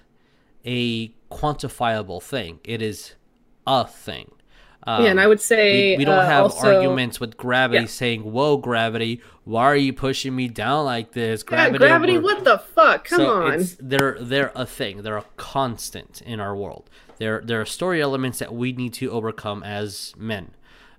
a 0.64 1.09
quantifiable 1.30 2.22
thing. 2.22 2.60
It 2.64 2.80
is 2.80 3.14
a 3.66 3.86
thing. 3.86 4.30
Um, 4.86 5.02
yeah, 5.04 5.10
and 5.10 5.20
I 5.20 5.26
would 5.26 5.40
say 5.40 5.92
we, 5.92 5.98
we 5.98 6.04
don't 6.04 6.18
uh, 6.20 6.26
have 6.26 6.44
also- 6.44 6.76
arguments 6.76 7.18
with 7.18 7.36
gravity 7.36 7.82
Yeah. 7.82 7.88
saying, 7.88 8.20
"Whoa, 8.32 8.56
gravity, 8.56 9.20
why 9.44 9.64
are 9.64 9.76
you 9.76 9.92
pushing 9.92 10.34
me 10.36 10.46
down 10.48 10.84
like 10.84 11.12
this?" 11.12 11.42
Yeah, 11.50 11.70
gravity. 11.70 12.16
over-" 12.16 12.22
What 12.24 12.44
the 12.44 12.58
fuck? 12.58 13.04
Come 13.06 13.18
so 13.18 13.42
on. 13.42 13.52
It's, 13.54 13.76
they're 13.80 14.16
they're 14.20 14.52
a 14.54 14.64
thing. 14.64 15.02
They're 15.02 15.16
a 15.18 15.24
constant 15.36 16.22
in 16.22 16.38
our 16.40 16.54
world. 16.54 16.88
There 17.18 17.40
there 17.44 17.60
are 17.60 17.64
story 17.66 18.00
elements 18.00 18.38
that 18.38 18.54
we 18.54 18.72
need 18.72 18.92
to 18.94 19.10
overcome 19.10 19.62
as 19.64 20.14
men. 20.16 20.52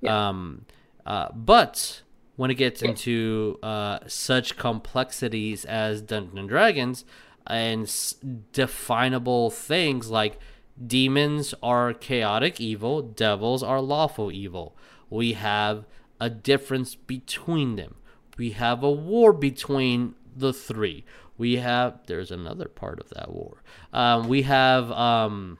Um, 0.07 0.65
uh, 1.05 1.29
but 1.33 2.01
when 2.35 2.51
it 2.51 2.55
gets 2.55 2.81
into 2.81 3.57
uh, 3.63 3.99
such 4.07 4.57
complexities 4.57 5.63
as 5.65 6.01
Dungeons 6.01 6.37
and 6.37 6.49
Dragons 6.49 7.05
and 7.47 7.83
s- 7.83 8.15
definable 8.51 9.49
things 9.49 10.09
like 10.09 10.39
demons 10.85 11.53
are 11.63 11.93
chaotic 11.93 12.59
evil, 12.61 13.01
devils 13.01 13.63
are 13.63 13.81
lawful 13.81 14.31
evil. 14.31 14.75
We 15.09 15.33
have 15.33 15.85
a 16.19 16.29
difference 16.29 16.95
between 16.95 17.75
them. 17.75 17.95
We 18.37 18.51
have 18.51 18.83
a 18.83 18.91
war 18.91 19.33
between 19.33 20.15
the 20.35 20.53
three. 20.53 21.05
We 21.37 21.57
have 21.57 21.99
there's 22.07 22.31
another 22.31 22.67
part 22.67 22.99
of 22.99 23.09
that 23.09 23.31
war. 23.31 23.63
Um, 23.93 24.27
we 24.27 24.43
have 24.43 24.91
um, 24.91 25.59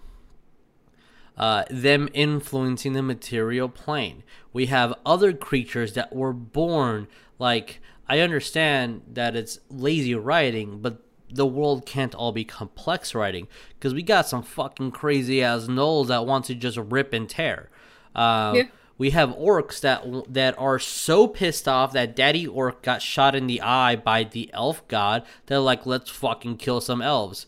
uh, 1.38 1.64
them 1.69 2.10
influencing 2.14 2.94
the 2.94 3.03
material 3.03 3.69
plane. 3.69 4.23
We 4.53 4.68
have 4.68 4.94
other 5.06 5.34
creatures 5.34 5.94
that 5.94 6.15
were 6.15 6.34
born 6.34 7.07
like 7.39 7.80
I 8.10 8.19
understand 8.19 9.02
that 9.14 9.35
it's 9.35 9.60
lazy 9.69 10.15
writing, 10.15 10.80
but 10.81 11.03
the 11.29 11.45
world 11.45 11.85
can't 11.85 12.15
all 12.15 12.31
be 12.31 12.43
complex 12.45 13.13
writing 13.13 13.47
because 13.77 13.93
we 13.93 14.01
got 14.01 14.27
some 14.27 14.41
fucking 14.43 14.91
crazy 14.91 15.43
ass 15.43 15.63
gnolls 15.65 16.07
that 16.07 16.25
want 16.25 16.45
to 16.45 16.55
just 16.55 16.77
rip 16.77 17.13
and 17.13 17.29
tear. 17.29 17.69
Uh, 18.15 18.53
Yeah. 18.55 18.63
We 18.99 19.11
have 19.11 19.29
orcs 19.35 19.79
that 19.81 20.03
that 20.33 20.57
are 20.57 20.79
so 20.79 21.27
pissed 21.27 21.67
off 21.67 21.93
that 21.93 22.15
Daddy 22.15 22.47
Orc 22.47 22.81
got 22.81 22.99
shot 23.03 23.35
in 23.35 23.45
the 23.45 23.61
eye 23.61 23.95
by 23.95 24.23
the 24.23 24.49
elf 24.53 24.87
god. 24.87 25.23
They're 25.45 25.59
like, 25.59 25.85
let's 25.85 26.09
fucking 26.09 26.57
kill 26.57 26.81
some 26.81 27.01
elves. 27.03 27.45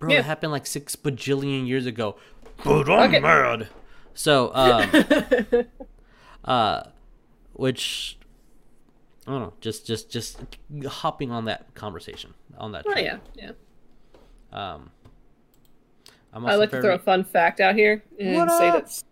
Bro, 0.00 0.10
Yeah. 0.12 0.18
it 0.18 0.24
happened 0.24 0.50
like 0.50 0.66
six 0.66 0.96
bajillion 0.96 1.68
years 1.68 1.86
ago. 1.86 2.16
But 2.64 2.90
I'm 2.90 3.08
Okay. 3.10 3.20
mad. 3.20 3.68
So, 4.14 4.50
um, 4.52 4.90
uh, 6.44 6.82
which 7.52 8.18
I 9.26 9.32
don't 9.32 9.40
know, 9.42 9.52
just 9.60 9.86
just 9.86 10.10
just 10.10 10.40
hopping 10.86 11.30
on 11.30 11.44
that 11.46 11.72
conversation 11.74 12.34
on 12.58 12.72
that. 12.72 12.84
Oh 12.88 12.98
yeah, 12.98 13.18
yeah. 13.34 13.52
Um, 14.52 14.90
I'm 16.32 16.46
I 16.46 16.54
like 16.54 16.70
to 16.70 16.80
very- 16.80 16.82
throw 16.82 16.94
a 16.94 16.98
fun 16.98 17.24
fact 17.24 17.60
out 17.60 17.74
here 17.74 18.02
and 18.18 18.34
What 18.36 18.50
say 18.50 18.68
up? 18.68 18.74
that's. 18.74 19.04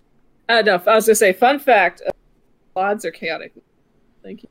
Uh, 0.49 0.63
no, 0.65 0.83
I 0.87 0.95
was 0.95 1.07
gonna 1.07 1.15
say 1.15 1.33
fun 1.33 1.59
fact. 1.59 2.01
uh, 2.07 2.11
Slaads 2.75 3.05
are 3.05 3.11
chaotic. 3.11 3.53
Thank 4.23 4.45
you. 4.45 4.49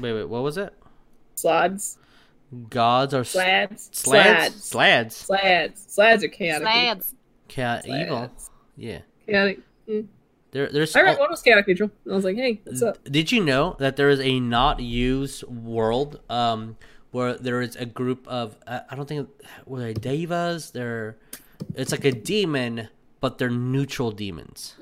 Wait, 0.00 0.12
wait, 0.12 0.28
what 0.28 0.42
was 0.42 0.56
it? 0.58 0.72
Slaads, 1.36 1.96
Gods 2.68 3.14
are 3.14 3.20
s- 3.20 3.34
slaads, 3.34 3.90
slaads, 3.90 4.50
slaads, 4.50 5.26
slaads, 5.26 5.28
slaads, 5.28 5.96
slaads 5.98 6.22
are 6.22 6.28
chaotic. 6.28 6.68
Slaads. 6.68 7.14
Cat 7.48 7.86
evil. 7.88 8.30
Yeah, 8.76 9.00
Chaotic. 9.26 9.58
Mm. 9.88 10.06
There, 10.52 10.68
there's. 10.68 10.96
I 10.96 11.02
read 11.02 11.18
one 11.18 11.30
was 11.30 11.42
chaotic 11.42 11.68
neutral. 11.68 11.90
I 12.10 12.14
was 12.14 12.24
like, 12.24 12.36
hey, 12.36 12.60
what's 12.64 12.82
up? 12.82 12.98
Did 13.04 13.30
you 13.30 13.44
know 13.44 13.76
that 13.78 13.96
there 13.96 14.10
is 14.10 14.20
a 14.20 14.40
not 14.40 14.80
used 14.80 15.44
world 15.44 16.20
um, 16.28 16.76
where 17.12 17.34
there 17.34 17.60
is 17.60 17.76
a 17.76 17.86
group 17.86 18.26
of 18.26 18.56
I 18.66 18.82
I 18.90 18.96
don't 18.96 19.06
think 19.06 19.28
were 19.66 19.80
they 19.80 19.94
devas? 19.94 20.72
They're 20.72 21.16
it's 21.74 21.92
like 21.92 22.04
a 22.04 22.12
demon, 22.12 22.88
but 23.20 23.38
they're 23.38 23.50
neutral 23.50 24.10
demons. 24.10 24.74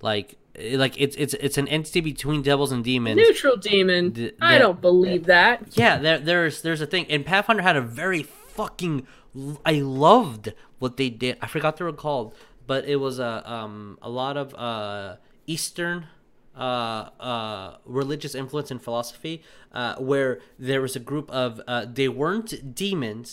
Like 0.00 0.36
eh, 0.56 0.76
like 0.76 1.00
it's 1.00 1.14
it's 1.16 1.34
it's 1.34 1.58
an 1.58 1.68
entity 1.68 2.00
between 2.00 2.42
devils 2.42 2.72
and 2.72 2.82
demons. 2.82 3.16
Neutral 3.16 3.56
demon. 3.56 4.32
I 4.40 4.58
don't 4.58 4.80
believe 4.80 5.26
that. 5.26 5.76
Yeah, 5.76 5.98
there, 5.98 6.18
there's 6.18 6.62
there's 6.62 6.80
a 6.80 6.86
thing, 6.86 7.06
and 7.08 7.24
Pathfinder 7.24 7.62
had 7.62 7.76
a 7.76 7.82
very 7.82 8.22
fucking. 8.24 9.06
I 9.64 9.74
loved 9.74 10.52
what 10.78 10.96
they 10.96 11.08
did. 11.08 11.38
I 11.40 11.46
forgot 11.46 11.78
they 11.78 11.84
were 11.84 11.92
called, 11.92 12.34
but 12.72 12.82
it 12.94 12.98
was 13.06 13.16
a 13.18 13.32
um 13.56 13.74
a 14.00 14.10
lot 14.22 14.34
of 14.42 14.46
uh 14.54 15.16
Eastern 15.54 15.98
uh 16.56 16.62
uh 17.32 17.68
religious 18.00 18.34
influence 18.42 18.70
and 18.74 18.80
philosophy 18.88 19.34
uh 19.80 19.94
where 20.10 20.32
there 20.68 20.80
was 20.86 20.94
a 20.96 21.04
group 21.10 21.28
of 21.30 21.50
uh 21.72 21.84
they 21.98 22.08
weren't 22.08 22.50
demons, 22.84 23.28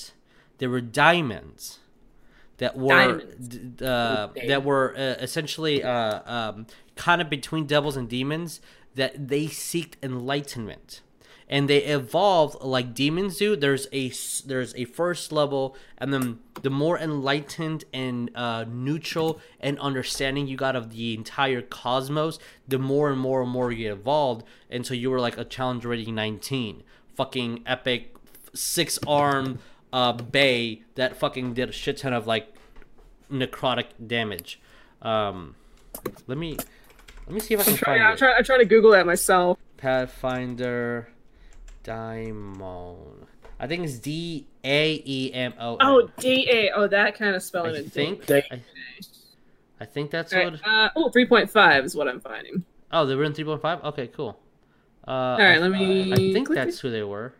they 0.60 0.68
were 0.74 0.82
daemons 1.04 1.80
that 2.62 2.74
were 2.78 3.14
d- 3.52 3.86
uh, 3.86 4.28
that 4.52 4.62
were 4.70 4.88
uh, 4.98 5.16
essentially 5.28 5.78
uh, 5.84 6.20
um, 6.38 6.68
kind 6.96 7.20
of 7.24 7.28
between 7.38 7.64
devils 7.76 7.96
and 8.00 8.10
demons 8.10 8.52
that 8.96 9.12
they 9.32 9.46
seeked 9.46 9.96
enlightenment 10.04 11.02
and 11.50 11.68
they 11.68 11.84
evolved 11.84 12.62
like 12.62 12.94
demons 12.94 13.38
do. 13.38 13.56
There's 13.56 13.88
a 13.92 14.12
there's 14.46 14.76
a 14.76 14.86
first 14.86 15.32
level 15.32 15.76
and 15.98 16.14
then 16.14 16.40
the 16.62 16.70
more 16.70 16.98
enlightened 16.98 17.86
and 17.94 18.30
uh, 18.36 18.66
neutral 18.70 19.40
and 19.60 19.80
understanding 19.80 20.48
you 20.48 20.56
got 20.58 20.76
of 20.76 20.92
the 20.92 21.14
entire 21.14 21.62
cosmos 21.62 22.38
the 22.68 22.78
more 22.78 23.10
and 23.10 23.20
more 23.20 23.42
and 23.42 23.50
more 23.50 23.72
you 23.72 23.86
get 23.86 23.92
evolved 23.92 24.46
until 24.70 24.96
you 24.96 25.10
were 25.10 25.20
like 25.20 25.38
a 25.38 25.46
challenge 25.46 25.86
rating 25.86 26.14
19 26.14 26.84
fucking 27.16 27.64
epic 27.66 28.14
six 28.54 29.00
arm 29.08 29.60
uh 29.94 30.12
bay 30.14 30.82
that 30.96 31.16
fucking 31.16 31.54
did 31.54 31.70
a 31.70 31.72
shit 31.72 31.98
ton 31.98 32.14
of 32.14 32.28
like 32.28 32.54
necrotic 33.32 33.86
damage. 34.06 34.60
Um 35.02 35.56
let 36.28 36.38
me 36.38 36.58
let 37.26 37.34
me 37.34 37.40
see 37.40 37.54
if 37.54 37.60
i 37.60 37.64
can 37.64 37.74
I'm 37.74 37.78
find 37.78 37.80
trying, 37.80 38.02
I'm, 38.02 38.14
it. 38.14 38.18
trying, 38.18 38.36
I'm 38.38 38.44
trying 38.44 38.60
to 38.60 38.66
Google 38.66 38.92
that 38.92 39.06
myself. 39.06 39.58
Pathfinder 39.78 41.10
Daemon. 41.84 42.98
I 43.60 43.68
think 43.68 43.84
it's 43.84 44.00
D 44.00 44.48
A 44.64 45.04
E 45.06 45.32
M 45.34 45.54
O. 45.60 45.74
N. 45.74 45.78
Oh, 45.82 46.10
D 46.18 46.48
A. 46.50 46.72
Oh, 46.72 46.88
that 46.88 47.16
kind 47.18 47.36
of 47.36 47.44
spelling. 47.44 47.76
I 47.76 47.84
think 47.84 48.26
They- 48.26 48.44
I, 48.52 48.62
I 49.82 49.86
think 49.86 50.12
that's 50.12 50.34
All 50.34 50.44
what. 50.44 50.54
right, 50.66 50.86
uh, 50.86 50.90
oh, 50.98 51.10
3.5 51.10 51.86
is 51.86 51.96
what 51.96 52.08
I'm 52.08 52.20
finding. 52.20 52.64
Oh, 52.92 53.06
they 53.06 53.16
were 53.16 53.24
in 53.24 53.34
three 53.34 53.46
point 53.46 53.62
five. 53.62 53.84
Okay, 53.84 54.08
cool. 54.08 54.38
Uh, 55.08 55.12
All 55.12 55.38
right, 55.38 55.62
let 55.62 55.72
me 55.72 56.12
I 56.12 56.16
think 56.34 56.48
click 56.48 56.56
that's 56.58 56.80
who 56.80 56.90
they 56.92 57.04
were. 57.04 57.34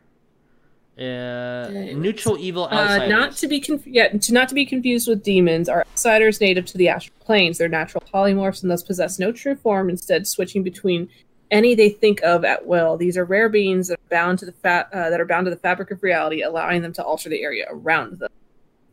Uh, 0.98 1.70
neutral 1.96 2.38
evil 2.38 2.68
Uh, 2.70 3.08
not 3.08 3.32
to 3.38 3.48
be 3.48 3.60
conf- 3.62 3.88
yeah, 3.88 4.10
to 4.10 4.34
not 4.34 4.50
to 4.50 4.56
be 4.56 4.66
confused 4.66 5.08
with 5.08 5.24
demons 5.24 5.70
are 5.70 5.80
outsiders 5.82 6.42
native 6.42 6.66
to 6.66 6.78
the 6.78 6.90
astral 6.90 7.16
planes. 7.22 7.58
They're 7.58 7.70
natural 7.70 8.04
polymorphs 8.14 8.62
and 8.64 8.70
thus 8.72 8.84
possess 8.84 9.18
no 9.18 9.32
true 9.32 9.56
form, 9.56 9.90
instead 9.90 10.28
switching 10.28 10.62
between 10.62 11.10
any 11.52 11.76
they 11.76 11.90
think 11.90 12.22
of 12.22 12.46
at 12.46 12.66
will. 12.66 12.98
These 12.98 13.18
are 13.18 13.26
rare 13.26 13.50
beings 13.50 13.88
that 13.88 13.96
are 14.00 14.10
bound 14.10 14.40
to 14.40 14.46
the 14.46 14.52
fa- 14.52 14.88
uh, 14.94 15.10
that 15.10 15.20
are 15.20 15.26
bound 15.26 15.46
to 15.46 15.52
the 15.52 15.58
fabric 15.58 15.92
of 15.92 16.04
reality, 16.04 16.42
allowing 16.42 16.82
them 16.82 16.94
to 16.94 17.04
alter 17.04 17.30
the 17.30 17.42
area 17.42 17.66
around 17.70 18.20
them. 18.20 18.30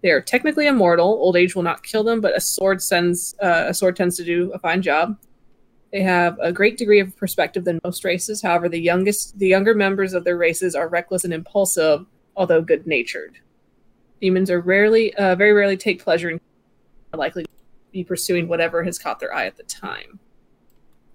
They 0.02 0.10
are 0.10 0.20
technically 0.20 0.66
immortal. 0.66 1.06
Old 1.06 1.36
age 1.36 1.54
will 1.54 1.62
not 1.62 1.82
kill 1.82 2.04
them, 2.04 2.20
but 2.20 2.36
a 2.36 2.40
sword 2.40 2.82
sends 2.82 3.34
uh, 3.42 3.66
a 3.68 3.74
sword 3.74 3.96
tends 3.96 4.16
to 4.16 4.24
do 4.24 4.52
a 4.52 4.58
fine 4.58 4.82
job. 4.82 5.18
They 5.92 6.02
have 6.02 6.38
a 6.40 6.52
great 6.52 6.76
degree 6.76 7.00
of 7.00 7.16
perspective 7.16 7.64
than 7.64 7.80
most 7.84 8.04
races. 8.04 8.42
However, 8.42 8.68
the 8.68 8.80
youngest, 8.80 9.38
the 9.38 9.46
younger 9.46 9.74
members 9.74 10.12
of 10.12 10.24
their 10.24 10.36
races 10.36 10.74
are 10.74 10.88
reckless 10.88 11.24
and 11.24 11.32
impulsive, 11.32 12.04
although 12.36 12.60
good-natured. 12.60 13.38
Demons 14.20 14.50
are 14.50 14.60
rarely, 14.60 15.14
uh, 15.14 15.36
very 15.36 15.52
rarely 15.52 15.76
take 15.76 16.02
pleasure 16.02 16.30
in 16.30 16.40
likely 17.14 17.46
be 17.92 18.04
pursuing 18.04 18.46
whatever 18.46 18.82
has 18.82 18.98
caught 18.98 19.20
their 19.20 19.32
eye 19.32 19.46
at 19.46 19.56
the 19.56 19.62
time. 19.62 20.18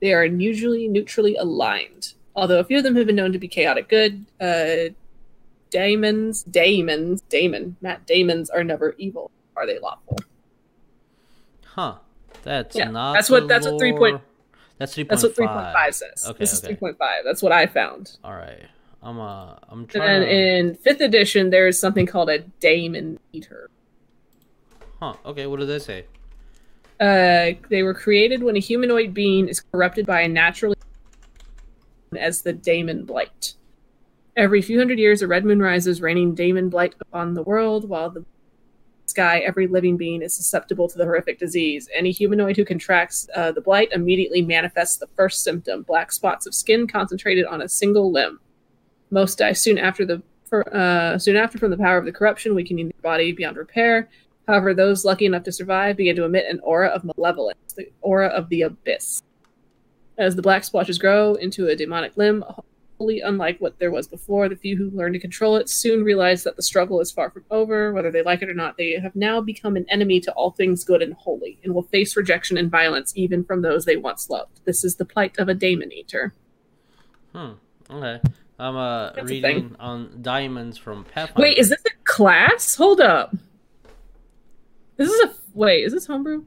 They 0.01 0.13
are 0.13 0.25
usually 0.25 0.87
neutrally 0.87 1.35
aligned, 1.35 2.13
although 2.35 2.59
a 2.59 2.63
few 2.63 2.77
of 2.77 2.83
them 2.83 2.95
have 2.95 3.05
been 3.07 3.15
known 3.15 3.31
to 3.33 3.39
be 3.39 3.47
chaotic 3.47 3.87
good. 3.87 4.25
Uh, 4.39 4.93
daemons, 5.69 6.43
daemons, 6.43 7.21
daemon, 7.29 7.77
not 7.81 8.05
daemons 8.07 8.49
are 8.49 8.63
never 8.63 8.95
evil. 8.97 9.31
Are 9.55 9.65
they 9.67 9.79
lawful? 9.79 10.17
Huh. 11.65 11.95
That's 12.43 12.75
Yeah, 12.75 12.89
not. 12.89 13.13
that's 13.13 13.29
what- 13.29 13.47
that's 13.47 13.65
what 13.67 13.79
three 13.79 13.93
point- 13.93 14.21
That's 14.79 14.95
three 14.95 15.03
That's 15.03 15.21
what 15.21 15.35
3.5 15.35 15.93
says. 15.93 16.25
Okay, 16.27 16.39
this 16.39 16.53
is 16.53 16.61
3.5. 16.61 16.97
That's 17.23 17.43
what 17.43 17.51
I 17.51 17.67
found. 17.67 18.17
All 18.23 18.33
right. 18.33 18.63
I'm 19.03 19.19
uh 19.19 19.55
I'm 19.69 19.79
And 19.81 19.89
trying. 19.89 20.07
then 20.07 20.21
to... 20.21 20.29
in 20.31 20.75
fifth 20.75 21.01
edition, 21.01 21.51
there 21.51 21.67
is 21.67 21.79
something 21.79 22.07
called 22.07 22.29
a 22.31 22.39
daemon 22.59 23.19
eater. 23.31 23.69
Huh. 24.99 25.13
Okay. 25.25 25.45
What 25.45 25.59
did 25.59 25.67
they 25.69 25.77
say? 25.79 26.05
Uh, 27.01 27.53
they 27.69 27.81
were 27.81 27.95
created 27.95 28.43
when 28.43 28.55
a 28.55 28.59
humanoid 28.59 29.11
being 29.11 29.47
is 29.47 29.59
corrupted 29.59 30.05
by 30.05 30.21
a 30.21 30.27
natural 30.27 30.75
as 32.15 32.43
the 32.43 32.53
Daemon 32.53 33.05
Blight. 33.05 33.55
Every 34.37 34.61
few 34.61 34.77
hundred 34.77 34.99
years, 34.99 35.23
a 35.23 35.27
red 35.27 35.43
moon 35.43 35.59
rises, 35.59 35.99
raining 35.99 36.35
Daemon 36.35 36.69
Blight 36.69 36.93
upon 37.01 37.33
the 37.33 37.41
world, 37.41 37.89
while 37.89 38.11
the 38.11 38.23
sky, 39.07 39.39
every 39.39 39.65
living 39.67 39.97
being 39.97 40.21
is 40.21 40.33
susceptible 40.33 40.87
to 40.87 40.97
the 40.97 41.03
horrific 41.03 41.39
disease. 41.39 41.89
Any 41.93 42.11
humanoid 42.11 42.55
who 42.55 42.63
contracts 42.63 43.27
uh, 43.35 43.51
the 43.51 43.61
blight 43.61 43.89
immediately 43.91 44.41
manifests 44.41 44.97
the 44.97 45.07
first 45.17 45.43
symptom 45.43 45.81
black 45.81 46.11
spots 46.11 46.45
of 46.45 46.53
skin 46.53 46.87
concentrated 46.87 47.45
on 47.45 47.63
a 47.63 47.67
single 47.67 48.11
limb. 48.11 48.39
Most 49.09 49.39
die 49.39 49.53
soon 49.53 49.77
after 49.77 50.05
the 50.05 50.21
for, 50.47 50.75
uh, 50.75 51.17
soon 51.17 51.35
after 51.35 51.57
from 51.57 51.71
the 51.71 51.77
power 51.77 51.97
of 51.97 52.05
the 52.05 52.11
corruption, 52.11 52.53
weakening 52.53 52.87
the 52.87 53.01
body 53.01 53.31
beyond 53.31 53.57
repair. 53.57 54.09
However, 54.47 54.73
those 54.73 55.05
lucky 55.05 55.26
enough 55.26 55.43
to 55.43 55.51
survive 55.51 55.97
begin 55.97 56.15
to 56.15 56.26
emit 56.26 56.45
an 56.49 56.59
aura 56.61 56.89
of 56.89 57.03
malevolence, 57.03 57.73
the 57.73 57.88
aura 58.01 58.27
of 58.27 58.49
the 58.49 58.63
abyss. 58.63 59.22
As 60.18 60.35
the 60.35 60.41
black 60.41 60.63
splotches 60.63 60.97
grow 60.97 61.35
into 61.35 61.68
a 61.68 61.76
demonic 61.76 62.18
limb, 62.18 62.43
wholly 62.97 63.22
unlike 63.22 63.59
what 63.59 63.80
there 63.80 63.91
was 63.91 64.07
before, 64.07 64.49
the 64.49 64.55
few 64.55 64.77
who 64.77 64.91
learn 64.91 65.13
to 65.13 65.19
control 65.19 65.55
it 65.55 65.69
soon 65.69 66.03
realize 66.03 66.43
that 66.43 66.55
the 66.55 66.61
struggle 66.61 66.99
is 67.01 67.11
far 67.11 67.31
from 67.31 67.43
over. 67.49 67.93
Whether 67.93 68.11
they 68.11 68.22
like 68.22 68.41
it 68.41 68.49
or 68.49 68.53
not, 68.53 68.77
they 68.77 68.99
have 68.99 69.15
now 69.15 69.41
become 69.41 69.76
an 69.76 69.85
enemy 69.89 70.19
to 70.22 70.31
all 70.34 70.51
things 70.51 70.84
good 70.84 71.01
and 71.01 71.13
holy, 71.13 71.57
and 71.63 71.73
will 71.73 71.84
face 71.84 72.15
rejection 72.15 72.57
and 72.57 72.69
violence 72.69 73.13
even 73.15 73.43
from 73.43 73.61
those 73.61 73.85
they 73.85 73.95
once 73.95 74.30
loved. 74.30 74.59
This 74.65 74.84
is 74.84 74.95
the 74.95 75.05
plight 75.05 75.39
of 75.39 75.49
a 75.49 75.53
daemon 75.53 75.91
eater. 75.91 76.34
Hmm. 77.34 77.53
Okay. 77.89 78.22
I'm 78.59 78.76
uh 78.76 79.11
That's 79.13 79.30
reading 79.30 79.76
on 79.80 80.22
daemons 80.22 80.77
from 80.77 81.03
Pathfinder. 81.03 81.41
Wait, 81.41 81.57
is 81.57 81.69
this 81.69 81.81
a 81.85 82.03
class? 82.03 82.76
Hold 82.76 83.01
up. 83.01 83.35
This 85.01 85.11
is 85.11 85.21
a 85.21 85.33
wait. 85.53 85.83
Is 85.83 85.93
this 85.93 86.05
homebrew? 86.05 86.43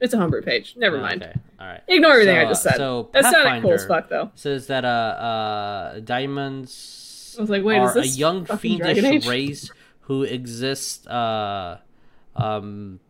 It's 0.00 0.12
a 0.12 0.18
homebrew 0.18 0.42
page. 0.42 0.74
Never 0.76 0.98
mind. 0.98 1.22
Okay. 1.22 1.32
All 1.58 1.66
right. 1.66 1.80
Ignore 1.88 2.12
everything 2.12 2.36
I 2.36 2.44
just 2.44 2.62
said. 2.62 2.76
So 2.76 3.08
that 3.12 3.24
sounded 3.32 3.62
cool 3.62 3.72
as 3.72 3.86
fuck, 3.86 4.08
though. 4.08 4.30
says 4.34 4.66
that 4.66 4.84
uh 4.84 4.88
uh 4.88 6.00
daemons 6.00 7.34
I 7.38 7.40
was 7.40 7.50
like, 7.50 7.64
wait, 7.64 7.78
are 7.78 7.96
is 7.98 8.14
a 8.14 8.18
young 8.18 8.44
fiendish 8.44 9.26
race 9.26 9.70
who 10.00 10.22
exist 10.22 11.06
uh 11.08 11.78
um 12.34 13.00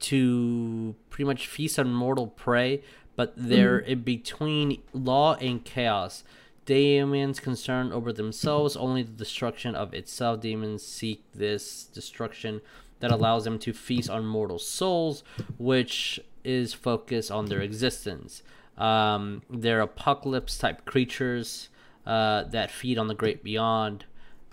to 0.00 0.94
pretty 1.10 1.24
much 1.24 1.46
feast 1.46 1.78
on 1.78 1.92
mortal 1.92 2.26
prey, 2.28 2.82
but 3.16 3.32
they're 3.36 3.78
in 3.78 4.00
between 4.00 4.82
law 4.92 5.34
and 5.34 5.64
chaos. 5.64 6.24
Demons 6.66 7.40
concerned 7.40 7.92
over 7.92 8.10
themselves, 8.12 8.74
only 8.74 9.02
the 9.02 9.12
destruction 9.12 9.74
of 9.74 9.92
itself. 9.92 10.40
Demons 10.40 10.82
seek 10.82 11.22
this 11.34 11.84
destruction 11.84 12.62
that 13.04 13.10
allows 13.12 13.44
them 13.44 13.58
to 13.58 13.74
feast 13.74 14.08
on 14.08 14.24
mortal 14.24 14.58
souls, 14.58 15.22
which 15.58 16.18
is 16.42 16.72
focused 16.72 17.30
on 17.30 17.44
their 17.44 17.60
existence. 17.60 18.42
Um, 18.78 19.42
they're 19.50 19.82
apocalypse 19.82 20.56
type 20.56 20.86
creatures 20.86 21.68
uh, 22.06 22.44
that 22.44 22.70
feed 22.70 22.96
on 22.96 23.08
the 23.08 23.14
great 23.14 23.44
beyond. 23.44 24.06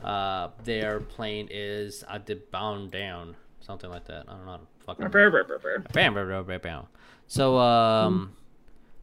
Uh, 0.03 0.49
their 0.65 0.99
plane 0.99 1.47
is 1.49 2.03
a 2.09 2.19
bound 2.51 2.91
down, 2.91 3.37
something 3.61 3.89
like 3.89 4.03
that. 4.07 4.25
I 4.27 4.33
don't 4.33 4.45
know. 4.45 4.51
How 4.51 4.57
to 4.57 4.63
fucking 4.85 5.07
Brr, 5.07 5.29
brr, 5.29 5.43
brr, 5.45 5.57
brr. 5.59 5.79
bam, 5.93 6.13
bam, 6.13 6.27
bam, 6.27 6.43
bam, 6.45 6.59
bam. 6.61 6.83
So, 7.27 7.57
um, 7.57 8.35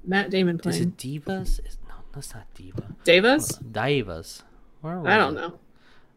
Matt 0.05 0.29
Damon 0.29 0.61
is 0.66 0.81
it 0.81 0.99
divas? 0.99 1.66
Is, 1.66 1.79
no, 1.89 1.95
that's 2.12 2.35
not 2.35 2.45
diva. 2.55 2.83
Davis. 3.05 3.53
Divas. 3.53 4.43
Where 4.83 4.99
was 4.99 5.07
I 5.09 5.16
don't 5.16 5.39
it? 5.39 5.41
know. 5.41 5.59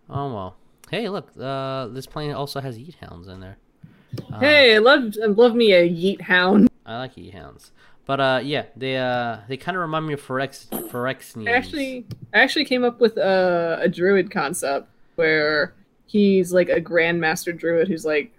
Oh 0.09 0.33
well. 0.33 0.55
Hey, 0.91 1.07
look. 1.07 1.29
Uh, 1.39 1.87
this 1.87 2.05
plane 2.05 2.33
also 2.33 2.59
has 2.59 2.77
yeet 2.77 2.95
hounds 2.95 3.29
in 3.29 3.39
there. 3.39 3.57
Uh, 4.31 4.39
Hey, 4.39 4.75
I 4.75 4.79
love 4.79 5.15
I 5.23 5.27
love 5.27 5.55
me 5.55 5.71
a 5.71 5.89
yeet 5.89 6.19
hound. 6.19 6.69
I 6.85 6.97
like 6.97 7.15
yeet 7.15 7.33
hounds. 7.33 7.71
But 8.05 8.19
uh, 8.19 8.41
yeah, 8.43 8.65
they 8.75 8.97
uh, 8.97 9.37
they 9.47 9.55
kind 9.55 9.77
of 9.77 9.81
remind 9.81 10.05
me 10.05 10.13
of 10.13 10.21
Phyrex 10.21 10.67
Phyrexians. 10.89 11.47
I 11.47 11.53
actually 11.53 12.05
I 12.33 12.39
actually 12.39 12.65
came 12.65 12.83
up 12.83 12.99
with 12.99 13.15
a, 13.15 13.79
a 13.81 13.87
druid 13.87 14.29
concept 14.31 14.89
where 15.15 15.73
he's 16.07 16.51
like 16.51 16.67
a 16.67 16.81
grandmaster 16.81 17.57
druid 17.57 17.87
who's 17.87 18.03
like 18.03 18.33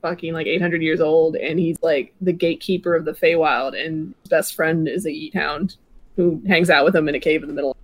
fucking 0.00 0.32
like 0.32 0.46
800 0.46 0.80
years 0.80 1.00
old 1.00 1.34
and 1.34 1.58
he's 1.58 1.82
like 1.82 2.14
the 2.20 2.32
gatekeeper 2.32 2.94
of 2.94 3.04
the 3.04 3.12
Feywild 3.12 3.74
and 3.74 4.14
his 4.22 4.28
best 4.30 4.54
friend 4.54 4.86
is 4.86 5.04
a 5.04 5.10
yeet 5.10 5.34
hound 5.34 5.74
who 6.14 6.40
hangs 6.46 6.70
out 6.70 6.84
with 6.84 6.94
him 6.94 7.08
in 7.08 7.16
a 7.16 7.20
cave 7.20 7.42
in 7.42 7.48
the 7.48 7.54
middle. 7.54 7.76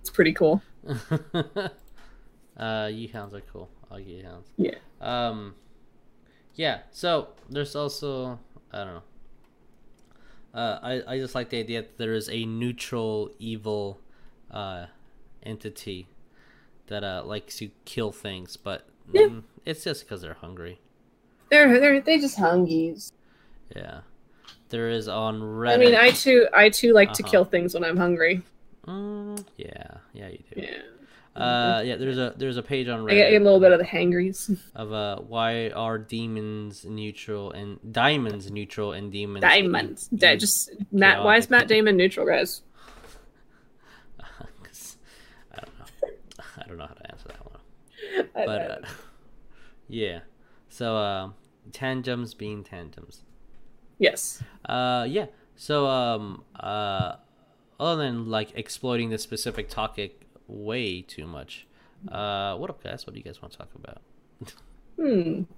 It's 0.00 0.08
pretty 0.08 0.32
cool. 0.32 0.62
uh, 2.60 2.90
eat 2.92 3.12
hounds 3.12 3.34
are 3.34 3.42
cool. 3.52 3.68
I 3.90 3.94
like 3.96 4.06
eat 4.08 4.24
hounds. 4.24 4.48
Yeah. 4.58 4.76
Um, 5.00 5.56
yeah. 6.54 6.80
So 6.92 7.28
there's 7.48 7.74
also 7.76 8.38
I 8.72 8.84
don't 8.84 8.94
know. 8.94 9.02
Uh, 10.52 10.78
I 10.82 11.14
I 11.14 11.18
just 11.18 11.34
like 11.34 11.50
the 11.50 11.58
idea 11.58 11.82
that 11.82 11.98
there 11.98 12.14
is 12.14 12.28
a 12.28 12.44
neutral 12.44 13.30
evil, 13.38 14.00
uh, 14.50 14.86
entity 15.42 16.08
that 16.88 17.04
uh 17.04 17.22
likes 17.24 17.56
to 17.58 17.70
kill 17.84 18.12
things, 18.12 18.56
but 18.56 18.86
Yeah. 19.12 19.28
mm, 19.28 19.42
it's 19.64 19.84
just 19.84 20.04
because 20.04 20.22
they're 20.22 20.34
hungry. 20.34 20.80
They're 21.50 21.78
they're 21.80 22.00
they 22.00 22.18
just 22.18 22.38
hungies. 22.38 23.12
Yeah. 23.74 24.00
There 24.70 24.88
is 24.90 25.08
on 25.08 25.40
Reddit. 25.40 25.74
I 25.74 25.76
mean, 25.78 25.94
I 25.94 26.10
too 26.12 26.48
I 26.54 26.70
too 26.70 26.92
like 26.92 27.12
to 27.14 27.22
Uh-huh. 27.22 27.30
kill 27.30 27.44
things 27.44 27.74
when 27.74 27.84
I'm 27.84 27.96
hungry. 27.96 28.42
Mm, 28.86 29.44
yeah, 29.56 29.98
yeah, 30.12 30.28
you 30.28 30.38
do. 30.54 30.62
Yeah. 30.62 30.82
Uh, 31.36 31.82
yeah. 31.84 31.96
There's 31.96 32.18
a 32.18 32.34
there's 32.36 32.56
a 32.56 32.62
page 32.62 32.88
on 32.88 33.06
get, 33.06 33.26
I 33.26 33.30
get 33.30 33.40
a 33.40 33.44
little 33.44 33.60
bit 33.60 33.70
of 33.72 33.78
the 33.78 33.84
hangries. 33.84 34.50
of 34.74 34.92
uh 34.92 35.16
why 35.20 35.70
are 35.70 35.96
demons 35.98 36.84
neutral 36.84 37.52
and 37.52 37.78
diamonds 37.92 38.50
neutral 38.50 38.92
and 38.92 39.12
demons 39.12 39.42
Diamonds. 39.42 40.08
Da- 40.08 40.32
e- 40.34 40.36
just 40.38 40.70
Matt. 40.90 41.22
Why 41.24 41.36
is? 41.36 41.48
Matt 41.48 41.68
Damon 41.68 41.96
neutral, 41.96 42.26
guys? 42.26 42.62
'Cause 44.62 44.96
I 45.52 45.60
don't 45.60 45.78
know. 45.78 45.84
I 46.58 46.68
don't 46.68 46.76
know 46.78 46.86
how 46.86 46.94
to 46.94 47.10
answer 47.10 47.28
that 47.28 47.44
one. 47.44 48.28
But 48.34 48.48
uh, 48.70 48.78
yeah. 49.88 50.20
So 50.68 50.96
um, 50.96 51.34
tandems 51.72 52.34
being 52.34 52.64
tandems. 52.64 53.22
yes. 53.98 54.42
Uh, 54.64 55.06
yeah. 55.08 55.26
So 55.56 55.86
um, 55.86 56.44
uh, 56.58 57.16
other 57.78 58.02
than 58.02 58.28
like 58.30 58.52
exploiting 58.54 59.10
this 59.10 59.22
specific 59.22 59.68
topic 59.68 60.22
way 60.50 61.02
too 61.02 61.26
much, 61.26 61.66
uh, 62.10 62.56
what 62.56 62.70
up, 62.70 62.82
guys? 62.82 63.06
What 63.06 63.14
do 63.14 63.18
you 63.20 63.24
guys 63.24 63.40
want 63.40 63.52
to 63.52 63.58
talk 63.58 63.70
about? 63.74 64.02
Hmm. 64.96 65.42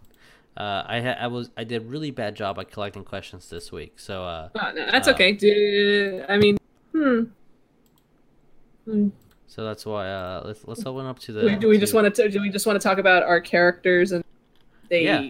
Uh, 0.54 0.84
I 0.86 1.00
ha- 1.00 1.16
I 1.18 1.28
was 1.28 1.48
I 1.56 1.64
did 1.64 1.80
a 1.80 1.84
really 1.86 2.10
bad 2.10 2.34
job 2.36 2.58
at 2.58 2.70
collecting 2.70 3.04
questions 3.04 3.48
this 3.48 3.72
week. 3.72 3.98
So 3.98 4.22
uh, 4.24 4.50
Oh, 4.54 4.72
no, 4.74 4.84
that's 4.90 5.08
Uh, 5.08 5.12
okay. 5.12 5.32
Do, 5.32 6.22
I 6.28 6.36
mean, 6.36 6.58
hmm. 6.92 7.22
Hmm. 8.84 9.08
so 9.46 9.64
that's 9.64 9.86
why 9.86 10.08
uh, 10.10 10.42
let's 10.44 10.60
let's 10.66 10.84
open 10.84 11.06
up 11.06 11.18
to 11.20 11.32
the. 11.32 11.40
Do 11.40 11.46
we, 11.46 11.56
do 11.56 11.68
we 11.68 11.76
to- 11.76 11.80
just 11.80 11.94
want 11.94 12.14
to? 12.14 12.28
Do 12.28 12.42
we 12.42 12.50
just 12.50 12.66
want 12.66 12.78
to 12.78 12.86
talk 12.86 12.98
about 12.98 13.22
our 13.22 13.40
characters 13.40 14.12
and 14.12 14.22
they 14.90 15.04
Yeah. 15.04 15.22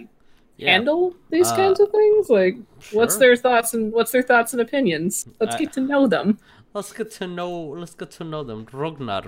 yeah. 0.57 0.73
handle 0.73 1.15
these 1.31 1.49
Uh, 1.53 1.55
kinds 1.57 1.79
of 1.79 1.91
things? 1.93 2.29
Like, 2.29 2.57
what's 2.91 3.17
their 3.19 3.37
thoughts 3.37 3.75
and 3.75 3.93
what's 3.93 4.11
their 4.11 4.23
thoughts 4.23 4.53
and 4.55 4.61
opinions? 4.61 5.29
Let's 5.39 5.55
I- 5.55 5.59
get 5.59 5.73
to 5.75 5.81
know 5.83 6.09
them. 6.09 6.39
Let's 6.75 6.93
get 6.93 7.11
to 7.13 7.27
know. 7.27 7.61
Let's 7.61 7.95
get 7.95 8.11
to 8.13 8.25
know 8.25 8.43
them. 8.43 8.67
Ragnar, 8.73 9.25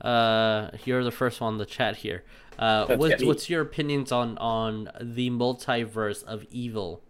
uh, 0.00 0.70
you're 0.84 1.04
the 1.04 1.10
first 1.10 1.40
one 1.40 1.54
in 1.54 1.58
the 1.58 1.66
chat 1.66 1.96
here. 1.96 2.24
Uh, 2.58 2.86
That's 2.86 2.98
what's, 2.98 3.24
what's 3.24 3.50
your 3.50 3.62
opinions 3.62 4.10
on 4.10 4.38
on 4.38 4.90
the 5.00 5.30
multiverse 5.30 6.24
of 6.24 6.44
evil? 6.50 7.02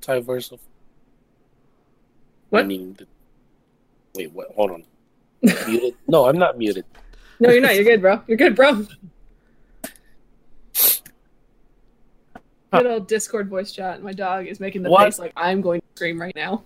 Multiverse 0.00 0.52
of. 0.52 0.60
What? 2.50 2.64
I 2.64 2.66
mean, 2.66 2.94
the... 2.94 3.06
wait, 4.14 4.32
what? 4.32 4.48
Hold 4.52 4.70
on. 4.70 4.84
muted? 5.42 5.94
No, 6.08 6.26
I'm 6.26 6.38
not 6.38 6.56
muted. 6.56 6.84
No, 7.40 7.50
you're 7.50 7.60
not. 7.60 7.74
You're 7.74 7.84
good, 7.84 8.00
bro. 8.00 8.22
You're 8.26 8.38
good, 8.38 8.56
bro. 8.56 8.86
Good 12.72 12.86
old 12.86 13.08
Discord 13.08 13.48
voice 13.48 13.72
chat. 13.72 14.02
My 14.02 14.12
dog 14.12 14.46
is 14.46 14.60
making 14.60 14.82
the 14.82 14.90
What? 14.90 15.04
face 15.04 15.18
like 15.18 15.32
I'm 15.36 15.60
going 15.60 15.80
to 15.80 15.86
scream 15.94 16.20
right 16.20 16.34
now. 16.34 16.64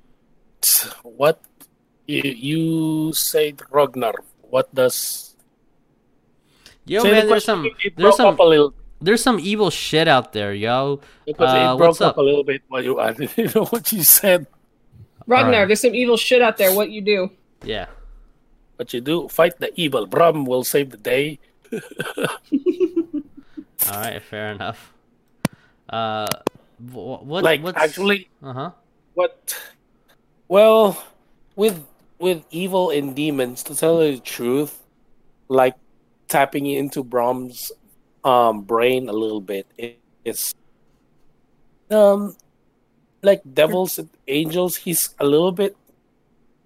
What? 1.03 1.41
You, 2.07 2.23
you 2.23 3.13
said 3.13 3.63
Ragnar. 3.71 4.15
What 4.43 4.75
does? 4.75 5.37
Yo, 6.87 7.03
Say 7.03 7.09
the 7.11 7.15
there's 7.15 7.29
question. 7.29 7.47
some 7.47 7.65
It, 7.67 7.73
it 7.85 7.93
there's 7.97 8.03
broke 8.03 8.17
some 8.17 8.35
up 8.35 8.39
a 8.41 8.43
little. 8.43 8.75
there's 9.01 9.23
some 9.23 9.39
evil 9.39 9.71
shit 9.71 10.09
out 10.09 10.33
there, 10.33 10.53
yo. 10.55 11.01
Because 11.25 11.55
Uh, 11.55 11.75
it 11.75 11.79
broke 11.79 11.89
what's 11.95 12.01
up 12.01 12.11
up? 12.15 12.19
a 12.19 12.23
little 12.23 12.43
bit 12.43 12.63
while 12.69 12.83
you 12.83 12.99
I 12.99 13.13
didn't 13.13 13.55
know 13.55 13.65
what 13.71 13.93
you 13.93 14.03
said. 14.03 14.47
Ragnar, 15.27 15.53
Alright. 15.63 15.69
there's 15.71 15.81
some 15.87 15.95
evil 15.95 16.17
shit 16.17 16.43
out 16.43 16.57
there. 16.59 16.75
What 16.75 16.91
you 16.91 17.01
do? 17.01 17.31
Yeah. 17.63 17.87
What 18.77 18.93
you 18.93 19.01
do? 19.01 19.29
Fight 19.29 19.61
the 19.61 19.71
evil. 19.79 20.07
Brum 20.07 20.45
will 20.45 20.65
save 20.65 20.91
the 20.91 20.97
day. 20.99 21.39
All 23.87 23.97
right, 24.01 24.23
fair 24.23 24.53
enough. 24.53 24.93
Uh, 25.89 26.27
what? 26.91 27.45
like 27.45 27.63
what's... 27.63 27.77
actually, 27.79 28.29
Uh 28.43 28.53
huh. 28.53 28.71
what? 29.15 29.37
Well, 30.51 30.99
with 31.55 31.87
with 32.19 32.43
evil 32.51 32.91
and 32.91 33.15
demons, 33.15 33.63
to 33.71 33.75
tell 33.77 34.03
you 34.03 34.17
the 34.17 34.21
truth, 34.21 34.83
like 35.47 35.77
tapping 36.27 36.67
into 36.67 37.05
Brahm's 37.05 37.71
um 38.25 38.63
brain 38.63 39.09
a 39.09 39.13
little 39.15 39.41
bit 39.41 39.67
it 39.79 39.99
is 40.27 40.53
um 41.91 42.35
like 43.23 43.43
devils 43.55 43.97
and 44.01 44.11
angels. 44.27 44.75
He's 44.75 45.15
a 45.21 45.25
little 45.25 45.53
bit 45.53 45.77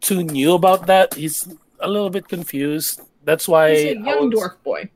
too 0.01 0.23
new 0.25 0.55
about 0.55 0.87
that. 0.87 1.13
He's 1.13 1.47
a 1.79 1.87
little 1.89 2.09
bit 2.11 2.27
confused. 2.27 3.03
That's 3.25 3.47
why 3.47 3.75
He's 3.77 3.85
a 3.85 4.01
young 4.01 4.31
was- 4.31 4.41
dwarf 4.41 4.57
boy. 4.65 4.89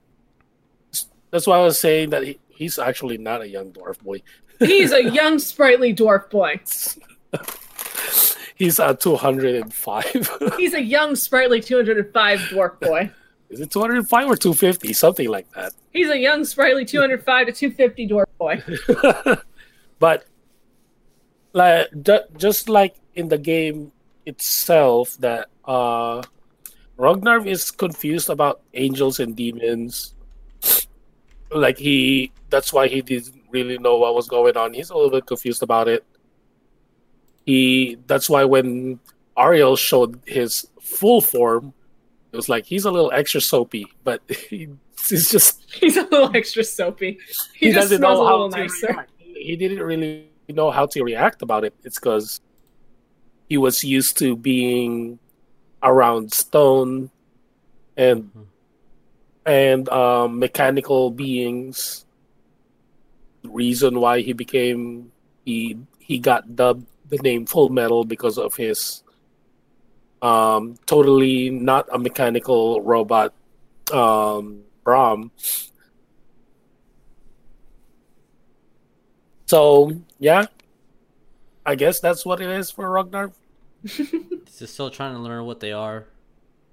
That's 1.31 1.47
why 1.47 1.59
I 1.59 1.63
was 1.63 1.79
saying 1.79 2.09
that 2.11 2.25
he, 2.25 2.41
he's 2.49 2.79
actually 2.79 3.19
not 3.19 3.43
a 3.43 3.49
young 3.49 3.71
dwarf 3.71 4.01
boy. 4.01 4.23
He's 4.61 4.93
a 4.93 5.05
young, 5.13 5.39
sprightly 5.39 5.95
dwarf 5.95 6.31
boy. 6.31 6.61
He's 8.59 8.81
a 8.81 8.93
205. 8.93 10.55
He's 10.57 10.75
a 10.75 10.83
young, 10.83 11.15
sprightly 11.15 11.61
205 11.61 12.41
dwarf 12.41 12.81
boy. 12.81 13.11
Is 13.51 13.61
it 13.61 13.71
205 13.71 14.29
or 14.29 14.37
250? 14.37 14.93
Something 14.93 15.29
like 15.29 15.51
that. 15.53 15.73
He's 15.93 16.11
a 16.11 16.19
young, 16.19 16.45
sprightly 16.45 16.85
205 16.85 17.47
to 17.47 17.53
250 17.53 18.09
dwarf 18.09 18.27
boy. 18.37 18.63
but 20.01 20.25
like 21.53 21.87
ju- 22.03 22.27
just 22.37 22.69
like 22.69 22.97
in 23.15 23.29
the 23.29 23.39
game 23.39 23.93
itself 24.27 25.17
that 25.19 25.49
uh 25.65 26.23
Ragnar 26.97 27.47
is 27.47 27.71
confused 27.71 28.29
about 28.29 28.61
angels 28.75 29.21
and 29.21 29.37
demons. 29.37 30.15
Like 31.53 31.79
he 31.79 32.33
that's 32.51 32.73
why 32.73 32.89
he 32.89 33.03
didn't 33.03 33.41
really 33.51 33.79
know 33.79 33.97
what 33.99 34.17
was 34.17 34.27
going 34.27 34.57
on. 34.57 34.75
He's 34.75 34.91
a 34.91 34.97
little 34.97 35.11
bit 35.11 35.27
confused 35.27 35.63
about 35.63 35.87
it. 35.87 36.05
He 37.49 37.97
that's 38.07 38.29
why 38.29 38.45
when 38.45 39.01
Ariel 39.39 39.77
showed 39.77 40.21
his 40.27 40.69
full 40.85 41.23
form, 41.23 41.73
it 42.33 42.37
was 42.37 42.49
like 42.53 42.67
he's 42.69 42.85
a 42.85 42.91
little 42.91 43.11
extra 43.11 43.41
soapy, 43.41 43.87
but 44.05 44.21
he, 44.51 44.69
he's 45.09 45.31
just 45.33 45.65
He's 45.81 45.97
a 45.97 46.03
little 46.13 46.29
extra 46.37 46.63
soapy. 46.63 47.17
He, 47.57 47.67
he 47.69 47.73
just 47.73 47.89
doesn't 47.89 47.99
smells 48.05 48.19
know 48.21 48.25
a 48.25 48.29
how 48.29 48.37
little 48.37 48.51
to 48.53 48.59
nicer. 48.69 48.87
react. 48.93 49.13
He 49.49 49.57
didn't 49.57 49.81
really 49.81 50.29
know 50.51 50.71
how 50.71 50.85
to 50.93 51.03
react 51.03 51.41
about 51.41 51.65
it. 51.65 51.73
It's 51.85 51.99
because 51.99 52.41
he 53.49 53.57
was 53.57 53.83
used 53.83 54.19
to 54.19 54.37
being 54.37 55.19
around 55.83 56.33
stone 56.33 57.09
and 57.97 58.29
Mhm. 58.37 58.45
and 59.49 59.89
um, 59.89 60.39
mechanical 60.39 61.11
beings 61.11 62.05
reason 63.45 64.01
why 64.01 64.21
he 64.21 64.33
became 64.35 65.13
he 65.47 65.79
he 65.99 66.19
got 66.19 66.45
dubbed 66.57 66.85
the 67.09 67.19
name 67.19 67.47
Full 67.47 67.69
Metal 67.71 68.05
because 68.05 68.39
of 68.39 68.55
his 68.57 69.03
um 70.21 70.77
totally 70.87 71.49
not 71.51 71.87
a 71.93 71.99
mechanical 71.99 72.81
robot 72.83 73.33
um 73.93 74.63
Brahm. 74.85 75.31
So 79.47 79.93
yeah, 80.19 80.47
I 81.65 81.75
guess 81.75 82.01
that's 82.01 82.25
what 82.27 82.41
it 82.41 82.51
is 82.51 82.71
for 82.71 82.91
Ragnar. 82.91 83.33
He's 83.83 84.59
just 84.59 84.75
still 84.75 84.91
trying 84.91 85.15
to 85.15 85.21
learn 85.21 85.45
what 85.45 85.61
they 85.61 85.73
are. 85.73 86.07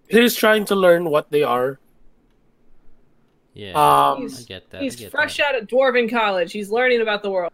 He's 0.10 0.36
trying 0.36 0.66
to 0.66 0.76
learn 0.76 1.10
what 1.10 1.32
they 1.32 1.44
are. 1.44 1.80
Yeah, 3.54 3.72
Um, 3.72 4.26
I 4.38 4.42
get 4.46 4.70
that. 4.72 4.82
He's 4.82 4.96
get 4.98 5.12
fresh 5.12 5.38
that. 5.38 5.56
out 5.56 5.62
of 5.62 5.68
Dwarven 5.68 6.10
College. 6.12 6.52
He's 6.52 6.70
learning 6.70 7.02
about 7.02 7.24
the 7.24 7.30
world. 7.32 7.54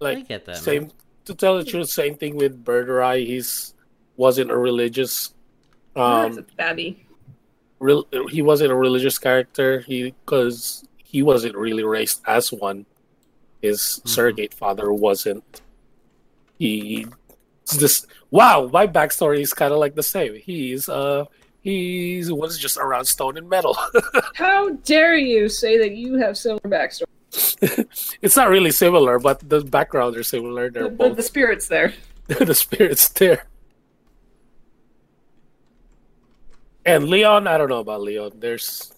I 0.00 0.16
get 0.20 0.46
that. 0.46 0.56
same 0.56 0.82
man. 0.84 0.92
To 1.24 1.34
tell 1.34 1.56
the 1.58 1.64
truth, 1.64 1.88
same 1.88 2.14
thing 2.16 2.36
with 2.36 2.64
Birderai. 2.64 3.26
He's 3.26 3.74
wasn't 4.16 4.50
a 4.50 4.56
religious 4.56 5.34
That's 5.94 6.36
a 6.36 6.40
um 6.40 6.46
babby. 6.56 7.06
real 7.80 8.06
he 8.30 8.42
wasn't 8.42 8.70
a 8.72 8.76
religious 8.76 9.18
character. 9.18 9.80
He 9.80 10.10
because 10.24 10.84
he 11.02 11.22
wasn't 11.22 11.56
really 11.56 11.84
raised 11.84 12.20
as 12.26 12.52
one. 12.52 12.86
His 13.62 13.80
Mhm. 14.04 14.08
surrogate 14.08 14.54
father 14.54 14.92
wasn't. 14.92 15.44
He 16.58 17.06
it's 17.62 17.76
just 17.78 18.06
wow, 18.30 18.68
my 18.72 18.86
backstory 18.86 19.40
is 19.40 19.54
kinda 19.54 19.76
like 19.76 19.94
the 19.94 20.02
same. 20.02 20.34
He's 20.34 20.88
uh 20.88 21.24
he 21.62 22.22
was 22.28 22.58
just 22.58 22.76
around 22.76 23.06
stone 23.06 23.38
and 23.38 23.48
metal. 23.48 23.76
How 24.34 24.70
dare 24.84 25.16
you 25.16 25.48
say 25.48 25.78
that 25.78 25.92
you 25.92 26.14
have 26.16 26.36
similar 26.36 26.60
backstory? 26.66 27.04
it's 28.22 28.36
not 28.36 28.48
really 28.48 28.70
similar, 28.70 29.18
but 29.18 29.48
the 29.48 29.62
backgrounds 29.62 30.16
are 30.16 30.22
similar. 30.22 30.70
They're 30.70 30.84
The, 30.84 30.88
the, 30.90 30.94
both 30.94 31.16
the 31.16 31.22
spirit's 31.22 31.68
there. 31.68 31.92
the 32.26 32.54
spirit's 32.54 33.08
there. 33.08 33.46
And 36.86 37.08
Leon, 37.08 37.46
I 37.46 37.56
don't 37.58 37.68
know 37.68 37.80
about 37.80 38.02
Leon. 38.02 38.32
There's 38.36 38.92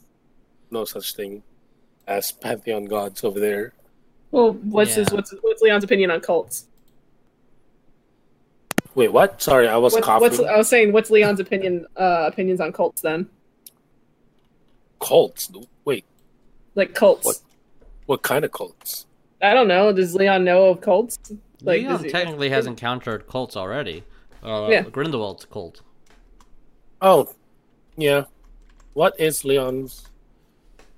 no 0.70 0.84
such 0.84 1.14
thing 1.14 1.42
as 2.06 2.32
pantheon 2.32 2.86
gods 2.86 3.22
over 3.24 3.38
there. 3.38 3.72
Well, 4.32 4.52
what's 4.52 4.94
his 4.94 5.10
what's 5.12 5.32
what's 5.40 5.62
Leon's 5.62 5.84
opinion 5.84 6.10
on 6.10 6.20
cults? 6.20 6.66
Wait, 8.94 9.12
what? 9.12 9.40
Sorry, 9.40 9.68
I 9.68 9.76
was 9.76 9.92
What's, 9.92 10.06
coughing. 10.06 10.22
what's 10.22 10.40
I 10.40 10.56
was 10.56 10.68
saying, 10.68 10.92
what's 10.92 11.10
Leon's 11.10 11.38
opinion 11.38 11.86
uh, 11.96 12.24
opinions 12.32 12.60
on 12.60 12.72
cults 12.72 13.02
then? 13.02 13.28
cults? 14.98 15.50
Wait, 15.84 16.04
Like 16.74 16.94
cults. 16.94 17.24
What? 17.24 17.40
What 18.06 18.22
kind 18.22 18.44
of 18.44 18.52
cults? 18.52 19.06
I 19.42 19.52
don't 19.54 19.68
know. 19.68 19.92
Does 19.92 20.14
Leon 20.14 20.44
know 20.44 20.66
of 20.66 20.80
cults? 20.80 21.18
Like, 21.62 21.82
Leon 21.82 22.04
he- 22.04 22.10
technically 22.10 22.48
has 22.50 22.66
encountered 22.66 23.26
cults 23.26 23.56
already. 23.56 24.04
Uh, 24.42 24.68
Yeah. 24.70 24.82
Grindelwald's 24.82 25.44
cult. 25.44 25.82
Oh, 27.02 27.28
yeah. 27.96 28.24
What 28.94 29.18
is 29.20 29.44
Leon's 29.44 30.10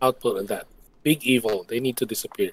output 0.00 0.38
of 0.38 0.46
that? 0.48 0.66
Big 1.02 1.24
evil. 1.24 1.64
They 1.68 1.80
need 1.80 1.96
to 1.96 2.06
disappear. 2.06 2.50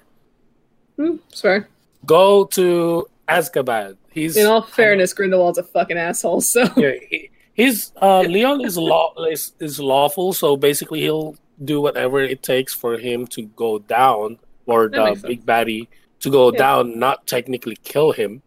Hmm, 0.96 1.16
it's 1.28 1.40
fair. 1.40 1.68
Go 2.04 2.44
to 2.46 3.08
Azkaban. 3.28 3.96
He's 4.10 4.36
In 4.36 4.46
all 4.46 4.62
fairness, 4.62 5.12
Grindelwald's 5.12 5.58
a 5.58 5.62
fucking 5.62 5.98
asshole. 5.98 6.40
So 6.40 6.62
yeah, 6.76 6.92
he, 7.10 7.30
he's 7.54 7.92
uh, 8.00 8.20
Leon 8.22 8.64
is 8.64 8.76
law 8.78 9.12
is, 9.30 9.52
is 9.60 9.78
lawful, 9.78 10.32
so 10.32 10.56
basically 10.56 11.00
he'll 11.02 11.36
do 11.62 11.80
whatever 11.80 12.20
it 12.20 12.42
takes 12.42 12.72
for 12.72 12.96
him 12.98 13.26
to 13.28 13.42
go 13.42 13.78
down, 13.78 14.38
or 14.66 14.88
That 14.88 15.22
the 15.22 15.28
big 15.28 15.46
baddie 15.46 15.88
to 16.20 16.30
go 16.30 16.52
Yeah. 16.52 16.58
down. 16.58 16.98
Not 16.98 17.26
technically 17.26 17.76
kill 17.84 18.12
him, 18.12 18.42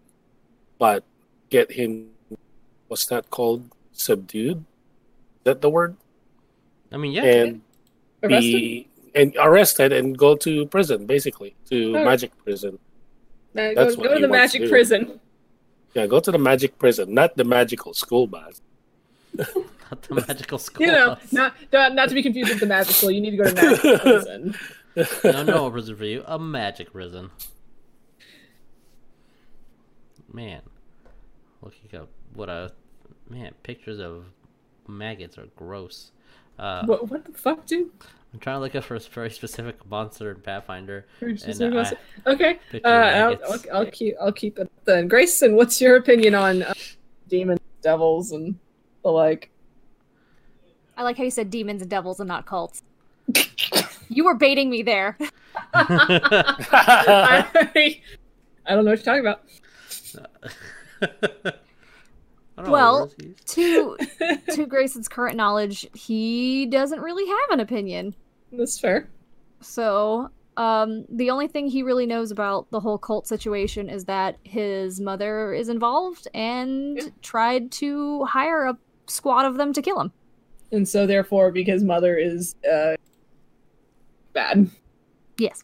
but 0.77 1.03
get 1.49 1.71
him. 1.71 2.11
What's 2.87 3.05
that 3.07 3.29
called? 3.29 3.69
Subdued. 3.91 4.59
Is 4.59 5.43
that 5.43 5.61
the 5.61 5.69
word? 5.69 5.95
I 6.91 6.97
mean, 6.97 7.11
yeah. 7.11 7.23
and 7.23 7.61
arrested. 8.23 8.51
be 8.53 8.87
and 9.15 9.35
arrested 9.39 9.91
and 9.91 10.17
go 10.17 10.35
to 10.35 10.65
prison, 10.67 11.05
basically 11.05 11.55
to 11.69 11.97
Oh. 11.97 12.05
magic 12.05 12.31
prison. 12.43 12.79
Uh, 13.57 13.73
that's 13.75 13.95
go 13.95 14.03
go 14.03 14.13
to 14.15 14.21
the 14.21 14.27
wants 14.29 14.53
to 14.53 14.59
magic 14.59 14.69
prison. 14.69 15.19
Yeah, 15.95 16.05
go 16.07 16.19
to 16.19 16.31
the 16.31 16.37
magic 16.37 16.77
prison, 16.77 17.13
not 17.13 17.35
the 17.35 17.43
magical 17.43 17.93
school 17.93 18.27
bus. 18.27 18.61
Not 19.89 20.01
the 20.03 20.15
magical 20.27 20.59
school. 20.67 20.85
You 20.85 20.91
know, 20.91 21.07
bus. 21.15 21.33
not, 21.33 21.53
not 21.73 21.95
not 21.95 22.09
to 22.09 22.15
be 22.15 22.21
confused 22.21 22.51
with 22.51 22.59
the 22.59 22.67
magical. 22.67 23.09
You 23.09 23.21
need 23.21 23.31
to 23.31 23.37
go 23.37 23.45
to 23.49 23.55
magic 23.55 24.01
prison. 24.05 24.55
No, 25.23 25.43
no 25.43 25.65
a 25.67 25.71
prison 25.71 25.95
for 25.95 26.05
you. 26.05 26.23
A 26.25 26.39
magic 26.39 26.91
prison. 26.91 27.31
Man, 30.31 30.61
looking 31.61 31.99
up 31.99 32.09
what 32.33 32.49
a 32.49 32.71
man 33.29 33.53
pictures 33.63 33.99
of 33.99 34.25
maggots 34.87 35.37
are 35.37 35.47
gross. 35.55 36.11
Uh, 36.57 36.85
What 36.85 37.09
what 37.09 37.25
the 37.25 37.31
fuck, 37.31 37.65
dude? 37.65 37.89
I'm 38.33 38.39
trying 38.39 38.57
to 38.57 38.59
look 38.59 38.75
up 38.75 38.83
for 38.83 38.95
a 38.95 38.99
very 38.99 39.31
specific 39.31 39.83
monster 39.89 40.31
in 40.31 40.41
Pathfinder. 40.41 41.07
And, 41.21 41.39
specific 41.39 41.73
uh. 41.73 42.29
Okay, 42.31 42.59
uh, 42.83 42.87
I'll. 42.87 43.37
I'll, 43.51 43.59
I'll 43.73 43.85
keep 43.87 44.15
I'll 44.21 44.31
keep 44.31 44.59
it 44.59 44.69
then. 44.85 45.07
Grayson, 45.07 45.55
what's 45.55 45.81
your 45.81 45.95
opinion 45.95 46.35
on 46.35 46.61
uh, 46.61 46.73
demons, 47.27 47.59
devils, 47.81 48.31
and 48.31 48.59
the 49.03 49.09
like? 49.09 49.49
I 50.95 51.03
like 51.03 51.17
how 51.17 51.23
you 51.23 51.31
said 51.31 51.49
demons 51.49 51.81
and 51.81 51.89
devils 51.89 52.19
and 52.19 52.27
not 52.27 52.45
cults. 52.45 52.83
you 54.09 54.25
were 54.25 54.35
baiting 54.35 54.69
me 54.69 54.81
there. 54.83 55.17
I, 55.73 57.45
I 58.65 58.75
don't 58.75 58.85
know 58.85 58.91
what 58.91 59.05
you're 59.05 59.21
talking 59.21 59.21
about. 59.21 59.43
I 61.01 62.63
don't 62.63 62.65
know, 62.65 62.71
Well- 62.71 62.99
where 62.99 63.07
is 63.07 63.13
he? 63.55 63.63
To 63.63 63.97
to 64.55 64.65
Grayson's 64.65 65.07
current 65.07 65.37
knowledge, 65.37 65.87
he 65.93 66.65
doesn't 66.65 66.99
really 66.99 67.25
have 67.27 67.51
an 67.51 67.59
opinion. 67.61 68.15
That's 68.51 68.79
fair. 68.79 69.07
So, 69.61 70.29
um, 70.57 71.05
the 71.09 71.29
only 71.29 71.47
thing 71.47 71.67
he 71.67 71.83
really 71.83 72.05
knows 72.05 72.31
about 72.31 72.69
the 72.71 72.79
whole 72.79 72.97
cult 72.97 73.27
situation 73.27 73.89
is 73.89 74.05
that 74.05 74.37
his 74.43 74.99
mother 74.99 75.53
is 75.53 75.69
involved 75.69 76.27
and 76.33 76.97
Yeah. 76.97 77.03
tried 77.21 77.71
to 77.73 78.25
hire 78.25 78.65
a 78.65 78.77
squad 79.07 79.45
of 79.45 79.55
them 79.57 79.71
to 79.73 79.81
kill 79.81 79.99
him. 79.99 80.11
And 80.71 80.87
so, 80.87 81.07
therefore, 81.07 81.51
because 81.51 81.83
mother 81.83 82.17
is 82.17 82.55
uh, 82.69 82.95
bad. 84.33 84.69
Yes. 85.37 85.63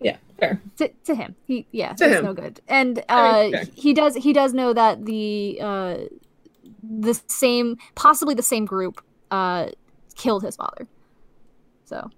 Yeah, 0.00 0.16
fair. 0.38 0.60
To, 0.78 0.88
to 1.04 1.14
him, 1.14 1.36
he 1.46 1.66
yeah, 1.70 1.92
To 1.92 2.04
it's 2.04 2.16
him. 2.18 2.24
no 2.24 2.34
good. 2.34 2.60
And 2.66 3.04
uh, 3.08 3.50
he 3.74 3.94
does 3.94 4.16
he 4.16 4.32
does 4.32 4.52
know 4.52 4.72
that 4.72 5.04
the 5.04 5.58
uh, 5.62 5.96
the 6.82 7.14
same 7.28 7.76
possibly 7.94 8.34
the 8.34 8.42
same 8.42 8.64
group 8.64 9.00
uh, 9.30 9.68
killed 10.16 10.42
his 10.42 10.56
father. 10.56 10.88
So 11.84 12.10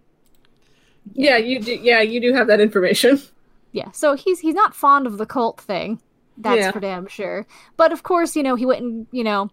Yeah, 1.13 1.37
you 1.37 1.61
do. 1.61 1.75
Yeah, 1.75 2.01
you 2.01 2.21
do 2.23 2.33
have 2.33 2.47
that 2.47 2.61
information. 2.61 3.21
yeah, 3.73 3.91
so 3.91 4.15
he's 4.15 4.41
he's 4.41 4.55
not 4.55 4.75
fond 4.75 5.07
of 5.07 5.19
the 5.19 5.27
cult 5.27 5.61
thing. 5.61 6.01
That's 6.39 6.61
Yeah. 6.61 6.71
for 6.73 6.81
damn 6.81 7.07
sure. 7.07 7.47
But 7.77 7.93
of 7.93 8.03
course, 8.03 8.35
you 8.35 8.43
know, 8.43 8.55
he 8.55 8.65
went 8.65 8.81
and 8.83 9.07
you 9.13 9.25
know 9.25 9.51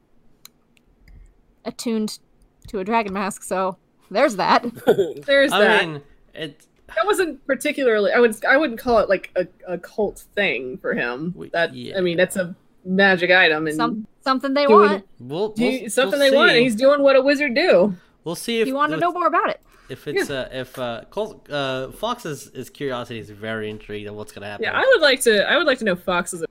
attuned 1.65 2.19
to 2.67 2.79
a 2.79 2.83
dragon 2.83 3.13
mask. 3.13 3.43
So 3.43 3.77
there's 4.09 4.37
that. 4.37 4.63
There's 5.25 5.51
I 5.51 5.59
that. 5.59 5.85
mean, 5.87 6.01
it. 6.33 6.65
that 6.87 7.05
wasn't 7.05 7.45
particularly. 7.47 8.11
I 8.11 8.19
would. 8.19 8.43
I 8.45 8.57
wouldn't 8.57 8.79
call 8.79 8.99
it 8.99 9.09
like 9.09 9.31
a, 9.35 9.47
a 9.67 9.77
cult 9.77 10.25
thing 10.35 10.77
for 10.77 10.93
him. 10.93 11.33
That 11.53 11.73
yeah. 11.73 11.97
I 11.97 12.01
mean, 12.01 12.17
that's 12.17 12.35
a 12.35 12.55
magic 12.85 13.31
item, 13.31 13.67
and 13.67 13.75
Some 13.75 14.07
something 14.23 14.53
they 14.53 14.65
doing- 14.65 14.89
want. 14.89 15.05
We'll, 15.19 15.49
do 15.49 15.63
we'll, 15.63 15.89
something 15.89 16.19
we'll 16.19 16.31
they 16.31 16.35
want. 16.35 16.51
see. 16.51 16.55
And 16.57 16.63
he's 16.63 16.75
doing 16.75 17.01
what 17.01 17.15
a 17.15 17.21
wizard 17.21 17.53
do. 17.55 17.95
We'll 18.23 18.35
see 18.35 18.61
if 18.61 18.67
You 18.67 18.75
want 18.75 18.91
to 18.91 18.97
know 18.97 19.11
more 19.11 19.27
about 19.27 19.49
it? 19.49 19.61
if 19.89 20.07
it's 20.07 20.29
uh, 20.29 20.47
if 20.53 20.77
uh, 20.79 21.01
Col- 21.09 21.43
uh 21.49 21.91
Fox's 21.91 22.49
his 22.53 22.69
curiosity 22.69 23.19
is 23.19 23.29
very 23.29 23.69
intrigued 23.69 24.07
on 24.09 24.15
what's 24.15 24.31
gonna 24.31 24.45
happen. 24.47 24.63
Yeah, 24.63 24.73
I 24.73 24.85
would 24.93 25.01
like 25.01 25.21
to. 25.21 25.49
I 25.49 25.57
would 25.57 25.67
like 25.67 25.79
to 25.79 25.85
know 25.85 25.95
Fox's. 25.95 26.43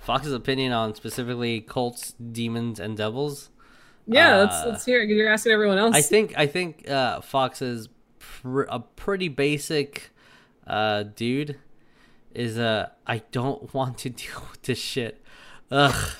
Fox's 0.00 0.32
opinion 0.32 0.72
on 0.72 0.94
specifically 0.94 1.60
cults, 1.60 2.12
demons, 2.14 2.80
and 2.80 2.96
devils. 2.96 3.50
Yeah, 4.08 4.38
let's 4.38 4.56
Uh, 4.56 4.64
let's 4.70 4.84
hear 4.84 5.00
it. 5.00 5.06
'cause 5.06 5.14
You're 5.14 5.28
asking 5.32 5.52
everyone 5.52 5.78
else. 5.78 5.94
I 5.94 6.02
think 6.02 6.34
I 6.36 6.46
think 6.48 6.88
uh, 6.90 7.20
Fox 7.20 7.62
is 7.62 7.88
pr- 8.42 8.62
a 8.62 8.80
pretty 8.80 9.28
basic 9.28 10.10
uh, 10.66 11.04
dude. 11.04 11.58
Is 12.34 12.58
uh, 12.58 12.88
I 13.06 13.22
don't 13.30 13.72
want 13.74 13.98
to 13.98 14.10
deal 14.10 14.46
with 14.50 14.62
this 14.62 14.78
shit. 14.78 15.22
Ugh. 15.70 16.10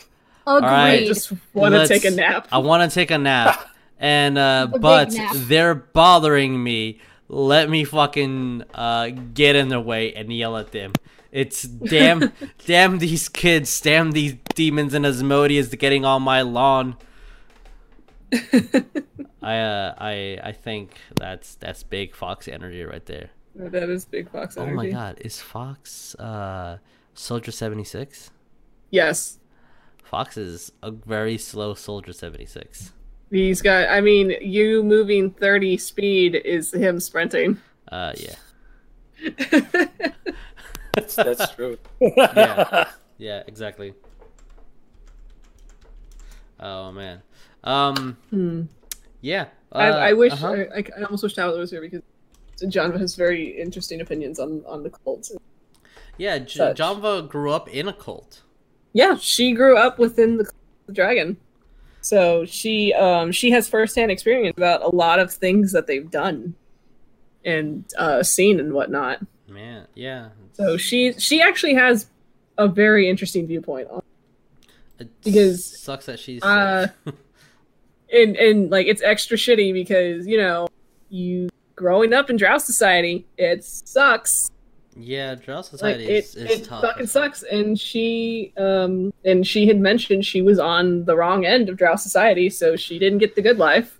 Agreed. 0.47 0.66
right. 0.66 1.03
I 1.03 1.07
just 1.07 1.32
want 1.55 1.74
to 1.74 1.86
take 1.86 2.05
a 2.05 2.11
nap. 2.11 2.49
I 2.51 2.59
want 2.59 2.90
to 2.90 2.93
take 2.93 3.11
a 3.12 3.19
nap, 3.19 3.69
and 3.99 4.36
uh, 4.36 4.69
big 4.73 4.81
but 4.81 5.12
nap. 5.12 5.32
they're 5.36 5.74
bothering 5.74 6.62
me. 6.62 6.99
Let 7.28 7.70
me 7.70 7.85
fucking 7.85 8.65
uh, 8.74 9.11
get 9.32 9.57
in 9.57 9.69
their 9.69 9.81
way 9.81 10.12
and 10.15 10.32
yell 10.32 10.57
at 10.57 10.73
them. 10.73 10.93
It's 11.31 11.62
damn, 11.62 12.32
damn 12.66 12.99
these 12.99 13.28
kids, 13.28 13.81
damn 13.81 14.12
these 14.12 14.35
demons 14.55 14.94
and 14.94 15.07
Asmodeus 15.07 15.69
getting 15.69 16.05
on 16.05 16.23
my 16.23 16.43
lawn. 16.43 16.97
I 19.43 19.59
uh, 19.59 19.95
I 19.99 20.39
I 20.43 20.53
think 20.53 20.97
that's 21.17 21.57
that's 21.57 21.83
big 21.83 22.15
fox 22.15 22.49
energy 22.49 22.83
right 22.85 23.05
there. 23.07 23.31
That 23.55 23.91
is 23.91 24.05
big 24.05 24.31
Fox 24.31 24.57
Oh 24.57 24.67
my 24.67 24.89
god, 24.89 25.19
is 25.21 25.41
Fox 25.41 26.15
uh 26.17 26.79
Soldier 27.15 27.53
76? 27.53 28.31
Yes. 28.91 29.39
Fox 30.03 30.37
is 30.39 30.73
a 30.83 30.91
very 30.91 31.37
slow 31.37 31.75
Soldier 31.75 32.13
76. 32.13 32.93
He's 33.31 33.61
got 33.61 33.91
I 33.91 34.01
mean, 34.01 34.31
you 34.41 34.83
moving 34.83 35.31
30 35.31 35.77
speed 35.77 36.35
is 36.35 36.73
him 36.73 36.99
sprinting. 37.01 37.59
Uh 37.91 38.13
yeah. 38.17 38.37
That's, 40.95 41.15
that's 41.17 41.55
true. 41.55 41.79
Yeah. 42.01 42.91
Yeah, 43.19 43.45
exactly. 43.47 43.95
Oh 46.59 46.91
man. 46.91 47.23
Um 47.64 48.16
Hmm. 48.30 48.62
yeah. 49.20 49.47
I, 49.72 49.89
uh, 49.89 49.97
I 49.97 50.12
wish 50.12 50.32
uh-huh. 50.32 50.48
I, 50.48 50.78
I, 50.78 50.84
I 50.98 51.02
almost 51.05 51.22
wish 51.22 51.34
Tyler 51.34 51.59
was 51.59 51.70
here 51.70 51.80
because 51.80 52.02
John 52.68 52.98
has 52.98 53.14
very 53.14 53.60
interesting 53.60 54.01
opinions 54.01 54.39
on 54.39 54.62
on 54.66 54.82
the 54.82 54.90
cult. 54.90 55.30
Yeah, 56.18 56.39
J- 56.39 56.74
Janva 56.74 57.28
grew 57.28 57.51
up 57.51 57.68
in 57.68 57.89
a 57.89 57.93
cult. 57.93 58.43
Yeah, 58.93 59.16
she 59.16 59.52
grew 59.52 59.78
up 59.78 59.98
within 59.98 60.36
the, 60.36 60.51
the 60.86 60.93
dragon, 60.93 61.39
so 62.02 62.44
she 62.44 62.93
um 62.93 63.32
she 63.32 63.51
has 63.52 63.68
firsthand 63.68 64.10
experience 64.10 64.55
about 64.56 64.82
a 64.82 64.89
lot 64.89 65.18
of 65.18 65.32
things 65.32 65.72
that 65.72 65.86
they've 65.86 66.10
done 66.10 66.55
and 67.44 67.84
uh 67.97 68.22
seen 68.22 68.60
and 68.60 68.72
whatnot. 68.74 69.20
Man, 69.48 69.86
yeah. 69.94 70.28
So 70.52 70.76
she 70.76 71.14
she 71.14 71.40
actually 71.40 71.74
has 71.74 72.06
a 72.59 72.68
very 72.68 73.09
interesting 73.09 73.47
viewpoint 73.47 73.89
on 73.90 74.02
It 74.98 75.09
because, 75.22 75.80
sucks 75.80 76.06
that 76.06 76.18
she's 76.18 76.43
uh, 76.43 76.89
and 78.12 78.36
and 78.36 78.70
like 78.70 78.86
it's 78.86 79.02
extra 79.02 79.36
shitty 79.36 79.72
because 79.72 80.26
you 80.26 80.36
know 80.36 80.68
you 81.09 81.48
growing 81.76 82.12
up 82.12 82.30
in 82.30 82.36
Drow 82.36 82.59
society 82.59 83.26
it 83.39 83.64
sucks 83.64 84.48
yeah, 84.94 85.34
Drow 85.36 85.56
like 85.56 85.64
Society 85.64 86.05
it, 86.05 86.10
is, 86.24 86.34
is 86.36 86.51
it 86.60 86.64
tough. 86.64 86.82
fucking 86.82 87.06
sucks 87.06 87.43
and 87.44 87.80
she 87.80 88.52
um 88.59 89.10
and 89.24 89.47
she 89.47 89.66
had 89.66 89.78
mentioned 89.80 90.24
she 90.26 90.43
was 90.43 90.59
on 90.59 91.06
the 91.06 91.16
wrong 91.16 91.47
end 91.47 91.70
of 91.70 91.78
drow 91.78 91.97
society 91.97 92.51
so 92.51 92.76
she 92.76 92.98
didn't 92.98 93.16
get 93.18 93.34
the 93.34 93.40
good 93.40 93.56
life 93.56 93.98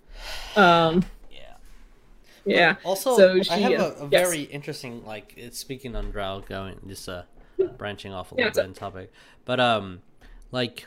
um 0.55 1.03
Yeah. 1.31 1.39
yeah 2.45 2.75
Also, 2.85 3.17
So 3.17 3.41
I 3.51 3.57
have 3.57 3.71
uh, 3.71 3.75
a, 4.01 4.05
a 4.05 4.09
yes. 4.11 4.27
very 4.29 4.43
interesting, 4.43 5.03
like, 5.03 5.33
it's 5.35 5.57
speaking 5.57 5.95
on 5.95 6.11
Drow, 6.11 6.41
going 6.47 6.79
just 6.87 7.09
uh, 7.09 7.23
branching 7.79 8.13
off 8.13 8.31
a 8.31 8.35
little 8.35 8.49
it's 8.49 8.57
bit 8.59 8.65
in 8.67 8.73
topic, 8.75 9.11
but 9.45 9.59
um, 9.59 10.01
like 10.51 10.85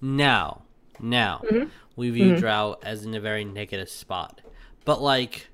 now, 0.00 0.62
now 1.00 1.42
Mhm. 1.50 1.70
We 1.98 2.08
view 2.10 2.32
Mhm. 2.34 2.40
Drow 2.40 2.76
as 2.82 3.04
in 3.04 3.14
a 3.14 3.20
very 3.20 3.44
negative 3.44 3.90
spot, 3.90 4.40
but 4.84 5.02
like 5.02 5.48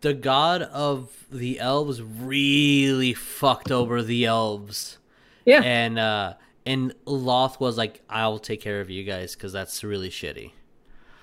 the 0.00 0.12
god 0.14 0.62
of 0.62 1.26
the 1.30 1.58
elves 1.58 2.02
really 2.02 3.14
fucked 3.14 3.70
over 3.72 4.02
the 4.02 4.26
elves, 4.26 4.98
yeah 5.46 5.62
and 5.62 5.98
uh, 5.98 6.34
and 6.66 6.94
Lolth 7.06 7.58
was 7.60 7.78
like, 7.78 8.02
"I'll 8.10 8.38
take 8.38 8.60
care 8.60 8.80
of 8.82 8.90
you 8.90 9.04
guys 9.04 9.34
because 9.34 9.52
that's 9.52 9.82
really 9.82 10.10
shitty." 10.10 10.52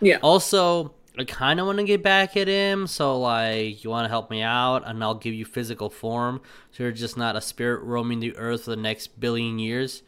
yeah 0.01 0.17
Also, 0.23 0.93
I 1.19 1.23
kind 1.23 1.59
of 1.59 1.67
want 1.67 1.77
to 1.77 1.83
get 1.83 2.01
back 2.03 2.35
at 2.35 2.47
him, 2.47 2.87
so 2.87 3.19
like, 3.19 3.83
you 3.83 3.89
want 3.91 4.05
to 4.05 4.09
help 4.09 4.31
me 4.31 4.41
out, 4.41 4.87
and 4.87 5.03
I'll 5.03 5.15
give 5.15 5.33
you 5.35 5.45
physical 5.45 5.89
form, 5.91 6.41
so 6.71 6.81
you're 6.83 6.91
just 6.91 7.15
not 7.17 7.35
a 7.35 7.41
spirit 7.41 7.83
roaming 7.83 8.19
the 8.19 8.35
earth 8.37 8.63
for 8.63 8.71
the 8.71 8.75
next 8.75 9.19
billion 9.19 9.59
years. 9.59 10.01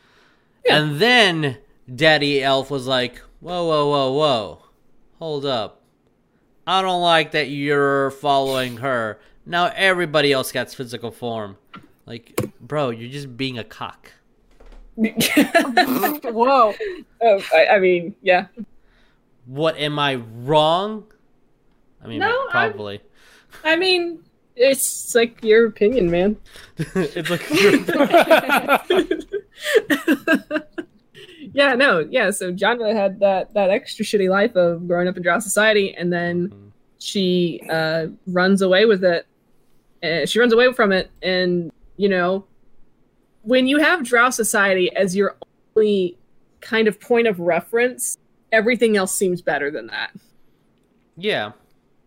Yeah. 0.65 0.77
And 0.81 0.99
then 0.99 1.57
Daddy 1.93 2.43
Elf 2.43 2.69
was 2.71 2.85
like, 2.87 3.21
"Whoa, 3.39 3.65
whoa, 3.65 3.87
whoa, 3.89 4.11
whoa, 4.11 4.63
hold 5.19 5.45
up! 5.45 5.81
I 6.67 6.81
don't 6.81 7.01
like 7.01 7.31
that 7.31 7.49
you're 7.49 8.11
following 8.11 8.77
her. 8.77 9.19
Now 9.45 9.71
everybody 9.75 10.31
else 10.31 10.51
gets 10.51 10.73
physical 10.73 11.11
form. 11.11 11.57
Like, 12.05 12.39
bro, 12.61 12.89
you're 12.89 13.09
just 13.11 13.35
being 13.37 13.57
a 13.57 13.63
cock." 13.63 14.11
whoa 14.99 16.73
oh, 17.21 17.41
I, 17.53 17.67
I 17.75 17.79
mean 17.79 18.15
yeah 18.21 18.47
What 19.45 19.77
am 19.77 19.97
I 19.97 20.15
wrong? 20.15 21.05
I 22.03 22.07
mean, 22.07 22.19
No, 22.19 22.27
I'm- 22.51 22.71
probably. 22.71 22.99
i 23.63 23.75
mean 23.77 24.19
it's 24.57 25.15
like 25.15 25.41
your 25.41 25.67
opinion 25.67 26.11
man 26.11 26.35
it's 26.77 27.29
like 27.29 27.47
yeah 31.53 31.73
no 31.75 31.99
yeah 32.09 32.29
so 32.31 32.51
John 32.51 32.79
had 32.79 33.19
that 33.19 33.53
that 33.53 33.69
extra 33.69 34.03
shitty 34.05 34.29
life 34.29 34.55
of 34.55 34.87
growing 34.87 35.07
up 35.07 35.17
in 35.17 35.23
drow 35.23 35.39
society 35.39 35.93
and 35.95 36.11
then 36.11 36.49
Mhm. 36.49 36.71
she 36.99 37.61
uh, 37.69 38.07
runs 38.27 38.61
away 38.61 38.85
with 38.85 39.03
it. 39.03 39.25
Uh, 40.03 40.25
she 40.25 40.39
runs 40.39 40.53
away 40.53 40.71
from 40.73 40.91
it, 40.91 41.09
and 41.21 41.71
you 41.97 42.07
know, 42.09 42.45
when 43.43 43.67
you 43.67 43.79
have 43.79 44.03
Drow 44.03 44.29
society 44.29 44.93
as 44.95 45.15
your 45.15 45.35
only 45.75 46.17
kind 46.61 46.87
of 46.87 46.99
point 47.01 47.27
of 47.27 47.39
reference, 47.39 48.17
everything 48.51 48.95
else 48.95 49.13
seems 49.13 49.41
better 49.41 49.69
than 49.71 49.87
that. 49.87 50.11
yeah, 51.17 51.51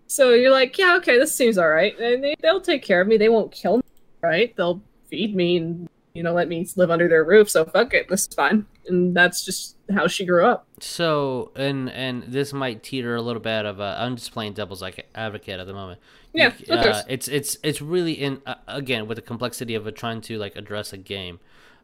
So 0.07 0.31
you're 0.31 0.51
like, 0.51 0.77
yeah, 0.79 0.97
okay, 0.97 1.19
this 1.19 1.35
seems 1.35 1.59
all 1.59 1.69
right, 1.69 1.99
and 1.99 2.23
they, 2.25 2.35
they'll 2.41 2.61
take 2.63 2.83
care 2.83 3.01
of 3.03 3.09
me. 3.09 3.17
They 3.19 3.29
won't 3.29 3.53
kill 3.53 3.77
me, 3.79 3.83
right? 4.23 4.55
They'll 4.57 4.81
feed 5.11 5.35
me 5.37 5.57
and 5.59 5.89
you 6.15 6.23
know 6.23 6.33
let 6.33 6.49
me 6.49 6.67
live 6.77 6.91
under 6.91 7.09
their 7.09 7.25
roof. 7.25 7.51
So 7.51 7.65
fuck 7.67 7.93
it, 7.95 8.09
this 8.09 8.23
is 8.23 8.35
fine. 8.35 8.65
And 8.87 9.17
that's 9.17 9.45
just 9.45 9.77
how 9.95 10.09
she 10.09 10.25
grew 10.27 10.45
up. 10.45 10.67
So, 10.81 11.53
and 11.55 11.89
and 11.91 12.25
this 12.25 12.53
might 12.53 12.83
teeter 12.83 13.15
a 13.15 13.23
little 13.23 13.41
bit 13.43 13.65
of 13.65 13.79
a. 13.79 13.97
I'm 14.01 14.17
just 14.17 14.33
playing 14.33 14.55
devil's 14.55 14.83
like 14.83 15.09
advocate 15.15 15.61
at 15.61 15.67
the 15.67 15.73
moment. 15.73 16.01
Yeah, 16.35 16.53
You- 16.59 16.75
of 16.75 16.83
course. 16.83 16.97
uh, 16.97 17.03
it's 17.09 17.29
it's 17.29 17.57
it's 17.63 17.81
really 17.81 18.13
in 18.15 18.43
uh, 18.47 18.57
again 18.67 19.07
with 19.07 19.17
the 19.17 19.23
complexity 19.23 19.75
of 19.75 19.87
it 19.87 19.95
trying 19.95 20.21
to 20.23 20.39
like 20.39 20.57
address 20.57 20.93
a 20.93 20.97
game. 20.99 21.39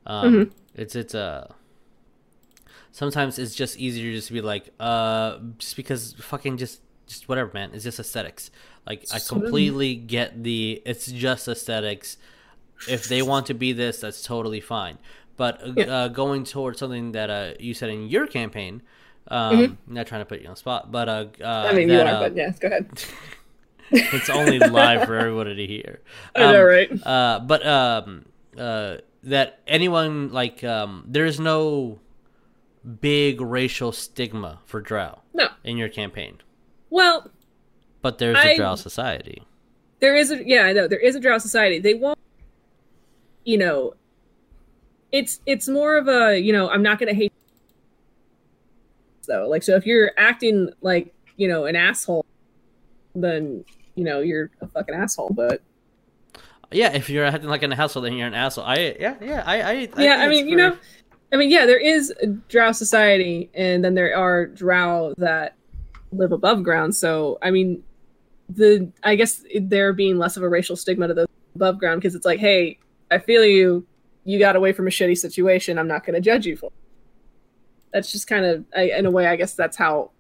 Um, 0.07 0.33
Mm-hmm. 0.35 0.51
It's 0.75 0.97
it's 0.97 1.15
uh 1.15 1.53
sometimes 2.93 3.39
it's 3.39 3.55
just 3.55 3.77
easier 3.79 4.13
just 4.13 4.29
to 4.29 4.33
be 4.35 4.41
like 4.41 4.71
uh 4.81 5.39
just 5.59 5.77
because 5.77 6.15
fucking 6.15 6.57
just 6.57 6.81
just 7.07 7.29
whatever 7.29 7.51
man 7.55 7.71
it's 7.75 7.85
just 7.85 7.99
aesthetics 8.01 8.51
like 8.87 9.05
i 9.13 9.19
completely 9.19 9.95
get 9.95 10.43
the 10.43 10.83
it's 10.85 11.07
just 11.07 11.49
aesthetics 11.49 12.17
if 12.89 13.09
they 13.09 13.23
want 13.23 13.47
to 13.47 13.55
be 13.55 13.73
this 13.73 14.01
that's 14.01 14.23
totally 14.23 14.61
fine 14.61 14.99
but 15.39 15.63
uh, 15.67 15.73
Yeah. 15.75 15.85
uh, 15.97 16.09
going 16.09 16.45
towards 16.45 16.79
something 16.79 17.13
that 17.13 17.31
uh 17.31 17.53
you 17.59 17.73
said 17.73 17.89
in 17.89 18.09
your 18.09 18.27
campaign 18.27 18.83
um 19.29 19.79
not 19.87 20.07
trying 20.07 20.21
to 20.21 20.25
put 20.27 20.41
you 20.41 20.47
on 20.49 20.53
the 20.53 20.57
spot 20.57 20.93
but 20.93 21.09
uh, 21.09 21.13
uh 21.13 21.25
Mm-hmm. 21.65 21.69
I 21.69 21.73
mean, 21.73 21.89
that, 21.89 22.07
you 22.07 22.15
are, 22.15 22.21
but 22.29 22.37
yeah, 22.37 22.51
go 22.61 22.69
ahead. 22.69 22.87
it's 23.91 24.29
only 24.29 24.59
live 24.59 25.07
for 25.07 25.17
everybody 25.17 25.55
to 25.57 25.67
hear 25.67 26.01
I 26.37 26.53
know, 26.53 26.61
Um, 26.61 26.67
right? 26.67 27.07
uh, 27.07 27.41
but 27.41 27.67
um, 27.67 28.27
uh, 28.59 28.97
that 29.23 29.61
anyone 29.67 30.31
like 30.33 30.63
um, 30.65 31.05
there's 31.09 31.41
no 31.41 31.99
big 33.01 33.41
racial 33.41 33.93
stigma 33.93 34.61
for 34.65 34.81
Drow 34.81 35.21
No. 35.35 35.49
in 35.65 35.77
your 35.77 35.89
campaign, 35.89 36.39
Well, 36.91 37.31
but 38.03 38.19
there's 38.19 38.37
I- 38.39 38.51
a 38.53 38.57
Drow 38.57 38.75
society. 38.77 39.43
there 40.01 40.15
is 40.15 40.31
a 40.31 40.39
yeah 40.47 40.63
i 40.63 40.73
know 40.73 40.87
there 40.87 41.01
is 41.09 41.17
a 41.17 41.21
drow 41.21 41.39
society 41.39 41.79
they 41.81 41.95
won't 41.95 42.17
you 43.45 43.59
know 43.59 43.95
it's 45.13 45.41
it's 45.47 45.69
more 45.69 45.97
of 45.97 46.09
a 46.09 46.39
you 46.39 46.53
know 46.53 46.69
i'm 46.71 46.83
not 46.83 46.99
gonna 46.99 47.15
hate 47.15 47.33
though. 49.29 49.47
Like 49.49 49.63
so 49.63 49.77
if 49.77 49.87
you're 49.87 50.11
acting 50.19 50.71
like 50.81 51.15
you 51.37 51.47
know 51.47 51.67
an 51.67 51.77
asshole 51.77 52.27
then 53.15 53.65
you 53.95 54.03
know 54.03 54.21
you're 54.21 54.51
a 54.61 54.67
fucking 54.67 54.95
asshole 54.95 55.31
but 55.31 55.63
Yeah, 56.73 56.93
if 56.93 57.09
you're 57.09 57.25
acting 57.25 57.49
like 57.49 57.63
an 57.63 57.73
asshole, 57.73 58.03
then 58.03 58.15
you're 58.15 58.27
an 58.27 58.35
asshole. 58.35 58.65
I 58.65 58.97
yeah 58.99 59.15
yeah 59.23 59.45
I 59.47 59.61
I, 59.61 59.89
I 59.95 60.03
yeah 60.03 60.17
i 60.17 60.29
mean 60.29 60.49
you 60.49 60.57
know 60.57 60.77
i 61.33 61.37
mean 61.37 61.51
yeah 61.51 61.67
there 61.67 61.79
is 61.79 62.13
a 62.23 62.27
drow 62.27 62.73
society 62.73 63.51
and 63.55 63.85
then 63.85 63.95
there 63.95 64.17
are 64.17 64.47
drow 64.47 65.15
that 65.19 65.55
live 66.11 66.33
above 66.33 66.65
ground. 66.65 66.97
So 66.97 67.39
i 67.43 67.51
mean 67.51 67.85
the 68.49 68.91
i 69.05 69.15
guess 69.15 69.45
there 69.61 69.93
being 69.93 70.17
less 70.19 70.39
of 70.39 70.43
a 70.43 70.49
racial 70.49 70.75
stigma 70.75 71.07
to 71.07 71.15
the 71.15 71.29
above 71.55 71.79
ground 71.79 72.01
because 72.01 72.15
it's 72.15 72.25
like 72.25 72.41
hey 72.41 72.79
i 73.11 73.19
feel 73.19 73.45
you 73.45 73.87
you 74.29 74.39
got 74.39 74.57
away 74.57 74.73
from 74.73 74.87
a 74.87 74.91
shitty 74.91 75.17
situation 75.17 75.79
i'm 75.79 75.89
not 75.89 76.05
going 76.05 76.15
to 76.15 76.21
judge 76.21 76.45
you 76.47 76.57
for 76.57 76.67
it. 76.67 76.73
that's 77.93 78.13
just 78.13 78.27
kind 78.27 78.45
of 78.45 78.65
I, 78.77 78.91
in 78.99 79.07
a 79.07 79.11
way 79.11 79.27
i 79.27 79.37
guess 79.37 79.55
that's 79.55 79.77
how 79.77 80.11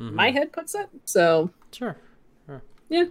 Mhm. 0.00 0.12
my 0.14 0.30
head 0.30 0.52
puts 0.52 0.74
it 0.74 0.88
so 1.04 1.50
sure. 1.70 1.96
sure. 2.46 2.62
Yeah. 2.88 3.04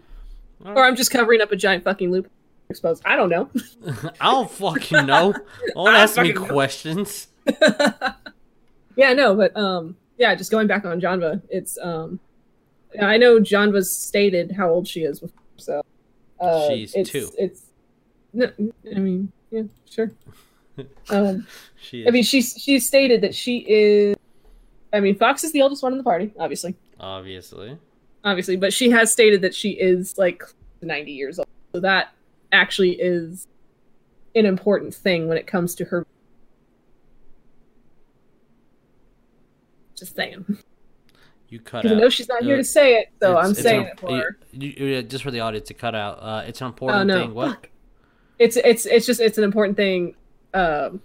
All 0.65 0.77
or 0.77 0.83
i'm 0.85 0.95
just 0.95 1.11
covering 1.11 1.39
up 1.41 1.51
a 1.51 1.55
giant 1.55 1.83
fucking 1.83 2.11
loop 2.11 2.29
exposed 2.69 3.01
i 3.05 3.15
don't 3.15 3.29
know 3.29 3.49
I 4.19 4.31
don't 4.31 4.49
fucking 4.51 5.05
know. 5.05 5.33
Don't 5.75 5.88
ask 6.03 6.17
me 6.21 6.31
questions. 6.33 7.27
yeah, 8.95 9.13
no, 9.13 9.35
but 9.35 9.55
um, 9.57 9.95
yeah, 10.17 10.35
just 10.35 10.51
going 10.51 10.67
back 10.67 10.85
on 10.85 11.01
Janva, 11.01 11.41
it's 11.49 11.77
um, 11.81 12.19
I 13.01 13.17
know 13.17 13.39
Janva's 13.39 13.95
stated 13.95 14.51
how 14.51 14.69
old 14.69 14.88
she 14.88 15.01
is, 15.01 15.19
before, 15.19 15.41
so 15.57 15.81
uh, 16.39 16.67
She's 16.69 16.93
it's, 16.93 17.09
two. 17.09 17.29
It's 17.38 17.63
no, 18.33 18.51
I 18.95 18.99
mean, 18.99 19.31
yeah, 19.52 19.64
sure. 19.90 20.11
um, 21.10 21.45
She 21.82 22.07
I 22.07 22.11
mean, 22.11 22.23
she's 22.23 22.56
she's 22.57 22.88
stated 22.88 23.22
that 23.22 23.36
she 23.36 23.65
is. 23.68 24.15
I 24.94 24.99
mean, 24.99 25.15
Fox 25.15 25.44
is 25.44 25.52
the 25.52 25.61
oldest 25.61 25.84
one 25.84 25.91
in 25.94 25.98
the 25.98 26.03
party, 26.03 26.32
obviously, 26.40 26.76
obviously. 26.99 27.78
obviously, 28.23 28.56
but 28.57 28.73
she 28.73 28.90
has 28.90 29.11
stated 29.11 29.41
that 29.41 29.53
she 29.56 29.72
is 29.72 30.18
like 30.18 30.44
90 30.82 31.11
years 31.11 31.40
old. 31.40 31.48
So 31.73 31.80
that 31.82 32.10
actually 32.52 32.91
is 32.99 33.48
an 34.36 34.45
important 34.45 34.94
thing 34.94 35.28
when 35.30 35.38
it 35.38 35.48
comes 35.48 35.76
to 35.76 35.86
her. 35.86 36.06
Just 39.95 40.15
saying. 40.15 40.57
You 41.49 41.60
cut 41.60 41.84
Because 41.84 41.91
I 41.91 41.95
out. 41.95 42.02
know 42.02 42.10
she's 42.10 42.28
not 42.30 42.44
here 42.44 42.56
Uh, 42.56 42.60
to 42.60 42.64
say 42.64 42.95
it, 42.95 43.07
so 43.22 43.38
I'm 43.38 43.53
saying 43.53 43.82
an- 43.82 43.88
it 43.88 43.99
for 43.99 44.15
her. 44.15 44.38
you- 44.53 44.69
you- 44.78 45.03
just 45.03 45.23
for 45.23 45.32
the 45.32 45.41
audience 45.41 45.68
to 45.68 45.73
cut 45.73 45.94
out. 45.95 46.19
Uh, 46.22 46.44
it's 46.48 46.61
an 46.61 46.65
Oh 46.65 46.68
important 46.69 47.07
no! 47.07 47.19
thing. 47.19 47.34
What? 47.34 47.49
Fuck. 47.52 47.69
It's 48.41 48.57
it's 48.57 48.88
it's 48.88 49.05
just 49.05 49.22
it's 49.22 49.38
an 49.38 49.43
important 49.43 49.77
thing 49.77 50.15
um, 50.55 50.99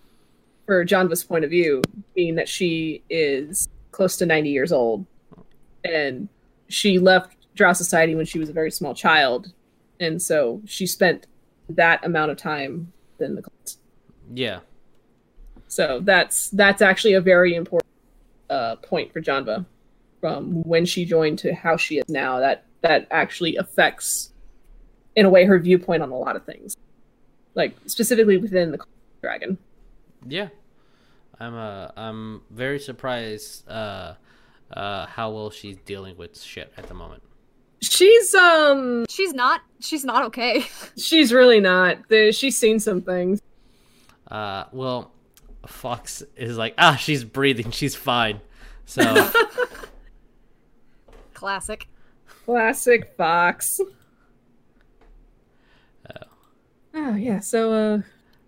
for 0.65 0.87
Janva's 0.87 1.23
point 1.23 1.45
of 1.45 1.51
view, 1.51 1.83
being 2.15 2.37
that 2.37 2.49
she 2.49 3.03
is 3.11 3.69
close 3.91 4.17
to 4.17 4.25
ninety 4.25 4.49
years 4.49 4.73
old, 4.73 5.05
and 5.85 6.31
she 6.69 6.99
left 6.99 7.37
Drow 7.55 7.75
Society 7.75 8.15
when 8.15 8.25
she 8.25 8.39
was 8.39 8.49
a 8.49 8.55
very 8.55 8.71
small 8.71 8.95
child, 8.95 9.53
and 10.01 10.21
so 10.21 10.63
she 10.65 10.87
spent 10.87 11.27
that 11.69 12.03
amount 12.07 12.31
of 12.31 12.39
time 12.39 12.91
in 13.21 13.35
the 13.35 13.43
cult. 13.43 13.77
Yeah. 14.33 14.61
So 15.69 16.01
that's 16.03 16.49
that's 16.51 16.81
actually 16.81 17.15
a 17.15 17.21
very 17.21 17.55
important 17.55 17.93
uh, 18.49 18.77
point 18.77 19.13
for 19.13 19.21
Janva, 19.21 19.67
from 20.23 20.63
when 20.63 20.87
she 20.87 21.05
joined 21.05 21.39
to 21.41 21.53
how 21.53 21.77
she 21.77 21.99
is 21.99 22.09
now. 22.09 22.39
That 22.41 22.65
that 22.81 23.07
actually 23.11 23.57
affects, 23.57 24.33
in 25.15 25.27
a 25.27 25.29
way, 25.29 25.45
her 25.45 25.59
viewpoint 25.59 26.03
on 26.03 26.11
a 26.11 26.17
lot 26.17 26.35
of 26.35 26.47
things, 26.47 26.79
like 27.57 27.75
specifically 27.87 28.37
within 28.37 28.71
the 28.71 28.79
dragon. 29.21 29.59
Yeah. 30.25 30.49
I'm 31.41 31.55
uh 31.55 31.89
I'm 31.97 32.43
very 32.51 32.79
surprised 32.79 33.69
uh 33.69 34.15
uh 34.73 35.07
how 35.07 35.31
well 35.31 35.51
she's 35.51 35.77
dealing 35.79 36.17
with 36.17 36.41
shit 36.41 36.73
at 36.77 36.87
the 36.87 36.95
moment. 36.95 37.23
She's 37.83 38.35
um 38.35 39.07
She's 39.09 39.33
not. 39.33 39.63
She's 39.81 40.05
not 40.05 40.25
okay. 40.27 40.65
she's 40.97 41.33
really 41.33 41.61
not. 41.61 42.09
The, 42.09 42.31
she's 42.33 42.57
seen 42.57 42.79
some 42.79 43.03
things. 43.03 43.43
Uh 44.31 44.65
well 44.73 45.11
Fox 45.67 46.23
is 46.37 46.57
like, 46.57 46.75
ah, 46.79 46.95
she's 46.95 47.25
breathing, 47.25 47.73
she's 47.73 47.97
fine. 47.97 48.41
So 48.85 49.03
Classic. 51.35 51.89
Classic 52.45 53.13
Fox. 53.17 53.81
Oh 56.99 57.15
yeah, 57.15 57.41
so 57.41 57.73
uh, 57.73 57.99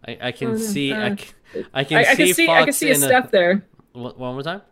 I, 0.07 0.19
I 0.29 0.33
can 0.33 0.53
Oh, 0.53 0.57
see 0.57 0.93
I, 0.93 1.11
uh, 1.11 1.17
c- 1.17 1.65
I 1.75 1.85
can 1.85 1.97
I, 1.99 2.01
I 2.01 2.15
see 2.15 2.25
can 2.27 2.35
see 2.35 2.47
Fox 2.47 2.63
I 2.63 2.65
can 2.65 2.73
see 2.73 2.89
a 2.91 2.95
in 2.95 3.01
stuff 3.01 3.31
there. 3.31 3.65
One 3.93 4.13
one 4.19 4.33
more 4.35 4.43
time? 4.43 4.63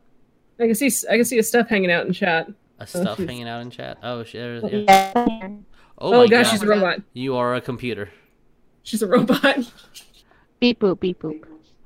I 0.59 0.65
can 0.67 0.75
see 0.75 0.91
I 1.11 1.17
can 1.17 1.25
see 1.27 1.39
a 1.39 1.43
stuff 1.43 1.69
hanging 1.69 1.91
out 1.91 2.07
in 2.07 2.13
chat. 2.13 2.49
A 2.79 2.87
stuff 2.87 3.17
she's- 3.19 3.29
hanging 3.29 3.49
out 3.49 3.61
in 3.61 3.71
chat. 3.71 3.99
Oh 4.03 4.25
shit. 4.25 4.63
there's- 4.63 4.85
yeah. 4.89 5.13
Yeah. 5.29 5.49
Oh, 5.99 6.13
Oh, 6.15 6.19
my 6.23 6.27
gosh, 6.29 6.47
god. 6.47 6.51
she's 6.53 6.63
a 6.63 6.67
robot. 6.67 7.03
You 7.15 7.37
are 7.37 7.55
a 7.55 7.61
computer. 7.61 8.11
She's 8.83 9.03
a 9.03 9.07
robot. 9.07 9.71
Beep 10.61 10.81
boop, 10.81 11.01
beep 11.01 11.21
boop. 11.21 11.43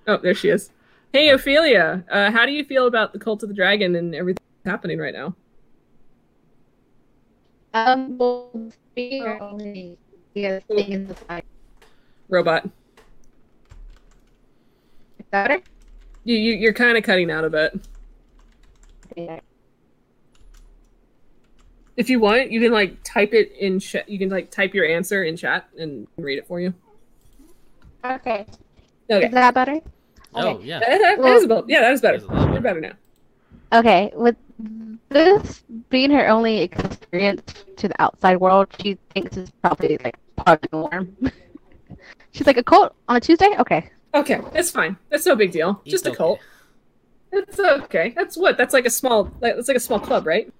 Oh, 0.06 0.18
there 0.18 0.34
she 0.34 0.48
is. 0.48 0.70
Hey, 1.12 1.28
Ophelia. 1.30 2.04
Uh, 2.10 2.30
how 2.30 2.46
do 2.46 2.52
you 2.52 2.64
feel 2.64 2.86
about 2.86 3.12
the 3.12 3.18
Cult 3.18 3.42
of 3.42 3.48
the 3.48 3.54
Dragon 3.54 3.96
and 3.96 4.14
everything 4.14 4.44
that's 4.62 4.70
happening 4.72 4.98
right 4.98 5.12
now? 5.14 5.34
Um, 7.74 8.16
well, 8.18 8.50
we 8.96 9.20
are 9.20 9.40
only 9.40 9.96
the 10.34 10.60
thing 10.68 10.92
in 10.92 11.06
the 11.08 11.14
side. 11.28 11.42
Robot. 12.30 12.68
Better? 15.30 15.60
You, 16.24 16.36
you 16.36 16.52
you're 16.54 16.72
kind 16.72 16.96
of 16.96 17.04
cutting 17.04 17.30
out 17.30 17.44
a 17.44 17.50
bit. 17.50 17.80
Yeah. 19.16 19.40
If 21.96 22.08
you 22.08 22.18
want, 22.20 22.50
you 22.50 22.60
can 22.60 22.72
like 22.72 22.96
type 23.04 23.34
it 23.34 23.52
in 23.58 23.78
chat. 23.80 24.08
You 24.08 24.18
can 24.18 24.28
like 24.30 24.50
type 24.50 24.72
your 24.74 24.86
answer 24.86 25.24
in 25.24 25.36
chat 25.36 25.68
and 25.76 26.06
read 26.16 26.38
it 26.38 26.46
for 26.46 26.60
you. 26.60 26.72
Okay. 28.04 28.46
Okay. 29.10 29.26
Is 29.26 29.32
that 29.32 29.54
better? 29.54 29.80
Oh 30.34 30.48
Okay. 30.54 30.64
yeah. 30.66 30.78
That- 30.80 30.88
that- 30.88 30.98
that 31.00 31.18
Well- 31.18 31.36
is 31.36 31.44
about, 31.44 31.68
yeah, 31.68 31.80
that 31.80 31.92
is 31.92 32.00
better. 32.00 32.18
That's 32.18 32.30
a 32.30 32.34
lot 32.34 32.52
You're 32.52 32.62
better 32.62 32.80
now. 32.80 32.92
Okay. 33.72 34.12
With 34.14 34.36
this 35.08 35.62
being 35.90 36.10
her 36.10 36.28
only 36.28 36.60
experience 36.62 37.42
to 37.76 37.88
the 37.88 38.00
outside 38.02 38.36
world, 38.38 38.68
she 38.80 38.96
thinks 39.14 39.36
it's 39.36 39.50
probably 39.62 39.98
like 40.04 40.16
part 40.36 40.64
of 40.64 40.70
the 40.70 40.76
norm. 40.76 41.16
She's 42.32 42.46
like 42.46 42.56
a 42.56 42.62
cult 42.62 42.94
on 43.08 43.16
a 43.16 43.20
Tuesday. 43.20 43.50
Okay. 43.58 43.90
Okay, 44.14 44.40
that's 44.52 44.70
fine. 44.70 44.96
That's 45.08 45.26
no 45.26 45.36
big 45.36 45.52
deal. 45.52 45.80
It's 45.84 45.92
Just 45.92 46.06
a 46.06 46.10
okay. 46.10 46.16
cult. 46.16 46.40
It's 47.32 47.58
okay. 47.60 48.12
That's 48.16 48.36
what. 48.36 48.56
That's 48.58 48.74
like 48.74 48.86
a 48.86 48.90
small. 48.90 49.24
Like, 49.40 49.54
that's 49.54 49.68
like 49.68 49.76
a 49.76 49.80
small 49.80 50.00
club, 50.00 50.26
right? 50.26 50.52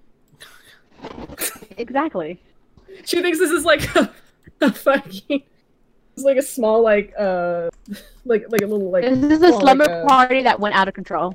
Exactly. 1.76 2.40
She 3.04 3.22
thinks 3.22 3.38
this 3.38 3.50
is 3.50 3.64
like 3.64 3.82
a, 3.96 4.12
a 4.60 4.72
fucking. 4.72 5.42
It's 6.14 6.24
like 6.24 6.36
a 6.36 6.42
small 6.42 6.82
like 6.82 7.12
uh, 7.18 7.70
like 8.24 8.44
like 8.50 8.62
a 8.62 8.66
little 8.66 8.90
like. 8.90 9.04
This 9.04 9.32
is 9.32 9.42
a 9.42 9.48
small, 9.48 9.60
slumber 9.60 9.84
like, 9.84 10.04
uh, 10.04 10.06
party 10.06 10.42
that 10.42 10.60
went 10.60 10.74
out 10.74 10.88
of 10.88 10.94
control. 10.94 11.34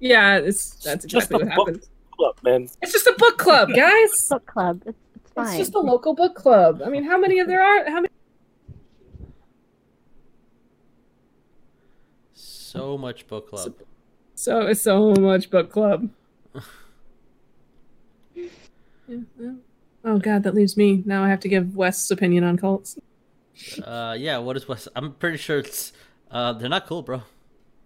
Yeah, 0.00 0.38
it's 0.38 0.70
that's 0.82 1.04
Just 1.04 1.30
exactly 1.30 1.42
a 1.42 1.46
what 1.46 1.56
book 1.56 1.66
happened. 1.68 1.88
club, 2.16 2.36
man. 2.42 2.68
It's 2.80 2.92
just 2.92 3.06
a 3.06 3.14
book 3.18 3.38
club, 3.38 3.68
guys. 3.76 4.28
Book 4.30 4.46
club. 4.46 4.82
It's, 4.86 4.98
it's 5.16 5.32
fine. 5.32 5.48
It's 5.48 5.58
just 5.58 5.74
a 5.74 5.78
local 5.80 6.14
book 6.14 6.34
club. 6.34 6.82
I 6.84 6.88
mean, 6.88 7.04
how 7.04 7.18
many 7.18 7.38
of 7.38 7.46
there 7.46 7.62
are? 7.62 7.84
How 7.88 7.96
many? 8.00 8.08
So 12.72 12.96
much 12.96 13.26
book 13.26 13.50
club. 13.50 13.74
So 14.34 14.62
it's 14.62 14.80
so 14.80 15.12
much 15.14 15.50
book 15.50 15.70
club. 15.70 16.08
Yeah, 19.08 19.18
yeah. 19.38 19.52
Oh 20.04 20.18
god, 20.18 20.42
that 20.44 20.54
leaves 20.54 20.76
me. 20.76 21.02
Now 21.04 21.22
I 21.22 21.28
have 21.28 21.40
to 21.40 21.48
give 21.48 21.76
Wes's 21.76 22.10
opinion 22.10 22.44
on 22.44 22.56
cults. 22.56 22.98
Uh 23.84 24.16
yeah, 24.18 24.38
what 24.38 24.56
is 24.56 24.66
West? 24.66 24.88
I'm 24.96 25.12
pretty 25.14 25.36
sure 25.36 25.58
it's 25.58 25.92
uh 26.30 26.54
they're 26.54 26.70
not 26.70 26.86
cool, 26.86 27.02
bro. 27.02 27.22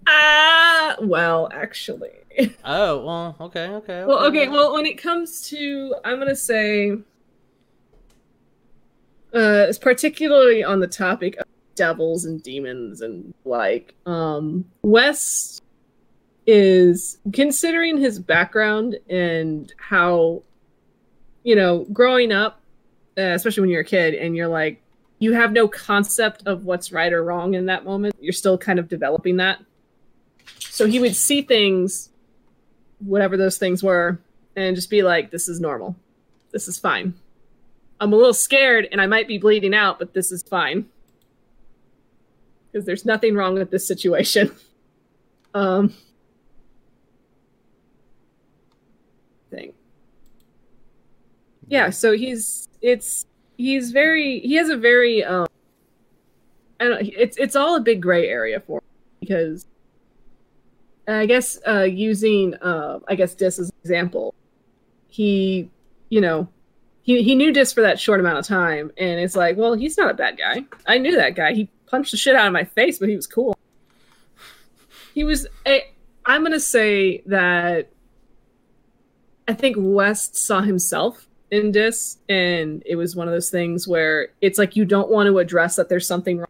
Ah, 0.06 0.94
well, 1.00 1.48
actually. 1.52 2.12
Oh, 2.64 3.04
well, 3.04 3.36
okay, 3.40 3.68
okay. 3.80 4.04
Well, 4.04 4.26
okay. 4.26 4.46
Well, 4.48 4.74
when 4.74 4.84
it 4.84 4.98
comes 4.98 5.40
to, 5.48 5.94
I'm 6.04 6.18
gonna 6.18 6.36
say, 6.36 6.90
uh, 6.92 6.96
it's 9.68 9.78
particularly 9.78 10.62
on 10.62 10.80
the 10.80 10.86
topic 10.86 11.36
of 11.38 11.46
devils 11.76 12.24
and 12.24 12.42
demons 12.42 13.00
and 13.00 13.32
like, 13.44 13.94
um, 14.06 14.64
Wes 14.82 15.60
is 16.46 17.18
considering 17.32 17.98
his 17.98 18.18
background 18.18 18.96
and 19.08 19.72
how, 19.78 20.42
you 21.44 21.54
know, 21.54 21.86
growing 21.92 22.32
up, 22.32 22.60
uh, 23.18 23.22
especially 23.22 23.60
when 23.60 23.70
you're 23.70 23.82
a 23.82 23.84
kid 23.84 24.14
and 24.14 24.36
you're 24.36 24.48
like, 24.48 24.82
you 25.18 25.32
have 25.32 25.52
no 25.52 25.66
concept 25.66 26.42
of 26.46 26.64
what's 26.64 26.92
right 26.92 27.12
or 27.12 27.24
wrong 27.24 27.54
in 27.54 27.66
that 27.66 27.84
moment. 27.84 28.14
You're 28.20 28.32
still 28.32 28.58
kind 28.58 28.78
of 28.78 28.88
developing 28.88 29.36
that. 29.38 29.60
So 30.58 30.86
he 30.86 30.98
would 30.98 31.16
see 31.16 31.42
things 31.42 32.10
whatever 32.98 33.36
those 33.36 33.58
things 33.58 33.82
were 33.82 34.18
and 34.54 34.74
just 34.74 34.90
be 34.90 35.02
like 35.02 35.30
this 35.30 35.48
is 35.48 35.60
normal 35.60 35.94
this 36.52 36.66
is 36.68 36.78
fine 36.78 37.14
i'm 38.00 38.12
a 38.12 38.16
little 38.16 38.34
scared 38.34 38.88
and 38.90 39.00
i 39.00 39.06
might 39.06 39.28
be 39.28 39.38
bleeding 39.38 39.74
out 39.74 39.98
but 39.98 40.14
this 40.14 40.32
is 40.32 40.42
fine 40.42 40.86
because 42.70 42.86
there's 42.86 43.04
nothing 43.04 43.34
wrong 43.34 43.54
with 43.54 43.70
this 43.70 43.86
situation 43.86 44.50
um 45.54 45.92
thing 49.50 49.72
yeah 51.68 51.90
so 51.90 52.12
he's 52.12 52.68
it's 52.82 53.26
he's 53.56 53.92
very 53.92 54.40
he 54.40 54.54
has 54.54 54.68
a 54.68 54.76
very 54.76 55.24
um 55.24 55.46
i 56.80 56.84
don't 56.84 57.06
it's 57.16 57.36
it's 57.38 57.56
all 57.56 57.76
a 57.76 57.80
big 57.80 58.02
gray 58.02 58.28
area 58.28 58.60
for 58.60 58.78
him 58.78 58.84
because 59.20 59.66
I 61.08 61.26
guess 61.26 61.58
uh, 61.66 61.82
using, 61.82 62.54
uh, 62.56 62.98
I 63.08 63.14
guess, 63.14 63.34
Dis 63.34 63.58
as 63.58 63.68
an 63.68 63.76
example, 63.82 64.34
he, 65.08 65.70
you 66.08 66.20
know, 66.20 66.48
he, 67.02 67.22
he 67.22 67.34
knew 67.34 67.52
Dis 67.52 67.72
for 67.72 67.82
that 67.82 68.00
short 68.00 68.18
amount 68.18 68.38
of 68.38 68.46
time, 68.46 68.90
and 68.98 69.20
it's 69.20 69.36
like, 69.36 69.56
well, 69.56 69.74
he's 69.74 69.96
not 69.96 70.10
a 70.10 70.14
bad 70.14 70.36
guy. 70.36 70.64
I 70.86 70.98
knew 70.98 71.14
that 71.16 71.36
guy. 71.36 71.52
He 71.52 71.70
punched 71.86 72.10
the 72.10 72.16
shit 72.16 72.34
out 72.34 72.46
of 72.46 72.52
my 72.52 72.64
face, 72.64 72.98
but 72.98 73.08
he 73.08 73.16
was 73.16 73.26
cool. 73.26 73.56
He 75.14 75.24
was. 75.24 75.46
A, 75.66 75.84
I'm 76.24 76.42
gonna 76.42 76.60
say 76.60 77.22
that 77.26 77.90
I 79.48 79.54
think 79.54 79.76
West 79.78 80.36
saw 80.36 80.60
himself 80.60 81.26
in 81.50 81.72
Dis, 81.72 82.18
and 82.28 82.82
it 82.84 82.96
was 82.96 83.14
one 83.14 83.28
of 83.28 83.32
those 83.32 83.50
things 83.50 83.86
where 83.86 84.28
it's 84.40 84.58
like 84.58 84.76
you 84.76 84.84
don't 84.84 85.10
want 85.10 85.28
to 85.28 85.38
address 85.38 85.76
that 85.76 85.88
there's 85.88 86.06
something 86.06 86.38
wrong, 86.38 86.46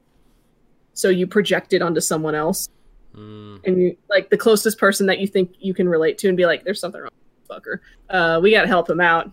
so 0.94 1.08
you 1.08 1.26
project 1.26 1.72
it 1.72 1.82
onto 1.82 2.00
someone 2.00 2.34
else 2.34 2.68
Mm, 3.16 3.60
and 3.64 3.80
you 3.80 3.96
like 4.10 4.28
the 4.28 4.36
closest 4.36 4.78
person 4.78 5.06
that 5.06 5.18
you 5.18 5.26
think 5.26 5.54
you 5.58 5.72
can 5.72 5.88
relate 5.88 6.18
to 6.18 6.28
and 6.28 6.36
be 6.36 6.44
like, 6.44 6.64
"There's 6.64 6.80
something 6.80 7.00
wrong, 7.00 7.10
with 7.14 7.48
this 7.48 7.56
fucker. 7.56 7.78
Uh, 8.10 8.40
we 8.42 8.50
got 8.50 8.62
to 8.62 8.68
help 8.68 8.90
him 8.90 9.00
out. 9.00 9.30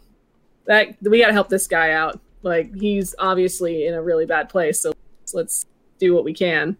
That 0.66 0.96
we 1.02 1.20
got 1.20 1.28
to 1.28 1.34
help 1.34 1.50
this 1.50 1.68
guy 1.68 1.92
out. 1.92 2.20
Like 2.44 2.74
he's 2.74 3.14
obviously 3.20 3.86
in 3.88 3.94
a 3.94 4.02
really 4.02 4.26
bad 4.26 4.48
place. 4.48 4.80
So 4.80 4.94
let's 5.34 5.66
do 6.06 6.14
what 6.14 6.24
we 6.24 6.34
can." 6.34 6.78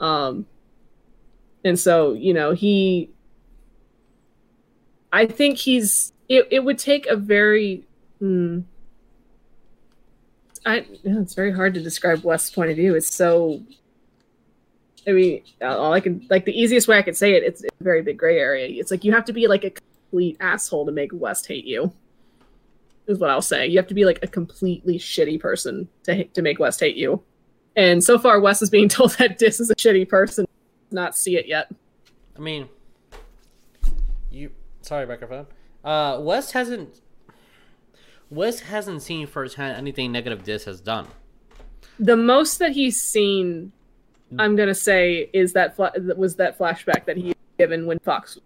Um, 0.00 0.46
and 1.64 1.78
so 1.78 2.12
you 2.12 2.34
know 2.34 2.52
he, 2.52 3.10
I 5.12 5.26
think 5.26 5.58
he's. 5.58 6.12
It, 6.28 6.46
it 6.50 6.64
would 6.64 6.78
take 6.78 7.06
a 7.06 7.16
very. 7.16 7.84
Hmm, 8.20 8.60
I 10.64 10.86
it's 11.04 11.34
very 11.34 11.52
hard 11.52 11.74
to 11.74 11.80
describe 11.80 12.22
West's 12.24 12.50
point 12.50 12.70
of 12.70 12.76
view. 12.76 12.94
It's 12.94 13.14
so. 13.14 13.62
I 15.06 15.12
mean, 15.12 15.42
all 15.62 15.92
I 15.92 16.00
can 16.00 16.26
like 16.28 16.44
the 16.44 16.58
easiest 16.58 16.86
way 16.86 16.98
I 16.98 17.02
could 17.02 17.16
say 17.16 17.34
it. 17.34 17.42
It's, 17.42 17.64
it's 17.64 17.74
a 17.80 17.84
very 17.84 18.02
big 18.02 18.18
gray 18.18 18.38
area. 18.38 18.68
It's 18.68 18.90
like 18.90 19.02
you 19.02 19.12
have 19.12 19.24
to 19.26 19.32
be 19.32 19.48
like 19.48 19.64
a 19.64 19.70
complete 19.70 20.36
asshole 20.40 20.86
to 20.86 20.92
make 20.92 21.10
West 21.12 21.46
hate 21.46 21.64
you. 21.64 21.92
Is 23.06 23.18
what 23.18 23.30
I'll 23.30 23.42
say. 23.42 23.66
You 23.66 23.78
have 23.78 23.88
to 23.88 23.94
be 23.94 24.04
like 24.04 24.20
a 24.22 24.26
completely 24.26 24.98
shitty 24.98 25.40
person 25.40 25.88
to 26.04 26.24
to 26.24 26.42
make 26.42 26.58
West 26.58 26.80
hate 26.80 26.96
you. 26.96 27.22
And 27.76 28.02
so 28.02 28.18
far, 28.18 28.40
Wes 28.40 28.62
is 28.62 28.70
being 28.70 28.88
told 28.90 29.12
that 29.18 29.38
Dis 29.38 29.60
is 29.60 29.70
a 29.70 29.74
shitty 29.74 30.08
person. 30.08 30.46
Not 30.90 31.16
see 31.16 31.36
it 31.36 31.46
yet. 31.46 31.70
I 32.36 32.40
mean, 32.40 32.68
you. 34.30 34.50
Sorry, 34.82 35.06
microphone. 35.06 35.46
Uh, 35.84 36.18
West 36.20 36.52
hasn't. 36.52 37.00
Wes 38.30 38.60
hasn't 38.60 39.02
seen 39.02 39.26
firsthand 39.26 39.76
anything 39.76 40.12
negative 40.12 40.44
Dis 40.44 40.64
has 40.64 40.80
done. 40.80 41.08
The 41.98 42.16
most 42.16 42.58
that 42.60 42.72
he's 42.72 43.00
seen, 43.00 43.72
I'm 44.38 44.56
gonna 44.56 44.74
say, 44.74 45.28
is 45.32 45.52
that 45.52 45.76
fla- 45.76 45.92
was 46.16 46.36
that 46.36 46.58
flashback 46.58 47.04
that 47.06 47.16
he 47.16 47.34
given 47.58 47.86
when 47.86 47.98
Fox 47.98 48.38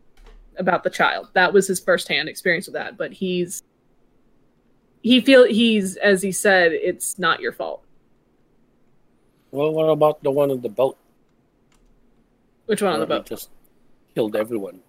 about 0.59 0.83
the 0.85 0.91
child. 0.91 1.29
That 1.35 1.53
was 1.53 1.69
his 1.69 1.81
firsthand 1.81 2.29
experience 2.29 2.67
with 2.67 2.75
that. 2.75 2.97
But 2.97 3.13
he's 3.13 3.63
he 5.03 5.21
feel 5.21 5.47
he's 5.47 5.97
as 5.97 6.23
he 6.23 6.33
said, 6.33 6.73
it's 6.73 7.19
not 7.19 7.41
your 7.41 7.53
fault. 7.53 7.84
Well, 9.55 9.70
what 9.72 9.85
about 9.85 10.20
the 10.24 10.32
one 10.32 10.51
on 10.51 10.62
the 10.62 10.68
boat? 10.68 10.98
Which 12.66 12.82
one 12.82 12.93
on 12.93 12.98
the 12.98 13.06
boat? 13.06 13.26
Just 13.26 13.51
killed 14.16 14.35
everyone. 14.35 14.81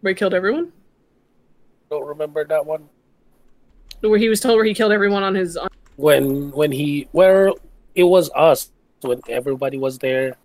Where 0.00 0.12
he 0.12 0.14
killed 0.14 0.32
everyone? 0.32 0.72
Don't 1.90 2.06
remember 2.06 2.42
that 2.46 2.64
one. 2.64 2.88
Where 4.00 4.18
he 4.18 4.30
was 4.30 4.40
told 4.40 4.56
where 4.56 4.64
he 4.64 4.72
killed 4.72 4.92
everyone 4.92 5.22
on 5.22 5.34
his. 5.34 5.58
On- 5.58 5.68
When 5.96 6.52
when 6.52 6.72
he 6.72 7.06
where 7.12 7.52
it 7.94 8.04
was 8.04 8.30
us 8.34 8.70
when 9.02 9.20
everybody 9.28 9.76
was 9.76 9.98
there. 9.98 10.36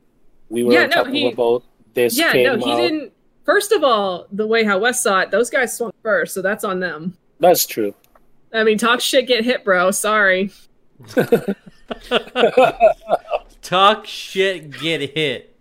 We 0.49 0.63
were 0.65 0.73
Yeah, 0.73 0.87
no, 0.87 0.95
talking 0.95 1.13
he- 1.13 1.31
about 1.31 1.63
this. 1.93 2.17
yeah, 2.19 2.33
no, 2.33 2.57
he 2.57 2.69
out. 2.71 2.75
didn't. 2.75 3.13
First 3.45 3.71
of 3.71 3.81
all, 3.81 4.27
the 4.29 4.45
way 4.45 4.65
how 4.65 4.77
West 4.79 5.03
saw 5.03 5.21
it, 5.21 5.31
those 5.31 5.49
guys 5.49 5.77
swung 5.77 5.93
first, 6.03 6.33
so 6.33 6.41
that's 6.41 6.65
on 6.65 6.81
them. 6.81 7.15
That's 7.39 7.65
true. 7.65 7.93
I 8.53 8.65
mean, 8.65 8.77
talk 8.77 8.99
shit, 8.99 9.25
get 9.27 9.45
hit, 9.45 9.63
bro. 9.63 9.91
Sorry. 9.91 10.51
Talk 13.61 14.05
shit, 14.05 14.71
get 14.79 15.01
hit. 15.15 15.55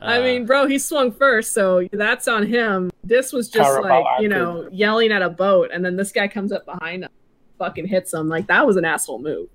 I 0.00 0.18
Uh, 0.18 0.22
mean, 0.22 0.46
bro, 0.46 0.66
he 0.66 0.78
swung 0.78 1.12
first, 1.12 1.52
so 1.52 1.86
that's 1.92 2.26
on 2.26 2.46
him. 2.46 2.90
This 3.04 3.32
was 3.32 3.48
just 3.48 3.80
like, 3.82 4.04
you 4.20 4.26
acted. 4.26 4.30
know, 4.30 4.68
yelling 4.72 5.12
at 5.12 5.22
a 5.22 5.28
boat, 5.28 5.70
and 5.72 5.84
then 5.84 5.96
this 5.96 6.12
guy 6.12 6.28
comes 6.28 6.50
up 6.52 6.64
behind 6.64 7.04
him, 7.04 7.10
fucking 7.58 7.86
hits 7.86 8.12
him. 8.12 8.28
Like, 8.28 8.46
that 8.46 8.66
was 8.66 8.76
an 8.76 8.84
asshole 8.84 9.18
move. 9.20 9.48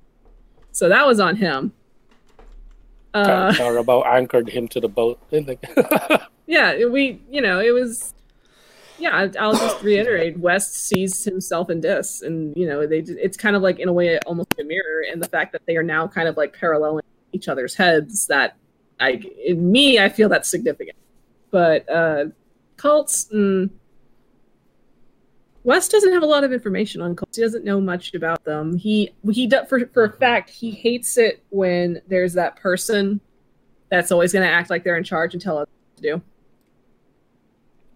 So 0.72 0.90
that 0.90 1.06
was 1.08 1.20
on 1.20 1.36
him. 1.38 1.74
Uh, 3.14 3.52
Carabao 3.54 4.04
anchored 4.04 4.50
him 4.50 4.68
to 4.70 4.80
the 4.80 4.90
boat. 4.90 5.20
yeah, 6.46 6.86
we, 6.86 7.22
you 7.30 7.42
know, 7.42 7.60
it 7.60 7.72
was. 7.72 8.14
Yeah, 8.98 9.28
I'll 9.40 9.54
just 9.54 9.82
reiterate. 9.84 10.38
West 10.40 10.76
sees 10.88 11.24
himself 11.24 11.70
in 11.70 11.82
this 11.82 12.22
and 12.22 12.56
you 12.56 12.68
know, 12.68 12.88
they. 12.88 13.00
It's 13.00 13.38
kind 13.38 13.56
of 13.56 13.62
like 13.62 13.80
in 13.80 13.90
a 13.90 13.94
way 13.94 14.18
almost 14.20 14.54
a 14.60 14.64
mirror, 14.64 15.04
and 15.12 15.22
the 15.22 15.28
fact 15.28 15.52
that 15.54 15.62
they 15.66 15.76
are 15.78 15.84
now 15.84 16.08
kind 16.08 16.28
of 16.28 16.38
like 16.38 16.58
paralleling 16.58 17.04
each 17.34 17.48
other's 17.48 17.76
heads. 17.76 18.28
That, 18.28 18.58
I, 19.00 19.22
in 19.46 19.72
me, 19.72 20.00
I 20.00 20.10
feel 20.10 20.30
that's 20.30 20.50
significant. 20.50 20.98
But 21.52 21.90
uh 21.90 22.26
cults, 22.78 23.28
mm, 23.34 23.70
West 25.68 25.92
doesn't 25.92 26.14
have 26.14 26.24
a 26.24 26.26
lot 26.26 26.46
of 26.46 26.54
information 26.54 27.02
on 27.02 27.14
cults. 27.14 27.36
He 27.36 27.44
doesn't 27.44 27.66
know 27.66 27.82
much 27.82 28.14
about 28.14 28.46
them. 28.46 28.78
He 28.78 29.14
he 29.30 29.52
for 29.68 29.86
for 29.88 30.06
a 30.06 30.14
fact 30.14 30.50
he 30.50 30.72
hates 30.72 31.18
it 31.18 31.44
when 31.50 32.02
there's 32.08 32.34
that 32.36 32.56
person 32.56 33.20
that's 33.90 34.10
always 34.10 34.32
going 34.32 34.46
to 34.48 34.52
act 34.52 34.70
like 34.70 34.86
they're 34.86 34.96
in 34.96 35.04
charge 35.04 35.34
and 35.34 35.42
tell 35.42 35.58
others 35.58 35.68
what 35.68 36.02
to 36.02 36.14
do. 36.16 36.22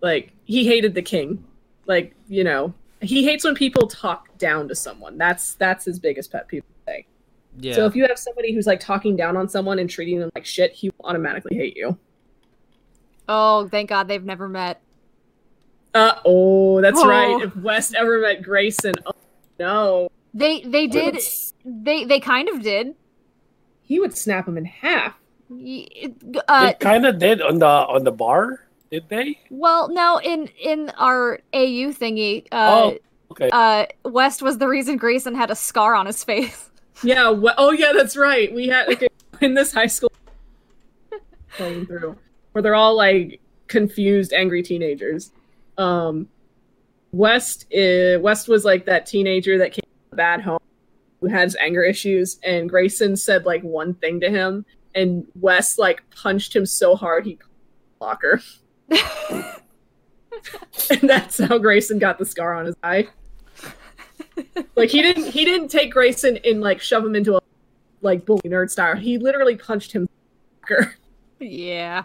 Like 0.02 0.34
he 0.52 0.66
hated 0.68 0.94
the 0.94 1.02
king. 1.02 1.44
Like 1.88 2.14
you 2.28 2.44
know 2.44 2.74
he 3.02 3.24
hates 3.24 3.44
when 3.44 3.56
people 3.56 3.88
talk 3.88 4.38
down 4.38 4.68
to 4.68 4.76
someone. 4.76 5.18
That's 5.18 5.54
that's 5.56 5.86
his 5.86 5.98
biggest 6.00 6.32
pet 6.32 6.48
peeve. 6.48 6.64
Say. 6.86 7.06
yeah. 7.60 7.74
So 7.74 7.86
if 7.86 7.96
you 7.96 8.06
have 8.08 8.18
somebody 8.20 8.54
who's 8.54 8.68
like 8.68 8.80
talking 8.80 9.16
down 9.16 9.38
on 9.38 9.48
someone 9.50 9.80
and 9.80 9.90
treating 9.90 10.20
them 10.20 10.30
like 10.36 10.46
shit, 10.46 10.72
he 10.74 10.90
will 10.90 11.06
automatically 11.06 11.56
hate 11.58 11.76
you. 11.78 11.98
Oh, 13.30 13.68
thank 13.70 13.90
God 13.90 14.08
they've 14.08 14.24
never 14.24 14.48
met. 14.50 14.82
Uh 15.94 16.16
oh, 16.26 16.82
that's 16.82 17.00
Oh. 17.00 17.08
right. 17.08 17.42
If 17.44 17.56
West 17.58 17.96
ever 17.96 18.20
met 18.20 18.42
Grayson, 18.42 18.94
oh 19.06 19.12
no, 19.60 20.10
They 20.34 20.62
they 20.62 20.88
did 20.88 21.18
they 21.66 22.04
they 22.06 22.20
kind 22.20 22.50
of 22.50 22.62
did. 22.62 22.96
He 23.82 24.00
would 24.00 24.16
snap 24.18 24.48
him 24.48 24.58
in 24.58 24.66
half. 24.66 25.16
Uh, 25.52 25.56
it 26.72 26.80
kind 26.80 27.06
of 27.06 27.20
did 27.20 27.42
on 27.42 27.60
the 27.60 27.66
on 27.68 28.04
the 28.06 28.12
bar, 28.12 28.66
did 28.92 29.08
they? 29.10 29.40
well, 29.50 29.88
no, 29.90 30.20
in 30.20 30.48
in 30.62 30.90
our 30.98 31.40
AU 31.54 31.92
thingy, 31.94 32.46
uh, 32.52 32.92
Oh, 32.92 32.98
okay. 33.32 33.50
uh, 33.52 33.86
West 34.08 34.42
was 34.42 34.58
the 34.58 34.68
reason 34.68 34.98
Grayson 34.98 35.34
had 35.34 35.50
a 35.50 35.56
scar 35.56 35.96
on 35.96 36.06
his 36.06 36.24
face. 36.24 36.68
Yeah. 37.04 37.32
We- 37.32 37.50
oh 37.58 37.72
yeah, 37.72 37.94
that's 37.96 38.16
right. 38.16 38.54
We 38.54 38.68
had 38.68 38.88
okay, 38.90 39.08
in 39.40 39.56
this 39.56 39.74
high 39.74 39.88
school 39.88 40.12
playing 41.58 41.88
through 41.88 42.16
where 42.52 42.62
they're 42.62 42.76
all 42.76 42.96
like 42.96 43.40
confused, 43.68 44.34
angry 44.34 44.62
teenagers. 44.62 45.32
Um, 45.80 46.28
West 47.12 47.66
uh, 47.74 48.20
West 48.20 48.48
was 48.48 48.66
like 48.66 48.86
that 48.86 49.08
teenager 49.08 49.58
that 49.58 49.72
came 49.72 49.82
from 50.10 50.14
a 50.14 50.16
bad 50.16 50.42
home 50.42 50.60
who 51.22 51.28
has 51.28 51.56
anger 51.60 51.82
issues, 51.84 52.40
and 52.44 52.70
Grayson 52.70 53.16
said 53.18 53.48
like 53.48 53.64
one 53.64 53.96
thing 53.96 54.20
to 54.20 54.30
him, 54.30 54.64
and 54.94 55.26
West 55.40 55.80
like 55.80 56.04
punched 56.12 56.56
him 56.56 56.68
so 56.68 56.96
hard 56.96 57.26
he 57.26 57.40
locker. 58.00 58.42
and 60.90 61.10
that's 61.10 61.40
how 61.40 61.58
Grayson 61.58 62.00
got 62.00 62.18
the 62.18 62.26
scar 62.26 62.56
on 62.56 62.66
his 62.66 62.76
eye. 62.84 63.08
like 64.76 64.90
he 64.90 65.02
didn't 65.02 65.26
he 65.26 65.46
didn't 65.46 65.70
take 65.70 65.92
Grayson 65.92 66.38
and 66.46 66.62
like 66.62 66.82
shove 66.82 67.06
him 67.06 67.16
into 67.16 67.38
a 67.38 67.42
like 68.02 68.26
bully 68.26 68.42
nerd 68.46 68.70
style. 68.70 68.96
He 68.96 69.18
literally 69.18 69.56
punched 69.56 69.92
him. 69.92 70.10
yeah. 71.40 72.04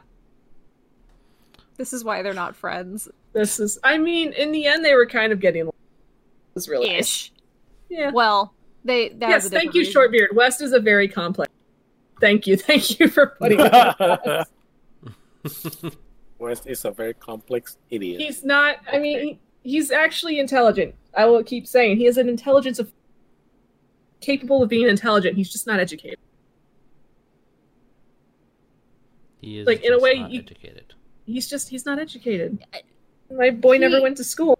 This 1.76 1.92
is 1.92 2.04
why 2.04 2.22
they're 2.22 2.34
not 2.34 2.56
friends. 2.56 3.08
This 3.32 3.60
is 3.60 3.78
I 3.82 3.98
mean, 3.98 4.32
in 4.32 4.52
the 4.52 4.66
end 4.66 4.84
they 4.84 4.94
were 4.94 5.06
kind 5.06 5.32
of 5.32 5.40
getting 5.40 5.66
it 5.66 5.74
was 6.54 6.68
really 6.68 6.88
nice. 6.88 7.00
Ish. 7.00 7.32
Yeah. 7.88 8.10
Well, 8.10 8.54
they. 8.84 9.10
That 9.10 9.28
yes, 9.28 9.48
thank 9.48 9.74
you, 9.74 9.82
reason. 9.82 9.92
Shortbeard. 9.92 10.34
West 10.34 10.60
is 10.60 10.72
a 10.72 10.80
very 10.80 11.08
complex. 11.08 11.52
Thank 12.20 12.46
you, 12.46 12.56
thank 12.56 12.98
you 12.98 13.08
for 13.08 13.26
putting. 13.38 13.60
it. 13.60 14.48
West 16.38 16.66
is 16.66 16.84
a 16.84 16.90
very 16.90 17.14
complex 17.14 17.78
idiot. 17.90 18.20
he's 18.20 18.44
not. 18.44 18.76
I 18.92 18.98
mean, 18.98 19.20
he, 19.20 19.38
he's 19.62 19.90
actually 19.90 20.38
intelligent. 20.38 20.94
I 21.14 21.24
will 21.26 21.42
keep 21.42 21.66
saying 21.66 21.96
he 21.96 22.04
has 22.04 22.16
an 22.18 22.28
intelligence 22.28 22.78
of 22.78 22.92
capable 24.20 24.62
of 24.62 24.68
being 24.68 24.88
intelligent. 24.88 25.36
He's 25.36 25.50
just 25.50 25.66
not 25.66 25.80
educated. 25.80 26.18
he 29.40 29.58
is 29.60 29.66
like, 29.66 29.82
in 29.82 29.92
a 29.92 29.98
way, 29.98 30.14
not 30.20 30.30
you- 30.30 30.40
educated. 30.40 30.94
He's 31.24 31.48
just 31.48 31.68
he's 31.68 31.84
not 31.84 31.98
educated. 31.98 32.64
My 33.30 33.50
boy 33.50 33.78
never 33.78 34.00
went 34.00 34.16
to 34.18 34.24
school. 34.24 34.58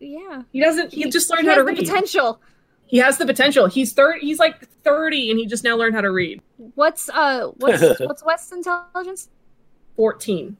Yeah. 0.00 0.42
He 0.52 0.60
doesn't. 0.60 0.92
He, 0.92 1.08
just 1.08 1.30
learned 1.30 1.42
he 1.42 1.48
how 1.48 1.54
to 1.54 1.60
the 1.62 1.66
read. 1.66 1.78
potential. 1.78 2.40
He 2.86 2.96
has 2.98 3.18
the 3.18 3.26
potential. 3.26 3.66
He's 3.66 3.92
thirty. 3.92 4.26
He's 4.26 4.40
like 4.40 4.66
thirty, 4.82 5.30
and 5.30 5.38
he 5.38 5.46
just 5.46 5.62
now 5.62 5.76
learned 5.76 5.94
how 5.94 6.00
to 6.00 6.10
read. 6.10 6.42
What's 6.74 7.08
uh 7.10 7.48
what's 7.58 8.00
what's 8.00 8.24
West's 8.24 8.50
intelligence? 8.50 9.28
Fourteen. 9.94 10.56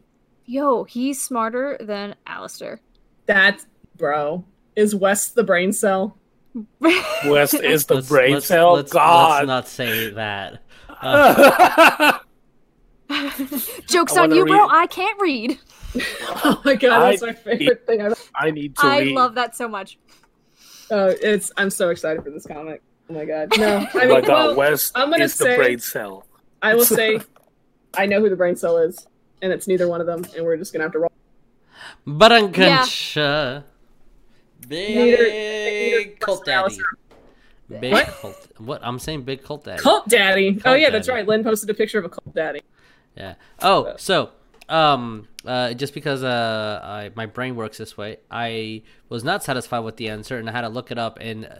Yo, 0.50 0.82
he's 0.82 1.20
smarter 1.22 1.76
than 1.80 2.16
Alistair. 2.26 2.80
That 3.26 3.64
bro 3.96 4.44
is 4.74 4.96
West 4.96 5.36
the 5.36 5.44
brain 5.44 5.72
cell. 5.72 6.16
West 7.24 7.54
is 7.54 7.86
the 7.86 7.94
Let's- 7.94 8.08
brain 8.08 8.32
let's- 8.34 8.46
cell. 8.46 8.72
Let's, 8.72 8.92
God. 8.92 9.46
let's 9.46 9.46
not 9.46 9.68
say 9.68 10.10
that. 10.10 10.60
Uh, 11.00 12.18
Jokes 13.86 14.16
on 14.16 14.30
wanna 14.30 14.34
you, 14.36 14.44
bro. 14.46 14.66
I 14.68 14.88
can't 14.88 15.20
read. 15.20 15.58
Oh 16.42 16.60
my 16.64 16.74
god, 16.76 17.00
that's 17.10 17.22
I- 17.22 17.26
my 17.26 17.32
favorite 17.32 17.84
thing. 17.86 18.00
I've, 18.02 18.30
I 18.34 18.50
need 18.52 18.76
to 18.76 18.86
I 18.86 19.00
read. 19.00 19.14
love 19.14 19.34
that 19.36 19.54
so 19.56 19.66
much. 19.68 19.98
oh, 20.90 21.14
it's. 21.20 21.50
I'm 21.56 21.68
so 21.70 21.90
excited 21.90 22.22
for 22.24 22.30
this 22.30 22.46
comic. 22.46 22.80
Oh 23.08 23.14
my 23.14 23.24
god. 23.24 23.56
No, 23.58 23.78
I 23.78 23.88
Oh 23.94 23.98
mean, 23.98 24.08
my 24.10 24.20
God, 24.20 24.28
well, 24.48 24.56
West 24.56 24.92
I'm 24.96 25.10
gonna 25.10 25.24
is 25.24 25.34
say- 25.34 25.50
the 25.50 25.56
brain 25.56 25.78
cell. 25.80 26.26
I 26.62 26.74
will 26.74 26.84
say, 26.84 27.20
I 27.94 28.06
know 28.06 28.20
who 28.20 28.28
the 28.30 28.36
brain 28.36 28.54
cell 28.56 28.78
is, 28.78 29.06
and 29.42 29.52
it's 29.52 29.66
neither 29.68 29.88
one 29.88 30.00
of 30.00 30.06
them, 30.06 30.24
and 30.36 30.44
we're 30.44 30.56
just 30.56 30.72
gonna 30.72 30.84
have 30.84 30.92
to 30.92 30.98
roll. 31.00 31.12
Barankancha. 32.06 33.16
Neither- 33.26 33.64
Big 34.68 34.94
neither 34.96 36.10
cult 36.20 36.44
daddy. 36.44 36.76
Big 37.80 37.92
What? 37.92 38.06
cult. 38.06 38.48
What? 38.58 38.80
I'm 38.84 38.98
saying 38.98 39.22
big 39.22 39.42
cult 39.42 39.64
daddy. 39.64 39.82
Cult 39.82 40.08
daddy. 40.08 40.56
oh 40.58 40.62
Cult 40.62 40.80
yeah, 40.80 40.90
that's 40.90 41.08
right. 41.08 41.26
Lynn 41.26 41.42
posted 41.44 41.70
a 41.70 41.74
picture 41.74 41.98
of 41.98 42.04
a 42.04 42.08
cult 42.08 42.34
daddy. 42.34 42.60
Yeah. 43.16 43.34
Oh, 43.60 43.94
so 43.96 44.30
um, 44.68 45.26
uh, 45.44 45.72
just 45.74 45.94
because 45.94 46.22
uh, 46.22 46.80
I, 46.82 47.10
my 47.16 47.26
brain 47.26 47.56
works 47.56 47.78
this 47.78 47.96
way, 47.96 48.18
I 48.30 48.82
was 49.08 49.24
not 49.24 49.42
satisfied 49.42 49.80
with 49.80 49.96
the 49.96 50.08
answer, 50.08 50.36
and 50.38 50.48
I 50.48 50.52
had 50.52 50.60
to 50.62 50.68
look 50.68 50.90
it 50.90 50.98
up. 50.98 51.18
And 51.20 51.46
uh, 51.46 51.54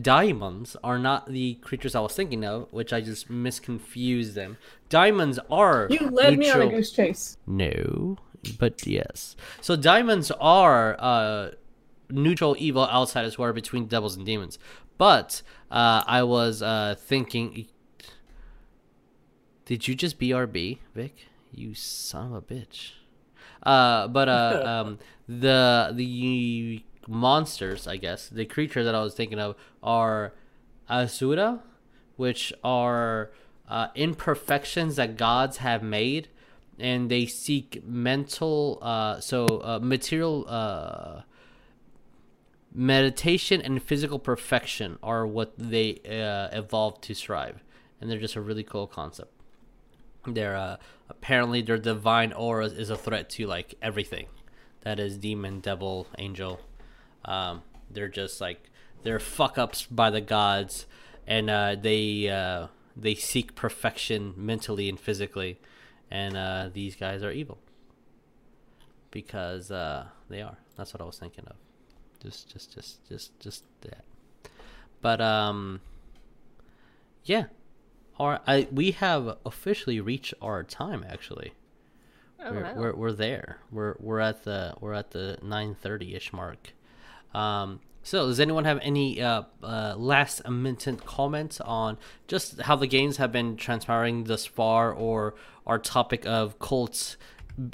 daemons 0.00 0.76
are 0.82 0.98
not 0.98 1.26
the 1.26 1.54
creatures 1.56 1.94
I 1.94 2.00
was 2.00 2.14
thinking 2.14 2.44
of, 2.44 2.68
which 2.70 2.92
I 2.92 3.00
just 3.00 3.30
misconfused 3.30 4.34
them. 4.34 4.56
Daemons 4.88 5.38
are 5.50 5.88
You 5.90 6.10
led 6.10 6.38
me 6.38 6.50
on 6.50 6.62
a 6.62 6.68
goose 6.68 6.92
chase. 6.92 7.36
No, 7.46 8.16
but 8.58 8.86
yes. 8.86 9.36
So 9.60 9.76
daemons 9.76 10.30
are 10.32 10.96
uh, 10.98 11.50
neutral 12.10 12.56
evil 12.58 12.86
outsiders 12.88 13.34
who 13.34 13.42
are 13.42 13.52
between 13.52 13.86
devils 13.86 14.16
and 14.16 14.24
demons. 14.24 14.58
But 14.96 15.42
uh, 15.70 16.04
I 16.06 16.22
was 16.22 16.62
uh, 16.62 16.94
thinking, 16.98 17.66
did 19.64 19.88
you 19.88 19.94
just 19.94 20.18
BRB, 20.18 20.78
Vic? 20.94 21.26
You 21.52 21.74
son 21.74 22.28
of 22.28 22.34
a 22.34 22.42
bitch. 22.42 22.92
Uh, 23.62 24.08
but 24.08 24.28
uh, 24.28 24.62
um, 24.86 24.98
the 25.28 25.92
the 25.94 26.84
monsters, 27.08 27.86
I 27.86 27.96
guess, 27.96 28.28
the 28.28 28.44
creatures 28.44 28.84
that 28.84 28.94
I 28.94 29.02
was 29.02 29.14
thinking 29.14 29.38
of 29.38 29.56
are 29.82 30.32
Asura, 30.88 31.62
which 32.16 32.52
are 32.62 33.30
uh, 33.68 33.88
imperfections 33.94 34.96
that 34.96 35.16
gods 35.16 35.58
have 35.58 35.82
made, 35.82 36.28
and 36.78 37.10
they 37.10 37.26
seek 37.26 37.84
mental, 37.86 38.78
uh, 38.82 39.20
so 39.20 39.46
uh, 39.46 39.78
material, 39.82 40.44
uh, 40.48 41.22
meditation 42.74 43.62
and 43.62 43.82
physical 43.82 44.18
perfection 44.18 44.98
are 45.02 45.26
what 45.26 45.52
they 45.56 46.00
uh, 46.06 46.56
evolved 46.56 47.02
to 47.04 47.14
strive, 47.14 47.62
and 48.00 48.10
they're 48.10 48.18
just 48.18 48.36
a 48.36 48.40
really 48.40 48.64
cool 48.64 48.86
concept. 48.86 49.30
They're 50.26 50.56
uh, 50.56 50.76
apparently 51.08 51.62
their 51.62 51.78
divine 51.78 52.32
aura 52.32 52.66
is 52.66 52.90
a 52.90 52.96
threat 52.96 53.30
to 53.30 53.46
like 53.46 53.74
everything 53.80 54.26
that 54.82 54.98
is 54.98 55.16
demon, 55.18 55.60
devil, 55.60 56.06
angel. 56.18 56.60
Um, 57.24 57.62
they're 57.90 58.08
just 58.08 58.40
like 58.40 58.70
they're 59.02 59.18
fuck 59.20 59.58
ups 59.58 59.86
by 59.86 60.10
the 60.10 60.20
gods, 60.20 60.86
and 61.26 61.48
uh, 61.50 61.76
they 61.80 62.28
uh, 62.28 62.68
they 62.96 63.14
seek 63.14 63.54
perfection 63.54 64.34
mentally 64.36 64.88
and 64.88 64.98
physically, 64.98 65.58
and 66.10 66.36
uh, 66.36 66.70
these 66.72 66.96
guys 66.96 67.22
are 67.22 67.30
evil 67.32 67.58
because 69.10 69.70
uh, 69.70 70.06
they 70.28 70.42
are. 70.42 70.58
That's 70.76 70.92
what 70.92 71.00
I 71.00 71.04
was 71.04 71.18
thinking 71.18 71.44
of. 71.46 71.56
Just, 72.22 72.50
just, 72.50 72.74
just, 72.74 73.08
just, 73.08 73.38
just 73.38 73.64
that. 73.82 74.04
But 75.00 75.20
um, 75.20 75.80
yeah. 77.24 77.44
Our, 78.18 78.40
I 78.46 78.68
we 78.70 78.92
have 78.92 79.38
officially 79.44 80.00
reached 80.00 80.34
our 80.40 80.62
time. 80.62 81.04
Actually, 81.08 81.52
Oh, 82.40 82.52
we're, 82.52 82.62
wow. 82.62 82.74
we're 82.76 82.94
we're 82.94 83.12
there. 83.12 83.58
We're 83.72 83.96
we're 83.98 84.20
at 84.20 84.44
the 84.44 84.74
we're 84.80 84.92
at 84.92 85.10
the 85.10 85.38
nine 85.42 85.74
thirty 85.74 86.14
ish 86.14 86.32
mark. 86.32 86.74
Um, 87.34 87.80
so 88.02 88.26
does 88.26 88.38
anyone 88.38 88.64
have 88.66 88.78
any 88.82 89.20
uh, 89.20 89.44
uh, 89.62 89.94
last 89.96 90.46
minute 90.48 91.04
comments 91.06 91.60
on 91.60 91.96
just 92.28 92.60
how 92.60 92.76
the 92.76 92.86
games 92.86 93.16
have 93.16 93.32
been 93.32 93.56
transpiring 93.56 94.24
thus 94.24 94.44
far, 94.44 94.92
or 94.92 95.34
our 95.66 95.78
topic 95.78 96.26
of 96.26 96.58
cults, 96.58 97.16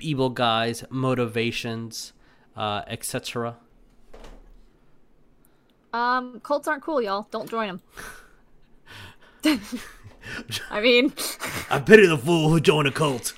evil 0.01 0.31
guys, 0.31 0.85
motivations, 0.89 2.13
uh, 2.57 2.83
etc. 2.87 3.57
Um, 5.93 6.41
cults 6.41 6.69
aren't 6.69 6.83
cool, 6.83 7.03
y'all. 7.03 7.27
Don't 7.31 7.51
join 7.51 7.81
them. 9.43 9.61
I 10.71 10.81
mean, 10.81 11.13
I 11.71 11.81
pity 11.81 12.07
the 12.07 12.19
fool 12.19 12.51
who 12.51 12.61
joined 12.61 12.87
a 12.87 12.93
cult. 12.93 13.35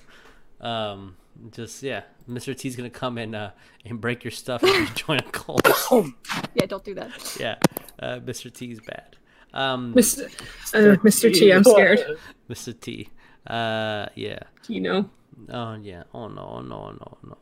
Um, 0.61 1.16
just 1.51 1.82
yeah, 1.82 2.03
Mr. 2.28 2.57
T's 2.57 2.77
gonna 2.77 2.90
come 2.90 3.19
and 3.19 3.35
uh, 3.35 3.51
and 3.85 4.01
break 4.01 4.24
your 4.24 4.31
stuff 4.31 4.62
if 4.62 4.74
you 4.74 4.86
join 4.94 5.19
a 5.19 5.23
cult. 5.31 5.66
yeah, 6.55 6.66
don't 6.66 6.85
do 6.85 6.94
that. 6.94 7.36
yeah, 7.39 7.57
uh, 7.99 8.19
Mr. 8.20 8.53
T's 8.53 8.81
bad. 8.81 9.16
Um, 9.55 9.94
Mr. 9.94 10.24
Uh, 10.74 10.97
Mr. 11.03 11.32
T, 11.32 11.51
I'm 11.53 11.65
scared. 11.65 12.01
Mr. 12.51 12.78
T. 12.78 13.09
Uh, 13.47 14.07
yeah. 14.15 14.39
You 14.69 14.81
know. 14.81 15.11
Oh 15.51 15.74
yeah. 15.74 16.05
Oh 16.15 16.28
no. 16.28 16.43
Oh 16.43 16.61
no. 16.61 16.77
oh, 16.77 16.90
No. 16.93 17.19
No. 17.31 17.39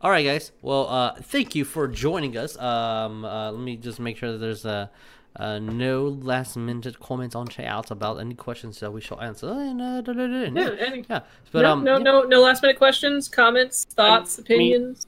All 0.00 0.10
right, 0.10 0.24
guys. 0.24 0.52
Well, 0.60 0.86
uh, 0.88 1.14
thank 1.14 1.54
you 1.54 1.64
for 1.64 1.88
joining 1.88 2.36
us. 2.36 2.58
Um, 2.58 3.24
uh, 3.24 3.50
let 3.52 3.60
me 3.60 3.76
just 3.76 3.98
make 3.98 4.18
sure 4.18 4.32
that 4.32 4.38
there's 4.38 4.66
uh, 4.66 4.88
uh, 5.36 5.58
no 5.58 6.04
last 6.04 6.56
minute 6.56 7.00
comments 7.00 7.34
on 7.34 7.48
chat 7.48 7.90
about 7.90 8.18
any 8.20 8.34
questions 8.34 8.80
that 8.80 8.92
we 8.92 9.00
shall 9.00 9.20
answer. 9.20 9.48
And, 9.48 9.80
uh, 9.80 10.00
da, 10.00 10.12
da, 10.12 10.26
da, 10.26 10.38
Yeah, 10.42 10.48
no. 10.50 10.72
any, 10.74 11.04
yeah. 11.08 11.20
But 11.52 11.62
no, 11.62 11.72
um, 11.72 11.84
no, 11.84 11.96
yeah. 11.98 12.02
no, 12.02 12.22
no 12.22 12.40
last 12.40 12.62
minute 12.62 12.78
questions, 12.78 13.28
comments, 13.28 13.84
thoughts, 13.90 14.38
opinions. 14.38 15.06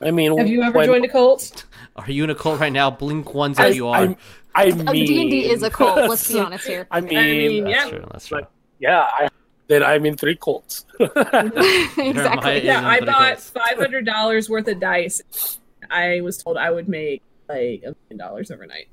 I 0.00 0.10
mean, 0.10 0.36
Have 0.36 0.48
you 0.48 0.62
ever 0.62 0.78
when- 0.78 0.86
joined 0.86 1.04
a 1.04 1.08
cult? 1.08 1.64
Are 1.96 2.10
you 2.10 2.24
in 2.24 2.30
a 2.30 2.34
cult 2.34 2.60
right 2.60 2.72
now? 2.72 2.90
Blink 2.90 3.32
ones 3.34 3.58
I, 3.58 3.68
if 3.68 3.76
you 3.76 3.88
are. 3.88 3.96
I, 3.96 4.16
I 4.54 4.70
mean, 4.70 4.88
Oh, 4.88 4.92
D 4.92 5.20
and 5.22 5.30
D 5.30 5.50
is 5.50 5.62
a 5.62 5.70
cult. 5.70 5.96
Let's 6.08 6.30
be 6.30 6.38
honest 6.40 6.66
here. 6.66 6.86
I 6.90 7.00
mean, 7.00 7.16
I 7.18 7.22
mean, 7.24 7.64
That's 7.64 7.84
yeah. 7.84 7.90
true. 7.90 8.08
That's 8.12 8.26
true. 8.26 8.38
Like, 8.38 8.48
yeah, 8.80 9.00
I, 9.00 9.28
then 9.68 9.82
I'm 9.82 10.04
in 10.06 10.16
three 10.16 10.36
cults. 10.36 10.84
exactly. 11.00 12.64
Yeah, 12.64 12.80
Yeah, 12.82 12.86
I 12.88 13.00
bought 13.00 13.40
five 13.40 13.78
hundred 13.78 14.04
dollars 14.06 14.48
worth 14.50 14.68
of 14.68 14.78
dice. 14.80 15.58
I 15.90 16.20
was 16.20 16.38
told 16.42 16.56
I 16.56 16.70
would 16.70 16.88
make 16.88 17.22
like 17.48 17.82
a 17.84 17.94
million 18.10 18.16
dollars 18.18 18.50
overnight. 18.50 18.88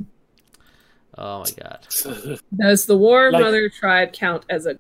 Oh 1.17 1.39
my 1.39 1.51
god. 1.61 1.87
Does 2.57 2.85
the 2.85 2.97
War 2.97 3.31
Like- 3.31 3.41
Mother 3.41 3.69
tribe 3.69 4.13
count 4.13 4.45
as 4.49 4.65
a 4.65 4.77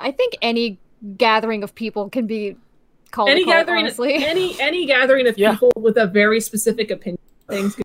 I 0.00 0.10
think 0.12 0.36
any 0.42 0.78
gathering 1.16 1.62
of 1.62 1.74
people 1.74 2.08
can 2.10 2.26
be 2.26 2.56
called 3.10 3.28
any 3.28 3.42
a 3.42 3.44
cult, 3.44 3.56
gathering? 3.56 3.84
honestly. 3.84 4.14
Any 4.24 4.58
any 4.60 4.86
gathering 4.86 5.26
of 5.26 5.36
Yeah. 5.38 5.52
people 5.52 5.72
with 5.76 5.96
a 5.96 6.06
very 6.06 6.40
specific 6.40 6.90
opinion. 6.90 7.18
Things. 7.48 7.76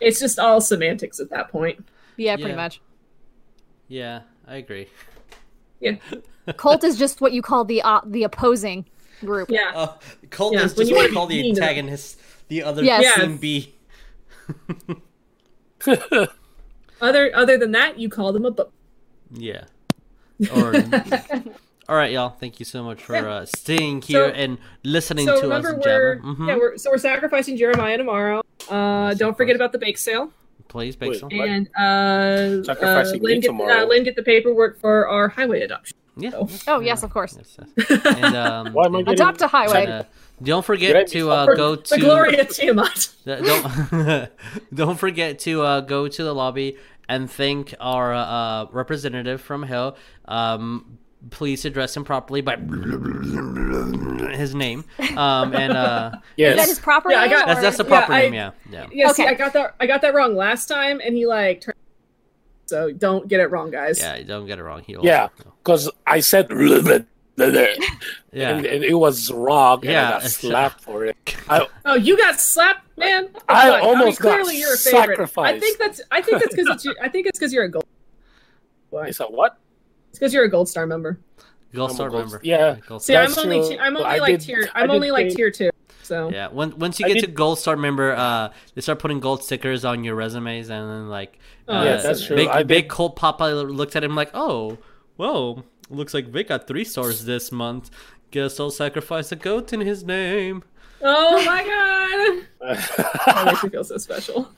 It's 0.00 0.18
just 0.20 0.38
all 0.38 0.60
semantics 0.60 1.18
at 1.20 1.30
that 1.30 1.50
point. 1.50 1.84
yeah, 2.16 2.36
pretty 2.36 2.50
Yeah. 2.50 2.56
much. 2.56 2.80
Yeah, 3.88 4.20
I 4.46 4.56
agree. 4.56 4.88
Yeah, 5.80 5.96
Cult 6.56 6.84
is 6.84 6.96
just 6.98 7.20
what 7.20 7.32
you 7.32 7.42
call 7.42 7.64
the 7.64 7.82
uh, 7.82 8.00
the 8.06 8.22
opposing 8.24 8.86
group. 9.20 9.50
yeah. 9.50 9.72
Oh, 9.74 9.98
cult 10.30 10.54
Yeah, 10.54 10.64
is 10.64 10.76
when 10.76 10.86
just 10.86 10.90
you 10.90 10.96
what 10.96 11.02
wanna 11.04 11.14
call 11.14 11.26
the 11.26 11.42
mean 11.42 11.54
antagonist. 11.56 12.18
The 12.48 12.62
other 12.62 12.82
Yes. 12.84 13.18
team 13.20 13.36
B. 13.38 13.74
Other 17.00 17.30
other 17.34 17.58
than 17.58 17.72
that, 17.72 17.98
you 17.98 18.08
call 18.08 18.32
them 18.32 18.44
a 18.44 18.50
book. 18.50 18.72
Yeah. 19.32 19.64
Or. 20.54 20.74
All 21.88 21.96
right, 21.96 22.12
y'all. 22.12 22.30
Thank 22.30 22.60
you 22.60 22.64
so 22.64 22.84
much 22.84 23.02
for 23.02 23.14
Yeah. 23.14 23.28
uh, 23.28 23.44
staying 23.46 24.02
here 24.02 24.28
So- 24.28 24.34
and 24.34 24.58
listening 24.84 25.26
So 25.26 25.40
to 25.40 25.50
us 25.50 25.64
remember, 25.64 25.80
jabber. 25.82 26.20
we're 26.22 26.34
Mhm. 26.34 26.48
yeah, 26.48 26.56
we're 26.56 26.76
so 26.78 26.90
we're 26.90 26.98
sacrificing 26.98 27.56
Jeremiah 27.56 27.98
tomorrow. 27.98 28.42
Uh, 28.70 29.14
don't 29.14 29.30
of 29.30 29.36
forget 29.36 29.56
about 29.56 29.72
the 29.72 29.78
bake 29.78 29.98
sale. 29.98 30.30
Please, 30.68 30.96
Wait, 31.10 31.18
sale. 31.20 31.28
And 31.32 31.68
uh, 31.78 31.82
uh 31.82 32.62
Sacrificing 32.64 33.20
Lynn, 33.22 33.34
me 33.36 33.40
get, 33.40 33.48
tomorrow. 33.48 33.82
uh, 33.82 33.86
Lynn 33.86 34.04
get 34.04 34.14
the 34.16 34.22
paperwork 34.22 34.78
for 34.80 35.08
our 35.08 35.28
highway 35.28 35.62
adoption. 35.62 35.96
Yeah. 36.16 36.30
Oh. 36.34 36.46
yes, 36.48 36.64
Oh, 36.68 36.80
yes, 36.80 37.02
of 37.02 37.10
course. 37.10 37.36
Yes, 37.36 37.58
yes. 37.58 38.06
And, 38.06 38.36
um, 38.36 38.72
Why 38.72 38.86
am 38.86 38.94
I 38.94 38.98
and- 39.00 39.06
getting- 39.08 39.20
Adopt 39.20 39.42
a 39.42 39.48
highway. 39.48 40.06
Uh, 40.42 40.46
don't 40.46 40.64
forget 40.64 41.06
to 41.08 41.30
uh, 41.30 41.46
something? 41.46 41.56
go 41.56 41.74
The 41.76 41.82
to 41.96 42.00
Gloria 42.00 42.44
Tiamat. 42.44 43.08
Uh, 43.26 43.36
don't 43.42 44.30
don't 44.74 44.98
forget 44.98 45.38
to 45.40 45.62
uh, 45.62 45.80
go 45.80 46.08
to 46.08 46.24
the 46.24 46.34
lobby 46.34 46.76
and 47.08 47.30
thank 47.30 47.74
our 47.80 48.12
uh, 48.14 48.66
representative 48.72 49.40
from 49.40 49.62
Hill. 49.64 49.96
Um, 50.26 50.98
please 51.30 51.64
address 51.64 51.96
him 51.96 52.04
properly 52.04 52.40
by 52.40 52.56
his 54.34 54.54
name. 54.54 54.84
Um, 55.16 55.54
and 55.54 55.72
uh, 55.72 56.12
yes. 56.36 56.52
Is 56.52 56.56
that 56.58 56.68
his 56.68 56.78
proper 56.80 57.10
Yeah, 57.10 57.20
I 57.20 57.28
got- 57.28 57.46
that's 57.46 57.58
or- 57.58 57.62
that's 57.62 57.76
the 57.76 57.84
Yeah, 57.84 57.88
proper 57.88 58.12
I- 58.12 58.20
name. 58.22 58.34
Yeah, 58.34 58.50
yeah. 58.70 58.86
Yeah, 58.92 59.12
see, 59.12 59.22
Okay. 59.22 59.30
I 59.30 59.34
got 59.34 59.52
that 59.52 59.74
I 59.80 59.86
got 59.86 60.02
that 60.02 60.14
wrong 60.14 60.34
last 60.36 60.66
time, 60.66 61.00
and 61.04 61.16
he 61.16 61.26
like 61.26 61.60
turned. 61.62 61.76
So 62.66 62.90
don't 62.90 63.28
get 63.28 63.40
it 63.40 63.50
wrong, 63.50 63.70
guys. 63.70 63.98
Yeah, 64.00 64.22
don't 64.22 64.46
get 64.46 64.58
it 64.58 64.62
wrong. 64.62 64.82
He'll 64.86 65.04
Yeah. 65.04 65.28
Because 65.62 65.90
I 66.06 66.20
said, 66.20 66.48
yeah. 67.38 67.76
and, 68.56 68.66
and 68.66 68.84
it 68.84 68.94
was 68.94 69.30
wrong, 69.32 69.78
and 69.82 69.90
Yeah, 69.90 70.08
I 70.08 70.10
got 70.20 70.22
slapped 70.24 70.80
for 70.82 71.04
it. 71.06 71.16
I, 71.48 71.66
Oh, 71.84 71.94
you 71.94 72.16
got 72.16 72.38
slapped, 72.40 72.86
man. 72.98 73.28
Oh, 73.34 73.40
I 73.48 73.68
God. 73.70 73.80
almost 73.82 74.20
got 74.20 74.34
clearly 74.34 74.58
you're 74.58 74.74
a 74.74 74.76
favorite. 74.76 75.30
I 75.38 75.58
think 75.58 75.78
that's 75.78 76.00
I 76.10 76.20
think 76.22 76.40
that's 76.42 76.54
because 76.54 76.68
it's 76.74 76.84
you, 76.84 76.94
I 77.02 77.08
think 77.08 77.26
it's 77.26 77.38
because 77.38 77.52
you're 77.52 77.64
a 77.64 77.70
gold. 77.70 77.86
Why? 78.90 79.04
I 79.04 79.06
It's 79.08 79.18
said, 79.18 79.26
what? 79.30 79.58
because 80.12 80.34
you're 80.34 80.44
a 80.44 80.50
gold 80.50 80.68
star 80.68 80.86
member. 80.86 81.18
Gold 81.74 81.90
I'm 81.90 81.96
Star 81.96 82.10
gold- 82.10 82.24
member. 82.24 82.40
yeah. 82.44 82.76
Gold 82.86 83.02
See, 83.02 83.14
Star. 83.14 83.26
That's 83.26 83.38
I'm 83.38 83.44
only 83.44 83.60
true. 83.60 83.68
ti- 83.70 83.78
I'm 83.78 83.96
only 83.96 84.08
I 84.08 84.18
like 84.18 84.38
did- 84.38 84.46
tier 84.46 84.68
I 84.74 84.82
I'm 84.82 84.90
only 84.90 85.10
like 85.10 85.28
pay- 85.28 85.34
tier 85.34 85.50
two. 85.50 85.70
So 86.02 86.30
Yeah, 86.30 86.48
when, 86.48 86.78
once 86.78 87.00
you 87.00 87.06
I 87.06 87.12
get 87.12 87.20
to 87.22 87.26
Gold 87.28 87.58
Star 87.60 87.76
member, 87.76 88.12
uh, 88.12 88.50
they 88.74 88.80
start 88.82 88.98
putting 88.98 89.20
gold 89.20 89.42
stickers 89.44 89.84
on 89.86 90.04
your 90.04 90.14
resumes, 90.16 90.68
and 90.68 90.90
then 90.90 91.08
like, 91.08 91.38
Oh, 91.68 91.76
uh, 91.78 91.84
yeah, 91.84 91.96
that's 91.96 92.26
true. 92.26 92.36
Big, 92.36 92.48
I 92.48 92.58
did- 92.58 92.66
big 92.66 92.88
Colt 92.90 93.16
Papa 93.16 93.44
looked 93.44 93.96
at 93.96 94.04
him 94.04 94.14
like, 94.14 94.30
"Oh, 94.34 94.76
whoa, 95.16 95.62
looks 95.92 96.14
like 96.14 96.28
Vic 96.28 96.48
got 96.48 96.66
three 96.66 96.84
stars 96.84 97.24
this 97.24 97.52
month. 97.52 97.90
Guess 98.30 98.58
I'll 98.58 98.70
sacrifice 98.70 99.30
a 99.32 99.36
goat 99.36 99.72
in 99.72 99.80
his 99.80 100.04
name." 100.04 100.64
Oh 101.02 101.44
my 101.44 101.62
god. 101.64 102.78
That 103.26 103.42
makes 103.46 103.64
me 103.64 103.70
feel 103.70 103.84
so 103.84 103.96
special. 103.98 104.48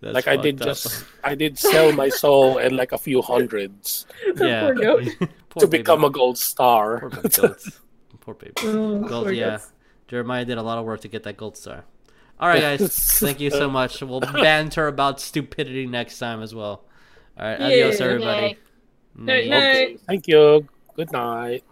That's 0.00 0.14
like 0.14 0.28
I 0.28 0.36
did 0.36 0.60
up. 0.62 0.68
just, 0.68 1.04
I 1.24 1.34
did 1.34 1.58
sell 1.58 1.92
my 1.92 2.08
soul 2.08 2.58
and 2.58 2.76
like 2.76 2.92
a 2.92 2.98
few 2.98 3.20
hundreds 3.22 4.06
yeah 4.36 4.62
Poor 4.62 4.74
goat. 4.74 5.04
Poor 5.48 5.60
to 5.62 5.66
baby. 5.66 5.78
become 5.78 6.04
a 6.04 6.10
gold 6.10 6.38
star. 6.38 7.08
Poor 7.10 7.20
baby. 7.20 7.54
Poor 8.20 8.34
baby. 8.34 8.52
Oh, 8.64 8.98
Gold, 9.00 9.24
poor 9.24 9.32
yeah. 9.32 9.50
guts. 9.50 9.72
Jeremiah 10.08 10.44
did 10.44 10.58
a 10.58 10.62
lot 10.62 10.78
of 10.78 10.84
work 10.84 11.00
to 11.02 11.08
get 11.08 11.22
that 11.24 11.36
gold 11.36 11.56
star. 11.56 11.84
All 12.40 12.48
right, 12.48 12.60
guys. 12.60 12.96
thank 13.18 13.40
you 13.40 13.50
so 13.50 13.68
much. 13.68 14.00
We'll 14.00 14.20
banter 14.20 14.86
about 14.86 15.20
stupidity 15.20 15.86
next 15.86 16.18
time 16.20 16.42
as 16.42 16.54
well. 16.54 16.84
All 17.38 17.46
right, 17.46 17.60
adios, 17.60 17.98
Yeah. 17.98 18.06
everybody. 18.06 18.46
Yay. 18.46 18.58
Night. 19.18 20.00
Thank 20.06 20.28
you. 20.28 20.66
Good 20.96 21.12
night. 21.12 21.64